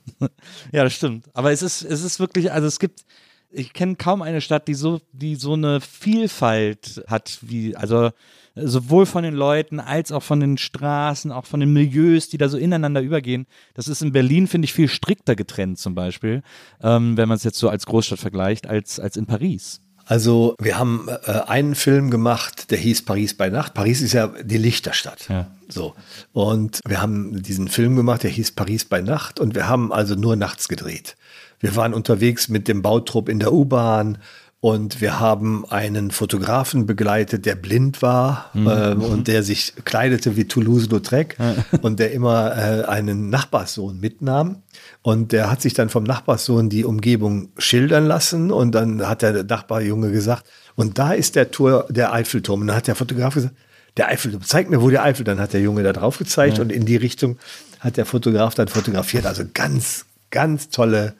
Ja, 0.72 0.82
das 0.84 0.94
stimmt. 0.94 1.26
Aber 1.34 1.52
es 1.52 1.62
ist, 1.62 1.82
es 1.82 2.02
ist 2.02 2.18
wirklich, 2.20 2.50
also 2.52 2.66
es 2.66 2.78
gibt, 2.78 3.04
ich 3.50 3.72
kenne 3.72 3.96
kaum 3.96 4.22
eine 4.22 4.40
Stadt, 4.40 4.66
die 4.66 4.74
so, 4.74 5.00
die 5.12 5.36
so 5.36 5.52
eine 5.52 5.80
Vielfalt 5.80 7.04
hat, 7.06 7.38
wie, 7.42 7.76
also 7.76 8.10
sowohl 8.56 9.06
von 9.06 9.22
den 9.22 9.34
Leuten 9.34 9.80
als 9.80 10.12
auch 10.12 10.22
von 10.22 10.40
den 10.40 10.58
Straßen, 10.58 11.30
auch 11.30 11.46
von 11.46 11.60
den 11.60 11.72
Milieus, 11.72 12.28
die 12.28 12.38
da 12.38 12.48
so 12.48 12.56
ineinander 12.56 13.02
übergehen. 13.02 13.46
Das 13.74 13.88
ist 13.88 14.02
in 14.02 14.12
Berlin, 14.12 14.46
finde 14.46 14.66
ich, 14.66 14.72
viel 14.72 14.88
strikter 14.88 15.36
getrennt 15.36 15.78
zum 15.78 15.94
Beispiel, 15.94 16.42
ähm, 16.82 17.16
wenn 17.16 17.28
man 17.28 17.36
es 17.36 17.44
jetzt 17.44 17.58
so 17.58 17.68
als 17.68 17.86
Großstadt 17.86 18.18
vergleicht, 18.18 18.66
als, 18.66 18.98
als 18.98 19.16
in 19.16 19.26
Paris. 19.26 19.80
Also 20.08 20.54
wir 20.60 20.78
haben 20.78 21.08
äh, 21.08 21.32
einen 21.46 21.74
Film 21.74 22.10
gemacht, 22.10 22.70
der 22.70 22.78
hieß 22.78 23.04
Paris 23.04 23.34
bei 23.34 23.50
Nacht. 23.50 23.74
Paris 23.74 24.00
ist 24.00 24.12
ja 24.12 24.28
die 24.28 24.56
Lichterstadt. 24.56 25.28
Ja. 25.28 25.48
So. 25.68 25.94
Und 26.32 26.80
wir 26.86 27.02
haben 27.02 27.42
diesen 27.42 27.66
Film 27.66 27.96
gemacht, 27.96 28.22
der 28.22 28.30
hieß 28.30 28.52
Paris 28.52 28.84
bei 28.84 29.00
Nacht 29.00 29.40
und 29.40 29.56
wir 29.56 29.68
haben 29.68 29.92
also 29.92 30.14
nur 30.14 30.36
nachts 30.36 30.68
gedreht. 30.68 31.16
Wir 31.58 31.74
waren 31.74 31.92
unterwegs 31.92 32.48
mit 32.48 32.68
dem 32.68 32.82
Bautrupp 32.82 33.28
in 33.28 33.40
der 33.40 33.52
U-Bahn 33.52 34.18
und 34.60 35.00
wir 35.00 35.20
haben 35.20 35.64
einen 35.68 36.10
Fotografen 36.10 36.86
begleitet, 36.86 37.46
der 37.46 37.54
blind 37.54 38.02
war 38.02 38.50
ähm, 38.54 39.02
und 39.02 39.28
der 39.28 39.42
sich 39.42 39.74
kleidete 39.84 40.36
wie 40.36 40.46
Toulouse-Lautrec 40.46 41.36
und 41.82 42.00
der 42.00 42.12
immer 42.12 42.56
äh, 42.56 42.84
einen 42.84 43.28
Nachbarssohn 43.30 44.00
mitnahm. 44.00 44.62
Und 45.02 45.32
der 45.32 45.50
hat 45.50 45.62
sich 45.62 45.74
dann 45.74 45.88
vom 45.88 46.04
Nachbarssohn 46.04 46.68
die 46.68 46.84
Umgebung 46.84 47.50
schildern 47.58 48.06
lassen 48.06 48.50
und 48.50 48.74
dann 48.74 49.06
hat 49.06 49.22
der 49.22 49.44
Nachbarjunge 49.44 50.10
gesagt, 50.10 50.46
und 50.74 50.98
da 50.98 51.12
ist 51.12 51.36
der 51.36 51.50
Tor, 51.50 51.86
der 51.88 52.12
Eiffelturm. 52.12 52.60
Und 52.62 52.66
dann 52.68 52.76
hat 52.76 52.86
der 52.86 52.94
Fotograf 52.94 53.34
gesagt, 53.34 53.54
der 53.96 54.08
Eiffelturm, 54.08 54.42
zeig 54.42 54.68
mir, 54.68 54.82
wo 54.82 54.90
der 54.90 55.02
Eifel. 55.02 55.24
Dann 55.24 55.40
hat 55.40 55.52
der 55.52 55.60
Junge 55.60 55.82
da 55.82 55.92
drauf 55.92 56.18
gezeigt 56.18 56.58
und 56.58 56.70
in 56.70 56.84
die 56.84 56.96
Richtung 56.96 57.38
hat 57.80 57.96
der 57.96 58.04
Fotograf 58.04 58.54
dann 58.54 58.68
fotografiert. 58.68 59.26
Also 59.26 59.44
ganz, 59.52 60.06
ganz 60.30 60.68
tolle 60.68 61.14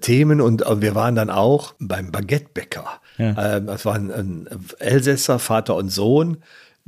Themen 0.00 0.40
und 0.40 0.62
äh, 0.62 0.80
wir 0.80 0.94
waren 0.94 1.14
dann 1.14 1.30
auch 1.30 1.74
beim 1.78 2.10
Baguettebäcker. 2.10 2.86
Ähm, 3.18 3.66
das 3.66 3.84
war 3.84 3.94
ein, 3.94 4.48
Elsässer, 4.78 5.38
Vater 5.38 5.76
und 5.76 5.90
Sohn. 5.90 6.38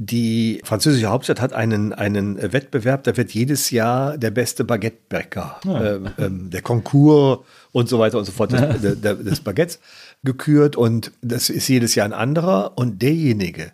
Die 0.03 0.63
französische 0.65 1.09
Hauptstadt 1.09 1.43
hat 1.43 1.53
einen, 1.53 1.93
einen 1.93 2.41
Wettbewerb, 2.41 3.05
da 3.05 3.17
wird 3.19 3.33
jedes 3.33 3.71
Jahr 3.71 4.17
der 4.17 4.31
beste 4.31 4.65
Baguettebäcker, 4.65 5.61
ähm, 5.67 6.09
ähm, 6.17 6.51
der 6.51 6.63
Konkurs 6.63 7.41
und 7.73 7.89
so 7.89 7.99
weiter 7.99 8.17
und 8.17 8.25
so 8.25 8.33
fort 8.33 8.53
des, 8.53 8.81
der, 8.81 8.95
der, 8.97 9.15
des 9.17 9.41
Baguettes 9.41 9.79
gekürt 10.25 10.77
und 10.77 11.13
das 11.21 11.51
ist 11.51 11.69
jedes 11.69 11.95
Jahr 11.95 12.07
ein 12.07 12.15
anderer 12.15 12.79
und 12.79 13.03
derjenige, 13.03 13.73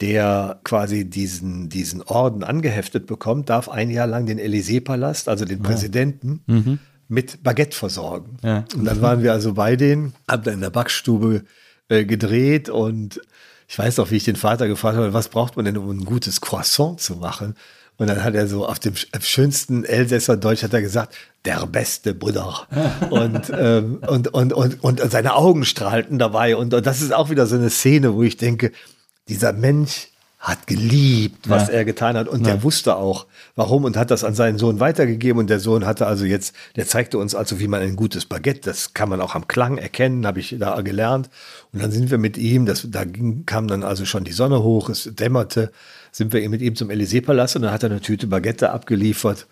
der 0.00 0.58
quasi 0.64 1.04
diesen, 1.04 1.68
diesen 1.68 2.02
Orden 2.02 2.42
angeheftet 2.42 3.06
bekommt, 3.06 3.48
darf 3.48 3.68
ein 3.68 3.90
Jahr 3.90 4.08
lang 4.08 4.26
den 4.26 4.40
Élysée-Palast, 4.40 5.28
also 5.28 5.44
den 5.44 5.62
Präsidenten, 5.62 6.80
mit 7.08 7.42
Baguette 7.42 7.76
versorgen. 7.76 8.36
Ja. 8.42 8.64
Und 8.74 8.84
dann 8.84 9.00
waren 9.02 9.22
wir 9.22 9.32
also 9.32 9.54
bei 9.54 9.76
denen, 9.76 10.12
haben 10.28 10.42
da 10.42 10.50
in 10.50 10.60
der 10.60 10.70
Backstube 10.70 11.44
äh, 11.88 12.04
gedreht 12.04 12.68
und 12.68 13.20
ich 13.66 13.78
weiß 13.78 13.98
auch, 13.98 14.10
wie 14.10 14.16
ich 14.16 14.24
den 14.24 14.36
Vater 14.36 14.66
gefragt 14.68 14.96
habe, 14.96 15.12
was 15.12 15.28
braucht 15.28 15.56
man 15.56 15.64
denn, 15.64 15.76
um 15.76 15.90
ein 15.90 16.04
gutes 16.04 16.40
Croissant 16.40 17.00
zu 17.00 17.16
machen? 17.16 17.54
Und 17.98 18.06
dann 18.06 18.22
hat 18.22 18.34
er 18.34 18.46
so 18.46 18.66
auf 18.66 18.78
dem 18.78 18.94
sch- 18.94 19.08
schönsten 19.22 19.84
Elsässer 19.84 20.36
Deutsch 20.36 20.62
hat 20.62 20.72
er 20.72 20.80
gesagt, 20.80 21.14
der 21.44 21.66
beste 21.66 22.14
Bruder. 22.14 22.66
und, 23.10 23.52
ähm, 23.52 23.98
und, 24.06 24.28
und, 24.28 24.52
und, 24.52 24.82
und 24.84 25.10
seine 25.10 25.34
Augen 25.34 25.64
strahlten 25.64 26.18
dabei. 26.18 26.56
Und, 26.56 26.72
und 26.74 26.86
das 26.86 27.02
ist 27.02 27.12
auch 27.12 27.28
wieder 27.28 27.46
so 27.46 27.56
eine 27.56 27.70
Szene, 27.70 28.14
wo 28.14 28.22
ich 28.22 28.36
denke, 28.36 28.70
dieser 29.28 29.52
Mensch 29.52 30.08
hat 30.38 30.68
geliebt, 30.68 31.48
was 31.48 31.66
Ja. 31.66 31.74
er 31.74 31.84
getan 31.84 32.16
hat. 32.16 32.28
Und 32.28 32.46
der 32.46 32.62
wusste 32.62 32.94
auch, 32.96 33.26
warum 33.56 33.82
und 33.84 33.96
hat 33.96 34.12
das 34.12 34.22
an 34.22 34.34
seinen 34.34 34.56
Sohn 34.56 34.78
weitergegeben. 34.78 35.40
Und 35.40 35.50
der 35.50 35.58
Sohn 35.58 35.84
hatte 35.84 36.06
also 36.06 36.24
jetzt, 36.24 36.54
der 36.76 36.86
zeigte 36.86 37.18
uns 37.18 37.34
also, 37.34 37.58
wie 37.58 37.66
man 37.66 37.82
ein 37.82 37.96
gutes 37.96 38.24
Baguette, 38.24 38.60
das 38.60 38.94
kann 38.94 39.08
man 39.08 39.20
auch 39.20 39.34
am 39.34 39.48
Klang 39.48 39.78
erkennen, 39.78 40.26
habe 40.26 40.38
ich 40.38 40.54
da 40.58 40.80
gelernt. 40.82 41.28
Und 41.72 41.82
dann 41.82 41.90
sind 41.90 42.10
wir 42.12 42.18
mit 42.18 42.38
ihm, 42.38 42.66
das, 42.66 42.86
da 42.88 43.04
ging, 43.04 43.46
kam 43.46 43.66
dann 43.66 43.82
also 43.82 44.04
schon 44.04 44.22
die 44.22 44.32
Sonne 44.32 44.62
hoch, 44.62 44.88
es 44.88 45.10
dämmerte, 45.12 45.72
sind 46.12 46.32
wir 46.32 46.48
mit 46.48 46.62
ihm 46.62 46.76
zum 46.76 46.88
Élysée-Palast 46.90 47.56
und 47.56 47.62
dann 47.62 47.72
hat 47.72 47.82
er 47.82 47.90
eine 47.90 48.00
Tüte 48.00 48.28
Baguette 48.28 48.70
abgeliefert. 48.70 49.46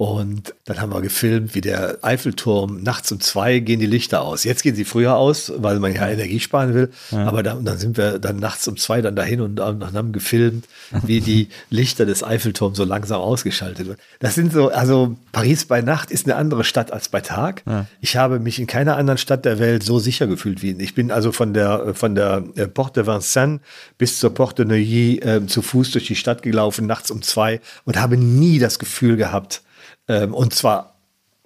Und 0.00 0.54
dann 0.64 0.80
haben 0.80 0.92
wir 0.92 1.00
gefilmt, 1.00 1.56
wie 1.56 1.60
der 1.60 1.98
Eiffelturm 2.02 2.84
nachts 2.84 3.10
um 3.10 3.18
zwei 3.18 3.58
gehen 3.58 3.80
die 3.80 3.86
Lichter 3.86 4.22
aus. 4.22 4.44
Jetzt 4.44 4.62
gehen 4.62 4.76
sie 4.76 4.84
früher 4.84 5.16
aus, 5.16 5.52
weil 5.56 5.80
man 5.80 5.92
ja 5.92 6.08
Energie 6.08 6.38
sparen 6.38 6.72
will. 6.72 6.90
Aber 7.10 7.42
da, 7.42 7.54
und 7.54 7.64
dann 7.64 7.78
sind 7.78 7.96
wir 7.96 8.20
dann 8.20 8.36
nachts 8.36 8.68
um 8.68 8.76
zwei 8.76 9.02
dann 9.02 9.16
dahin 9.16 9.40
und, 9.40 9.58
und 9.58 9.92
haben 9.92 10.12
gefilmt, 10.12 10.66
wie 11.02 11.20
die 11.20 11.48
Lichter 11.70 12.06
des 12.06 12.22
Eiffelturms 12.22 12.76
so 12.76 12.84
langsam 12.84 13.20
ausgeschaltet 13.20 13.88
werden. 13.88 13.98
Das 14.20 14.36
sind 14.36 14.52
so, 14.52 14.68
also 14.68 15.16
Paris 15.32 15.64
bei 15.64 15.80
Nacht 15.80 16.12
ist 16.12 16.26
eine 16.26 16.36
andere 16.36 16.62
Stadt 16.62 16.92
als 16.92 17.08
bei 17.08 17.20
Tag. 17.20 17.64
Ich 18.00 18.16
habe 18.16 18.38
mich 18.38 18.60
in 18.60 18.68
keiner 18.68 18.96
anderen 18.96 19.18
Stadt 19.18 19.44
der 19.44 19.58
Welt 19.58 19.82
so 19.82 19.98
sicher 19.98 20.28
gefühlt 20.28 20.62
wie 20.62 20.70
in. 20.70 20.78
Ich 20.78 20.94
bin 20.94 21.10
also 21.10 21.32
von 21.32 21.54
der, 21.54 21.96
von 21.96 22.14
der 22.14 22.44
äh, 22.54 22.68
Porte 22.68 23.02
de 23.02 23.12
Vincennes 23.12 23.58
bis 23.98 24.20
zur 24.20 24.32
Porte 24.32 24.64
de 24.64 24.76
Neuilly 24.76 25.18
äh, 25.18 25.44
zu 25.48 25.60
Fuß 25.60 25.90
durch 25.90 26.06
die 26.06 26.14
Stadt 26.14 26.42
gelaufen, 26.42 26.86
nachts 26.86 27.10
um 27.10 27.20
zwei 27.20 27.60
und 27.84 28.00
habe 28.00 28.16
nie 28.16 28.60
das 28.60 28.78
Gefühl 28.78 29.16
gehabt, 29.16 29.62
ähm, 30.08 30.34
und 30.34 30.54
zwar, 30.54 30.94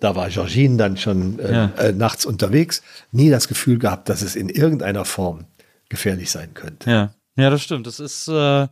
da 0.00 0.14
war 0.16 0.28
Georgine 0.28 0.76
dann 0.76 0.96
schon 0.96 1.38
äh, 1.38 1.52
Ja. 1.52 1.64
äh, 1.78 1.92
nachts 1.92 2.24
unterwegs, 2.26 2.82
nie 3.12 3.30
das 3.30 3.48
Gefühl 3.48 3.78
gehabt, 3.78 4.08
dass 4.08 4.22
es 4.22 4.36
in 4.36 4.48
irgendeiner 4.48 5.04
Form 5.04 5.44
gefährlich 5.88 6.30
sein 6.30 6.54
könnte. 6.54 6.90
Ja, 6.90 7.14
ja, 7.36 7.50
das 7.50 7.62
stimmt. 7.62 7.86
Das 7.86 8.00
ist, 8.00 8.28
äh, 8.28 8.66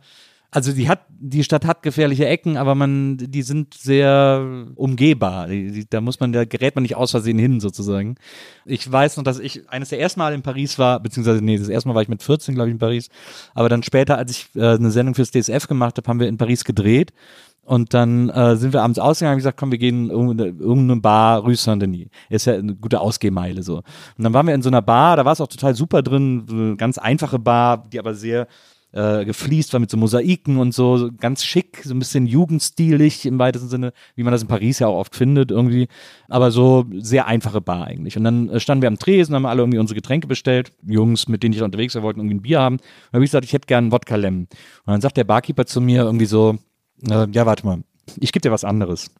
also 0.53 0.73
die 0.73 0.89
hat, 0.89 0.99
die 1.09 1.45
Stadt 1.45 1.63
hat 1.65 1.81
gefährliche 1.81 2.25
Ecken, 2.27 2.57
aber 2.57 2.75
man, 2.75 3.15
die 3.17 3.41
sind 3.41 3.73
sehr 3.73 4.65
umgehbar. 4.75 5.47
Die, 5.47 5.71
die, 5.71 5.89
da 5.89 6.01
muss 6.01 6.19
man, 6.19 6.33
da 6.33 6.43
gerät 6.43 6.75
man 6.75 6.81
nicht 6.81 6.95
aus 6.97 7.11
Versehen 7.11 7.39
hin, 7.39 7.61
sozusagen. 7.61 8.15
Ich 8.65 8.91
weiß 8.91 9.15
noch, 9.15 9.23
dass 9.23 9.39
ich 9.39 9.69
eines 9.69 9.89
der 9.89 10.01
ersten 10.01 10.19
Mal 10.19 10.33
in 10.33 10.41
Paris 10.41 10.77
war, 10.77 10.99
beziehungsweise, 10.99 11.41
nee, 11.41 11.57
das 11.57 11.69
erste 11.69 11.87
Mal 11.87 11.95
war 11.95 12.01
ich 12.01 12.09
mit 12.09 12.21
14, 12.21 12.53
glaube 12.55 12.69
ich, 12.69 12.73
in 12.73 12.79
Paris. 12.79 13.07
Aber 13.53 13.69
dann 13.69 13.81
später, 13.83 14.17
als 14.17 14.31
ich 14.31 14.49
äh, 14.55 14.73
eine 14.75 14.91
Sendung 14.91 15.15
fürs 15.15 15.31
DSF 15.31 15.67
gemacht 15.67 15.95
habe, 15.97 16.07
haben 16.09 16.19
wir 16.19 16.27
in 16.27 16.37
Paris 16.37 16.65
gedreht. 16.65 17.13
Und 17.71 17.93
dann 17.93 18.27
äh, 18.27 18.57
sind 18.57 18.73
wir 18.73 18.83
abends 18.83 18.99
ausgegangen 18.99 19.35
und 19.35 19.37
gesagt, 19.37 19.57
komm, 19.57 19.71
wir 19.71 19.77
gehen 19.77 20.09
in 20.09 20.39
irgendeine, 20.39 20.99
Bar, 20.99 21.39
Rue 21.39 21.55
Saint-Denis. 21.55 22.09
Ist 22.29 22.45
ja 22.45 22.55
eine 22.55 22.75
gute 22.75 22.99
Ausgehmeile 22.99 23.63
so. 23.63 23.77
Und 23.77 23.85
dann 24.17 24.33
waren 24.33 24.45
wir 24.45 24.53
in 24.53 24.61
so 24.61 24.67
einer 24.67 24.81
Bar, 24.81 25.15
da 25.15 25.23
war 25.23 25.31
es 25.31 25.39
auch 25.39 25.47
total 25.47 25.73
super 25.73 26.01
drin, 26.01 26.45
eine 26.51 26.75
ganz 26.75 26.97
einfache 26.97 27.39
Bar, 27.39 27.87
die 27.89 27.97
aber 27.97 28.13
sehr 28.13 28.47
äh, 28.91 29.23
gefliest 29.23 29.71
war 29.71 29.79
mit 29.79 29.89
so 29.89 29.95
Mosaiken 29.95 30.57
und 30.57 30.73
so, 30.73 31.11
ganz 31.17 31.45
schick, 31.45 31.81
so 31.85 31.93
ein 31.95 31.99
bisschen 31.99 32.27
jugendstilig 32.27 33.25
im 33.25 33.39
weitesten 33.39 33.69
Sinne, 33.69 33.93
wie 34.15 34.23
man 34.23 34.33
das 34.33 34.41
in 34.41 34.49
Paris 34.49 34.79
ja 34.79 34.87
auch 34.87 34.99
oft 34.99 35.15
findet 35.15 35.49
irgendwie, 35.49 35.87
aber 36.27 36.51
so 36.51 36.83
sehr 36.97 37.27
einfache 37.27 37.61
Bar 37.61 37.87
eigentlich. 37.87 38.17
Und 38.17 38.25
dann 38.25 38.49
äh, 38.49 38.59
standen 38.59 38.81
wir 38.81 38.89
am 38.89 38.99
Tresen, 38.99 39.33
haben 39.33 39.45
alle 39.45 39.61
irgendwie 39.61 39.79
unsere 39.79 39.95
Getränke 39.95 40.27
bestellt, 40.27 40.73
Jungs, 40.85 41.29
mit 41.29 41.41
denen 41.41 41.53
ich 41.53 41.61
unterwegs 41.61 41.95
war, 41.95 42.03
wollten 42.03 42.19
irgendwie 42.19 42.35
ein 42.35 42.41
Bier 42.41 42.59
haben. 42.59 42.75
Und 42.75 42.81
dann 43.13 43.19
habe 43.19 43.23
ich 43.23 43.31
gesagt, 43.31 43.45
ich 43.45 43.53
hätte 43.53 43.67
gern 43.67 43.93
Wodka 43.93 44.17
Lem. 44.17 44.39
Und 44.39 44.49
dann 44.87 44.99
sagt 44.99 45.15
der 45.15 45.23
Barkeeper 45.23 45.65
zu 45.65 45.79
mir 45.79 46.01
irgendwie 46.01 46.25
so, 46.25 46.57
äh, 47.09 47.27
ja, 47.31 47.45
warte 47.45 47.65
mal, 47.65 47.83
ich 48.19 48.31
gebe 48.31 48.41
dir 48.41 48.51
was 48.51 48.63
anderes. 48.63 49.11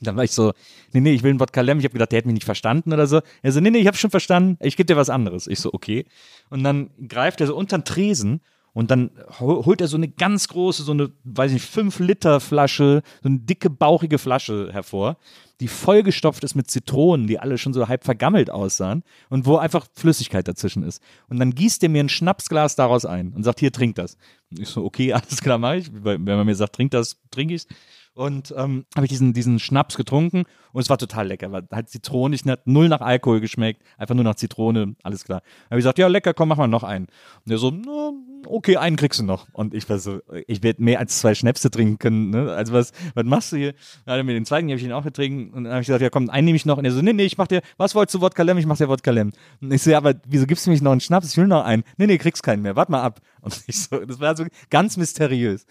Dann 0.00 0.16
war 0.16 0.22
ich 0.24 0.30
so, 0.30 0.52
nee, 0.92 1.00
nee, 1.00 1.12
ich 1.12 1.22
will 1.24 1.30
einen 1.30 1.40
Wodka 1.40 1.60
Lem. 1.60 1.78
Ich 1.80 1.84
habe 1.84 1.92
gedacht, 1.94 2.12
der 2.12 2.18
hätte 2.18 2.28
mich 2.28 2.34
nicht 2.34 2.44
verstanden 2.44 2.92
oder 2.92 3.06
so. 3.08 3.20
Er 3.42 3.50
so, 3.52 3.60
nee, 3.60 3.70
nee, 3.70 3.78
ich 3.78 3.86
habe 3.88 3.96
schon 3.96 4.10
verstanden. 4.10 4.56
Ich 4.60 4.76
gebe 4.76 4.86
dir 4.86 4.96
was 4.96 5.10
anderes. 5.10 5.48
Ich 5.48 5.58
so, 5.58 5.72
okay. 5.72 6.06
Und 6.50 6.62
dann 6.62 6.90
greift 7.08 7.40
er 7.40 7.48
so 7.48 7.56
unter 7.56 7.78
den 7.78 7.84
Tresen 7.84 8.40
und 8.74 8.92
dann 8.92 9.10
hol- 9.40 9.64
holt 9.66 9.80
er 9.80 9.88
so 9.88 9.96
eine 9.96 10.06
ganz 10.08 10.46
große, 10.48 10.84
so 10.84 10.92
eine, 10.92 11.10
weiß 11.24 11.50
nicht, 11.50 11.64
5 11.64 11.98
Liter 11.98 12.38
Flasche, 12.38 13.02
so 13.22 13.28
eine 13.28 13.40
dicke, 13.40 13.70
bauchige 13.70 14.18
Flasche 14.18 14.68
hervor, 14.72 15.16
die 15.60 15.68
vollgestopft 15.68 16.44
ist 16.44 16.54
mit 16.54 16.70
Zitronen, 16.70 17.26
die 17.26 17.38
alle 17.38 17.58
schon 17.58 17.72
so 17.72 17.88
halb 17.88 18.04
vergammelt 18.04 18.50
aussahen 18.50 19.02
und 19.28 19.46
wo 19.46 19.56
einfach 19.56 19.86
Flüssigkeit 19.94 20.46
dazwischen 20.46 20.82
ist. 20.82 21.02
Und 21.28 21.38
dann 21.40 21.54
gießt 21.54 21.82
er 21.82 21.88
mir 21.88 22.02
ein 22.02 22.08
Schnapsglas 22.08 22.76
daraus 22.76 23.04
ein 23.04 23.32
und 23.32 23.42
sagt, 23.42 23.60
hier, 23.60 23.72
trink 23.72 23.96
das. 23.96 24.16
Und 24.50 24.60
ich 24.60 24.68
so, 24.68 24.84
okay, 24.84 25.12
alles 25.14 25.40
klar, 25.40 25.58
mach 25.58 25.74
ich. 25.74 25.90
Wenn 25.92 26.22
man 26.24 26.46
mir 26.46 26.54
sagt, 26.54 26.74
trink 26.74 26.92
das, 26.92 27.18
trink 27.30 27.50
ich's. 27.50 27.66
Und 28.14 28.52
ähm, 28.56 28.84
habe 28.96 29.06
ich 29.06 29.10
diesen, 29.10 29.32
diesen 29.32 29.60
Schnaps 29.60 29.96
getrunken 29.96 30.42
und 30.72 30.80
es 30.80 30.90
war 30.90 30.98
total 30.98 31.28
lecker. 31.28 31.52
War 31.52 31.62
halt 31.70 31.88
zitronig, 31.88 32.44
hat 32.46 32.66
null 32.66 32.88
nach 32.88 33.00
Alkohol 33.00 33.38
geschmeckt, 33.38 33.84
einfach 33.96 34.16
nur 34.16 34.24
nach 34.24 34.34
Zitrone, 34.34 34.96
alles 35.04 35.22
klar. 35.22 35.40
Dann 35.40 35.66
habe 35.70 35.78
ich 35.78 35.84
gesagt, 35.84 35.98
ja, 35.98 36.08
lecker, 36.08 36.34
komm, 36.34 36.48
mach 36.48 36.56
mal 36.56 36.66
noch 36.66 36.82
einen. 36.82 37.06
Und 37.06 37.48
der 37.50 37.58
so, 37.58 37.70
na, 37.70 38.10
okay, 38.46 38.76
einen 38.76 38.96
kriegst 38.96 39.20
du 39.20 39.24
noch. 39.24 39.46
Und 39.52 39.74
ich 39.74 39.88
war 39.88 39.98
so, 39.98 40.20
ich 40.46 40.62
werde 40.62 40.82
mehr 40.82 40.98
als 40.98 41.18
zwei 41.18 41.34
Schnäpse 41.34 41.70
trinken 41.70 41.98
können. 41.98 42.30
Ne? 42.30 42.52
Also 42.52 42.72
was, 42.72 42.92
was 43.14 43.24
machst 43.24 43.52
du 43.52 43.56
hier? 43.56 43.72
Dann 44.04 44.18
hat 44.18 44.26
er 44.26 44.34
den 44.34 44.44
zweiten, 44.44 44.68
den 44.68 44.72
habe 44.74 44.80
ich 44.80 44.86
ihn 44.86 44.92
auch 44.92 45.04
getrunken. 45.04 45.52
Und 45.54 45.64
dann 45.64 45.72
habe 45.72 45.82
ich 45.82 45.86
gesagt, 45.86 46.02
ja 46.02 46.10
komm, 46.10 46.30
einen 46.30 46.44
nehme 46.44 46.56
ich 46.56 46.66
noch. 46.66 46.78
Und 46.78 46.84
er 46.84 46.92
so, 46.92 47.02
nee, 47.02 47.12
nee, 47.12 47.24
ich 47.24 47.38
mach 47.38 47.46
dir, 47.46 47.62
was 47.76 47.94
wolltest 47.94 48.14
du, 48.14 48.20
Wodka 48.20 48.42
Lem? 48.42 48.58
Ich 48.58 48.66
mach 48.66 48.76
dir 48.76 48.88
Wodka 48.88 49.10
Lem. 49.10 49.32
Und 49.60 49.72
ich 49.72 49.82
so, 49.82 49.90
ja, 49.90 49.98
aber 49.98 50.14
wieso 50.26 50.46
gibst 50.46 50.66
du 50.66 50.70
mich 50.70 50.82
noch 50.82 50.92
einen 50.92 51.00
Schnaps? 51.00 51.30
Ich 51.30 51.36
will 51.36 51.46
noch 51.46 51.64
einen. 51.64 51.84
Nee, 51.96 52.06
nee, 52.06 52.18
kriegst 52.18 52.42
keinen 52.42 52.62
mehr. 52.62 52.76
Warte 52.76 52.92
mal 52.92 53.02
ab. 53.02 53.20
Und 53.40 53.60
ich 53.66 53.80
so, 53.82 53.98
das 54.04 54.20
war 54.20 54.36
so 54.36 54.44
ganz 54.70 54.96
mysteriös. 54.96 55.66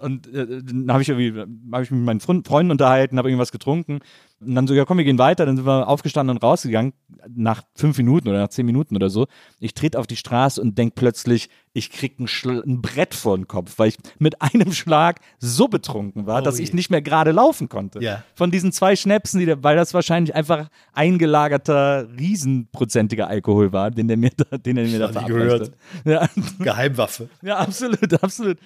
Und 0.00 0.26
äh, 0.32 0.62
dann 0.62 0.90
habe 0.92 1.02
ich 1.02 1.08
irgendwie, 1.08 1.38
habe 1.38 1.82
ich 1.82 1.90
mich 1.90 1.98
mit 1.98 2.06
meinen 2.06 2.20
Freund- 2.20 2.46
Freunden 2.46 2.72
unterhalten, 2.72 3.18
habe 3.18 3.28
irgendwas 3.28 3.52
getrunken. 3.52 4.00
Und 4.40 4.54
dann 4.54 4.66
so, 4.66 4.74
ja 4.74 4.86
komm, 4.86 4.96
wir 4.98 5.04
gehen 5.04 5.18
weiter. 5.18 5.44
Dann 5.44 5.56
sind 5.56 5.66
wir 5.66 5.86
aufgestanden 5.86 6.36
und 6.36 6.42
rausgegangen, 6.42 6.94
nach 7.28 7.62
fünf 7.74 7.98
Minuten 7.98 8.28
oder 8.28 8.38
nach 8.38 8.48
zehn 8.48 8.64
Minuten 8.64 8.96
oder 8.96 9.10
so. 9.10 9.26
Ich 9.58 9.74
trete 9.74 9.98
auf 9.98 10.06
die 10.06 10.16
Straße 10.16 10.60
und 10.60 10.78
denk 10.78 10.94
plötzlich, 10.94 11.50
ich 11.74 11.90
krieg 11.90 12.18
ein, 12.18 12.28
ein 12.46 12.80
Brett 12.80 13.14
vor 13.14 13.36
den 13.36 13.48
Kopf, 13.48 13.78
weil 13.78 13.88
ich 13.88 13.98
mit 14.18 14.40
einem 14.54 14.72
Schlag 14.72 15.20
so 15.38 15.68
betrunken 15.68 16.26
war, 16.26 16.40
dass 16.40 16.58
je. 16.58 16.64
ich 16.64 16.72
nicht 16.72 16.90
mehr 16.90 17.02
gerade 17.02 17.32
laufen 17.32 17.68
konnte. 17.68 18.02
Ja. 18.02 18.24
Von 18.34 18.50
diesen 18.50 18.72
zwei 18.72 18.96
Schnäpsen, 18.96 19.40
die 19.40 19.46
der, 19.46 19.62
weil 19.62 19.76
das 19.76 19.92
wahrscheinlich 19.92 20.34
einfach 20.34 20.70
eingelagerter, 20.92 22.08
riesenprozentiger 22.18 23.28
Alkohol 23.28 23.72
war, 23.72 23.90
den 23.90 24.08
der 24.08 24.16
mir 24.16 24.30
da, 24.36 24.56
den 24.56 24.78
er 24.78 24.86
mir 24.86 24.98
da 24.98 25.12
verabreicht 25.12 25.36
gehört. 25.36 25.72
hat. 26.04 26.06
Ja. 26.06 26.28
Geheimwaffe. 26.64 27.28
Ja, 27.42 27.58
absolut, 27.58 28.14
absolut. 28.22 28.58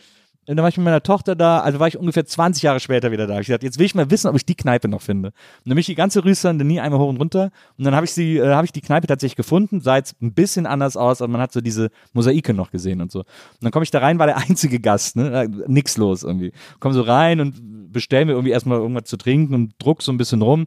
Und 0.46 0.56
dann 0.56 0.62
war 0.62 0.68
ich 0.68 0.76
mit 0.76 0.84
meiner 0.84 1.02
Tochter 1.02 1.34
da, 1.34 1.60
also 1.60 1.78
war 1.80 1.88
ich 1.88 1.96
ungefähr 1.96 2.26
20 2.26 2.62
Jahre 2.62 2.80
später 2.80 3.10
wieder 3.10 3.26
da. 3.26 3.40
Ich 3.40 3.46
gesagt, 3.46 3.62
jetzt 3.62 3.78
will 3.78 3.86
ich 3.86 3.94
mal 3.94 4.10
wissen, 4.10 4.28
ob 4.28 4.36
ich 4.36 4.44
die 4.44 4.54
Kneipe 4.54 4.88
noch 4.88 5.00
finde. 5.00 5.28
Und 5.28 5.34
dann 5.64 5.70
bin 5.70 5.78
ich 5.78 5.86
die 5.86 5.94
ganze 5.94 6.24
Rüster 6.24 6.52
nie 6.52 6.80
einmal 6.80 7.00
hoch 7.00 7.08
und 7.08 7.16
runter. 7.16 7.50
Und 7.78 7.84
dann 7.84 7.94
habe 7.94 8.04
ich 8.04 8.12
sie, 8.12 8.36
äh, 8.36 8.54
habe 8.54 8.66
ich 8.66 8.72
die 8.72 8.82
Kneipe 8.82 9.06
tatsächlich 9.06 9.36
gefunden, 9.36 9.80
sah 9.80 9.96
jetzt 9.96 10.20
ein 10.20 10.34
bisschen 10.34 10.66
anders 10.66 10.96
aus, 10.96 11.22
aber 11.22 11.32
man 11.32 11.40
hat 11.40 11.52
so 11.52 11.60
diese 11.60 11.90
Mosaike 12.12 12.52
noch 12.52 12.70
gesehen 12.70 13.00
und 13.00 13.10
so. 13.10 13.20
Und 13.20 13.26
dann 13.62 13.72
komme 13.72 13.84
ich 13.84 13.90
da 13.90 14.00
rein, 14.00 14.18
war 14.18 14.26
der 14.26 14.36
einzige 14.48 14.80
Gast, 14.80 15.16
ne? 15.16 15.44
Äh, 15.44 15.48
Nix 15.66 15.96
los 15.96 16.22
irgendwie. 16.22 16.52
Komm 16.78 16.92
so 16.92 17.02
rein 17.02 17.40
und 17.40 17.92
bestell 17.92 18.26
mir 18.26 18.32
irgendwie 18.32 18.50
erstmal 18.50 18.78
irgendwas 18.78 19.04
zu 19.04 19.16
trinken 19.16 19.54
und 19.54 19.74
druck 19.78 20.02
so 20.02 20.12
ein 20.12 20.18
bisschen 20.18 20.42
rum. 20.42 20.66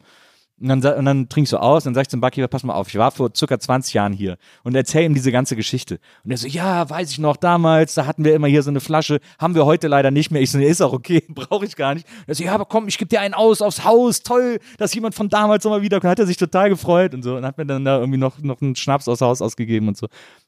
Und 0.60 0.84
dann, 0.84 0.98
und 0.98 1.06
dann 1.06 1.30
trinkst 1.30 1.54
du 1.54 1.58
aus, 1.58 1.84
dann 1.84 1.94
sag 1.94 2.02
ich 2.02 2.10
zum 2.10 2.20
Barkeeper, 2.20 2.48
pass 2.48 2.64
mal 2.64 2.74
auf, 2.74 2.88
ich 2.88 2.96
war 2.96 3.12
vor 3.12 3.30
circa 3.36 3.60
20 3.60 3.94
Jahren 3.94 4.14
hier 4.14 4.38
und 4.64 4.76
erzähl 4.76 5.04
ihm 5.04 5.14
diese 5.14 5.32
ganze 5.32 5.56
Geschichte. 5.56 6.00
Und 6.24 6.32
er 6.32 6.38
so, 6.38 6.48
ja, 6.48 6.90
weiß 6.90 7.12
ich 7.12 7.20
noch, 7.20 7.38
damals, 7.38 7.94
da 7.94 8.08
hatten 8.08 8.26
wir 8.26 8.34
immer 8.34 8.48
hier 8.48 8.64
so 8.64 8.72
eine 8.72 8.80
Flasche, 8.80 9.20
haben 9.38 9.54
wir 9.54 9.66
heute 9.66 9.88
leider 9.88 10.10
nicht 10.10 10.32
mehr. 10.32 10.42
Ich 10.42 10.50
so, 10.50 10.58
nee, 10.58 10.68
ist 10.68 10.82
auch 10.82 10.94
okay, 10.94 11.24
brauche 11.30 11.66
ich 11.66 11.76
gar 11.76 11.94
nicht. 11.94 12.08
Er 12.26 12.34
so, 12.34 12.44
ja, 12.44 12.54
aber 12.54 12.66
komm, 12.66 12.88
ich 12.88 12.98
gebe 12.98 13.10
dir 13.10 13.22
einen 13.22 13.36
aus 13.36 13.62
aufs 13.62 13.84
Haus, 13.84 14.24
toll, 14.24 14.60
dass 14.80 14.96
jemand 14.96 15.14
von 15.14 15.30
damals 15.30 15.64
nochmal 15.64 15.84
wiederkommt. 15.84 16.10
Hat 16.10 16.20
er 16.20 16.26
sich 16.26 16.38
total 16.38 16.70
gefreut 16.70 17.14
und 17.14 17.22
so 17.22 17.36
und 17.36 17.46
hat 17.46 17.60
mir 17.60 17.68
dann 17.68 17.86
da 17.86 18.00
irgendwie 18.00 18.18
noch, 18.18 18.40
noch 18.40 18.60
einen 18.60 18.76
Schnaps 18.76 19.08
aus 19.08 19.22
Haus 19.22 19.44
ausgegeben 19.44 19.88
und 19.88 19.98
so. 19.98 20.08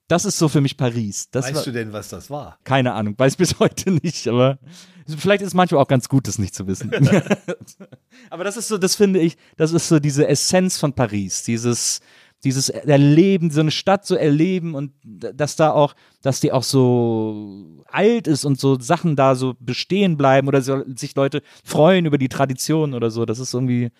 Das 0.10 0.26
ist 0.26 0.40
so 0.40 0.50
für 0.50 0.60
mich 0.60 0.76
Paris. 0.76 1.30
Das 1.30 1.46
war, 1.46 1.54
Weißt 1.54 1.68
du 1.68 1.72
denn, 1.72 1.94
was 1.94 2.10
das 2.10 2.32
war? 2.32 2.58
keine 2.64 2.94
Ahnung, 2.94 3.14
weiß 3.18 3.38
bis 3.38 3.60
heute 3.60 3.92
nicht, 3.92 4.28
aber 4.28 4.58
vielleicht 5.08 5.42
ist 5.42 5.50
es 5.50 5.54
manchmal 5.54 5.82
auch 5.82 5.88
ganz 5.88 6.10
gut, 6.10 6.28
das 6.28 6.40
nicht 6.40 6.56
zu 6.56 6.68
wissen. 6.68 6.92
aber 8.30 8.44
das 8.44 8.58
ist 8.58 8.68
so, 8.68 8.80
das 8.80 8.96
finde 8.96 9.20
ich, 9.20 9.38
das 9.56 9.72
ist 9.72 9.88
so 9.88 10.00
diese 10.00 10.28
Essenz 10.28 10.80
von 10.80 10.94
Paris, 10.94 11.44
dieses, 11.44 12.02
dieses 12.44 12.70
Erleben, 12.70 13.52
so 13.52 13.60
eine 13.60 13.70
Stadt 13.70 14.04
so 14.04 14.16
erleben 14.16 14.74
und 14.74 14.94
dass 15.04 15.56
da 15.56 15.72
auch, 15.72 15.94
dass 16.24 16.40
die 16.40 16.52
auch 16.52 16.64
so 16.64 17.84
alt 17.86 18.26
ist 18.26 18.46
und 18.46 18.60
so 18.60 18.80
Sachen 18.80 19.16
da 19.16 19.36
so 19.36 19.56
bestehen 19.60 20.18
bleiben 20.18 20.48
oder 20.48 20.64
so, 20.64 20.84
sich 20.96 21.16
Leute 21.16 21.44
freuen 21.64 22.08
über 22.08 22.18
die 22.18 22.30
Tradition 22.30 22.96
oder 22.96 23.12
so. 23.12 23.26
Das 23.26 23.38
ist 23.38 23.54
irgendwie 23.54 23.92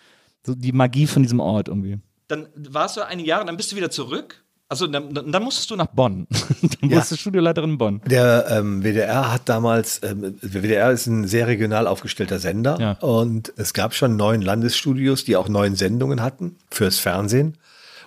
so 0.44 0.56
die 0.56 0.72
Magie 0.72 1.06
von 1.06 1.22
diesem 1.22 1.38
Ort 1.38 1.68
irgendwie. 1.68 2.00
Dann 2.26 2.48
warst 2.56 2.96
du 2.96 3.06
einige 3.06 3.28
Jahre, 3.28 3.44
dann 3.44 3.56
bist 3.56 3.70
du 3.70 3.76
wieder 3.76 3.90
zurück 3.90 4.39
Achso, 4.70 4.86
dann, 4.86 5.12
dann 5.12 5.42
musstest 5.42 5.70
du 5.70 5.76
nach 5.76 5.88
Bonn. 5.88 6.26
dann 6.80 6.90
Ja. 6.90 6.98
warst 6.98 7.10
du 7.12 7.16
Studioleiterin 7.16 7.70
in 7.70 7.78
Bonn. 7.78 8.00
Der 8.06 8.46
ähm, 8.50 8.82
WDR 8.84 9.32
hat 9.32 9.48
damals, 9.48 10.00
ähm, 10.04 10.38
der 10.40 10.62
WDR 10.62 10.90
ist 10.92 11.06
ein 11.06 11.26
sehr 11.26 11.46
regional 11.48 11.86
aufgestellter 11.88 12.38
Sender 12.38 12.78
Ja. 12.80 12.92
und 13.00 13.52
es 13.56 13.74
gab 13.74 13.94
schon 13.94 14.16
neun 14.16 14.40
Landesstudios, 14.42 15.24
die 15.24 15.36
auch 15.36 15.48
neun 15.48 15.74
Sendungen 15.74 16.22
hatten 16.22 16.56
fürs 16.70 16.98
Fernsehen. 17.00 17.58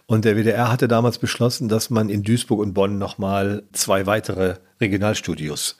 Und 0.05 0.25
der 0.25 0.35
WDR 0.37 0.71
hatte 0.71 0.87
damals 0.87 1.17
beschlossen, 1.17 1.67
dass 1.69 1.89
man 1.89 2.09
in 2.09 2.23
Duisburg 2.23 2.59
und 2.59 2.73
Bonn 2.73 2.97
nochmal 2.97 3.63
zwei 3.73 4.05
weitere 4.05 4.55
Regionalstudios 4.81 5.77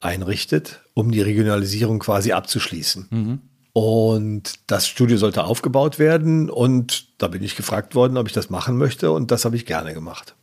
einrichtet, 0.00 0.82
um 0.94 1.10
die 1.12 1.22
Regionalisierung 1.22 1.98
quasi 1.98 2.32
abzuschließen. 2.32 3.40
Und 3.76 4.54
das 4.68 4.88
Studio 4.88 5.18
sollte 5.18 5.44
aufgebaut 5.44 5.98
werden 5.98 6.48
und 6.48 7.08
da 7.18 7.28
bin 7.28 7.42
ich 7.42 7.56
gefragt 7.56 7.94
worden, 7.94 8.16
ob 8.16 8.26
ich 8.26 8.32
das 8.32 8.48
machen 8.48 8.78
möchte 8.78 9.10
und 9.10 9.30
das 9.30 9.44
habe 9.44 9.54
ich 9.54 9.66
gerne 9.66 9.92
gemacht. 9.92 10.34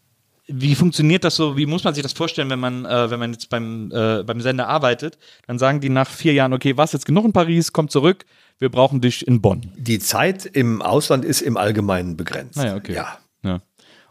Wie 0.46 0.76
funktioniert 0.76 1.24
das 1.24 1.36
so? 1.36 1.58
Wie 1.58 1.66
muss 1.66 1.84
man 1.84 1.96
sich 1.96 2.04
das 2.04 2.14
vorstellen, 2.14 2.52
wenn 2.52 2.60
man, 2.60 2.86
äh, 2.86 3.10
wenn 3.10 3.20
man 3.20 3.32
jetzt 3.32 3.50
beim, 3.50 3.92
äh, 3.92 4.22
beim 4.22 4.40
Sender 4.40 4.68
arbeitet? 4.68 5.18
Dann 5.48 5.58
sagen 5.58 5.82
die 5.82 5.90
nach 5.90 6.12
vier 6.12 6.34
Jahren, 6.34 6.54
okay, 6.54 6.78
warst 6.78 6.94
jetzt 6.94 7.08
genug 7.08 7.26
in 7.26 7.34
Paris, 7.34 7.74
komm 7.74 7.90
zurück, 7.90 8.24
wir 8.60 8.70
brauchen 8.70 9.02
dich 9.02 9.28
in 9.28 9.42
Bonn. 9.42 9.72
Die 9.78 9.98
Zeit 9.98 10.46
im 10.46 10.84
Ausland 10.84 11.26
ist 11.26 11.42
im 11.42 11.58
Allgemeinen 11.58 12.16
begrenzt. 12.16 12.58
Naja, 12.58 12.76
okay. 12.76 12.94
Ja. 12.94 13.18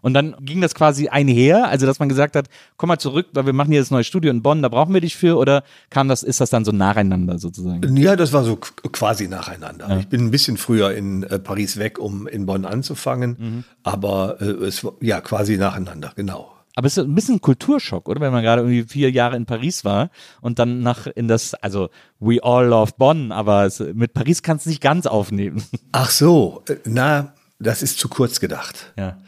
Ja. 0.03 0.07
Und 0.07 0.15
dann 0.15 0.35
ging 0.41 0.61
das 0.61 0.75
quasi 0.75 1.09
einher, 1.09 1.69
also 1.69 1.87
dass 1.87 1.99
man 1.99 2.09
gesagt 2.09 2.37
hat, 2.37 2.47
komm 2.77 2.89
mal 2.89 2.99
zurück, 2.99 3.27
weil 3.33 3.47
wir 3.47 3.53
machen 3.53 3.71
hier 3.71 3.81
das 3.81 3.91
neue 3.91 4.05
Studio 4.05 4.31
in 4.31 4.43
Bonn, 4.43 4.61
da 4.63 4.69
brauchen 4.69 4.93
wir 4.95 5.01
dich 5.01 5.17
für, 5.17 5.37
oder 5.39 5.63
kam 5.91 6.09
das, 6.09 6.23
ist 6.23 6.41
das 6.41 6.51
dann 6.51 6.65
so 6.65 6.73
nacheinander 6.73 7.39
sozusagen? 7.39 7.97
Ja, 7.97 8.17
das 8.17 8.33
war 8.33 8.45
so 8.45 8.55
qu- 8.55 8.91
quasi 8.91 9.29
nacheinander. 9.29 9.99
Ich 10.01 10.09
bin 10.09 10.21
ein 10.27 10.31
bisschen 10.31 10.57
früher 10.57 10.93
in 10.95 11.23
äh, 11.23 11.39
Paris 11.39 11.77
weg, 11.79 11.99
um 11.99 12.27
in 12.27 12.47
Bonn 12.47 12.65
anzufangen, 12.65 13.37
Mhm. 13.39 13.65
aber 13.83 14.41
äh, 14.41 14.45
es 14.65 14.83
war 14.85 14.93
ja 15.01 15.21
quasi 15.21 15.57
nacheinander, 15.57 16.13
genau. 16.17 16.53
Aber 16.75 16.87
es 16.87 16.97
ist 16.97 17.05
ein 17.05 17.15
bisschen 17.15 17.35
ein 17.35 17.41
Kulturschock, 17.43 18.09
oder? 18.09 18.21
Wenn 18.23 18.33
man 18.33 18.43
gerade 18.43 18.63
irgendwie 18.63 18.85
vier 18.85 19.11
Jahre 19.11 19.37
in 19.37 19.45
Paris 19.45 19.85
war 19.85 20.09
und 20.41 20.59
dann 20.59 20.81
nach 20.81 21.07
in 21.07 21.29
das, 21.29 21.53
also 21.55 21.91
we 22.19 22.43
all 22.43 22.67
love 22.67 22.93
Bonn, 22.97 23.31
aber 23.31 23.67
es, 23.67 23.79
mit 23.79 24.15
Paris 24.15 24.43
kannst 24.43 24.65
du 24.65 24.71
nicht 24.71 24.81
ganz 24.81 25.07
aufnehmen. 25.07 25.63
Ach 25.93 26.09
so, 26.11 26.63
äh, 26.69 26.77
na, 26.87 27.35
das 27.59 27.83
ist 27.83 27.99
zu 27.99 28.09
kurz 28.09 28.41
gedacht. 28.41 28.93
ja, 28.97 29.19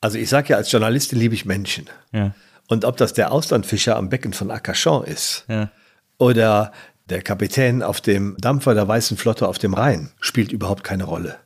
Also 0.00 0.18
ich 0.18 0.28
sage 0.28 0.50
ja, 0.50 0.56
als 0.56 0.70
Journalistin 0.70 1.18
liebe 1.18 1.34
ich 1.34 1.44
Menschen. 1.44 1.86
ja, 2.12 2.34
Und 2.68 2.84
ob 2.84 2.96
das 2.96 3.12
der 3.12 3.32
Auslandfischer 3.32 3.96
am 3.96 4.08
Becken 4.08 4.32
von 4.32 4.50
Arcachon 4.50 5.04
ist 5.04 5.44
ja. 5.48 5.70
oder 6.18 6.72
der 7.08 7.22
Kapitän 7.22 7.82
auf 7.82 8.00
dem 8.00 8.36
Dampfer 8.38 8.74
der 8.74 8.86
Weißen 8.86 9.16
Flotte 9.16 9.48
auf 9.48 9.58
dem 9.58 9.74
Rhein, 9.74 10.10
spielt 10.20 10.52
überhaupt 10.52 10.84
keine 10.84 11.04
Rolle. 11.04 11.36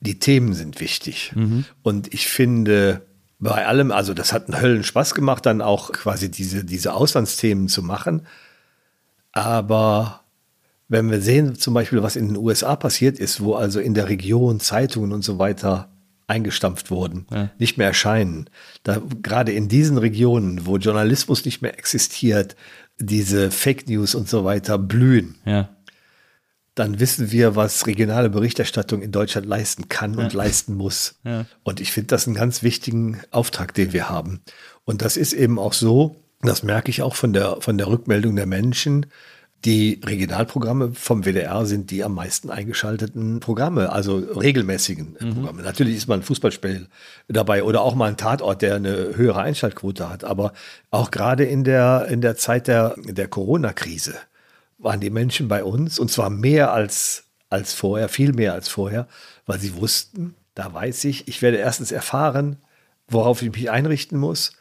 Die 0.00 0.18
Themen 0.18 0.54
sind 0.54 0.80
wichtig. 0.80 1.32
Und 1.82 2.14
ich 2.14 2.28
finde, 2.28 3.02
bei 3.38 3.66
allem, 3.66 3.90
also 3.90 4.14
das 4.14 4.32
hat 4.32 4.48
einen 4.48 4.60
Höllenspaß 4.60 5.14
gemacht, 5.14 5.44
dann 5.44 5.60
auch 5.60 5.92
quasi 5.92 6.30
diese, 6.30 6.64
diese 6.64 6.94
Auslandsthemen 6.94 7.68
zu 7.68 7.82
machen. 7.82 8.26
Aber 9.32 10.20
wenn 10.88 11.10
wir 11.10 11.20
sehen, 11.20 11.56
zum 11.56 11.74
Beispiel, 11.74 12.02
was 12.02 12.16
in 12.16 12.28
den 12.28 12.36
USA 12.36 12.76
passiert 12.76 13.18
ist, 13.18 13.40
wo 13.42 13.54
also 13.54 13.80
in 13.80 13.94
der 13.94 14.08
Region 14.08 14.60
Zeitungen 14.60 15.12
und 15.12 15.22
so 15.22 15.38
weiter 15.38 15.90
eingestampft 16.26 16.90
wurden, 16.90 17.26
nicht 17.58 17.78
mehr 17.78 17.86
erscheinen, 17.88 18.50
da 18.82 19.00
gerade 19.22 19.52
in 19.52 19.68
diesen 19.68 19.98
Regionen, 19.98 20.66
wo 20.66 20.76
Journalismus 20.76 21.44
nicht 21.44 21.62
mehr 21.62 21.78
existiert, 21.78 22.56
diese 22.98 23.50
Fake 23.50 23.88
News 23.88 24.14
und 24.14 24.28
so 24.28 24.44
weiter 24.44 24.78
blühen, 24.78 25.36
ja. 25.44 25.68
dann 26.74 26.98
wissen 26.98 27.30
wir, 27.30 27.54
was 27.54 27.86
regionale 27.86 28.30
Berichterstattung 28.30 29.02
in 29.02 29.12
Deutschland 29.12 29.46
leisten 29.46 29.88
kann 29.88 30.16
und 30.16 30.32
leisten 30.32 30.74
muss. 30.74 31.20
Und 31.62 31.80
ich 31.80 31.92
finde 31.92 32.08
das 32.08 32.26
einen 32.26 32.36
ganz 32.36 32.62
wichtigen 32.62 33.20
Auftrag, 33.30 33.74
den 33.74 33.92
wir 33.92 34.08
haben. 34.08 34.40
Und 34.84 35.02
das 35.02 35.16
ist 35.16 35.32
eben 35.32 35.58
auch 35.58 35.74
so, 35.74 36.16
das 36.42 36.62
merke 36.62 36.90
ich 36.90 37.02
auch 37.02 37.14
von 37.14 37.32
der, 37.32 37.58
von 37.60 37.78
der 37.78 37.88
Rückmeldung 37.88 38.36
der 38.36 38.46
Menschen, 38.46 39.06
die 39.64 40.00
Regionalprogramme 40.04 40.92
vom 40.92 41.24
WDR 41.24 41.66
sind 41.66 41.90
die 41.90 42.04
am 42.04 42.14
meisten 42.14 42.50
eingeschalteten 42.50 43.40
Programme, 43.40 43.90
also 43.90 44.16
regelmäßigen 44.18 45.16
äh, 45.16 45.32
Programme. 45.32 45.62
Natürlich 45.62 45.96
ist 45.96 46.08
mal 46.08 46.16
ein 46.16 46.22
Fußballspiel 46.22 46.88
dabei 47.28 47.62
oder 47.62 47.80
auch 47.80 47.94
mal 47.94 48.08
ein 48.08 48.16
Tatort, 48.16 48.62
der 48.62 48.76
eine 48.76 49.16
höhere 49.16 49.40
Einschaltquote 49.40 50.08
hat. 50.08 50.24
Aber 50.24 50.52
auch 50.90 51.10
gerade 51.10 51.44
in 51.44 51.64
der, 51.64 52.06
in 52.08 52.20
der 52.20 52.36
Zeit 52.36 52.68
der, 52.68 52.94
der 52.98 53.28
Corona-Krise 53.28 54.14
waren 54.78 55.00
die 55.00 55.10
Menschen 55.10 55.48
bei 55.48 55.64
uns 55.64 55.98
und 55.98 56.10
zwar 56.10 56.30
mehr 56.30 56.72
als, 56.72 57.24
als 57.48 57.72
vorher, 57.72 58.08
viel 58.08 58.32
mehr 58.32 58.52
als 58.52 58.68
vorher, 58.68 59.08
weil 59.46 59.58
sie 59.58 59.74
wussten, 59.76 60.34
da 60.54 60.72
weiß 60.72 61.04
ich, 61.04 61.28
ich 61.28 61.42
werde 61.42 61.56
erstens 61.56 61.92
erfahren, 61.92 62.58
worauf 63.08 63.42
ich 63.42 63.50
mich 63.50 63.70
einrichten 63.70 64.18
muss 64.18 64.52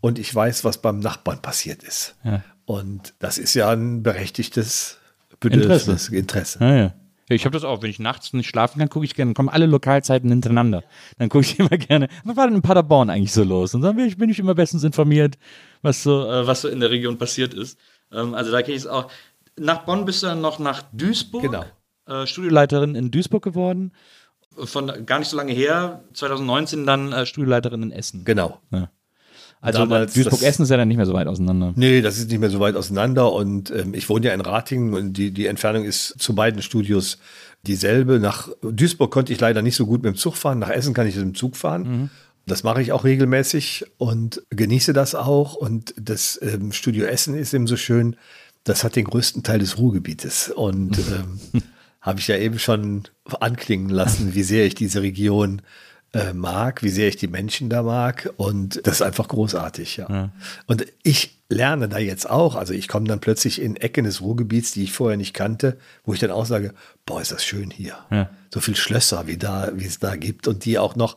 und 0.00 0.18
ich 0.18 0.32
weiß, 0.32 0.64
was 0.64 0.78
beim 0.78 0.98
Nachbarn 0.98 1.40
passiert 1.40 1.82
ist. 1.82 2.16
Ja. 2.22 2.42
Und 2.64 3.14
das 3.18 3.38
ist 3.38 3.54
ja 3.54 3.70
ein 3.70 4.02
berechtigtes 4.02 4.98
Bedürfnis, 5.40 6.08
Interesse. 6.08 6.58
Ja, 6.60 6.74
ja. 6.76 6.94
Ja, 7.28 7.36
ich 7.36 7.44
habe 7.44 7.52
das 7.54 7.62
auch, 7.64 7.82
wenn 7.82 7.90
ich 7.90 7.98
nachts 8.00 8.32
nicht 8.32 8.48
schlafen 8.48 8.78
kann, 8.80 8.88
gucke 8.88 9.04
ich 9.04 9.14
gerne, 9.14 9.30
dann 9.30 9.34
kommen 9.34 9.48
alle 9.48 9.66
Lokalzeiten 9.66 10.28
hintereinander. 10.28 10.82
Dann 11.18 11.28
gucke 11.28 11.44
ich 11.44 11.58
immer 11.58 11.68
gerne, 11.70 12.08
was 12.24 12.36
war 12.36 12.46
denn 12.46 12.56
in 12.56 12.62
Paderborn 12.62 13.10
eigentlich 13.10 13.32
so 13.32 13.44
los? 13.44 13.74
Und 13.74 13.82
dann 13.82 13.96
bin 13.96 14.06
ich, 14.06 14.16
bin 14.16 14.28
ich 14.28 14.38
immer 14.38 14.54
bestens 14.54 14.82
informiert, 14.84 15.38
was 15.82 16.02
so, 16.02 16.28
äh, 16.28 16.46
was 16.46 16.62
so 16.62 16.68
in 16.68 16.80
der 16.80 16.90
Region 16.90 17.18
passiert 17.18 17.54
ist. 17.54 17.78
Ähm, 18.12 18.34
also 18.34 18.50
da 18.50 18.60
kenne 18.62 18.76
ich 18.76 18.82
es 18.82 18.86
auch. 18.88 19.10
Nach 19.58 19.84
Bonn 19.84 20.04
bist 20.04 20.22
du 20.22 20.26
dann 20.26 20.40
noch 20.40 20.58
nach 20.58 20.82
Duisburg, 20.92 21.42
Genau. 21.42 21.64
äh, 22.06 22.26
Studioleiterin 22.26 22.94
in 22.96 23.10
Duisburg 23.10 23.42
geworden. 23.44 23.92
Von 24.56 25.06
gar 25.06 25.18
nicht 25.18 25.28
so 25.28 25.36
lange 25.36 25.52
her, 25.52 26.02
2019 26.14 26.86
dann 26.86 27.12
äh, 27.12 27.24
Studioleiterin 27.24 27.82
in 27.84 27.92
Essen. 27.92 28.24
Genau. 28.24 28.60
Also 29.62 29.86
Duisburg-Essen 29.86 30.64
ist 30.64 30.70
ja 30.70 30.76
dann 30.76 30.88
nicht 30.88 30.96
mehr 30.96 31.06
so 31.06 31.14
weit 31.14 31.28
auseinander. 31.28 31.72
Nee, 31.76 32.02
das 32.02 32.18
ist 32.18 32.30
nicht 32.30 32.40
mehr 32.40 32.50
so 32.50 32.58
weit 32.58 32.74
auseinander 32.74 33.32
und 33.32 33.70
ähm, 33.70 33.94
ich 33.94 34.08
wohne 34.08 34.26
ja 34.26 34.34
in 34.34 34.40
Ratingen 34.40 34.92
und 34.92 35.12
die, 35.12 35.30
die 35.30 35.46
Entfernung 35.46 35.84
ist 35.84 36.16
zu 36.18 36.34
beiden 36.34 36.62
Studios 36.62 37.18
dieselbe. 37.62 38.18
Nach 38.18 38.48
Duisburg 38.60 39.12
konnte 39.12 39.32
ich 39.32 39.40
leider 39.40 39.62
nicht 39.62 39.76
so 39.76 39.86
gut 39.86 40.02
mit 40.02 40.14
dem 40.14 40.18
Zug 40.18 40.36
fahren, 40.36 40.58
nach 40.58 40.68
Essen 40.68 40.94
kann 40.94 41.06
ich 41.06 41.14
mit 41.14 41.24
dem 41.24 41.34
Zug 41.36 41.56
fahren. 41.56 42.10
Das 42.46 42.64
mache 42.64 42.82
ich 42.82 42.92
auch 42.92 43.04
regelmäßig 43.04 43.84
und 43.98 44.42
genieße 44.50 44.92
das 44.92 45.14
auch. 45.14 45.54
Und 45.54 45.94
das 45.96 46.40
ähm, 46.42 46.72
Studio 46.72 47.06
Essen 47.06 47.36
ist 47.36 47.54
eben 47.54 47.66
so 47.66 47.76
schön, 47.76 48.16
das 48.64 48.84
hat 48.84 48.96
den 48.96 49.04
größten 49.04 49.42
Teil 49.42 49.60
des 49.60 49.78
Ruhrgebietes. 49.78 50.50
Und 50.50 50.98
ähm, 51.54 51.62
habe 52.00 52.18
ich 52.18 52.28
ja 52.28 52.36
eben 52.36 52.58
schon 52.58 53.04
anklingen 53.40 53.90
lassen, 53.90 54.34
wie 54.34 54.42
sehr 54.42 54.66
ich 54.66 54.74
diese 54.74 55.02
Region 55.02 55.62
äh, 56.12 56.32
mag, 56.32 56.82
wie 56.82 56.90
sehr 56.90 57.08
ich 57.08 57.16
die 57.16 57.28
Menschen 57.28 57.68
da 57.68 57.82
mag. 57.82 58.32
Und 58.36 58.86
das 58.86 58.96
ist 58.96 59.02
einfach 59.02 59.28
großartig, 59.28 59.96
ja. 59.96 60.30
Und 60.66 60.86
ich 61.02 61.38
lerne 61.48 61.88
da 61.88 61.98
jetzt 61.98 62.28
auch. 62.28 62.56
Also 62.56 62.74
ich 62.74 62.88
komme 62.88 63.06
dann 63.06 63.20
plötzlich 63.20 63.60
in 63.60 63.76
Ecken 63.76 64.04
des 64.04 64.20
Ruhrgebiets, 64.20 64.72
die 64.72 64.84
ich 64.84 64.92
vorher 64.92 65.16
nicht 65.16 65.34
kannte, 65.34 65.78
wo 66.04 66.14
ich 66.14 66.20
dann 66.20 66.30
auch 66.30 66.46
sage, 66.46 66.74
boah, 67.06 67.20
ist 67.20 67.32
das 67.32 67.44
schön 67.44 67.70
hier. 67.70 67.96
Ja. 68.10 68.30
So 68.52 68.60
viel 68.60 68.76
Schlösser, 68.76 69.26
wie 69.26 69.36
da, 69.36 69.70
wie 69.74 69.86
es 69.86 69.98
da 69.98 70.16
gibt 70.16 70.48
und 70.48 70.64
die 70.64 70.78
auch 70.78 70.96
noch 70.96 71.16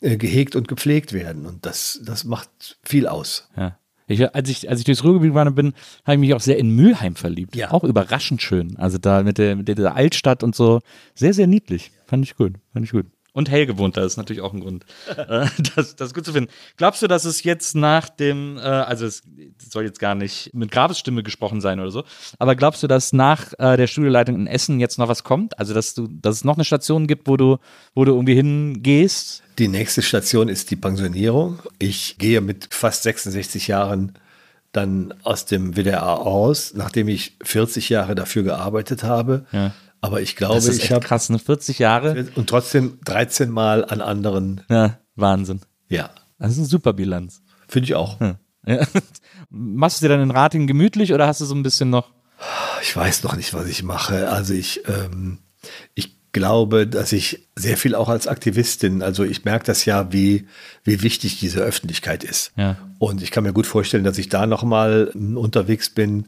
äh, 0.00 0.16
gehegt 0.16 0.56
und 0.56 0.68
gepflegt 0.68 1.12
werden. 1.12 1.46
Und 1.46 1.64
das, 1.66 2.00
das 2.04 2.24
macht 2.24 2.78
viel 2.82 3.06
aus. 3.06 3.48
Ja. 3.56 3.78
Ich, 4.06 4.34
als, 4.34 4.50
ich, 4.50 4.68
als 4.68 4.80
ich 4.80 4.84
durchs 4.84 5.02
Ruhrgebiet 5.02 5.30
gefahren 5.30 5.54
bin, 5.54 5.72
habe 6.04 6.14
ich 6.14 6.20
mich 6.20 6.34
auch 6.34 6.40
sehr 6.40 6.58
in 6.58 6.70
Mülheim 6.70 7.16
verliebt. 7.16 7.56
Ja. 7.56 7.70
Auch 7.70 7.84
überraschend 7.84 8.42
schön. 8.42 8.76
Also 8.76 8.98
da 8.98 9.22
mit 9.22 9.38
der, 9.38 9.56
mit 9.56 9.68
der 9.68 9.94
Altstadt 9.94 10.42
und 10.42 10.54
so. 10.54 10.80
Sehr, 11.14 11.32
sehr 11.32 11.46
niedlich. 11.46 11.90
Fand 12.06 12.24
ich 12.24 12.36
gut. 12.36 12.54
Fand 12.74 12.84
ich 12.84 12.92
gut. 12.92 13.06
Und 13.36 13.50
hell 13.50 13.66
gewohnt, 13.66 13.96
das 13.96 14.06
ist 14.06 14.16
natürlich 14.16 14.42
auch 14.42 14.54
ein 14.54 14.60
Grund, 14.60 14.86
äh, 15.16 15.46
das, 15.74 15.96
das 15.96 16.14
gut 16.14 16.24
zu 16.24 16.32
finden. 16.32 16.50
Glaubst 16.76 17.02
du, 17.02 17.08
dass 17.08 17.24
es 17.24 17.42
jetzt 17.42 17.74
nach 17.74 18.08
dem, 18.08 18.58
äh, 18.58 18.60
also 18.60 19.06
es 19.06 19.24
soll 19.68 19.84
jetzt 19.84 19.98
gar 19.98 20.14
nicht 20.14 20.54
mit 20.54 20.70
Grabesstimme 20.70 21.24
gesprochen 21.24 21.60
sein 21.60 21.80
oder 21.80 21.90
so, 21.90 22.04
aber 22.38 22.54
glaubst 22.54 22.84
du, 22.84 22.86
dass 22.86 23.12
nach 23.12 23.52
äh, 23.58 23.76
der 23.76 23.88
Studioleitung 23.88 24.36
in 24.36 24.46
Essen 24.46 24.78
jetzt 24.78 25.00
noch 25.00 25.08
was 25.08 25.24
kommt? 25.24 25.58
Also 25.58 25.74
dass 25.74 25.94
du, 25.94 26.06
dass 26.08 26.36
es 26.36 26.44
noch 26.44 26.54
eine 26.54 26.64
Station 26.64 27.08
gibt, 27.08 27.26
wo 27.26 27.36
du, 27.36 27.58
wo 27.94 28.04
du 28.04 28.12
irgendwie 28.12 28.36
hingehst? 28.36 29.42
Die 29.58 29.68
nächste 29.68 30.02
Station 30.02 30.48
ist 30.48 30.70
die 30.70 30.76
Pensionierung. 30.76 31.58
Ich 31.80 32.18
gehe 32.18 32.40
mit 32.40 32.68
fast 32.70 33.02
66 33.02 33.66
Jahren 33.66 34.12
dann 34.70 35.14
aus 35.22 35.44
dem 35.44 35.76
WDR 35.76 36.18
aus, 36.20 36.74
nachdem 36.74 37.08
ich 37.08 37.36
40 37.42 37.88
Jahre 37.88 38.14
dafür 38.14 38.44
gearbeitet 38.44 39.02
habe. 39.02 39.46
Ja. 39.52 39.72
Aber 40.04 40.20
ich 40.20 40.36
glaube, 40.36 40.54
Das 40.56 40.66
ist 40.66 40.82
ich 40.84 40.92
habe 40.92 41.06
krass, 41.06 41.30
ne? 41.30 41.38
40 41.38 41.78
Jahre. 41.78 42.26
und 42.34 42.48
trotzdem 42.48 42.98
13 43.06 43.48
Mal 43.50 43.84
an 43.86 44.02
anderen. 44.02 44.60
Ja, 44.68 44.98
Wahnsinn. 45.16 45.60
Ja, 45.88 46.10
Das 46.38 46.52
ist 46.52 46.58
eine 46.58 46.66
super 46.66 46.92
Bilanz. 46.92 47.40
finde 47.68 47.86
ich 47.86 47.94
auch. 47.94 48.20
Ja. 48.20 48.38
Machst 49.48 50.00
du 50.00 50.04
dir 50.04 50.10
dann 50.10 50.20
in 50.22 50.30
Rating 50.30 50.66
gemütlich 50.66 51.12
oder 51.14 51.26
hast 51.26 51.40
du 51.40 51.46
so 51.46 51.54
ein 51.54 51.62
bisschen 51.62 51.88
noch? 51.90 52.12
Ich 52.82 52.94
weiß 52.94 53.22
noch 53.22 53.34
nicht, 53.36 53.54
was 53.54 53.66
ich 53.66 53.82
mache. 53.82 54.28
Also 54.28 54.52
ich, 54.52 54.82
ähm, 54.88 55.38
ich 55.94 56.16
glaube, 56.32 56.86
dass 56.86 57.12
ich 57.12 57.48
sehr 57.56 57.76
viel 57.78 57.94
auch 57.94 58.08
als 58.10 58.26
Aktivistin, 58.26 59.02
also 59.02 59.22
ich 59.24 59.44
merke 59.44 59.64
das 59.64 59.84
ja, 59.86 60.12
wie, 60.12 60.46
wie 60.82 61.00
wichtig 61.02 61.38
diese 61.40 61.60
Öffentlichkeit 61.60 62.24
ist. 62.24 62.52
Ja. 62.56 62.76
Und 62.98 63.22
ich 63.22 63.30
kann 63.30 63.44
mir 63.44 63.52
gut 63.54 63.66
vorstellen, 63.66 64.04
dass 64.04 64.18
ich 64.18 64.28
da 64.28 64.46
nochmal 64.46 65.06
unterwegs 65.14 65.88
bin. 65.90 66.26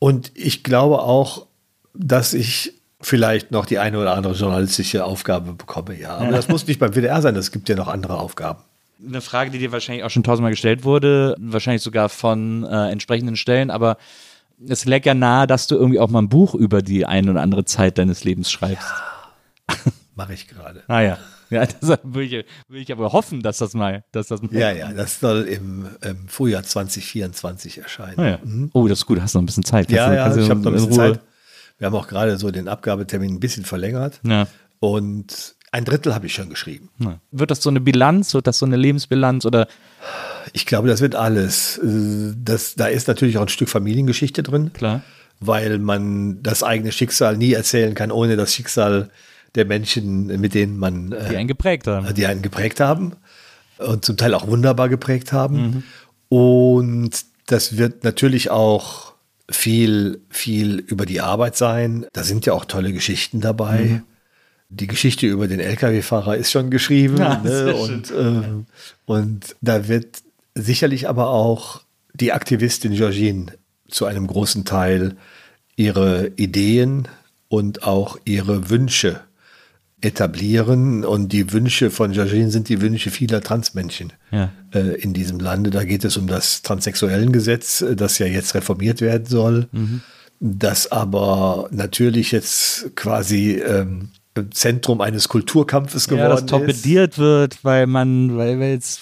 Und 0.00 0.32
ich 0.34 0.64
glaube 0.64 1.00
auch, 1.02 1.46
dass 1.92 2.34
ich 2.34 2.72
vielleicht 3.04 3.50
noch 3.50 3.66
die 3.66 3.78
eine 3.78 3.98
oder 3.98 4.14
andere 4.16 4.34
journalistische 4.34 5.04
Aufgabe 5.04 5.52
bekomme, 5.52 5.98
ja. 5.98 6.16
Aber 6.16 6.32
das 6.32 6.48
muss 6.48 6.66
nicht 6.66 6.80
beim 6.80 6.92
WDR 6.94 7.20
sein, 7.22 7.36
es 7.36 7.50
gibt 7.52 7.68
ja 7.68 7.76
noch 7.76 7.88
andere 7.88 8.18
Aufgaben. 8.18 8.60
Eine 9.06 9.20
Frage, 9.20 9.50
die 9.50 9.58
dir 9.58 9.72
wahrscheinlich 9.72 10.04
auch 10.04 10.10
schon 10.10 10.22
tausendmal 10.22 10.52
gestellt 10.52 10.84
wurde, 10.84 11.34
wahrscheinlich 11.38 11.82
sogar 11.82 12.08
von 12.08 12.64
äh, 12.64 12.90
entsprechenden 12.90 13.36
Stellen, 13.36 13.70
aber 13.70 13.96
es 14.66 14.84
lag 14.84 15.04
ja 15.04 15.14
nahe, 15.14 15.46
dass 15.46 15.66
du 15.66 15.74
irgendwie 15.74 15.98
auch 16.00 16.08
mal 16.08 16.20
ein 16.22 16.28
Buch 16.28 16.54
über 16.54 16.80
die 16.80 17.04
eine 17.04 17.30
oder 17.32 17.42
andere 17.42 17.64
Zeit 17.64 17.98
deines 17.98 18.24
Lebens 18.24 18.50
schreibst. 18.50 18.86
Mache 20.14 20.32
ich 20.34 20.46
gerade. 20.48 20.82
Ah 20.86 21.00
ja. 21.00 21.18
Ja, 21.50 21.66
das 21.80 21.98
würde 22.04 22.22
ich, 22.38 22.46
will 22.68 22.80
ich 22.80 22.90
aber 22.92 23.12
hoffen, 23.12 23.42
dass 23.42 23.58
das 23.58 23.74
mal, 23.74 24.04
dass 24.12 24.28
das 24.28 24.40
mal. 24.42 24.54
Ja, 24.54 24.70
ja, 24.72 24.92
das 24.92 25.20
soll 25.20 25.42
im, 25.42 25.86
im 26.02 26.28
Frühjahr 26.28 26.62
2024 26.62 27.78
erscheinen. 27.78 28.18
Ah, 28.18 28.28
ja. 28.28 28.38
Oh, 28.72 28.88
das 28.88 29.00
ist 29.00 29.06
gut, 29.06 29.20
hast 29.20 29.34
noch 29.34 29.42
ein 29.42 29.46
bisschen 29.46 29.64
Zeit. 29.64 29.90
Ja, 29.90 30.06
Kannst 30.06 30.08
du- 30.08 30.16
ja, 30.16 30.28
du 30.34 30.40
ich 30.44 30.50
habe 30.50 30.60
noch 30.60 30.66
ein 30.70 30.74
in 30.78 30.84
bisschen 30.86 31.00
Ruhe- 31.02 31.12
Zeit. 31.14 31.20
Wir 31.78 31.86
haben 31.86 31.94
auch 31.96 32.06
gerade 32.08 32.36
so 32.38 32.50
den 32.50 32.68
Abgabetermin 32.68 33.34
ein 33.34 33.40
bisschen 33.40 33.64
verlängert. 33.64 34.20
Ja. 34.26 34.46
Und 34.80 35.54
ein 35.72 35.84
Drittel 35.84 36.14
habe 36.14 36.26
ich 36.26 36.34
schon 36.34 36.50
geschrieben. 36.50 36.90
Ja. 36.98 37.18
Wird 37.32 37.50
das 37.50 37.62
so 37.62 37.70
eine 37.70 37.80
Bilanz? 37.80 38.32
Wird 38.34 38.46
das 38.46 38.58
so 38.58 38.66
eine 38.66 38.76
Lebensbilanz 38.76 39.44
oder? 39.44 39.66
Ich 40.52 40.66
glaube, 40.66 40.88
das 40.88 41.00
wird 41.00 41.14
alles. 41.16 41.78
Äh, 41.78 42.34
Das, 42.36 42.74
da 42.76 42.86
ist 42.86 43.08
natürlich 43.08 43.38
auch 43.38 43.42
ein 43.42 43.48
Stück 43.48 43.68
Familiengeschichte 43.68 44.42
drin. 44.42 44.72
Klar. 44.72 45.02
Weil 45.40 45.78
man 45.80 46.42
das 46.42 46.62
eigene 46.62 46.92
Schicksal 46.92 47.36
nie 47.36 47.52
erzählen 47.54 47.94
kann, 47.94 48.12
ohne 48.12 48.36
das 48.36 48.54
Schicksal 48.54 49.10
der 49.56 49.64
Menschen, 49.64 50.26
mit 50.40 50.54
denen 50.54 50.78
man 50.78 51.10
äh, 51.12 51.30
Die 51.30 51.36
einen 51.36 51.48
geprägt 51.48 51.86
haben. 51.88 52.14
die 52.14 52.26
einen 52.26 52.42
geprägt 52.42 52.78
haben 52.80 53.14
und 53.78 54.04
zum 54.04 54.16
Teil 54.16 54.32
auch 54.34 54.46
wunderbar 54.46 54.88
geprägt 54.88 55.32
haben. 55.32 55.82
Mhm. 56.30 56.36
Und 56.38 57.24
das 57.46 57.76
wird 57.76 58.04
natürlich 58.04 58.50
auch 58.50 59.13
viel, 59.50 60.20
viel 60.30 60.78
über 60.78 61.06
die 61.06 61.20
Arbeit 61.20 61.56
sein. 61.56 62.06
Da 62.12 62.22
sind 62.22 62.46
ja 62.46 62.52
auch 62.52 62.64
tolle 62.64 62.92
Geschichten 62.92 63.40
dabei. 63.40 63.80
Mhm. 63.80 64.02
Die 64.70 64.86
Geschichte 64.86 65.26
über 65.26 65.46
den 65.46 65.60
Lkw-Fahrer 65.60 66.36
ist 66.36 66.50
schon 66.50 66.70
geschrieben. 66.70 67.16
Ja, 67.18 67.38
ne? 67.38 67.74
und, 67.74 68.12
ähm, 68.16 68.66
und 69.04 69.56
da 69.60 69.88
wird 69.88 70.22
sicherlich 70.54 71.08
aber 71.08 71.28
auch 71.28 71.82
die 72.14 72.32
Aktivistin 72.32 72.92
Georgine 72.92 73.46
zu 73.88 74.06
einem 74.06 74.26
großen 74.26 74.64
Teil 74.64 75.16
ihre 75.76 76.28
Ideen 76.36 77.08
und 77.48 77.82
auch 77.82 78.18
ihre 78.24 78.70
Wünsche 78.70 79.20
etablieren. 80.04 81.04
Und 81.04 81.32
die 81.32 81.52
Wünsche 81.52 81.90
von 81.90 82.12
Georgine 82.12 82.50
sind 82.50 82.68
die 82.68 82.80
Wünsche 82.80 83.10
vieler 83.10 83.40
Transmenschen 83.40 84.12
Ja. 84.30 84.50
äh, 84.72 85.00
in 85.00 85.12
diesem 85.14 85.38
Lande. 85.40 85.70
Da 85.70 85.84
geht 85.84 86.04
es 86.04 86.16
um 86.16 86.26
das 86.26 86.62
Transsexuellengesetz, 86.62 87.80
äh, 87.82 87.96
das 87.96 88.18
ja 88.18 88.26
jetzt 88.26 88.54
reformiert 88.54 89.00
werden 89.00 89.26
soll, 89.26 89.68
das 90.40 90.90
aber 90.92 91.68
natürlich 91.70 92.32
jetzt 92.32 92.94
quasi 92.96 93.52
ähm, 93.52 94.08
im 94.34 94.50
Zentrum 94.52 95.00
eines 95.00 95.28
Kulturkampfes 95.28 96.08
geworden 96.08 96.22
Ja, 96.24 96.28
das 96.30 96.40
ist. 96.42 96.48
torpediert 96.50 97.18
wird, 97.18 97.58
weil 97.64 97.86
man, 97.86 98.36
weil 98.36 98.58
wir 98.58 98.70
jetzt 98.72 99.00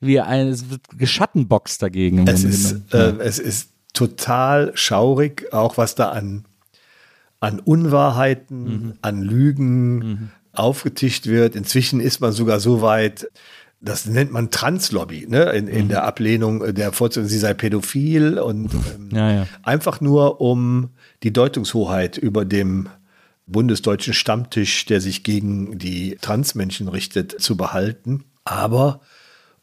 wie 0.00 0.20
ein, 0.20 0.46
es 0.48 0.70
wird 0.70 0.80
geschattenboxt 0.96 1.82
dagegen. 1.82 2.26
Es 2.26 2.44
ist, 2.44 2.94
äh, 2.94 3.14
es 3.18 3.38
ist 3.38 3.68
total 3.92 4.70
schaurig, 4.74 5.52
auch 5.52 5.76
was 5.76 5.94
da 5.96 6.10
an, 6.10 6.44
an 7.40 7.58
Unwahrheiten, 7.60 8.64
Mhm. 8.64 8.92
an 9.02 9.22
Lügen 9.22 10.30
aufgetischt 10.52 11.26
wird. 11.26 11.56
Inzwischen 11.56 12.00
ist 12.00 12.20
man 12.20 12.32
sogar 12.32 12.60
so 12.60 12.82
weit, 12.82 13.28
das 13.80 14.04
nennt 14.06 14.30
man 14.30 14.50
Translobby, 14.50 15.26
ne? 15.26 15.44
in, 15.52 15.64
Mhm. 15.64 15.70
Mhm. 15.70 15.76
in 15.78 15.88
der 15.88 16.04
Ablehnung 16.04 16.74
der 16.74 16.92
Vorstellung, 16.92 17.28
sie 17.28 17.38
sei 17.38 17.54
pädophil 17.54 18.38
und 18.38 18.72
ähm, 18.74 19.08
Ja, 19.12 19.32
ja. 19.32 19.46
einfach 19.62 20.00
nur 20.02 20.40
um 20.40 20.90
die 21.22 21.32
Deutungshoheit 21.32 22.18
über 22.18 22.44
dem 22.44 22.88
bundesdeutschen 23.46 24.12
Stammtisch, 24.14 24.84
der 24.84 25.00
sich 25.00 25.24
gegen 25.24 25.78
die 25.78 26.16
Transmenschen 26.20 26.88
richtet, 26.88 27.40
zu 27.40 27.56
behalten. 27.56 28.24
Aber, 28.44 29.00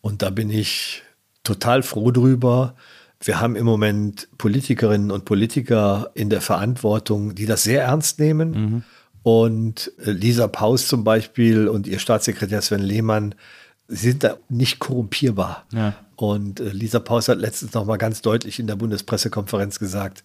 und 0.01 0.21
da 0.23 0.29
bin 0.29 0.49
ich 0.49 1.03
total 1.43 1.83
froh 1.83 2.11
drüber, 2.11 2.75
wir 3.21 3.39
haben 3.39 3.55
im 3.55 3.65
Moment 3.65 4.27
Politikerinnen 4.37 5.11
und 5.11 5.25
Politiker 5.25 6.11
in 6.13 6.29
der 6.29 6.41
Verantwortung, 6.41 7.35
die 7.35 7.45
das 7.45 7.63
sehr 7.63 7.83
ernst 7.83 8.19
nehmen. 8.19 8.83
Und 9.23 9.91
äh, 10.05 10.11
Lisa 10.11 10.47
Paus 10.47 10.87
zum 10.87 11.03
Beispiel 11.03 11.67
und 11.67 11.87
ihr 11.87 11.99
Staatssekretär 11.99 12.61
Sven 12.61 12.81
Lehmann 12.81 13.35
sind 13.87 14.23
da 14.23 14.37
nicht 14.49 14.79
korrumpierbar. 14.79 15.65
Ja. 15.73 15.95
Und 16.15 16.59
äh, 16.59 16.69
Lisa 16.69 16.99
Paus 16.99 17.27
hat 17.27 17.37
letztens 17.39 17.73
noch 17.73 17.85
mal 17.85 17.97
ganz 17.97 18.21
deutlich 18.21 18.59
in 18.59 18.67
der 18.67 18.75
Bundespressekonferenz 18.75 19.79
gesagt, 19.79 20.23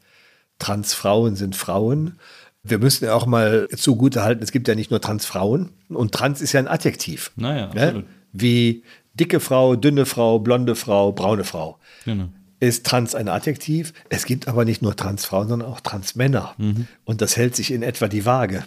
Transfrauen 0.59 1.35
sind 1.35 1.57
Frauen. 1.57 2.19
Wir 2.63 2.79
müssen 2.79 3.07
ja 3.07 3.15
auch 3.15 3.27
mal 3.27 3.69
zugutehalten, 3.75 4.43
es 4.43 4.53
gibt 4.53 4.69
ja 4.69 4.77
nicht 4.77 4.91
nur 4.91 5.01
Transfrauen 5.01 5.71
und 5.89 6.13
Trans 6.13 6.41
ist 6.41 6.53
ja 6.53 6.61
ein 6.61 6.69
Adjektiv. 6.69 7.33
Naja, 7.35 7.71
Ne? 7.75 8.05
Wie 8.33 8.85
dicke 9.15 9.41
Frau, 9.41 9.75
dünne 9.75 10.07
Frau, 10.07 10.39
blonde 10.39 10.75
Frau, 10.75 11.13
braune 11.13 11.45
Frau. 11.45 11.79
Genau. 12.05 12.29
Ist 12.63 12.87
trans 12.87 13.17
ein 13.17 13.29
Adjektiv? 13.29 13.93
Es 14.09 14.25
gibt 14.25 14.47
aber 14.47 14.65
nicht 14.65 14.83
nur 14.83 14.95
Transfrauen, 14.95 15.49
sondern 15.49 15.69
auch 15.69 15.81
Transmänner. 15.81 16.55
Mhm. 16.59 16.87
Und 17.05 17.21
das 17.21 17.37
hält 17.37 17.57
sich 17.57 17.73
in 17.73 17.83
etwa 17.83 18.07
die 18.07 18.25
Waage. 18.25 18.63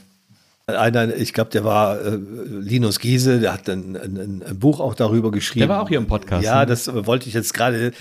Einer, 0.70 1.16
ich 1.16 1.34
glaube, 1.34 1.52
der 1.52 1.64
war 1.64 2.02
äh, 2.02 2.16
Linus 2.50 2.98
Giese, 3.00 3.40
der 3.40 3.54
hat 3.54 3.70
ein, 3.70 3.96
ein, 3.96 4.42
ein 4.44 4.58
Buch 4.60 4.80
auch 4.80 4.96
darüber 4.96 5.30
geschrieben. 5.30 5.60
Der 5.68 5.70
war 5.70 5.84
auch 5.84 5.90
hier 5.90 6.00
im 6.00 6.08
Podcast, 6.08 6.44
Ja, 6.44 6.62
ne? 6.62 6.66
das 6.66 6.88
äh, 6.88 7.06
wollte 7.06 7.28
ich 7.28 7.36
jetzt 7.36 7.54
gerade. 7.54 7.92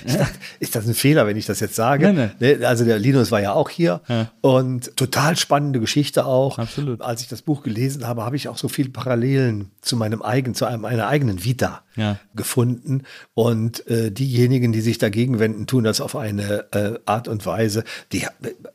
Ist 0.60 0.74
das 0.74 0.86
ein 0.88 0.94
Fehler, 0.94 1.26
wenn 1.26 1.36
ich 1.36 1.44
das 1.44 1.60
jetzt 1.60 1.74
sage? 1.74 2.10
Nein, 2.10 2.30
Ne, 2.40 2.66
Also 2.66 2.86
der 2.86 2.98
Linus 2.98 3.30
war 3.30 3.42
ja 3.42 3.52
auch 3.52 3.68
hier 3.68 4.00
Ja. 4.08 4.30
und 4.40 4.96
total 4.96 5.36
spannende 5.36 5.78
Geschichte 5.78 6.24
auch. 6.24 6.58
Absolut. 6.58 7.02
Als 7.02 7.20
ich 7.20 7.28
das 7.28 7.42
Buch 7.42 7.62
gelesen 7.62 8.06
habe, 8.08 8.24
habe 8.24 8.36
ich 8.36 8.48
auch 8.48 8.56
so 8.56 8.68
viele 8.68 8.88
Parallelen 8.88 9.70
zu 9.82 9.94
meinem 9.98 10.22
eigenen, 10.22 10.54
zu 10.54 10.64
einem, 10.64 10.80
meiner 10.80 11.06
eigenen 11.06 11.44
Vita 11.44 11.82
Ja. 11.96 12.18
gefunden. 12.34 13.02
Und 13.34 13.86
äh, 13.88 14.10
diejenigen, 14.10 14.72
die 14.72 14.80
sich 14.80 14.96
dagegen 14.96 15.38
wenden, 15.38 15.66
tun 15.66 15.84
das 15.84 16.00
auf 16.00 16.16
eine 16.16 16.64
äh, 16.72 16.98
Art 17.04 17.28
und 17.28 17.44
Weise, 17.44 17.84
die, 18.12 18.24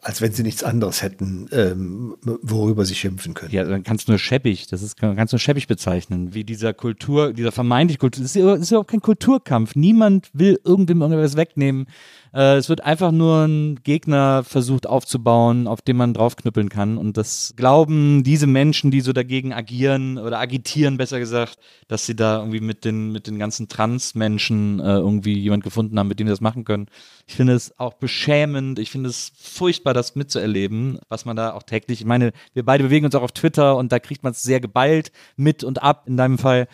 als 0.04 0.22
wenn 0.22 0.32
sie 0.32 0.44
nichts 0.44 0.64
anderes 0.64 1.02
hätten, 1.02 1.48
ähm, 1.52 2.16
worüber 2.22 2.86
sie 2.86 2.94
schimpfen 2.94 3.34
können. 3.34 3.52
Ja, 3.52 3.79
kannst 3.84 4.08
du 4.08 4.12
nur 4.12 4.20
scheppig, 4.20 4.68
das 4.68 4.82
ist, 4.82 5.02
du 5.34 5.36
nur 5.36 5.40
scheppig 5.40 5.68
bezeichnen, 5.68 6.34
wie 6.34 6.44
dieser 6.44 6.74
Kultur, 6.74 7.34
dieser 7.34 7.52
vermeintlich 7.52 8.00
Kultur, 8.00 8.24
das 8.24 8.36
ist 8.36 8.44
das 8.44 8.60
ist 8.60 8.74
auch 8.74 8.88
kein 8.88 9.02
Kulturkampf. 9.02 9.76
Niemand 9.76 10.30
will 10.34 10.60
irgendwem 10.64 11.02
irgendwas 11.02 11.36
wegnehmen. 11.36 11.88
Äh, 12.34 12.58
es 12.58 12.70
wird 12.70 12.84
einfach 12.84 13.12
nur 13.12 13.46
ein 13.46 13.80
Gegner 13.84 14.44
versucht 14.44 14.88
aufzubauen, 14.88 15.68
auf 15.68 15.82
den 15.82 15.98
man 15.98 16.14
draufknüppeln 16.14 16.70
kann. 16.70 16.98
Und 16.98 17.18
das 17.18 17.54
glauben 17.56 18.24
diese 18.24 18.48
Menschen, 18.48 18.92
die 18.92 19.02
so 19.02 19.14
dagegen 19.14 19.54
agieren 19.54 20.18
oder 20.18 20.40
agitieren, 20.40 20.98
besser 20.98 21.20
gesagt, 21.20 21.58
dass 21.88 22.06
sie 22.06 22.16
da 22.16 22.40
irgendwie 22.40 22.62
mit 22.62 22.86
den, 22.86 23.12
mit 23.12 23.28
den 23.28 23.40
ganzen 23.40 23.68
Trans-Menschen 23.68 24.80
äh, 24.80 24.98
irgendwie 24.98 25.38
jemand 25.38 25.64
gefunden 25.64 25.98
haben, 25.98 26.08
mit 26.08 26.20
dem 26.20 26.28
sie 26.28 26.34
das 26.34 26.42
machen 26.42 26.66
können. 26.66 26.88
Ich 27.28 27.36
finde 27.36 27.54
es 27.54 27.78
auch 27.80 27.94
beschämend. 27.94 28.80
Ich 28.80 28.92
finde 28.92 29.10
es 29.10 29.32
furchtbar, 29.38 29.94
das 29.94 30.16
mitzuerleben, 30.16 31.00
was 31.10 31.26
man 31.26 31.36
da 31.36 31.54
auch 31.54 31.64
täglich, 31.64 32.02
ich 32.02 32.06
meine, 32.06 32.32
wir 32.54 32.64
beide 32.64 32.84
bewegen 32.84 33.06
uns 33.06 33.16
auch 33.16 33.24
auf 33.24 33.32
Twitter 33.32 33.76
und 33.78 33.92
da 33.92 34.00
kriegt 34.00 34.24
man 34.24 34.32
es 34.32 34.42
sehr 34.42 34.60
geballt 34.60 35.12
mit 35.36 35.64
und 35.64 35.82
ab 35.82 36.04
in 36.08 36.18
deinem 36.18 36.38
Fall. 36.38 36.68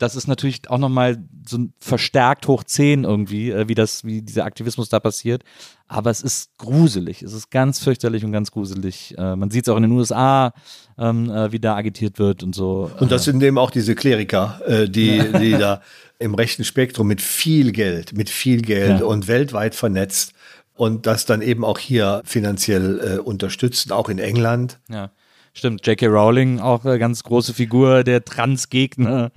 Das 0.00 0.16
ist 0.16 0.26
natürlich 0.26 0.68
auch 0.70 0.78
nochmal 0.78 1.18
so 1.46 1.58
ein 1.58 1.72
verstärkt 1.78 2.48
hoch 2.48 2.64
10 2.64 3.04
irgendwie, 3.04 3.50
äh, 3.50 3.68
wie 3.68 3.74
das, 3.74 4.04
wie 4.04 4.22
dieser 4.22 4.44
Aktivismus 4.44 4.88
da 4.88 4.98
passiert. 4.98 5.44
Aber 5.86 6.10
es 6.10 6.22
ist 6.22 6.56
gruselig. 6.58 7.22
Es 7.22 7.32
ist 7.32 7.50
ganz 7.50 7.78
fürchterlich 7.80 8.24
und 8.24 8.32
ganz 8.32 8.50
gruselig. 8.50 9.14
Äh, 9.18 9.36
man 9.36 9.50
sieht 9.50 9.66
es 9.66 9.68
auch 9.72 9.76
in 9.76 9.82
den 9.84 9.92
USA, 9.92 10.52
ähm, 10.98 11.30
äh, 11.30 11.52
wie 11.52 11.60
da 11.60 11.76
agitiert 11.76 12.18
wird 12.18 12.42
und 12.42 12.54
so. 12.54 12.90
Und 12.98 13.12
das 13.12 13.24
sind 13.24 13.42
eben 13.42 13.58
auch 13.58 13.70
diese 13.70 13.94
Kleriker, 13.94 14.60
die, 14.88 15.22
die 15.38 15.52
da 15.52 15.80
im 16.18 16.34
rechten 16.34 16.64
Spektrum 16.64 17.06
mit 17.06 17.22
viel 17.22 17.72
Geld, 17.72 18.12
mit 18.12 18.28
viel 18.30 18.62
Geld 18.62 19.00
Ja. 19.00 19.06
und 19.06 19.26
weltweit 19.28 19.74
vernetzt 19.74 20.32
und 20.74 21.06
das 21.06 21.26
dann 21.26 21.42
eben 21.42 21.64
auch 21.64 21.78
hier 21.78 22.22
finanziell 22.24 23.16
äh, 23.16 23.18
unterstützen, 23.18 23.92
auch 23.92 24.08
in 24.08 24.18
England. 24.18 24.78
Ja, 24.88 25.10
stimmt. 25.52 25.86
J.K. 25.86 26.06
Rowling, 26.06 26.58
auch 26.60 26.84
eine 26.84 26.98
ganz 26.98 27.22
große 27.22 27.52
Figur, 27.54 28.02
der 28.04 28.24
Transgegner. 28.24 29.30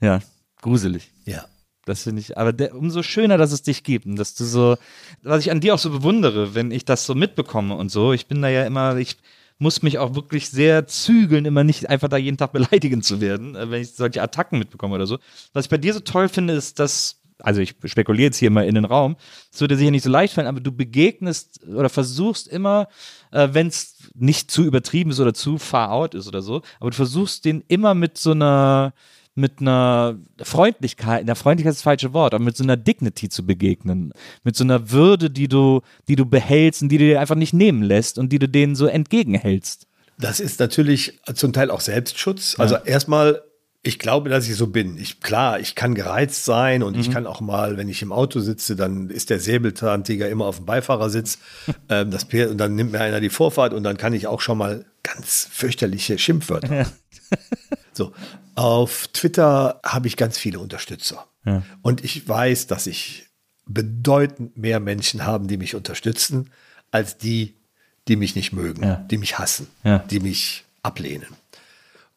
Ja, 0.00 0.20
gruselig. 0.60 1.10
Ja. 1.24 1.44
Das 1.88 2.02
finde 2.02 2.20
ich, 2.20 2.36
aber 2.36 2.52
der, 2.52 2.74
umso 2.74 3.02
schöner, 3.02 3.38
dass 3.38 3.50
es 3.50 3.62
dich 3.62 3.82
gibt 3.82 4.04
und 4.04 4.16
dass 4.16 4.34
du 4.34 4.44
so, 4.44 4.76
was 5.22 5.40
ich 5.40 5.50
an 5.50 5.60
dir 5.60 5.72
auch 5.72 5.78
so 5.78 5.88
bewundere, 5.90 6.54
wenn 6.54 6.70
ich 6.70 6.84
das 6.84 7.06
so 7.06 7.14
mitbekomme 7.14 7.74
und 7.74 7.90
so. 7.90 8.12
Ich 8.12 8.26
bin 8.26 8.42
da 8.42 8.48
ja 8.48 8.66
immer, 8.66 8.98
ich 8.98 9.16
muss 9.58 9.82
mich 9.82 9.98
auch 9.98 10.14
wirklich 10.14 10.50
sehr 10.50 10.86
zügeln, 10.86 11.46
immer 11.46 11.64
nicht 11.64 11.88
einfach 11.88 12.08
da 12.08 12.18
jeden 12.18 12.36
Tag 12.36 12.52
beleidigen 12.52 13.02
zu 13.02 13.22
werden, 13.22 13.56
äh, 13.56 13.70
wenn 13.70 13.80
ich 13.80 13.92
solche 13.92 14.22
Attacken 14.22 14.58
mitbekomme 14.58 14.94
oder 14.94 15.06
so. 15.06 15.18
Was 15.54 15.64
ich 15.64 15.70
bei 15.70 15.78
dir 15.78 15.94
so 15.94 16.00
toll 16.00 16.28
finde, 16.28 16.52
ist, 16.52 16.78
dass, 16.78 17.22
also 17.38 17.62
ich 17.62 17.74
spekuliere 17.84 18.26
jetzt 18.26 18.38
hier 18.38 18.50
mal 18.50 18.66
in 18.66 18.74
den 18.74 18.84
Raum, 18.84 19.16
es 19.50 19.60
würde 19.60 19.74
dir 19.74 19.78
sicher 19.78 19.90
nicht 19.90 20.04
so 20.04 20.10
leicht 20.10 20.34
fallen, 20.34 20.46
aber 20.46 20.60
du 20.60 20.72
begegnest 20.72 21.64
oder 21.66 21.88
versuchst 21.88 22.48
immer, 22.48 22.88
äh, 23.32 23.48
wenn 23.52 23.68
es 23.68 23.96
nicht 24.14 24.50
zu 24.50 24.62
übertrieben 24.62 25.10
ist 25.10 25.20
oder 25.20 25.32
zu 25.32 25.56
far 25.56 25.90
out 25.90 26.14
ist 26.14 26.28
oder 26.28 26.42
so, 26.42 26.60
aber 26.80 26.90
du 26.90 26.96
versuchst 26.96 27.46
den 27.46 27.64
immer 27.66 27.94
mit 27.94 28.18
so 28.18 28.32
einer 28.32 28.92
mit 29.38 29.60
einer 29.60 30.18
Freundlichkeit, 30.42 31.26
der 31.28 31.36
Freundlichkeit 31.36 31.70
ist 31.70 31.78
das 31.78 31.84
falsche 31.84 32.12
Wort, 32.12 32.34
aber 32.34 32.42
mit 32.42 32.56
so 32.56 32.64
einer 32.64 32.76
Dignity 32.76 33.28
zu 33.28 33.46
begegnen, 33.46 34.12
mit 34.42 34.56
so 34.56 34.64
einer 34.64 34.90
Würde, 34.90 35.30
die 35.30 35.46
du, 35.46 35.80
die 36.08 36.16
du 36.16 36.26
behältst 36.26 36.82
und 36.82 36.88
die 36.88 36.98
du 36.98 37.04
dir 37.04 37.20
einfach 37.20 37.36
nicht 37.36 37.54
nehmen 37.54 37.84
lässt 37.84 38.18
und 38.18 38.32
die 38.32 38.40
du 38.40 38.48
denen 38.48 38.74
so 38.74 38.86
entgegenhältst. 38.86 39.86
Das 40.18 40.40
ist 40.40 40.58
natürlich 40.58 41.20
zum 41.34 41.52
Teil 41.52 41.70
auch 41.70 41.80
Selbstschutz. 41.80 42.56
Also 42.58 42.76
erstmal 42.76 43.42
Ich 43.84 44.00
glaube, 44.00 44.28
dass 44.28 44.48
ich 44.48 44.56
so 44.56 44.66
bin. 44.66 44.98
Ich, 44.98 45.20
klar, 45.20 45.60
ich 45.60 45.76
kann 45.76 45.94
gereizt 45.94 46.44
sein 46.44 46.82
und 46.82 46.96
ich 46.96 47.12
kann 47.12 47.24
auch 47.24 47.40
mal, 47.40 47.76
wenn 47.76 47.88
ich 47.88 48.02
im 48.02 48.10
Auto 48.10 48.40
sitze, 48.40 48.74
dann 48.74 49.08
ist 49.08 49.30
der 49.30 49.38
Säbelzahntiger 49.38 50.28
immer 50.28 50.46
auf 50.46 50.56
dem 50.56 50.66
Beifahrersitz. 50.66 51.38
ähm, 51.88 52.10
das, 52.10 52.24
und 52.24 52.58
dann 52.58 52.74
nimmt 52.74 52.90
mir 52.90 53.00
einer 53.00 53.20
die 53.20 53.30
Vorfahrt 53.30 53.72
und 53.72 53.84
dann 53.84 53.96
kann 53.96 54.14
ich 54.14 54.26
auch 54.26 54.40
schon 54.40 54.58
mal 54.58 54.84
ganz 55.04 55.48
fürchterliche 55.48 56.18
Schimpfwörter. 56.18 56.86
So, 57.98 58.12
auf 58.54 59.08
Twitter 59.08 59.80
habe 59.84 60.06
ich 60.06 60.16
ganz 60.16 60.38
viele 60.38 60.60
Unterstützer. 60.60 61.26
Und 61.82 62.04
ich 62.04 62.28
weiß, 62.28 62.66
dass 62.68 62.86
ich 62.86 63.26
bedeutend 63.66 64.56
mehr 64.56 64.80
Menschen 64.80 65.24
haben, 65.26 65.48
die 65.48 65.56
mich 65.56 65.74
unterstützen, 65.74 66.50
als 66.90 67.16
die, 67.18 67.54
die 68.06 68.16
mich 68.16 68.36
nicht 68.36 68.52
mögen, 68.52 68.82
Ja. 68.84 68.94
die 69.10 69.18
mich 69.18 69.38
hassen, 69.38 69.66
Ja. 69.82 69.98
die 69.98 70.20
mich 70.20 70.64
ablehnen. 70.82 71.26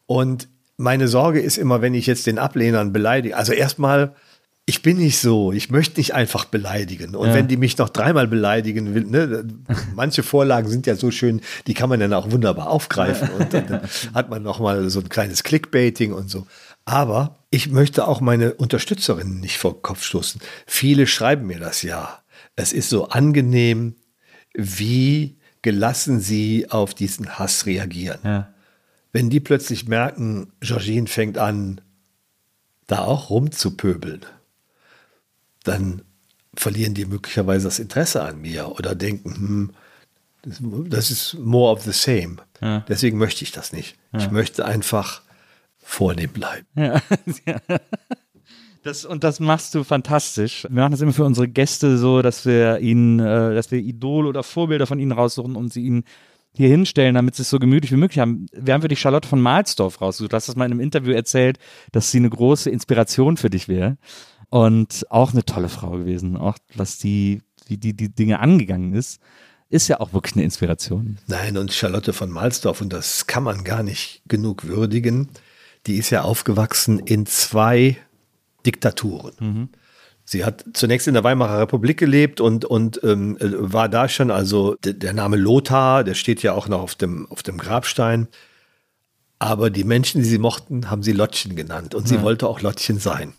Und 0.06 0.48
meine 0.76 1.08
Sorge 1.08 1.40
ist 1.40 1.56
immer, 1.58 1.80
wenn 1.82 1.94
ich 1.94 2.06
jetzt 2.06 2.26
den 2.26 2.38
Ablehnern 2.38 2.92
beleidige, 2.92 3.36
also 3.36 3.52
erstmal, 3.52 4.14
ich 4.64 4.80
bin 4.82 4.98
nicht 4.98 5.18
so, 5.18 5.50
ich 5.52 5.70
möchte 5.70 5.98
nicht 5.98 6.14
einfach 6.14 6.44
beleidigen. 6.44 7.16
Und 7.16 7.28
Ja. 7.28 7.34
wenn 7.34 7.48
die 7.48 7.56
mich 7.56 7.78
noch 7.78 7.88
dreimal 7.88 8.28
beleidigen 8.28 8.94
will, 8.94 9.04
ne, 9.04 9.44
manche 9.94 10.22
Vorlagen 10.22 10.68
sind 10.68 10.86
ja 10.86 10.94
so 10.94 11.10
schön, 11.10 11.40
die 11.66 11.74
kann 11.74 11.88
man 11.88 11.98
dann 11.98 12.12
auch 12.14 12.30
wunderbar 12.30 12.70
aufgreifen 12.70 13.28
und 13.38 13.52
dann, 13.52 13.66
dann 13.66 13.80
hat 14.14 14.30
man 14.30 14.42
noch 14.42 14.60
mal 14.60 14.88
so 14.88 15.00
ein 15.00 15.08
kleines 15.08 15.42
Clickbaiting 15.42 16.12
und 16.12 16.30
so. 16.30 16.46
Aber 16.84 17.38
ich 17.50 17.70
möchte 17.70 18.06
auch 18.06 18.20
meine 18.20 18.54
Unterstützerinnen 18.54 19.40
nicht 19.40 19.58
vor 19.58 19.72
den 19.74 19.82
Kopf 19.82 20.02
stoßen. 20.04 20.40
Viele 20.66 21.06
schreiben 21.08 21.46
mir 21.48 21.58
das 21.58 21.82
ja. 21.82 22.20
Es 22.54 22.72
ist 22.72 22.88
so 22.88 23.08
angenehm, 23.08 23.96
wie 24.54 25.38
gelassen 25.62 26.20
sie 26.20 26.70
auf 26.70 26.94
diesen 26.94 27.38
Hass 27.38 27.66
reagieren 27.66 28.20
Ja. 28.24 28.52
wenn 29.12 29.28
die 29.30 29.40
plötzlich 29.40 29.88
merken, 29.88 30.52
Georgine 30.60 31.06
fängt 31.08 31.36
an, 31.38 31.80
da 32.86 33.00
auch 33.04 33.30
rumzupöbeln, 33.30 34.20
dann 35.62 36.02
verlieren 36.54 36.94
die 36.94 37.06
möglicherweise 37.06 37.64
das 37.64 37.78
Interesse 37.78 38.22
an 38.22 38.40
mir 38.40 38.68
oder 38.78 38.94
denken, 38.94 39.34
hm, 39.34 39.70
das, 40.88 41.10
ist 41.10 41.34
more 41.34 41.72
of 41.72 41.82
the 41.82 41.92
same. 41.92 42.36
Ja. 42.60 42.84
Deswegen 42.88 43.16
möchte 43.16 43.44
ich 43.44 43.52
das 43.52 43.72
nicht. 43.72 43.96
Ich 44.16 44.30
möchte 44.30 44.64
einfach 44.64 45.22
vornehm 45.78 46.30
bleiben. 46.30 46.66
Ja. 47.46 47.60
Das, 48.82 49.04
und 49.04 49.22
das 49.22 49.38
machst 49.38 49.76
du 49.76 49.84
fantastisch. 49.84 50.64
Wir 50.68 50.82
machen 50.82 50.90
das 50.90 51.00
immer 51.00 51.12
für 51.12 51.24
unsere 51.24 51.46
Gäste 51.46 51.98
so, 51.98 52.20
dass 52.20 52.44
wir 52.44 52.80
ihnen, 52.80 53.20
äh, 53.20 53.54
dass 53.54 53.70
wir 53.70 53.78
Idole 53.78 54.28
oder 54.28 54.42
Vorbilder 54.42 54.88
von 54.88 54.98
ihnen 54.98 55.12
raussuchen 55.12 55.54
und 55.54 55.72
sie 55.72 55.84
ihnen 55.84 56.02
hier 56.52 56.68
hinstellen, 56.68 57.14
damit 57.14 57.36
sie 57.36 57.42
es 57.42 57.50
so 57.50 57.60
gemütlich 57.60 57.92
wie 57.92 57.96
möglich 57.96 58.18
haben. 58.18 58.46
Wir 58.52 58.74
haben 58.74 58.82
für 58.82 58.88
dich 58.88 59.00
Charlotte 59.00 59.28
von 59.28 59.40
Mahlsdorf 59.40 60.00
rausgesucht. 60.00 60.32
Du 60.32 60.36
hast 60.36 60.48
das 60.48 60.56
mal 60.56 60.66
in 60.66 60.72
einem 60.72 60.80
Interview 60.80 61.12
erzählt, 61.12 61.58
dass 61.92 62.10
sie 62.10 62.18
eine 62.18 62.30
große 62.30 62.70
Inspiration 62.70 63.36
für 63.36 63.50
dich 63.50 63.68
wäre. 63.68 63.96
Und 64.52 65.06
auch 65.08 65.32
eine 65.32 65.46
tolle 65.46 65.70
Frau 65.70 65.92
gewesen. 65.92 66.36
Auch 66.36 66.58
was 66.74 66.98
die, 66.98 67.40
wie 67.68 67.78
die, 67.78 67.96
die 67.96 68.10
Dinge 68.10 68.40
angegangen 68.40 68.92
ist, 68.92 69.18
ist 69.70 69.88
ja 69.88 69.98
auch 69.98 70.12
wirklich 70.12 70.36
eine 70.36 70.44
Inspiration. 70.44 71.16
Nein, 71.26 71.56
und 71.56 71.72
Charlotte 71.72 72.12
von 72.12 72.30
Malsdorf, 72.30 72.82
und 72.82 72.92
das 72.92 73.26
kann 73.26 73.44
man 73.44 73.64
gar 73.64 73.82
nicht 73.82 74.20
genug 74.28 74.64
würdigen, 74.64 75.30
die 75.86 75.96
ist 75.96 76.10
ja 76.10 76.20
aufgewachsen 76.20 76.98
in 76.98 77.24
zwei 77.24 77.96
Diktaturen. 78.66 79.70
Sie 80.26 80.44
hat 80.44 80.66
zunächst 80.74 81.08
in 81.08 81.14
der 81.14 81.24
Weimarer 81.24 81.60
Republik 81.60 81.98
gelebt 81.98 82.42
und, 82.42 82.66
und 82.66 83.00
ähm, 83.04 83.38
äh, 83.38 83.48
war 83.54 83.88
da 83.88 84.06
schon, 84.06 84.30
also 84.30 84.76
der 84.84 85.14
Name 85.14 85.38
Lothar, 85.38 86.04
der 86.04 86.12
steht 86.12 86.42
ja 86.42 86.52
auch 86.52 86.68
noch 86.68 86.82
auf 86.82 86.94
dem, 86.94 87.26
auf 87.30 87.42
dem 87.42 87.56
Grabstein. 87.56 88.28
Aber 89.38 89.70
die 89.70 89.84
Menschen, 89.84 90.22
die 90.22 90.28
sie 90.28 90.38
mochten, 90.38 90.90
haben 90.90 91.02
sie 91.02 91.12
Lottchen 91.12 91.56
genannt 91.56 91.94
und 91.94 92.06
sie 92.06 92.20
wollte 92.20 92.46
auch 92.48 92.60
Lottchen 92.60 92.98
sein. 92.98 93.32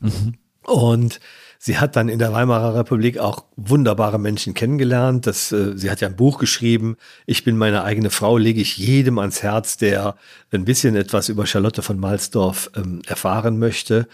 Und 0.65 1.19
sie 1.59 1.77
hat 1.77 1.95
dann 1.95 2.09
in 2.09 2.19
der 2.19 2.33
Weimarer 2.33 2.75
Republik 2.75 3.17
auch 3.17 3.45
wunderbare 3.55 4.19
Menschen 4.19 4.53
kennengelernt. 4.53 5.27
Das, 5.27 5.51
äh, 5.51 5.77
sie 5.77 5.89
hat 5.91 6.01
ja 6.01 6.07
ein 6.07 6.15
Buch 6.15 6.39
geschrieben. 6.39 6.97
Ich 7.25 7.43
bin 7.43 7.57
meine 7.57 7.83
eigene 7.83 8.09
Frau, 8.09 8.37
lege 8.37 8.61
ich 8.61 8.77
jedem 8.77 9.19
ans 9.19 9.43
Herz, 9.43 9.77
der 9.77 10.15
ein 10.51 10.65
bisschen 10.65 10.95
etwas 10.95 11.29
über 11.29 11.45
Charlotte 11.45 11.81
von 11.81 11.99
Malsdorf 11.99 12.71
ähm, 12.75 13.01
erfahren 13.07 13.59
möchte. 13.59 14.07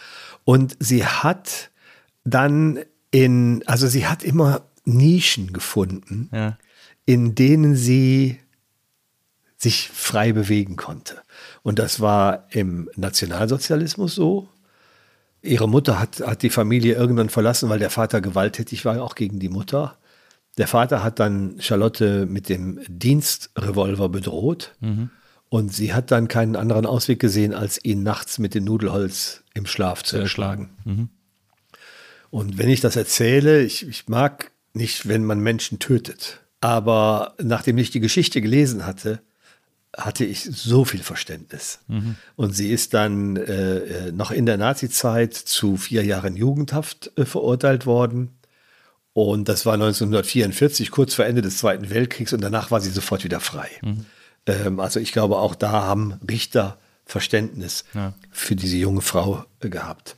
Und 0.45 0.75
sie 0.79 1.05
hat 1.05 1.69
dann 2.23 2.79
in, 3.11 3.63
also 3.65 3.87
sie 3.87 4.07
hat 4.07 4.23
immer 4.23 4.61
Nischen 4.85 5.53
gefunden, 5.53 6.29
Ja. 6.33 6.57
in 7.05 7.35
denen 7.35 7.75
sie 7.75 8.39
sich 9.57 9.89
frei 9.89 10.31
bewegen 10.31 10.75
konnte. 10.77 11.17
Und 11.63 11.79
das 11.79 11.99
war 11.99 12.45
im 12.51 12.89
Nationalsozialismus 12.95 14.15
so. 14.15 14.47
Ihre 15.41 15.69
Mutter 15.69 15.99
hat, 15.99 16.19
hat 16.19 16.41
die 16.41 16.49
Familie 16.49 16.95
irgendwann 16.95 17.29
verlassen, 17.29 17.69
weil 17.69 17.79
der 17.79 17.89
Vater 17.89 18.21
gewalttätig 18.21 18.85
war, 18.85 19.01
auch 19.01 19.15
gegen 19.15 19.39
die 19.39 19.49
Mutter. 19.49 19.97
Der 20.57 20.67
Vater 20.67 21.03
hat 21.03 21.19
dann 21.19 21.55
Charlotte 21.59 22.25
mit 22.25 22.49
dem 22.49 22.79
Dienstrevolver 22.87 24.09
bedroht. 24.09 24.75
Und 25.49 25.73
sie 25.73 25.93
hat 25.93 26.11
dann 26.11 26.27
keinen 26.27 26.55
anderen 26.55 26.85
Ausweg 26.85 27.19
gesehen, 27.19 27.53
als 27.53 27.83
ihn 27.83 28.03
nachts 28.03 28.37
mit 28.37 28.53
dem 28.53 28.65
Nudelholz 28.65 29.43
im 29.53 29.65
Schlaf 29.65 30.03
zu 30.03 30.17
erschlagen. 30.17 30.69
Und 32.29 32.57
wenn 32.57 32.69
ich 32.69 32.81
das 32.81 32.95
erzähle, 32.95 33.63
ich, 33.63 33.87
ich 33.87 34.07
mag 34.07 34.51
nicht, 34.73 35.07
wenn 35.07 35.23
man 35.23 35.39
Menschen 35.39 35.79
tötet. 35.79 36.41
Aber 36.61 37.35
nachdem 37.41 37.77
ich 37.77 37.89
die 37.89 37.99
Geschichte 37.99 38.41
gelesen 38.41 38.85
hatte, 38.85 39.21
hatte 39.97 40.23
ich 40.23 40.43
so 40.43 40.85
viel 40.85 41.01
Verständnis. 41.01 41.79
Und 42.35 42.53
sie 42.53 42.71
ist 42.71 42.93
dann 42.93 43.35
äh, 43.37 43.77
äh, 43.77 44.11
noch 44.11 44.31
in 44.31 44.45
der 44.45 44.57
Nazizeit 44.57 45.33
zu 45.33 45.77
vier 45.77 46.03
Jahren 46.05 46.35
Jugendhaft 46.35 47.11
äh, 47.17 47.25
verurteilt 47.25 47.85
worden. 47.85 48.29
Und 49.13 49.49
das 49.49 49.65
war 49.65 49.73
1944, 49.73 50.91
kurz 50.91 51.15
vor 51.15 51.25
Ende 51.25 51.41
des 51.41 51.57
Zweiten 51.57 51.89
Weltkriegs. 51.89 52.33
Und 52.33 52.41
danach 52.41 52.71
war 52.71 52.81
sie 52.81 52.91
sofort 52.91 53.23
wieder 53.23 53.39
frei. 53.39 53.69
Ähm, 54.45 54.79
also 54.79 54.99
ich 54.99 55.11
glaube, 55.11 55.37
auch 55.37 55.55
da 55.55 55.71
haben 55.71 56.19
Richter 56.29 56.77
Verständnis 57.05 57.85
für 58.29 58.55
diese 58.55 58.77
junge 58.77 59.01
Frau 59.01 59.43
äh, 59.61 59.69
gehabt. 59.69 60.15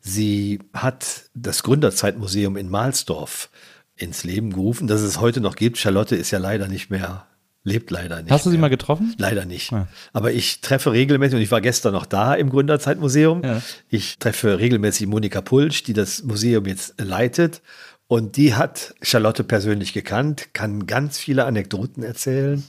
Sie 0.00 0.58
hat 0.74 1.30
das 1.34 1.62
Gründerzeitmuseum 1.62 2.56
in 2.56 2.68
Mahlsdorf 2.68 3.48
ins 3.94 4.24
Leben 4.24 4.50
gerufen, 4.50 4.88
das 4.88 5.00
es 5.02 5.20
heute 5.20 5.40
noch 5.40 5.54
gibt. 5.54 5.78
Charlotte 5.78 6.16
ist 6.16 6.32
ja 6.32 6.40
leider 6.40 6.66
nicht 6.66 6.90
mehr, 6.90 7.26
lebt 7.64 7.90
leider 7.90 8.22
nicht. 8.22 8.30
Hast 8.30 8.46
du 8.46 8.50
sie 8.50 8.56
mehr. 8.56 8.62
mal 8.62 8.68
getroffen? 8.68 9.14
Leider 9.18 9.44
nicht. 9.44 9.70
Ja. 9.70 9.88
Aber 10.12 10.32
ich 10.32 10.60
treffe 10.60 10.92
regelmäßig, 10.92 11.36
und 11.36 11.42
ich 11.42 11.50
war 11.50 11.60
gestern 11.60 11.92
noch 11.92 12.06
da 12.06 12.34
im 12.34 12.50
Gründerzeitmuseum. 12.50 13.42
Ja. 13.44 13.62
Ich 13.88 14.18
treffe 14.18 14.58
regelmäßig 14.58 15.06
Monika 15.06 15.40
Pulsch, 15.40 15.82
die 15.84 15.92
das 15.92 16.22
Museum 16.24 16.66
jetzt 16.66 16.94
leitet. 17.00 17.62
Und 18.08 18.36
die 18.36 18.54
hat 18.54 18.94
Charlotte 19.00 19.44
persönlich 19.44 19.92
gekannt, 19.92 20.52
kann 20.52 20.86
ganz 20.86 21.18
viele 21.18 21.44
Anekdoten 21.44 22.02
erzählen. 22.02 22.62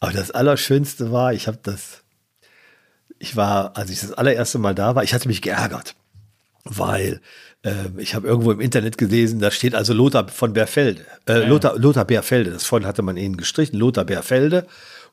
Aber 0.00 0.12
das 0.12 0.30
Allerschönste 0.30 1.10
war, 1.10 1.32
ich 1.32 1.48
habe 1.48 1.58
das, 1.62 2.02
ich 3.18 3.36
war, 3.36 3.76
als 3.76 3.90
ich 3.90 4.00
das 4.00 4.12
allererste 4.12 4.58
Mal 4.58 4.74
da 4.74 4.94
war, 4.94 5.02
ich 5.02 5.14
hatte 5.14 5.28
mich 5.28 5.42
geärgert, 5.42 5.94
weil 6.64 7.20
ich 7.98 8.14
habe 8.14 8.28
irgendwo 8.28 8.52
im 8.52 8.60
Internet 8.60 8.96
gelesen, 8.96 9.40
da 9.40 9.50
steht 9.50 9.74
also 9.74 9.92
Lothar 9.92 10.28
von 10.28 10.52
Berfelde, 10.52 11.04
äh, 11.28 11.48
Lothar, 11.48 11.76
Lothar 11.76 12.04
Bärfelde, 12.04 12.50
das 12.50 12.64
vorhin 12.64 12.86
hatte 12.86 13.02
man 13.02 13.16
ihnen 13.16 13.36
gestrichen, 13.36 13.76
Lothar 13.76 14.04
Bärfelde. 14.04 14.66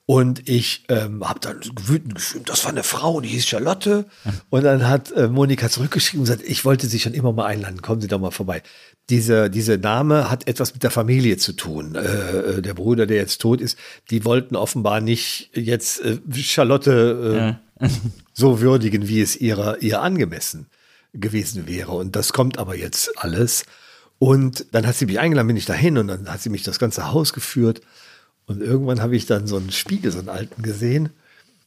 Und 0.06 0.50
ich 0.50 0.84
ähm, 0.90 1.28
habe 1.28 1.40
dann 1.40 1.62
wütend 1.82 2.16
geschrieben, 2.16 2.44
das 2.46 2.66
war 2.66 2.72
eine 2.72 2.84
Frau, 2.84 3.22
die 3.22 3.30
hieß 3.30 3.48
Charlotte. 3.48 4.06
Und 4.50 4.64
dann 4.64 4.86
hat 4.86 5.12
äh, 5.14 5.30
Monika 5.30 5.70
zurückgeschrieben 5.70 6.20
und 6.20 6.26
gesagt, 6.26 6.48
ich 6.48 6.66
wollte 6.66 6.88
Sie 6.88 7.00
schon 7.00 7.14
immer 7.14 7.32
mal 7.32 7.46
einladen, 7.46 7.82
kommen 7.82 8.02
Sie 8.02 8.10
doch 8.10 8.20
mal 8.20 8.32
vorbei. 8.32 8.64
Diese, 9.10 9.50
diese 9.50 9.78
Name 9.78 10.30
hat 10.30 10.46
etwas 10.46 10.74
mit 10.74 10.84
der 10.84 10.92
Familie 10.92 11.38
zu 11.38 11.54
tun. 11.54 11.96
Äh, 11.96 12.00
äh, 12.00 12.62
der 12.62 12.74
Bruder, 12.74 13.06
der 13.06 13.16
jetzt 13.16 13.40
tot 13.40 13.62
ist, 13.62 13.78
die 14.10 14.26
wollten 14.26 14.58
offenbar 14.58 15.00
nicht 15.00 15.52
jetzt 15.54 16.02
äh, 16.02 16.18
Charlotte 16.34 17.58
äh, 17.80 17.88
so 18.34 18.60
würdigen, 18.60 19.08
wie 19.08 19.22
es 19.22 19.38
ihrer, 19.38 19.82
ihr 19.82 20.02
angemessen 20.02 20.68
gewesen 21.14 21.68
wäre. 21.68 21.92
Und 21.92 22.16
das 22.16 22.34
kommt 22.34 22.58
aber 22.58 22.76
jetzt 22.76 23.18
alles. 23.18 23.66
Und 24.20 24.66
dann 24.72 24.88
hat 24.88 24.96
sie 24.96 25.06
mich 25.06 25.20
eingeladen, 25.20 25.48
bin 25.48 25.58
ich 25.58 25.66
dahin 25.66 25.98
und 25.98 26.08
dann 26.08 26.30
hat 26.30 26.42
sie 26.42 26.50
mich 26.50 26.64
das 26.64 26.80
ganze 26.80 27.12
Haus 27.12 27.34
geführt. 27.34 27.82
Und 28.46 28.62
irgendwann 28.62 29.02
habe 29.02 29.16
ich 29.16 29.26
dann 29.26 29.48
so 29.48 29.58
einen 29.58 29.72
Spiegel, 29.72 30.12
so 30.12 30.20
einen 30.20 30.30
alten 30.30 30.64
gesehen 30.64 31.10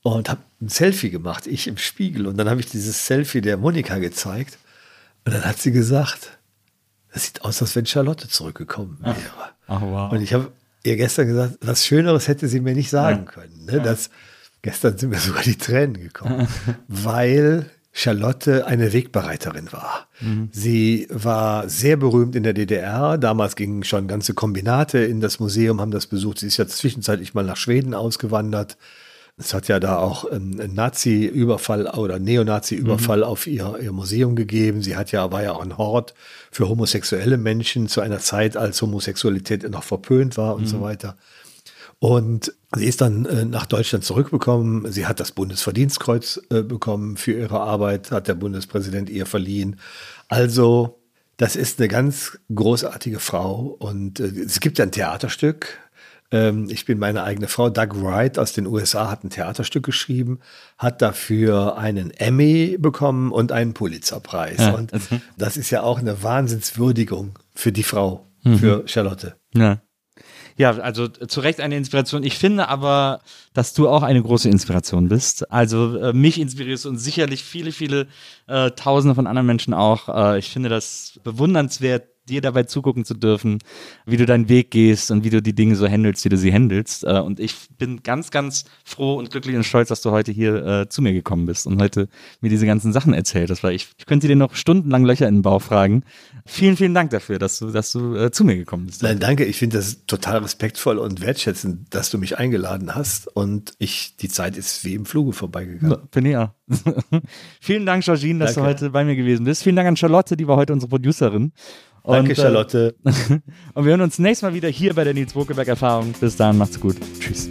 und 0.02 0.28
habe 0.28 0.40
ein 0.60 0.68
Selfie 0.68 1.10
gemacht, 1.10 1.46
ich 1.46 1.66
im 1.66 1.78
Spiegel. 1.78 2.26
Und 2.26 2.36
dann 2.36 2.48
habe 2.48 2.60
ich 2.60 2.66
dieses 2.66 3.06
Selfie 3.06 3.40
der 3.40 3.56
Monika 3.56 3.98
gezeigt. 3.98 4.58
Und 5.24 5.34
dann 5.34 5.44
hat 5.44 5.58
sie 5.58 5.72
gesagt, 5.72 6.38
das 7.12 7.24
sieht 7.24 7.42
aus, 7.42 7.60
als 7.62 7.74
wenn 7.74 7.86
Charlotte 7.86 8.28
zurückgekommen 8.28 8.98
wäre. 9.00 9.16
Ach, 9.66 9.80
wow. 9.80 10.12
Und 10.12 10.22
ich 10.22 10.32
habe 10.32 10.52
ihr 10.84 10.96
gestern 10.96 11.26
gesagt, 11.26 11.58
was 11.60 11.84
Schöneres 11.84 12.28
hätte 12.28 12.48
sie 12.48 12.60
mir 12.60 12.74
nicht 12.74 12.90
sagen 12.90 13.24
können. 13.24 13.64
Ne? 13.64 13.80
Das, 13.80 14.10
gestern 14.62 14.96
sind 14.96 15.10
mir 15.10 15.18
sogar 15.18 15.42
die 15.42 15.56
Tränen 15.56 15.94
gekommen, 15.94 16.46
weil 16.88 17.70
Charlotte 17.98 18.66
eine 18.66 18.92
Wegbereiterin 18.92 19.72
war. 19.72 20.06
Sie 20.52 21.06
war 21.10 21.66
sehr 21.70 21.96
berühmt 21.96 22.36
in 22.36 22.42
der 22.42 22.52
DDR. 22.52 23.16
Damals 23.16 23.56
gingen 23.56 23.84
schon 23.84 24.06
ganze 24.06 24.34
Kombinate 24.34 24.98
in 24.98 25.22
das 25.22 25.40
Museum, 25.40 25.80
haben 25.80 25.92
das 25.92 26.06
besucht. 26.06 26.40
Sie 26.40 26.46
ist 26.46 26.58
ja 26.58 26.66
zwischenzeitlich 26.66 27.32
mal 27.32 27.42
nach 27.42 27.56
Schweden 27.56 27.94
ausgewandert. 27.94 28.76
Es 29.38 29.54
hat 29.54 29.68
ja 29.68 29.80
da 29.80 29.96
auch 29.96 30.30
einen 30.30 30.74
Nazi-Überfall 30.74 31.86
oder 31.86 32.18
Neonazi-Überfall 32.18 33.18
mhm. 33.18 33.24
auf 33.24 33.46
ihr, 33.46 33.78
ihr 33.82 33.92
Museum 33.92 34.36
gegeben. 34.36 34.82
Sie 34.82 34.94
hat 34.94 35.10
ja, 35.10 35.32
war 35.32 35.42
ja 35.42 35.52
auch 35.52 35.62
ein 35.62 35.78
Hort 35.78 36.12
für 36.50 36.68
homosexuelle 36.68 37.38
Menschen 37.38 37.88
zu 37.88 38.02
einer 38.02 38.18
Zeit, 38.18 38.58
als 38.58 38.82
Homosexualität 38.82 39.70
noch 39.70 39.84
verpönt 39.84 40.36
war 40.36 40.54
und 40.54 40.64
mhm. 40.64 40.66
so 40.66 40.80
weiter. 40.82 41.16
Und 41.98 42.52
sie 42.74 42.86
ist 42.86 43.00
dann 43.00 43.24
äh, 43.24 43.44
nach 43.44 43.66
Deutschland 43.66 44.04
zurückgekommen. 44.04 44.90
Sie 44.92 45.06
hat 45.06 45.18
das 45.18 45.32
Bundesverdienstkreuz 45.32 46.40
äh, 46.50 46.62
bekommen 46.62 47.16
für 47.16 47.32
ihre 47.32 47.60
Arbeit, 47.60 48.10
hat 48.10 48.28
der 48.28 48.34
Bundespräsident 48.34 49.08
ihr 49.08 49.26
verliehen. 49.26 49.80
Also, 50.28 51.00
das 51.38 51.56
ist 51.56 51.80
eine 51.80 51.88
ganz 51.88 52.38
großartige 52.54 53.18
Frau. 53.18 53.76
Und 53.78 54.20
äh, 54.20 54.24
es 54.24 54.60
gibt 54.60 54.78
ja 54.78 54.84
ein 54.84 54.92
Theaterstück. 54.92 55.78
Ähm, 56.30 56.68
ich 56.68 56.84
bin 56.84 56.98
meine 56.98 57.22
eigene 57.22 57.48
Frau. 57.48 57.70
Doug 57.70 58.02
Wright 58.02 58.38
aus 58.38 58.52
den 58.52 58.66
USA 58.66 59.10
hat 59.10 59.24
ein 59.24 59.30
Theaterstück 59.30 59.84
geschrieben, 59.84 60.40
hat 60.76 61.00
dafür 61.00 61.78
einen 61.78 62.10
Emmy 62.10 62.76
bekommen 62.78 63.32
und 63.32 63.52
einen 63.52 63.72
Pulitzerpreis. 63.72 64.58
Ja. 64.58 64.74
Und 64.74 64.92
das 65.38 65.56
ist 65.56 65.70
ja 65.70 65.82
auch 65.82 65.98
eine 65.98 66.22
Wahnsinnswürdigung 66.22 67.38
für 67.54 67.72
die 67.72 67.84
Frau, 67.84 68.26
mhm. 68.42 68.58
für 68.58 68.82
Charlotte. 68.86 69.36
Ja. 69.54 69.80
Ja, 70.58 70.70
also 70.78 71.08
zu 71.08 71.40
Recht 71.40 71.60
eine 71.60 71.76
Inspiration. 71.76 72.22
Ich 72.24 72.38
finde 72.38 72.68
aber, 72.68 73.20
dass 73.52 73.74
du 73.74 73.88
auch 73.88 74.02
eine 74.02 74.22
große 74.22 74.48
Inspiration 74.48 75.08
bist. 75.08 75.50
Also 75.52 75.98
äh, 75.98 76.12
mich 76.14 76.40
inspirierst 76.40 76.86
und 76.86 76.96
sicherlich 76.96 77.44
viele, 77.44 77.72
viele 77.72 78.06
äh, 78.46 78.70
Tausende 78.70 79.14
von 79.14 79.26
anderen 79.26 79.46
Menschen 79.46 79.74
auch. 79.74 80.08
Äh, 80.08 80.38
ich 80.38 80.48
finde 80.48 80.70
das 80.70 81.20
bewundernswert, 81.24 82.08
dir 82.28 82.40
dabei 82.40 82.64
zugucken 82.64 83.04
zu 83.04 83.14
dürfen, 83.14 83.58
wie 84.04 84.16
du 84.16 84.26
deinen 84.26 84.48
Weg 84.48 84.70
gehst 84.70 85.10
und 85.10 85.24
wie 85.24 85.30
du 85.30 85.40
die 85.40 85.54
Dinge 85.54 85.76
so 85.76 85.88
handelst, 85.88 86.24
wie 86.24 86.28
du 86.28 86.36
sie 86.36 86.52
handelst. 86.52 87.04
Äh, 87.04 87.20
und 87.20 87.40
ich 87.40 87.54
bin 87.78 88.02
ganz, 88.02 88.30
ganz 88.30 88.64
froh 88.84 89.14
und 89.14 89.30
glücklich 89.30 89.56
und 89.56 89.64
stolz, 89.64 89.88
dass 89.88 90.02
du 90.02 90.10
heute 90.10 90.32
hier 90.32 90.64
äh, 90.64 90.88
zu 90.88 91.02
mir 91.02 91.12
gekommen 91.12 91.46
bist 91.46 91.66
und 91.66 91.80
heute 91.80 92.08
mir 92.40 92.48
diese 92.48 92.66
ganzen 92.66 92.92
Sachen 92.92 93.14
erzählt 93.14 93.50
hast, 93.50 93.62
weil 93.62 93.74
ich, 93.74 93.88
ich 93.98 94.06
könnte 94.06 94.28
dir 94.28 94.36
noch 94.36 94.54
stundenlang 94.54 95.04
Löcher 95.04 95.28
in 95.28 95.36
den 95.36 95.42
Bauch 95.42 95.62
fragen. 95.62 96.02
Vielen, 96.44 96.76
vielen 96.76 96.94
Dank 96.94 97.10
dafür, 97.10 97.38
dass 97.38 97.58
du, 97.58 97.70
dass 97.70 97.92
du 97.92 98.14
äh, 98.16 98.30
zu 98.30 98.44
mir 98.44 98.56
gekommen 98.56 98.86
bist. 98.86 99.02
Nein, 99.02 99.18
danke. 99.18 99.44
Ich 99.44 99.56
finde 99.56 99.76
das 99.78 100.06
total 100.06 100.38
respektvoll 100.38 100.98
und 100.98 101.20
wertschätzend, 101.20 101.94
dass 101.94 102.10
du 102.10 102.18
mich 102.18 102.38
eingeladen 102.38 102.94
hast 102.94 103.28
und 103.28 103.74
ich, 103.78 104.16
die 104.16 104.28
Zeit 104.28 104.56
ist 104.56 104.84
wie 104.84 104.94
im 104.94 105.06
Fluge 105.06 105.32
vorbeigegangen. 105.32 106.08
Bin 106.10 106.26
ich 106.26 106.36
auch. 106.36 106.50
vielen 107.60 107.86
Dank, 107.86 108.04
Georgine, 108.04 108.40
dass 108.40 108.54
danke. 108.54 108.70
du 108.70 108.74
heute 108.74 108.90
bei 108.90 109.04
mir 109.04 109.16
gewesen 109.16 109.44
bist. 109.44 109.62
Vielen 109.62 109.76
Dank 109.76 109.88
an 109.88 109.96
Charlotte, 109.96 110.36
die 110.36 110.48
war 110.48 110.56
heute 110.56 110.72
unsere 110.72 110.90
Producerin. 110.90 111.52
Danke, 112.06 112.30
und, 112.30 112.30
äh, 112.30 112.34
Charlotte. 112.34 112.94
und 113.74 113.84
wir 113.84 113.90
hören 113.90 114.00
uns 114.00 114.18
nächstes 114.18 114.42
Mal 114.42 114.54
wieder 114.54 114.68
hier 114.68 114.94
bei 114.94 115.04
der 115.04 115.14
Nils 115.14 115.32
Bokeberg 115.32 115.68
Erfahrung. 115.68 116.14
Bis 116.20 116.36
dann, 116.36 116.56
macht's 116.56 116.78
gut. 116.78 116.96
Tschüss. 117.18 117.50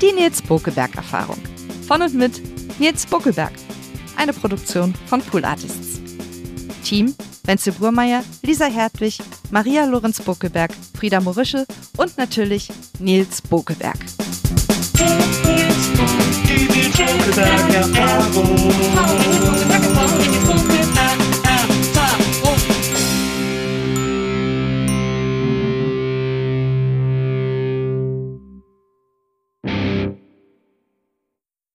Die 0.00 0.12
Nils 0.12 0.42
Bokeberg 0.42 0.94
Erfahrung. 0.96 1.38
Von 1.86 2.02
und 2.02 2.14
mit 2.14 2.40
Nils 2.78 3.06
Buckelberg. 3.06 3.52
Eine 4.16 4.32
Produktion 4.32 4.94
von 5.06 5.20
Pool 5.20 5.44
Artists. 5.44 6.00
Team 6.84 7.14
Wenzel 7.46 7.74
Burmeier, 7.74 8.24
Lisa 8.42 8.66
Hertwig, 8.66 9.18
Maria 9.50 9.84
Lorenz 9.84 10.20
Buckelberg, 10.20 10.70
Frieda 10.98 11.20
Morische 11.20 11.66
und 11.96 12.16
natürlich 12.16 12.68
Nils 12.98 13.42
Bokeberg. 13.42 13.98
Nils 14.98 15.88
Bokeberg 15.96 16.43
Erfahrung. 17.22 18.74